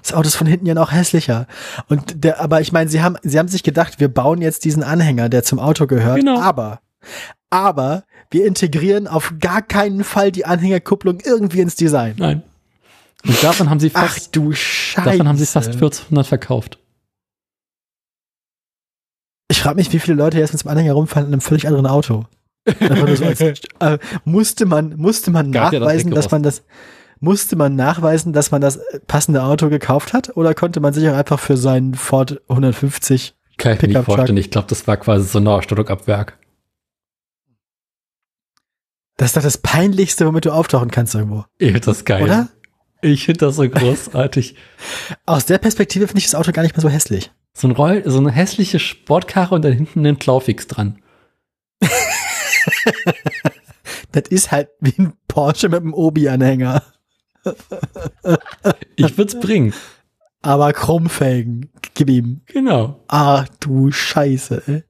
das 0.01 0.12
Auto 0.12 0.28
ist 0.28 0.36
von 0.36 0.47
hinten 0.47 0.65
ja 0.65 0.75
noch 0.75 0.93
hässlicher. 0.93 1.49
Und 1.89 2.23
der, 2.23 2.41
aber 2.41 2.61
ich 2.61 2.70
meine, 2.70 2.89
sie 2.89 3.02
haben, 3.02 3.17
sie 3.25 3.36
haben 3.36 3.49
sich 3.49 3.65
gedacht, 3.65 3.99
wir 3.99 4.07
bauen 4.07 4.41
jetzt 4.41 4.65
diesen 4.65 4.85
Anhänger, 4.85 5.28
der 5.28 5.43
zum 5.43 5.59
Auto 5.59 5.89
gehört. 5.89 6.20
Genau. 6.20 6.41
Aber, 6.41 6.81
aber 7.51 8.05
wir 8.31 8.47
integrieren 8.47 9.09
auf 9.09 9.35
gar 9.41 9.61
keinen 9.61 10.05
Fall 10.05 10.31
die 10.31 10.47
Anhängerkupplung 10.47 11.19
irgendwie 11.25 11.62
ins 11.62 11.75
Design. 11.75 12.15
Nein. 12.17 12.44
Und 13.27 13.43
davon 13.43 13.69
haben 13.69 13.81
sie 13.81 13.91
Ach 13.93 14.07
fast, 14.07 14.36
du 14.36 14.52
Scheiße. 14.52 15.11
davon 15.11 15.27
haben 15.27 15.39
sie 15.39 15.47
fast 15.47 15.70
1400 15.70 16.27
verkauft. 16.28 16.78
Ich 19.49 19.61
frage 19.61 19.75
mich, 19.75 19.93
wie 19.93 19.99
viele 19.99 20.17
Leute 20.17 20.39
jetzt 20.39 20.52
mit 20.52 20.62
dem 20.62 20.69
Anhänger 20.69 20.93
rumfahren 20.93 21.27
in 21.27 21.33
einem 21.33 21.41
völlig 21.41 21.67
anderen 21.67 21.86
Auto. 21.89 22.27
So 22.65 23.24
als, 23.24 23.41
äh, 23.81 23.99
musste 24.24 24.66
man, 24.66 24.97
musste 24.97 25.31
man 25.31 25.52
Gab 25.52 25.73
ja 25.73 25.81
das 25.81 25.89
nachweisen, 25.89 26.10
dass 26.12 26.31
man 26.31 26.42
das, 26.42 26.62
musste 27.20 27.57
man 27.57 27.74
nachweisen, 27.76 28.32
dass 28.32 28.50
man 28.50 28.60
das 28.60 28.81
passende 29.07 29.42
Auto 29.42 29.68
gekauft 29.68 30.12
hat? 30.12 30.36
Oder 30.36 30.55
konnte 30.55 30.81
man 30.81 30.92
sich 30.92 31.08
auch 31.08 31.15
einfach 31.15 31.41
für 31.41 31.57
seinen 31.57 31.94
Ford 31.94 32.41
150 32.49 33.34
Kann 33.58 33.74
ich 33.74 33.82
mir 33.82 33.89
nicht 33.89 34.05
vorstellen. 34.05 34.36
Ich 34.36 34.50
glaube, 34.50 34.68
das 34.68 34.86
war 34.86 34.97
quasi 34.97 35.26
so 35.28 35.39
eine 35.39 35.50
Ausstattung 35.50 35.89
ab 35.89 36.07
Werk. 36.07 36.39
Das 39.16 39.31
ist 39.31 39.36
doch 39.36 39.42
das 39.42 39.58
Peinlichste, 39.58 40.26
womit 40.26 40.47
du 40.47 40.52
auftauchen 40.52 40.91
kannst 40.91 41.15
irgendwo. 41.15 41.44
Ich 41.58 41.68
finde 41.68 41.81
das 41.81 42.05
geil. 42.05 42.23
Oder? 42.23 42.49
Ich 43.02 43.24
finde 43.24 43.47
das 43.47 43.57
so 43.57 43.68
großartig. 43.68 44.57
Aus 45.26 45.47
der 45.47 45.58
Perspektive 45.58 46.07
finde 46.07 46.20
ich 46.20 46.26
das 46.26 46.34
Auto 46.34 46.52
gar 46.52 46.62
nicht 46.62 46.76
mehr 46.76 46.82
so 46.82 46.89
hässlich. 46.89 47.31
So, 47.55 47.68
ein 47.68 47.73
Roll, 47.73 48.02
so 48.07 48.18
eine 48.18 48.31
hässliche 48.31 48.78
Sportkarre 48.78 49.57
und 49.57 49.65
dann 49.65 49.73
hinten 49.73 50.07
ein 50.07 50.18
Klaufix 50.18 50.66
dran. 50.66 51.02
Das 54.12 54.25
ist 54.28 54.52
halt 54.52 54.69
wie 54.81 54.94
ein 54.99 55.15
Porsche 55.27 55.69
mit 55.69 55.81
einem 55.81 55.94
Obi-Anhänger. 55.94 56.83
Ich 58.97 59.17
würde 59.19 59.33
es 59.33 59.41
bringen. 59.41 59.73
Aber 60.43 60.73
Chromfelgen. 60.73 61.70
Gib 61.94 62.11
ihm. 62.11 62.43
Genau. 62.47 63.02
Ah, 63.09 63.44
du 63.61 63.91
Scheiße, 63.91 64.62
ey. 64.67 64.85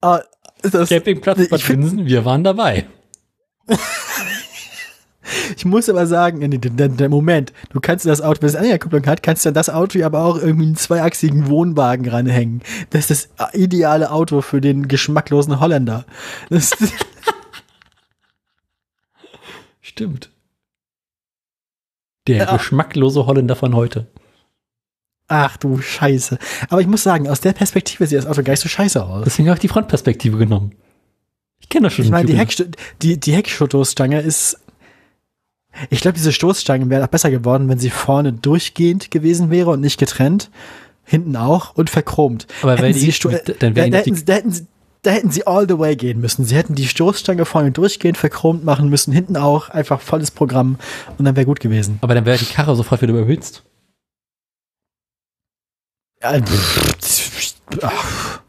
Ah, 0.00 0.20
das, 0.62 0.88
Campingplatz 0.88 1.48
Bad 1.48 1.60
find- 1.60 1.82
Winsen, 1.82 2.06
wir 2.06 2.24
waren 2.24 2.44
dabei. 2.44 2.86
Ich 5.56 5.64
muss 5.64 5.88
aber 5.88 6.06
sagen, 6.06 6.40
der, 6.50 7.08
Moment, 7.08 7.52
du 7.70 7.80
kannst 7.80 8.06
das 8.06 8.20
Auto, 8.20 8.42
wenn 8.42 8.48
es 8.48 8.54
eine 8.54 8.64
Anhängerkupplung 8.64 9.06
hat, 9.06 9.22
kannst 9.22 9.44
du 9.46 9.52
das 9.52 9.68
Auto 9.70 10.02
aber 10.04 10.24
auch 10.24 10.36
irgendwie 10.38 10.66
einen 10.66 10.76
zweiachsigen 10.76 11.46
Wohnwagen 11.48 12.08
ranhängen. 12.08 12.62
Das 12.90 13.10
ist 13.10 13.30
das 13.38 13.54
ideale 13.54 14.10
Auto 14.10 14.40
für 14.42 14.60
den 14.60 14.88
geschmacklosen 14.88 15.60
Holländer. 15.60 16.04
Stimmt. 19.80 20.30
Der 22.26 22.36
Ja. 22.38 22.56
geschmacklose 22.56 23.26
Holländer 23.26 23.56
von 23.56 23.74
heute. 23.74 24.06
ach 25.26 25.56
du 25.56 25.80
Scheiße. 25.80 26.38
Aber 26.68 26.80
ich 26.82 26.86
muss 26.86 27.02
sagen, 27.02 27.28
aus 27.28 27.40
der 27.40 27.52
Perspektive 27.54 28.06
sieht 28.06 28.18
das 28.18 28.26
Auto 28.26 28.42
gar 28.42 28.52
nicht 28.52 28.60
so 28.60 28.68
scheiße 28.68 29.02
aus. 29.02 29.24
Deswegen 29.24 29.48
habe 29.48 29.56
ich 29.56 29.60
die 29.62 29.68
Frontperspektive 29.68 30.36
genommen. 30.36 30.74
Ich 31.60 31.68
kenne 31.70 31.84
das 31.86 31.94
schon. 31.94 32.04
Ich 32.04 32.10
meine, 32.10 32.26
die. 32.26 32.36
Heckst 32.36 32.62
die, 33.00 33.18
die 33.18 33.32
Heckstoßstange 33.32 34.20
ist. 34.20 34.60
Ich 35.90 36.00
glaube, 36.00 36.16
diese 36.16 36.32
Stoßstange 36.32 36.88
wäre 36.90 37.04
auch 37.04 37.08
besser 37.08 37.30
geworden, 37.30 37.68
wenn 37.68 37.78
sie 37.78 37.90
vorne 37.90 38.32
durchgehend 38.32 39.10
gewesen 39.10 39.50
wäre 39.50 39.70
und 39.70 39.80
nicht 39.80 39.98
getrennt. 39.98 40.50
Hinten 41.04 41.36
auch 41.36 41.74
und 41.76 41.90
verchromt. 41.90 42.46
Aber 42.62 42.76
die, 42.76 42.92
sie 42.94 43.12
dann 43.12 43.40
da, 43.58 43.76
wäre 43.76 43.90
da, 43.90 44.02
die, 44.02 44.10
hätten, 44.10 44.14
sie- 44.14 44.24
da, 44.24 44.32
hätten 44.34 44.52
sie, 44.52 44.66
da 45.02 45.10
hätten 45.10 45.30
sie 45.30 45.46
all 45.46 45.66
the 45.68 45.78
way 45.78 45.96
gehen 45.96 46.20
müssen. 46.20 46.44
Sie 46.46 46.54
hätten 46.56 46.74
die 46.74 46.88
Stoßstange 46.88 47.44
vorne 47.44 47.72
durchgehend 47.72 48.16
verchromt 48.16 48.64
machen 48.64 48.88
müssen, 48.88 49.12
hinten 49.12 49.36
auch 49.36 49.68
einfach 49.68 50.00
volles 50.00 50.30
Programm 50.30 50.78
und 51.18 51.24
dann 51.26 51.36
wäre 51.36 51.44
gut 51.44 51.60
gewesen. 51.60 51.98
aber 52.00 52.14
dann 52.14 52.24
wäre 52.24 52.38
die 52.38 52.46
Karre 52.46 52.74
sofort 52.74 53.02
wieder 53.02 53.12
überhitzt. 53.12 53.64
Ja, 56.22 56.40
pff, 56.40 57.54
ach. 57.82 58.40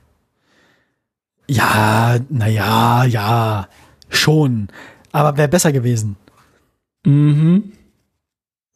Ja, 1.48 2.18
naja, 2.30 3.04
ja, 3.04 3.68
schon. 4.10 4.70
Aber 5.12 5.38
wäre 5.38 5.48
besser 5.50 5.72
gewesen. 5.72 6.16
Mhm. 7.06 7.72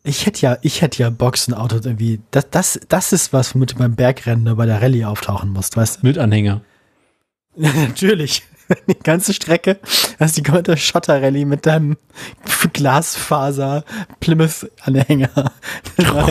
Ich 0.04 0.26
hätte 0.26 0.42
ja, 0.42 0.58
ich 0.62 0.82
hätte 0.82 1.04
ja 1.04 1.10
Boxenautos 1.10 1.86
irgendwie. 1.86 2.22
Das, 2.32 2.50
das, 2.50 2.80
das 2.88 3.12
ist 3.12 3.34
was, 3.34 3.54
womit 3.54 3.72
du 3.74 3.76
beim 3.76 3.96
Bergrennen 3.96 4.44
oder 4.48 4.56
bei 4.56 4.66
der 4.66 4.82
Rallye 4.82 5.06
auftauchen 5.06 5.52
musst, 5.52 5.76
weißt 5.76 6.04
Mit 6.04 6.18
Anhänger. 6.18 6.62
du? 7.56 7.62
Natürlich. 7.68 8.44
Die 8.88 8.94
ganze 9.00 9.34
Strecke, 9.34 9.80
hast 10.20 10.38
die 10.38 10.44
komplette 10.44 10.78
Schotter-Rallye 10.78 11.46
mit 11.46 11.66
deinem 11.66 11.98
Glasfaser 12.72 13.84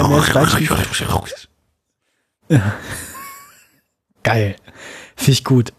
mehr 0.09 0.23
Steinstieg- 0.23 0.71
Geil. 4.23 4.55
Finde 5.17 5.33
ich 5.33 5.43
gut. 5.45 5.73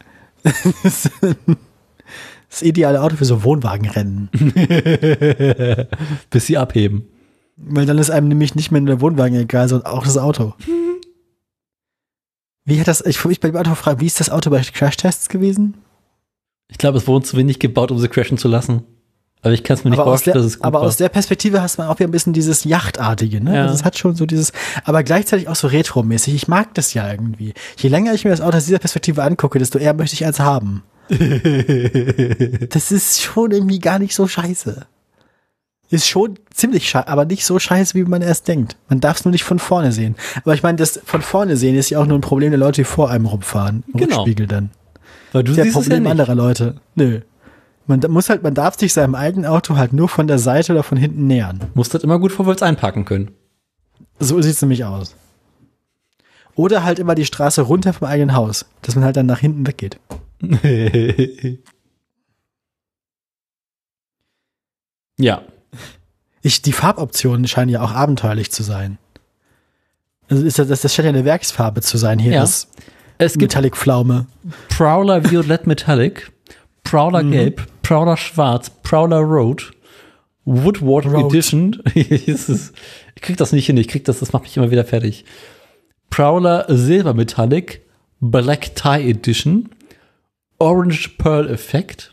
Das 2.49 2.61
ideale 2.61 3.01
Auto 3.01 3.15
für 3.15 3.25
so 3.25 3.43
Wohnwagenrennen. 3.43 4.29
Bis 6.29 6.47
sie 6.47 6.57
abheben. 6.57 7.07
Weil 7.57 7.85
dann 7.85 7.97
ist 7.97 8.09
einem 8.09 8.27
nämlich 8.27 8.55
nicht 8.55 8.71
mehr 8.71 8.81
nur 8.81 8.95
der 8.95 9.01
Wohnwagen 9.01 9.37
egal, 9.37 9.67
sondern 9.67 9.91
auch 9.91 10.03
das 10.03 10.17
Auto. 10.17 10.53
Wie 12.65 12.79
hat 12.79 12.87
das, 12.87 13.05
ich 13.05 13.23
mich 13.25 13.39
bei 13.39 13.49
dem 13.49 13.57
Auto 13.57 13.71
gefragt, 13.71 13.99
wie 13.99 14.05
ist 14.05 14.19
das 14.19 14.29
Auto 14.29 14.51
bei 14.51 14.61
Crashtests 14.61 15.27
gewesen? 15.27 15.75
Ich 16.67 16.77
glaube, 16.77 16.99
es 16.99 17.07
wurden 17.07 17.23
zu 17.23 17.35
wenig 17.35 17.57
gebaut, 17.57 17.89
um 17.89 17.97
sie 17.97 18.07
crashen 18.07 18.37
zu 18.37 18.47
lassen. 18.47 18.83
Aber 19.41 19.53
ich 19.53 19.63
kann 19.63 19.77
es 19.77 19.83
mir 19.83 19.89
nicht 19.89 19.99
aber 19.99 20.11
vorstellen, 20.11 20.33
der, 20.33 20.43
dass 20.43 20.51
es 20.51 20.59
gut 20.59 20.65
aber 20.65 20.81
war. 20.81 20.87
aus 20.87 20.97
der 20.97 21.09
Perspektive 21.09 21.61
hast 21.61 21.79
du 21.79 21.83
auch 21.83 21.97
wieder 21.97 22.09
ein 22.09 22.11
bisschen 22.11 22.33
dieses 22.33 22.65
Yachtartige, 22.65 23.41
ne? 23.41 23.55
Ja. 23.55 23.61
Also 23.63 23.73
es 23.73 23.85
hat 23.85 23.97
schon 23.97 24.15
so 24.15 24.25
dieses, 24.25 24.51
aber 24.83 25.01
gleichzeitig 25.03 25.47
auch 25.47 25.55
so 25.55 25.67
retromäßig. 25.67 26.35
Ich 26.35 26.47
mag 26.47 26.73
das 26.75 26.93
ja 26.93 27.09
irgendwie. 27.09 27.53
Je 27.77 27.89
länger 27.89 28.13
ich 28.13 28.25
mir 28.25 28.31
das 28.31 28.41
Auto 28.41 28.57
aus 28.57 28.65
dieser 28.65 28.79
Perspektive 28.79 29.23
angucke, 29.23 29.57
desto 29.57 29.79
eher 29.79 29.93
möchte 29.93 30.13
ich 30.13 30.25
eins 30.25 30.39
haben. 30.39 30.83
das 32.69 32.91
ist 32.91 33.21
schon 33.21 33.51
irgendwie 33.51 33.79
gar 33.79 33.99
nicht 33.99 34.15
so 34.15 34.27
scheiße. 34.27 34.85
Ist 35.91 36.07
schon 36.07 36.35
ziemlich 36.53 36.87
scheiße, 36.87 37.07
aber 37.07 37.25
nicht 37.25 37.45
so 37.45 37.57
scheiße, 37.57 37.95
wie 37.95 38.03
man 38.03 38.21
erst 38.21 38.47
denkt. 38.47 38.77
Man 38.89 38.99
darf 38.99 39.17
es 39.17 39.25
nur 39.25 39.31
nicht 39.31 39.43
von 39.43 39.57
vorne 39.57 39.91
sehen. 39.91 40.15
Aber 40.43 40.53
ich 40.53 40.61
meine, 40.61 40.75
das 40.77 40.99
von 41.03 41.21
vorne 41.23 41.57
sehen 41.57 41.75
ist 41.75 41.89
ja 41.89 41.99
auch 41.99 42.05
nur 42.05 42.17
ein 42.17 42.21
Problem 42.21 42.51
der 42.51 42.59
Leute, 42.59 42.81
die 42.81 42.85
vor 42.85 43.09
einem 43.09 43.25
rumfahren. 43.25 43.83
Im 43.87 43.99
Genau. 43.99 44.17
Rückspiegel 44.17 44.45
dann. 44.45 44.69
Weil 45.31 45.43
du 45.43 45.53
Das 45.53 45.57
ist 45.57 45.57
ja 45.57 45.63
es 45.63 45.73
ja 45.73 45.81
Problem 45.81 46.03
nicht. 46.03 46.11
anderer 46.11 46.35
Leute. 46.35 46.75
Nö. 46.93 47.21
Man 47.87 48.01
muss 48.09 48.29
halt, 48.29 48.43
man 48.43 48.53
darf 48.53 48.77
sich 48.77 48.93
seinem 48.93 49.15
eigenen 49.15 49.47
Auto 49.49 49.77
halt 49.77 49.93
nur 49.93 50.09
von 50.09 50.27
der 50.27 50.37
Seite 50.37 50.73
oder 50.73 50.83
von 50.83 50.97
hinten 50.99 51.25
nähern. 51.25 51.59
Musst 51.73 51.95
das 51.95 52.03
immer 52.03 52.19
gut 52.19 52.31
vorwärts 52.31 52.61
einparken 52.61 53.05
können. 53.05 53.31
So 54.19 54.39
sieht's 54.43 54.61
nämlich 54.61 54.85
aus. 54.85 55.15
Oder 56.53 56.83
halt 56.83 56.99
immer 56.99 57.15
die 57.15 57.25
Straße 57.25 57.61
runter 57.63 57.93
vom 57.93 58.07
eigenen 58.07 58.35
Haus, 58.35 58.65
dass 58.83 58.93
man 58.95 59.05
halt 59.05 59.17
dann 59.17 59.25
nach 59.25 59.39
hinten 59.39 59.65
weggeht. 59.65 59.97
ja. 65.17 65.41
Ich, 66.41 66.61
die 66.61 66.71
Farboptionen 66.71 67.47
scheinen 67.47 67.69
ja 67.69 67.81
auch 67.81 67.91
abenteuerlich 67.91 68.51
zu 68.51 68.63
sein. 68.63 68.97
Also 70.29 70.45
ist 70.45 70.59
das, 70.59 70.67
das 70.81 70.93
scheint 70.93 71.05
ja 71.05 71.09
eine 71.09 71.25
Werksfarbe 71.25 71.81
zu 71.81 71.97
sein 71.97 72.19
hier, 72.19 72.33
Ja. 72.33 72.41
das 72.41 72.67
Es 73.17 73.33
gibt 73.33 73.51
Metallic 73.51 73.75
Pflaume. 73.75 74.27
Prowler 74.69 75.29
Violett 75.29 75.67
Metallic, 75.67 76.31
Prowler 76.83 77.23
Mhm. 77.23 77.31
Gelb, 77.31 77.67
Prowler 77.81 78.15
Schwarz, 78.15 78.69
Prowler 78.83 79.19
Road, 79.19 79.71
Woodward 80.45 81.05
Road. 81.07 81.31
Edition. 81.33 81.81
Ich 81.95 83.21
krieg 83.23 83.35
das 83.35 83.51
nicht 83.51 83.65
hin, 83.65 83.75
ich 83.75 83.89
krieg 83.89 84.05
das, 84.05 84.19
das 84.19 84.31
macht 84.31 84.43
mich 84.43 84.55
immer 84.55 84.71
wieder 84.71 84.85
fertig. 84.85 85.25
Prowler 86.09 86.65
Silber 86.69 87.13
Metallic, 87.13 87.81
Black 88.21 88.73
Tie 88.75 89.09
Edition, 89.09 89.69
Orange 90.59 91.17
Pearl 91.17 91.49
Effect, 91.49 92.11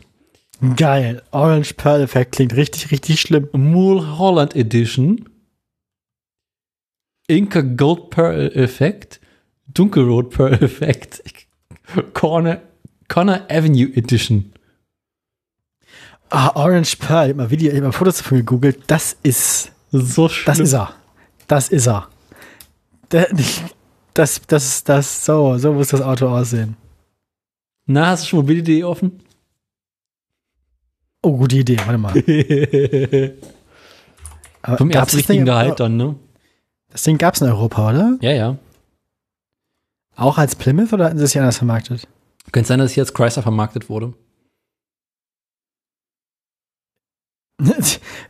Geil. 0.75 1.21
Orange 1.31 1.73
Pearl 1.75 2.01
Effect 2.01 2.31
klingt 2.31 2.55
richtig, 2.55 2.89
richtig 2.91 3.21
schlimm. 3.21 3.47
Mool 3.53 4.17
Holland 4.17 4.55
Edition, 4.55 5.29
Inca 7.27 7.61
Gold 7.61 8.09
Pearl 8.09 8.51
Effect, 8.55 9.19
Dunkelrot 9.67 10.31
Pearl 10.31 10.53
Effect, 10.63 11.21
Corner, 12.13 12.61
Corner 13.07 13.45
Avenue 13.51 13.91
Edition. 13.95 14.51
Ah, 16.29 16.51
Orange 16.55 16.97
Pearl. 16.97 17.27
Ich 17.27 17.29
hab 17.31 17.37
mal 17.37 17.49
Video, 17.51 17.69
ich 17.71 17.77
hab 17.77 17.83
mal 17.83 17.91
Fotos 17.91 18.17
davon 18.17 18.39
gegoogelt. 18.39 18.83
Das 18.87 19.15
ist, 19.23 19.71
So 19.91 20.27
schlimm. 20.27 20.45
das 20.45 20.59
ist 20.59 20.73
er. 20.73 20.93
Das 21.47 21.69
ist 21.69 21.87
er. 21.87 22.09
Das, 24.13 24.41
das, 24.47 24.83
das, 24.83 25.25
so, 25.25 25.59
so 25.59 25.73
muss 25.73 25.89
das 25.89 26.01
Auto 26.01 26.27
aussehen. 26.27 26.75
Na, 27.87 28.07
hast 28.07 28.23
du 28.23 28.27
schon 28.27 28.39
Mobility 28.39 28.83
offen? 28.83 29.21
Oh, 31.23 31.37
gute 31.37 31.55
Idee. 31.55 31.77
Warte 31.85 31.97
mal. 31.97 32.11
Aber 34.61 34.77
Vom 34.77 34.89
gab's 34.89 35.13
ersten 35.13 35.17
das 35.17 35.27
Ding, 35.27 35.37
richtigen 35.37 35.45
Gehalt 35.45 35.79
dann, 35.79 35.95
ne? 35.95 36.15
das 36.89 37.03
Ding 37.03 37.17
gab's 37.17 37.41
in 37.41 37.47
Europa, 37.47 37.89
oder? 37.89 38.17
Ja, 38.21 38.31
ja. 38.33 38.57
Auch 40.17 40.37
als 40.37 40.55
Plymouth 40.55 40.91
oder 40.91 41.05
hatten 41.05 41.17
sie 41.17 41.23
es 41.23 41.31
hier 41.31 41.41
anders 41.41 41.57
vermarktet? 41.57 42.07
Könnte 42.51 42.67
sein, 42.67 42.79
dass 42.79 42.91
hier 42.91 43.03
jetzt 43.03 43.13
Chrysler 43.13 43.43
vermarktet 43.43 43.89
wurde. 43.89 44.13
Wenn 47.59 47.75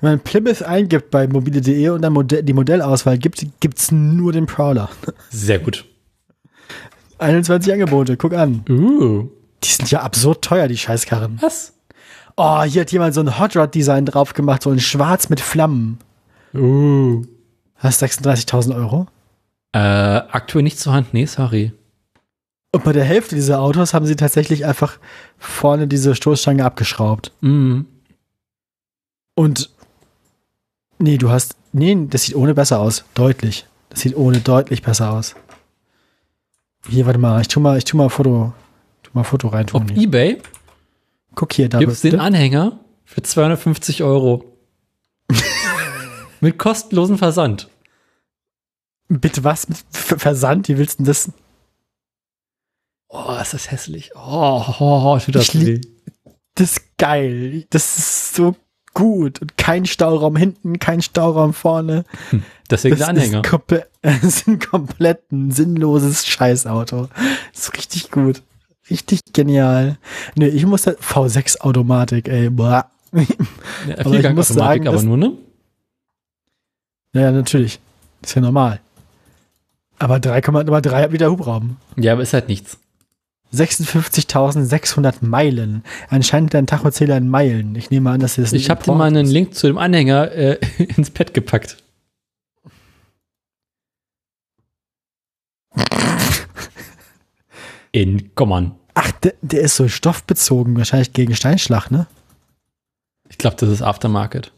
man 0.02 0.20
Plymouth 0.20 0.62
eingibt 0.62 1.10
bei 1.10 1.28
mobile.de 1.28 1.90
und 1.90 2.02
dann 2.02 2.14
Modell, 2.14 2.44
die 2.44 2.54
Modellauswahl 2.54 3.18
gibt, 3.18 3.44
gibt's 3.60 3.92
nur 3.92 4.32
den 4.34 4.46
Prowler. 4.46 4.90
Sehr 5.30 5.60
gut. 5.60 5.86
21 7.18 7.74
Angebote, 7.74 8.16
guck 8.18 8.34
an. 8.34 8.64
Uh. 8.70 9.30
Die 9.64 9.70
sind 9.70 9.90
ja 9.92 10.02
absurd 10.02 10.44
teuer, 10.44 10.68
die 10.68 10.78
Scheißkarren. 10.78 11.40
Was? 11.42 11.74
Oh, 12.36 12.62
hier 12.64 12.82
hat 12.82 12.92
jemand 12.92 13.14
so 13.16 13.22
ein 13.22 13.40
Hot 13.40 13.56
Rod 13.56 13.74
Design 13.74 14.06
drauf 14.06 14.34
gemacht, 14.34 14.64
so 14.64 14.70
ein 14.70 14.80
Schwarz 14.80 15.30
mit 15.30 15.40
Flammen. 15.40 15.98
Uh. 16.54 17.24
Hast 17.78 18.04
36.000 18.04 18.76
Euro? 18.76 19.08
Äh, 19.74 19.80
aktuell 19.80 20.64
nicht 20.64 20.80
zur 20.80 20.94
Hand, 20.94 21.14
nee, 21.14 21.26
sorry. 21.26 21.74
Und 22.72 22.84
bei 22.84 22.94
der 22.94 23.04
Hälfte 23.04 23.36
dieser 23.36 23.60
Autos 23.60 23.94
haben 23.94 24.06
sie 24.06 24.16
tatsächlich 24.16 24.66
einfach 24.66 25.00
vorne 25.38 25.88
diese 25.88 26.16
Stoßstange 26.16 26.64
abgeschraubt. 26.64 27.32
Mm. 27.42 27.82
Und 29.36 29.70
nee, 31.00 31.18
du 31.18 31.30
hast 31.30 31.56
nee, 31.78 31.98
das 32.10 32.24
sieht 32.24 32.36
ohne 32.36 32.54
besser 32.54 32.80
aus, 32.80 33.04
deutlich. 33.14 33.66
Das 33.90 34.02
sieht 34.02 34.16
ohne 34.16 34.40
deutlich 34.40 34.82
besser 34.82 35.12
aus. 35.12 35.36
Hier, 36.88 37.06
warte 37.06 37.20
mal, 37.20 37.42
ich 37.42 37.48
tu 37.48 37.60
mal, 37.60 37.78
ich 37.78 37.86
tu 37.86 37.98
mal 37.98 38.06
ein 38.06 38.10
Foto, 38.10 38.54
tu 39.08 39.12
mal 39.14 39.22
ein 39.22 39.26
Foto 39.26 39.48
rein 39.50 39.66
Auf 39.72 39.86
tun. 39.86 39.98
Ebay 39.98 40.42
Guck 41.36 41.54
hier, 41.54 41.70
da 41.70 41.80
gibt 41.80 41.92
es 41.92 42.02
den. 42.02 42.20
Anhänger 42.20 42.80
für 43.06 43.22
250 43.22 44.04
Euro. 44.04 44.58
Mit 46.42 46.58
kostenlosem 46.58 47.18
Versand. 47.18 47.70
Bitte 49.10 49.44
was 49.44 49.70
mit 49.70 49.78
Ver- 49.92 50.20
Versand? 50.20 50.68
Wie 50.68 50.78
willst 50.78 50.96
du 51.00 51.04
denn 51.04 51.06
das? 51.08 51.32
Oh, 53.10 53.38
ist 53.42 53.54
das 53.54 53.72
hässlich. 53.72 54.12
Oh, 54.16 54.64
oh, 54.80 55.14
oh 55.14 55.18
ich, 55.18 55.28
Ich 55.34 55.54
lieb- 55.54 55.88
Das 56.56 56.72
ist 56.74 56.98
geil. 56.98 57.66
Das 57.70 57.98
ist 57.98 58.36
so 58.36 58.56
gut. 58.94 59.42
Und 59.42 59.58
kein 59.58 59.86
Stauraum 59.86 60.36
hinten, 60.36 60.80
kein 60.80 61.02
Stauraum 61.02 61.54
vorne. 61.54 62.04
Deswegen 62.70 62.98
der 62.98 63.08
Anhänger. 63.08 63.42
Ist, 63.44 63.86
das 64.02 64.24
ist 64.24 64.48
ein 64.48 64.60
komplett 64.60 65.22
sinnloses 65.30 66.26
Scheißauto. 66.28 67.08
Ist 67.54 67.74
richtig 67.78 68.12
gut. 68.12 68.44
Richtig 68.90 69.22
genial. 69.34 69.98
Nee, 70.36 70.48
ich 70.48 70.66
muss 70.66 70.84
da, 70.84 70.92
V6 70.92 71.60
Automatik, 71.60 72.28
ey. 72.28 72.50
Boah. 72.50 72.90
Ja, 73.14 73.24
Aber 74.06 74.20
ich 74.20 74.34
muss 74.34 74.48
sagen, 74.50 74.88
aber 74.88 75.02
nur, 75.02 75.18
ne? 75.18 75.34
Ja, 77.14 77.32
natürlich. 77.32 77.80
Ist 78.22 78.36
ja 78.36 78.42
normal. 78.42 78.80
Aber 80.00 80.18
3,3 80.18 80.92
hat 80.92 81.12
wieder 81.12 81.32
Hubraum. 81.32 81.78
Ja, 81.96 82.14
aber 82.14 82.22
ist 82.22 82.34
halt 82.34 82.50
nichts. 82.50 82.78
56.600 83.54 85.16
Meilen. 85.22 85.84
Anscheinend 86.10 86.54
dein 86.54 86.68
Tachozähler 86.68 87.18
in 87.18 87.30
Meilen. 87.30 87.76
Ich 87.76 87.90
nehme 87.90 88.12
an, 88.12 88.20
dass 88.20 88.36
das 88.36 88.54
Ich 88.54 88.70
habe 88.70 88.84
dir 88.84 88.94
mal 88.94 89.06
einen 89.06 89.26
Link 89.26 89.56
zu 89.56 89.68
dem 89.68 89.78
Anhänger 89.78 90.32
äh, 90.32 90.60
ins 90.98 91.10
Pad 91.10 91.34
gepackt. 91.34 91.78
In 97.98 98.30
Gommern. 98.36 98.76
Ach, 98.94 99.12
der, 99.12 99.34
der 99.42 99.62
ist 99.62 99.76
so 99.76 99.88
stoffbezogen, 99.88 100.78
wahrscheinlich 100.78 101.14
gegen 101.14 101.36
Steinschlag, 101.36 101.90
ne? 101.90 102.06
Ich 103.28 103.40
glaube, 103.40 103.56
das 103.56 103.70
ist 103.70 103.82
Aftermarket. 103.82 104.54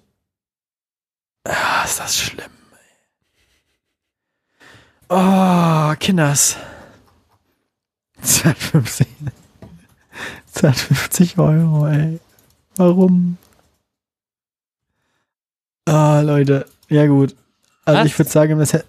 Ah, 1.46 1.86
ist 1.86 2.02
das 2.02 2.18
schlimm. 2.20 2.52
Oh, 5.08 5.94
Kinders. 6.02 6.58
250. 8.22 9.08
250 10.52 11.38
Euro, 11.38 11.88
ey. 11.88 12.20
Warum? 12.76 13.38
Ah, 15.86 16.20
Leute. 16.20 16.66
Ja, 16.90 17.08
gut. 17.08 17.38
Also 17.86 18.02
Was? 18.02 18.06
ich 18.08 18.20
würde 18.20 18.32
sagen, 18.32 18.60
das 18.60 18.74
hätte. 18.74 18.86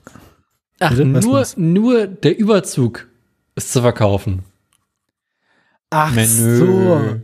Ach, 0.80 0.90
nur, 0.90 1.46
nur 1.54 2.06
der 2.08 2.36
Überzug 2.36 3.09
ist 3.54 3.72
zu 3.72 3.82
verkaufen. 3.82 4.42
Ach 5.90 6.12
Menü. 6.12 6.56
so. 6.56 7.20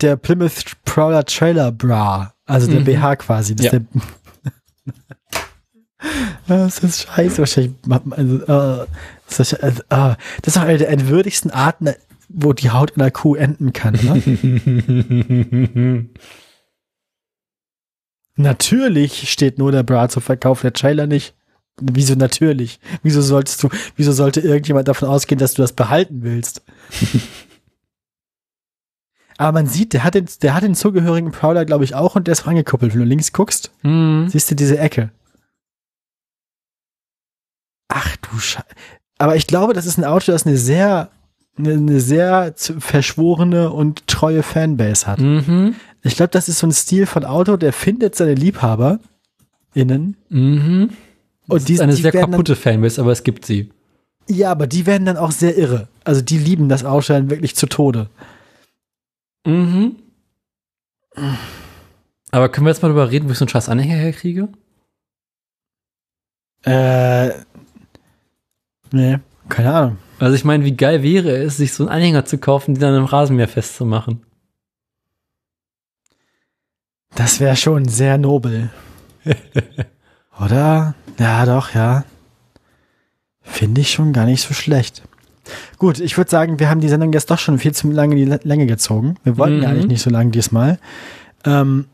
Der 0.00 0.16
Plymouth 0.16 0.76
Prowler 0.84 1.24
Trailer 1.24 1.72
Bra. 1.72 2.34
Also 2.46 2.70
der 2.70 2.80
Mhm. 2.80 2.84
BH 2.84 3.16
quasi. 3.16 3.56
Das 3.56 3.66
Ja. 3.66 3.72
ist 3.72 3.86
der 3.94 4.02
das 6.48 6.78
ist 6.80 7.02
scheiße 7.06 7.38
wahrscheinlich. 7.38 7.74
Also, 8.10 8.82
äh, 8.82 8.86
das, 9.28 9.40
ist, 9.40 9.52
äh, 9.54 9.68
äh, 9.68 9.72
das 9.88 10.16
ist 10.46 10.58
auch 10.58 10.62
eine 10.62 10.78
der 10.78 10.90
entwürdigsten 10.90 11.50
Arten, 11.50 11.88
wo 12.28 12.52
die 12.52 12.70
Haut 12.70 12.96
einer 12.96 13.10
Kuh 13.10 13.34
enden 13.36 13.72
kann. 13.72 13.94
Ne? 13.94 16.08
natürlich 18.36 19.30
steht 19.30 19.58
nur 19.58 19.72
der 19.72 19.82
Bra 19.82 20.08
zum 20.08 20.22
Verkauf, 20.22 20.62
der 20.62 20.72
Trailer 20.72 21.06
nicht. 21.06 21.34
Wieso 21.80 22.14
natürlich? 22.14 22.78
Wieso 23.02 23.20
solltest 23.20 23.62
du, 23.62 23.68
wieso 23.96 24.12
sollte 24.12 24.40
irgendjemand 24.40 24.86
davon 24.88 25.08
ausgehen, 25.08 25.38
dass 25.40 25.54
du 25.54 25.62
das 25.62 25.72
behalten 25.72 26.22
willst? 26.22 26.62
Aber 29.36 29.52
man 29.52 29.66
sieht, 29.66 29.92
der 29.92 30.04
hat 30.04 30.14
den, 30.14 30.28
der 30.42 30.54
hat 30.54 30.62
den 30.62 30.76
zugehörigen 30.76 31.32
Prowler, 31.32 31.64
glaube 31.64 31.82
ich, 31.84 31.96
auch 31.96 32.14
und 32.14 32.28
der 32.28 32.32
ist 32.32 32.46
rangekuppelt. 32.46 32.92
Wenn 32.92 33.00
du 33.00 33.06
links 33.06 33.32
guckst, 33.32 33.72
Hm. 33.82 34.28
siehst 34.28 34.48
du 34.50 34.54
diese 34.54 34.78
Ecke. 34.78 35.10
Ach 37.88 38.16
du 38.16 38.38
Scheiße. 38.38 38.66
Aber 39.18 39.36
ich 39.36 39.46
glaube, 39.46 39.72
das 39.74 39.86
ist 39.86 39.98
ein 39.98 40.04
Auto, 40.04 40.30
das 40.32 40.46
eine 40.46 40.56
sehr, 40.56 41.10
eine, 41.56 41.72
eine 41.74 42.00
sehr 42.00 42.54
verschworene 42.56 43.70
und 43.72 44.06
treue 44.06 44.42
Fanbase 44.42 45.06
hat. 45.06 45.18
Mhm. 45.20 45.74
Ich 46.02 46.16
glaube, 46.16 46.30
das 46.30 46.48
ist 46.48 46.58
so 46.58 46.66
ein 46.66 46.72
Stil 46.72 47.06
von 47.06 47.24
Auto, 47.24 47.56
der 47.56 47.72
findet 47.72 48.14
seine 48.14 48.34
Liebhaber 48.34 48.98
innen. 49.72 50.16
Mhm. 50.28 50.90
Und 51.46 51.60
Das 51.60 51.64
die, 51.64 51.74
ist 51.74 51.80
eine 51.80 51.94
die 51.94 52.02
sehr 52.02 52.12
kaputte 52.12 52.56
Fanbase, 52.56 53.00
aber 53.00 53.12
es 53.12 53.22
gibt 53.22 53.44
sie. 53.44 53.70
Ja, 54.28 54.50
aber 54.50 54.66
die 54.66 54.86
werden 54.86 55.04
dann 55.04 55.16
auch 55.16 55.30
sehr 55.30 55.56
irre. 55.56 55.88
Also 56.04 56.22
die 56.22 56.38
lieben 56.38 56.68
das 56.68 56.82
dann 56.82 57.30
wirklich 57.30 57.54
zu 57.56 57.66
Tode. 57.66 58.08
Mhm. 59.46 59.96
Aber 62.30 62.48
können 62.48 62.66
wir 62.66 62.70
jetzt 62.70 62.82
mal 62.82 62.88
darüber 62.88 63.10
reden, 63.10 63.28
wo 63.28 63.32
ich 63.32 63.38
so 63.38 63.44
einen 63.44 63.50
scheiß 63.50 63.68
Anhänger 63.68 63.96
herkriege? 63.96 64.48
Äh, 66.62 67.28
nee, 68.90 69.18
keine 69.48 69.74
Ahnung. 69.74 69.98
Also 70.18 70.34
ich 70.34 70.44
meine, 70.44 70.64
wie 70.64 70.76
geil 70.76 71.02
wäre 71.02 71.36
es, 71.36 71.58
sich 71.58 71.74
so 71.74 71.82
einen 71.82 71.92
Anhänger 71.92 72.24
zu 72.24 72.38
kaufen, 72.38 72.74
die 72.74 72.80
dann 72.80 72.96
im 72.96 73.04
Rasenmäher 73.04 73.48
festzumachen? 73.48 74.24
Das 77.14 77.38
wäre 77.40 77.56
schon 77.56 77.86
sehr 77.86 78.18
nobel. 78.18 78.70
Oder? 80.40 80.94
Ja, 81.18 81.44
doch, 81.46 81.74
ja. 81.74 82.04
Finde 83.42 83.80
ich 83.80 83.90
schon 83.92 84.12
gar 84.12 84.24
nicht 84.26 84.42
so 84.42 84.54
schlecht. 84.54 85.02
Gut, 85.78 86.00
ich 86.00 86.16
würde 86.16 86.30
sagen, 86.30 86.58
wir 86.58 86.70
haben 86.70 86.80
die 86.80 86.88
Sendung 86.88 87.12
jetzt 87.12 87.30
doch 87.30 87.38
schon 87.38 87.58
viel 87.58 87.72
zu 87.72 87.90
lange 87.90 88.18
in 88.18 88.30
die 88.30 88.38
Länge 88.48 88.66
gezogen. 88.66 89.16
Wir 89.24 89.36
wollten 89.36 89.60
ja 89.62 89.68
Mhm. 89.68 89.74
eigentlich 89.74 89.86
nicht 89.88 90.02
so 90.02 90.10
lange 90.10 90.30
diesmal. 90.30 90.78
Ähm, 91.44 91.86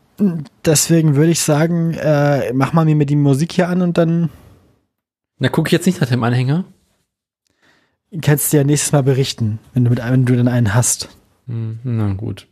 deswegen 0.65 1.15
würde 1.15 1.31
ich 1.31 1.41
sagen, 1.41 1.93
äh, 1.95 2.53
mach 2.53 2.71
mal 2.73 2.85
mir 2.85 3.05
die 3.05 3.15
Musik 3.17 3.51
hier 3.51 3.67
an 3.67 3.81
und 3.81 3.97
dann 3.97 4.29
Na, 5.39 5.49
gucke 5.49 5.67
ich 5.67 5.71
jetzt 5.73 5.85
nicht 5.87 5.99
nach 5.99 6.07
dem 6.07 6.23
Anhänger. 6.23 6.63
kannst 8.21 8.53
du 8.53 8.57
ja 8.57 8.63
nächstes 8.63 8.91
Mal 8.93 9.03
berichten, 9.03 9.59
wenn 9.73 9.83
du, 9.83 9.89
mit, 9.89 9.99
wenn 9.99 10.25
du 10.25 10.35
dann 10.37 10.47
einen 10.47 10.73
hast. 10.73 11.09
Hm, 11.47 11.79
na 11.83 12.13
gut. 12.13 12.47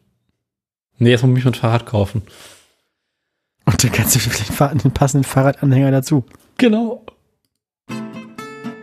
Nee, 0.98 1.12
jetzt 1.12 1.24
muss 1.24 1.38
ich 1.38 1.46
mir 1.46 1.52
ein 1.52 1.56
Fahrrad 1.56 1.86
kaufen. 1.86 2.24
Und 3.66 3.82
dann 3.84 3.92
kannst 3.94 4.16
du 4.16 4.20
vielleicht 4.20 4.60
einen 4.62 4.92
passenden 4.92 5.24
Fahrradanhänger 5.24 5.92
dazu. 5.92 6.26
Genau. 6.60 7.06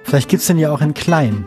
Vielleicht 0.04 0.28
gibt's 0.30 0.46
den 0.46 0.58
ja 0.58 0.72
auch 0.72 0.80
in 0.80 0.94
klein. 0.94 1.44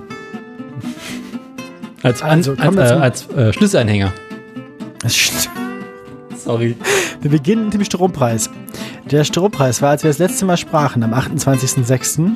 Als, 2.03 2.21
Also, 2.21 2.51
an, 2.51 2.57
kommen 2.57 2.79
als, 2.79 2.89
wir 2.91 2.97
äh, 2.97 3.01
als 3.01 3.29
äh, 3.29 3.53
Schlüsselanhänger. 3.53 4.13
Sorry. 6.37 6.77
Wir 7.21 7.31
beginnen 7.31 7.65
mit 7.65 7.73
dem 7.73 7.83
Strompreis. 7.83 8.49
Der 9.09 9.23
Strompreis 9.23 9.81
war, 9.81 9.89
als 9.89 10.03
wir 10.03 10.09
das 10.09 10.19
letzte 10.19 10.45
Mal 10.45 10.57
sprachen, 10.57 11.03
am 11.03 11.13
28.06. 11.13 12.35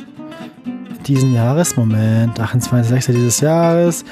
diesen 1.05 1.33
Jahres. 1.33 1.77
Moment, 1.77 2.39
28.06. 2.39 3.11
dieses 3.11 3.41
Jahres. 3.41 4.03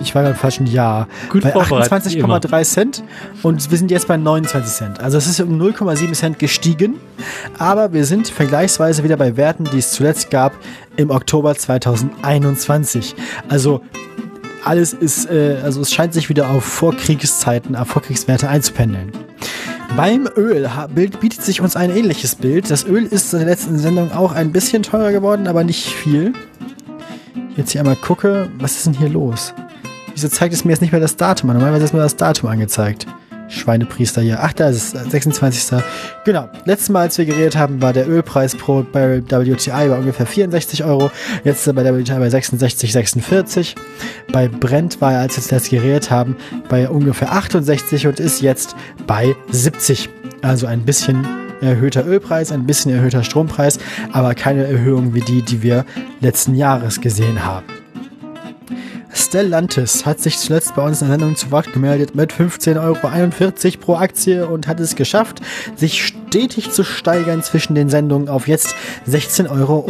Ich 0.00 0.14
war 0.14 0.22
gerade 0.22 0.34
im 0.34 0.38
falschen 0.38 0.66
Jahr. 0.66 1.08
Gut 1.28 1.42
bei 1.42 1.50
vorbereitet, 1.50 2.12
wie 2.12 2.18
immer. 2.18 2.38
28,3 2.38 2.64
Cent 2.64 3.04
und 3.42 3.70
wir 3.70 3.78
sind 3.78 3.90
jetzt 3.90 4.06
bei 4.06 4.16
29 4.16 4.72
Cent. 4.72 5.00
Also 5.00 5.18
es 5.18 5.26
ist 5.26 5.40
um 5.40 5.60
0,7 5.60 6.12
Cent 6.12 6.38
gestiegen, 6.38 6.96
aber 7.58 7.92
wir 7.92 8.04
sind 8.04 8.28
vergleichsweise 8.28 9.04
wieder 9.04 9.16
bei 9.16 9.36
Werten, 9.36 9.64
die 9.64 9.78
es 9.78 9.92
zuletzt 9.92 10.30
gab 10.30 10.52
im 10.96 11.10
Oktober 11.10 11.54
2021. 11.54 13.16
Also 13.48 13.82
alles 14.64 14.92
ist, 14.92 15.30
äh, 15.30 15.58
also 15.62 15.80
es 15.80 15.92
scheint 15.92 16.14
sich 16.14 16.28
wieder 16.28 16.48
auf 16.50 16.64
Vorkriegszeiten, 16.64 17.76
auf 17.76 17.88
Vorkriegswerte 17.88 18.48
einzupendeln. 18.48 19.12
Beim 19.96 20.28
Öl 20.36 20.70
bietet 20.94 21.42
sich 21.42 21.60
uns 21.60 21.74
ein 21.74 21.90
ähnliches 21.90 22.34
Bild. 22.34 22.70
Das 22.70 22.84
Öl 22.84 23.04
ist 23.04 23.32
in 23.32 23.40
der 23.40 23.48
letzten 23.48 23.78
Sendung 23.78 24.12
auch 24.12 24.32
ein 24.32 24.52
bisschen 24.52 24.82
teurer 24.82 25.12
geworden, 25.12 25.46
aber 25.46 25.64
nicht 25.64 25.86
viel. 25.88 26.34
Jetzt 27.56 27.72
hier 27.72 27.80
einmal 27.80 27.96
gucke, 27.96 28.50
was 28.58 28.76
ist 28.76 28.86
denn 28.86 28.92
hier 28.92 29.08
los? 29.08 29.54
Wieso 30.18 30.30
zeigt 30.30 30.52
es 30.52 30.64
mir 30.64 30.72
jetzt 30.72 30.80
nicht 30.80 30.90
mehr 30.90 31.00
das 31.00 31.14
Datum 31.14 31.48
an? 31.48 31.58
Normalerweise 31.58 31.84
ist 31.84 31.94
mir 31.94 32.00
das 32.00 32.16
Datum 32.16 32.48
angezeigt. 32.48 33.06
Schweinepriester 33.46 34.20
hier. 34.20 34.40
Ach, 34.42 34.52
da 34.52 34.68
ist 34.68 34.96
es, 34.96 35.10
26. 35.12 35.80
Genau. 36.24 36.48
Letztes 36.64 36.88
Mal, 36.88 37.02
als 37.02 37.18
wir 37.18 37.24
geredet 37.24 37.56
haben, 37.56 37.80
war 37.80 37.92
der 37.92 38.08
Ölpreis 38.08 38.56
pro 38.56 38.82
Barrel 38.82 39.22
WTI 39.22 39.70
bei 39.70 39.96
ungefähr 39.96 40.26
64 40.26 40.82
Euro. 40.82 41.12
Jetzt 41.44 41.60
ist 41.60 41.68
er 41.68 41.72
bei 41.74 41.84
WTI 41.84 42.18
bei 42.18 42.30
66, 42.30 42.92
46. 42.92 43.76
Bei 44.32 44.48
Brent 44.48 45.00
war 45.00 45.12
er, 45.12 45.20
als 45.20 45.36
wir 45.36 45.44
zuletzt 45.44 45.70
geredet 45.70 46.10
haben, 46.10 46.36
bei 46.68 46.88
ungefähr 46.88 47.30
68 47.30 48.08
und 48.08 48.18
ist 48.18 48.42
jetzt 48.42 48.74
bei 49.06 49.36
70. 49.52 50.10
Also 50.42 50.66
ein 50.66 50.84
bisschen 50.84 51.28
erhöhter 51.60 52.04
Ölpreis, 52.04 52.50
ein 52.50 52.66
bisschen 52.66 52.92
erhöhter 52.92 53.22
Strompreis, 53.22 53.78
aber 54.10 54.34
keine 54.34 54.66
Erhöhung 54.66 55.14
wie 55.14 55.20
die, 55.20 55.42
die 55.42 55.62
wir 55.62 55.84
letzten 56.20 56.56
Jahres 56.56 57.00
gesehen 57.00 57.44
haben. 57.44 57.66
Stellantis 59.12 60.04
hat 60.06 60.20
sich 60.20 60.38
zuletzt 60.38 60.74
bei 60.74 60.82
uns 60.82 61.02
in 61.02 61.08
der 61.08 61.18
Sendung 61.18 61.36
zu 61.36 61.50
Wort 61.50 61.72
gemeldet 61.72 62.14
mit 62.14 62.32
15,41 62.32 62.76
Euro 63.66 63.78
pro 63.80 63.94
Aktie 63.96 64.46
und 64.46 64.66
hat 64.66 64.80
es 64.80 64.96
geschafft, 64.96 65.40
sich 65.76 66.04
stetig 66.06 66.70
zu 66.70 66.84
steigern 66.84 67.42
zwischen 67.42 67.74
den 67.74 67.88
Sendungen 67.88 68.28
auf 68.28 68.48
jetzt 68.48 68.74
16,26 69.08 69.50
Euro. 69.50 69.86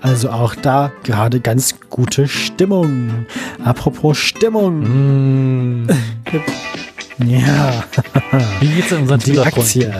Also 0.00 0.30
auch 0.30 0.54
da 0.54 0.92
gerade 1.04 1.40
ganz 1.40 1.74
gute 1.90 2.28
Stimmung. 2.28 3.26
Apropos 3.64 4.18
Stimmung. 4.18 4.84
Hm. 4.84 5.88
Ja, 7.26 7.84
Wie 8.60 8.68
geht's 8.68 8.92
in 8.92 8.98
unseren 8.98 9.20
Twitter-Freunden? 9.20 9.92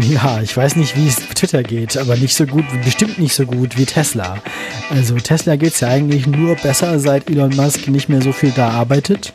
Ja, 0.00 0.40
ich 0.40 0.56
weiß 0.56 0.76
nicht, 0.76 0.96
wie 0.96 1.06
es 1.06 1.16
Twitter 1.16 1.62
geht, 1.62 1.96
aber 1.98 2.16
nicht 2.16 2.34
so 2.34 2.46
gut, 2.46 2.64
bestimmt 2.84 3.18
nicht 3.18 3.34
so 3.34 3.44
gut 3.44 3.76
wie 3.76 3.84
Tesla. 3.84 4.38
Also 4.90 5.16
Tesla 5.16 5.56
geht's 5.56 5.80
ja 5.80 5.88
eigentlich 5.88 6.26
nur 6.26 6.56
besser, 6.56 6.98
seit 6.98 7.28
Elon 7.28 7.54
Musk 7.54 7.88
nicht 7.88 8.08
mehr 8.08 8.22
so 8.22 8.32
viel 8.32 8.52
da 8.52 8.70
arbeitet. 8.70 9.34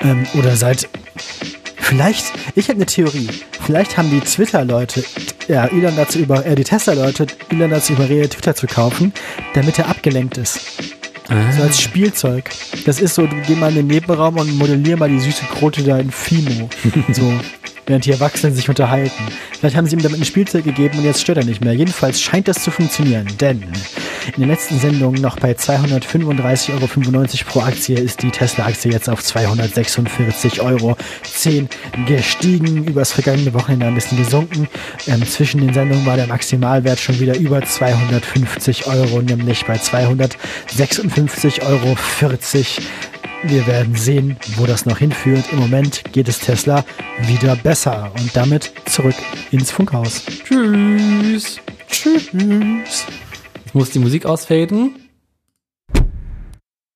Ähm, 0.00 0.26
oder 0.34 0.56
seit 0.56 0.88
Vielleicht, 1.76 2.32
ich 2.54 2.68
habe 2.68 2.76
eine 2.76 2.86
Theorie. 2.86 3.28
Vielleicht 3.60 3.98
haben 3.98 4.10
die 4.10 4.20
Twitter-Leute, 4.20 5.04
ja, 5.48 5.66
Elon 5.66 5.94
dazu 5.94 6.18
über, 6.18 6.44
äh, 6.46 6.54
die 6.54 6.64
Tesla-Leute, 6.64 7.26
Elon 7.50 7.70
dazu 7.70 7.92
überredet, 7.92 8.32
Twitter 8.32 8.54
zu 8.54 8.66
kaufen, 8.66 9.12
damit 9.52 9.78
er 9.78 9.88
abgelenkt 9.88 10.38
ist. 10.38 10.60
So 11.28 11.62
als 11.62 11.80
Spielzeug. 11.80 12.50
Das 12.84 13.00
ist 13.00 13.14
so, 13.14 13.26
du 13.26 13.36
geh 13.46 13.54
mal 13.54 13.70
in 13.70 13.76
den 13.76 13.86
Nebenraum 13.86 14.36
und 14.36 14.56
modellier 14.58 14.96
mal 14.96 15.08
die 15.08 15.20
süße 15.20 15.46
Krote 15.46 15.82
da 15.82 15.98
in 15.98 16.10
Fimo. 16.10 16.68
So. 17.12 17.32
Während 17.86 18.06
die 18.06 18.12
Erwachsenen 18.12 18.54
sich 18.54 18.68
unterhalten. 18.68 19.24
Vielleicht 19.58 19.76
haben 19.76 19.86
sie 19.86 19.96
ihm 19.96 20.02
damit 20.02 20.18
ein 20.20 20.24
Spielzeug 20.24 20.64
gegeben 20.64 20.98
und 20.98 21.04
jetzt 21.04 21.20
stört 21.20 21.38
er 21.38 21.44
nicht 21.44 21.62
mehr. 21.62 21.74
Jedenfalls 21.74 22.20
scheint 22.20 22.48
das 22.48 22.62
zu 22.62 22.70
funktionieren, 22.70 23.26
denn 23.40 23.62
in 24.34 24.40
den 24.40 24.48
letzten 24.48 24.78
Sendungen 24.78 25.20
noch 25.20 25.38
bei 25.38 25.52
235,95 25.52 26.72
Euro 26.72 26.86
pro 27.46 27.60
Aktie 27.60 27.98
ist 27.98 28.22
die 28.22 28.30
Tesla-Aktie 28.30 28.90
jetzt 28.90 29.10
auf 29.10 29.20
246,10 29.20 30.60
Euro 30.60 30.96
gestiegen. 32.06 32.84
Übers 32.84 33.12
vergangene 33.12 33.52
Wochenende 33.52 33.86
ein 33.86 33.94
bisschen 33.94 34.16
gesunken. 34.18 34.66
Ähm, 35.06 35.26
zwischen 35.26 35.60
den 35.60 35.74
Sendungen 35.74 36.06
war 36.06 36.16
der 36.16 36.26
Maximalwert 36.26 36.98
schon 36.98 37.20
wieder 37.20 37.36
über 37.36 37.62
250 37.62 38.86
Euro, 38.86 39.20
nämlich 39.20 39.66
bei 39.66 39.76
256,40 39.76 41.62
Euro. 41.62 41.96
Wir 43.46 43.66
werden 43.66 43.94
sehen, 43.94 44.36
wo 44.56 44.64
das 44.64 44.86
noch 44.86 44.98
hinführt. 44.98 45.44
Im 45.52 45.58
Moment 45.58 46.02
geht 46.12 46.28
es 46.28 46.38
Tesla 46.38 46.82
wieder 47.26 47.56
besser. 47.56 48.10
Und 48.18 48.34
damit 48.34 48.72
zurück 48.86 49.14
ins 49.50 49.70
Funkhaus. 49.70 50.22
Tschüss. 50.44 51.60
Tschüss. 51.88 53.04
Jetzt 53.64 53.74
muss 53.74 53.90
die 53.90 53.98
Musik 53.98 54.24
ausfaden. 54.24 55.03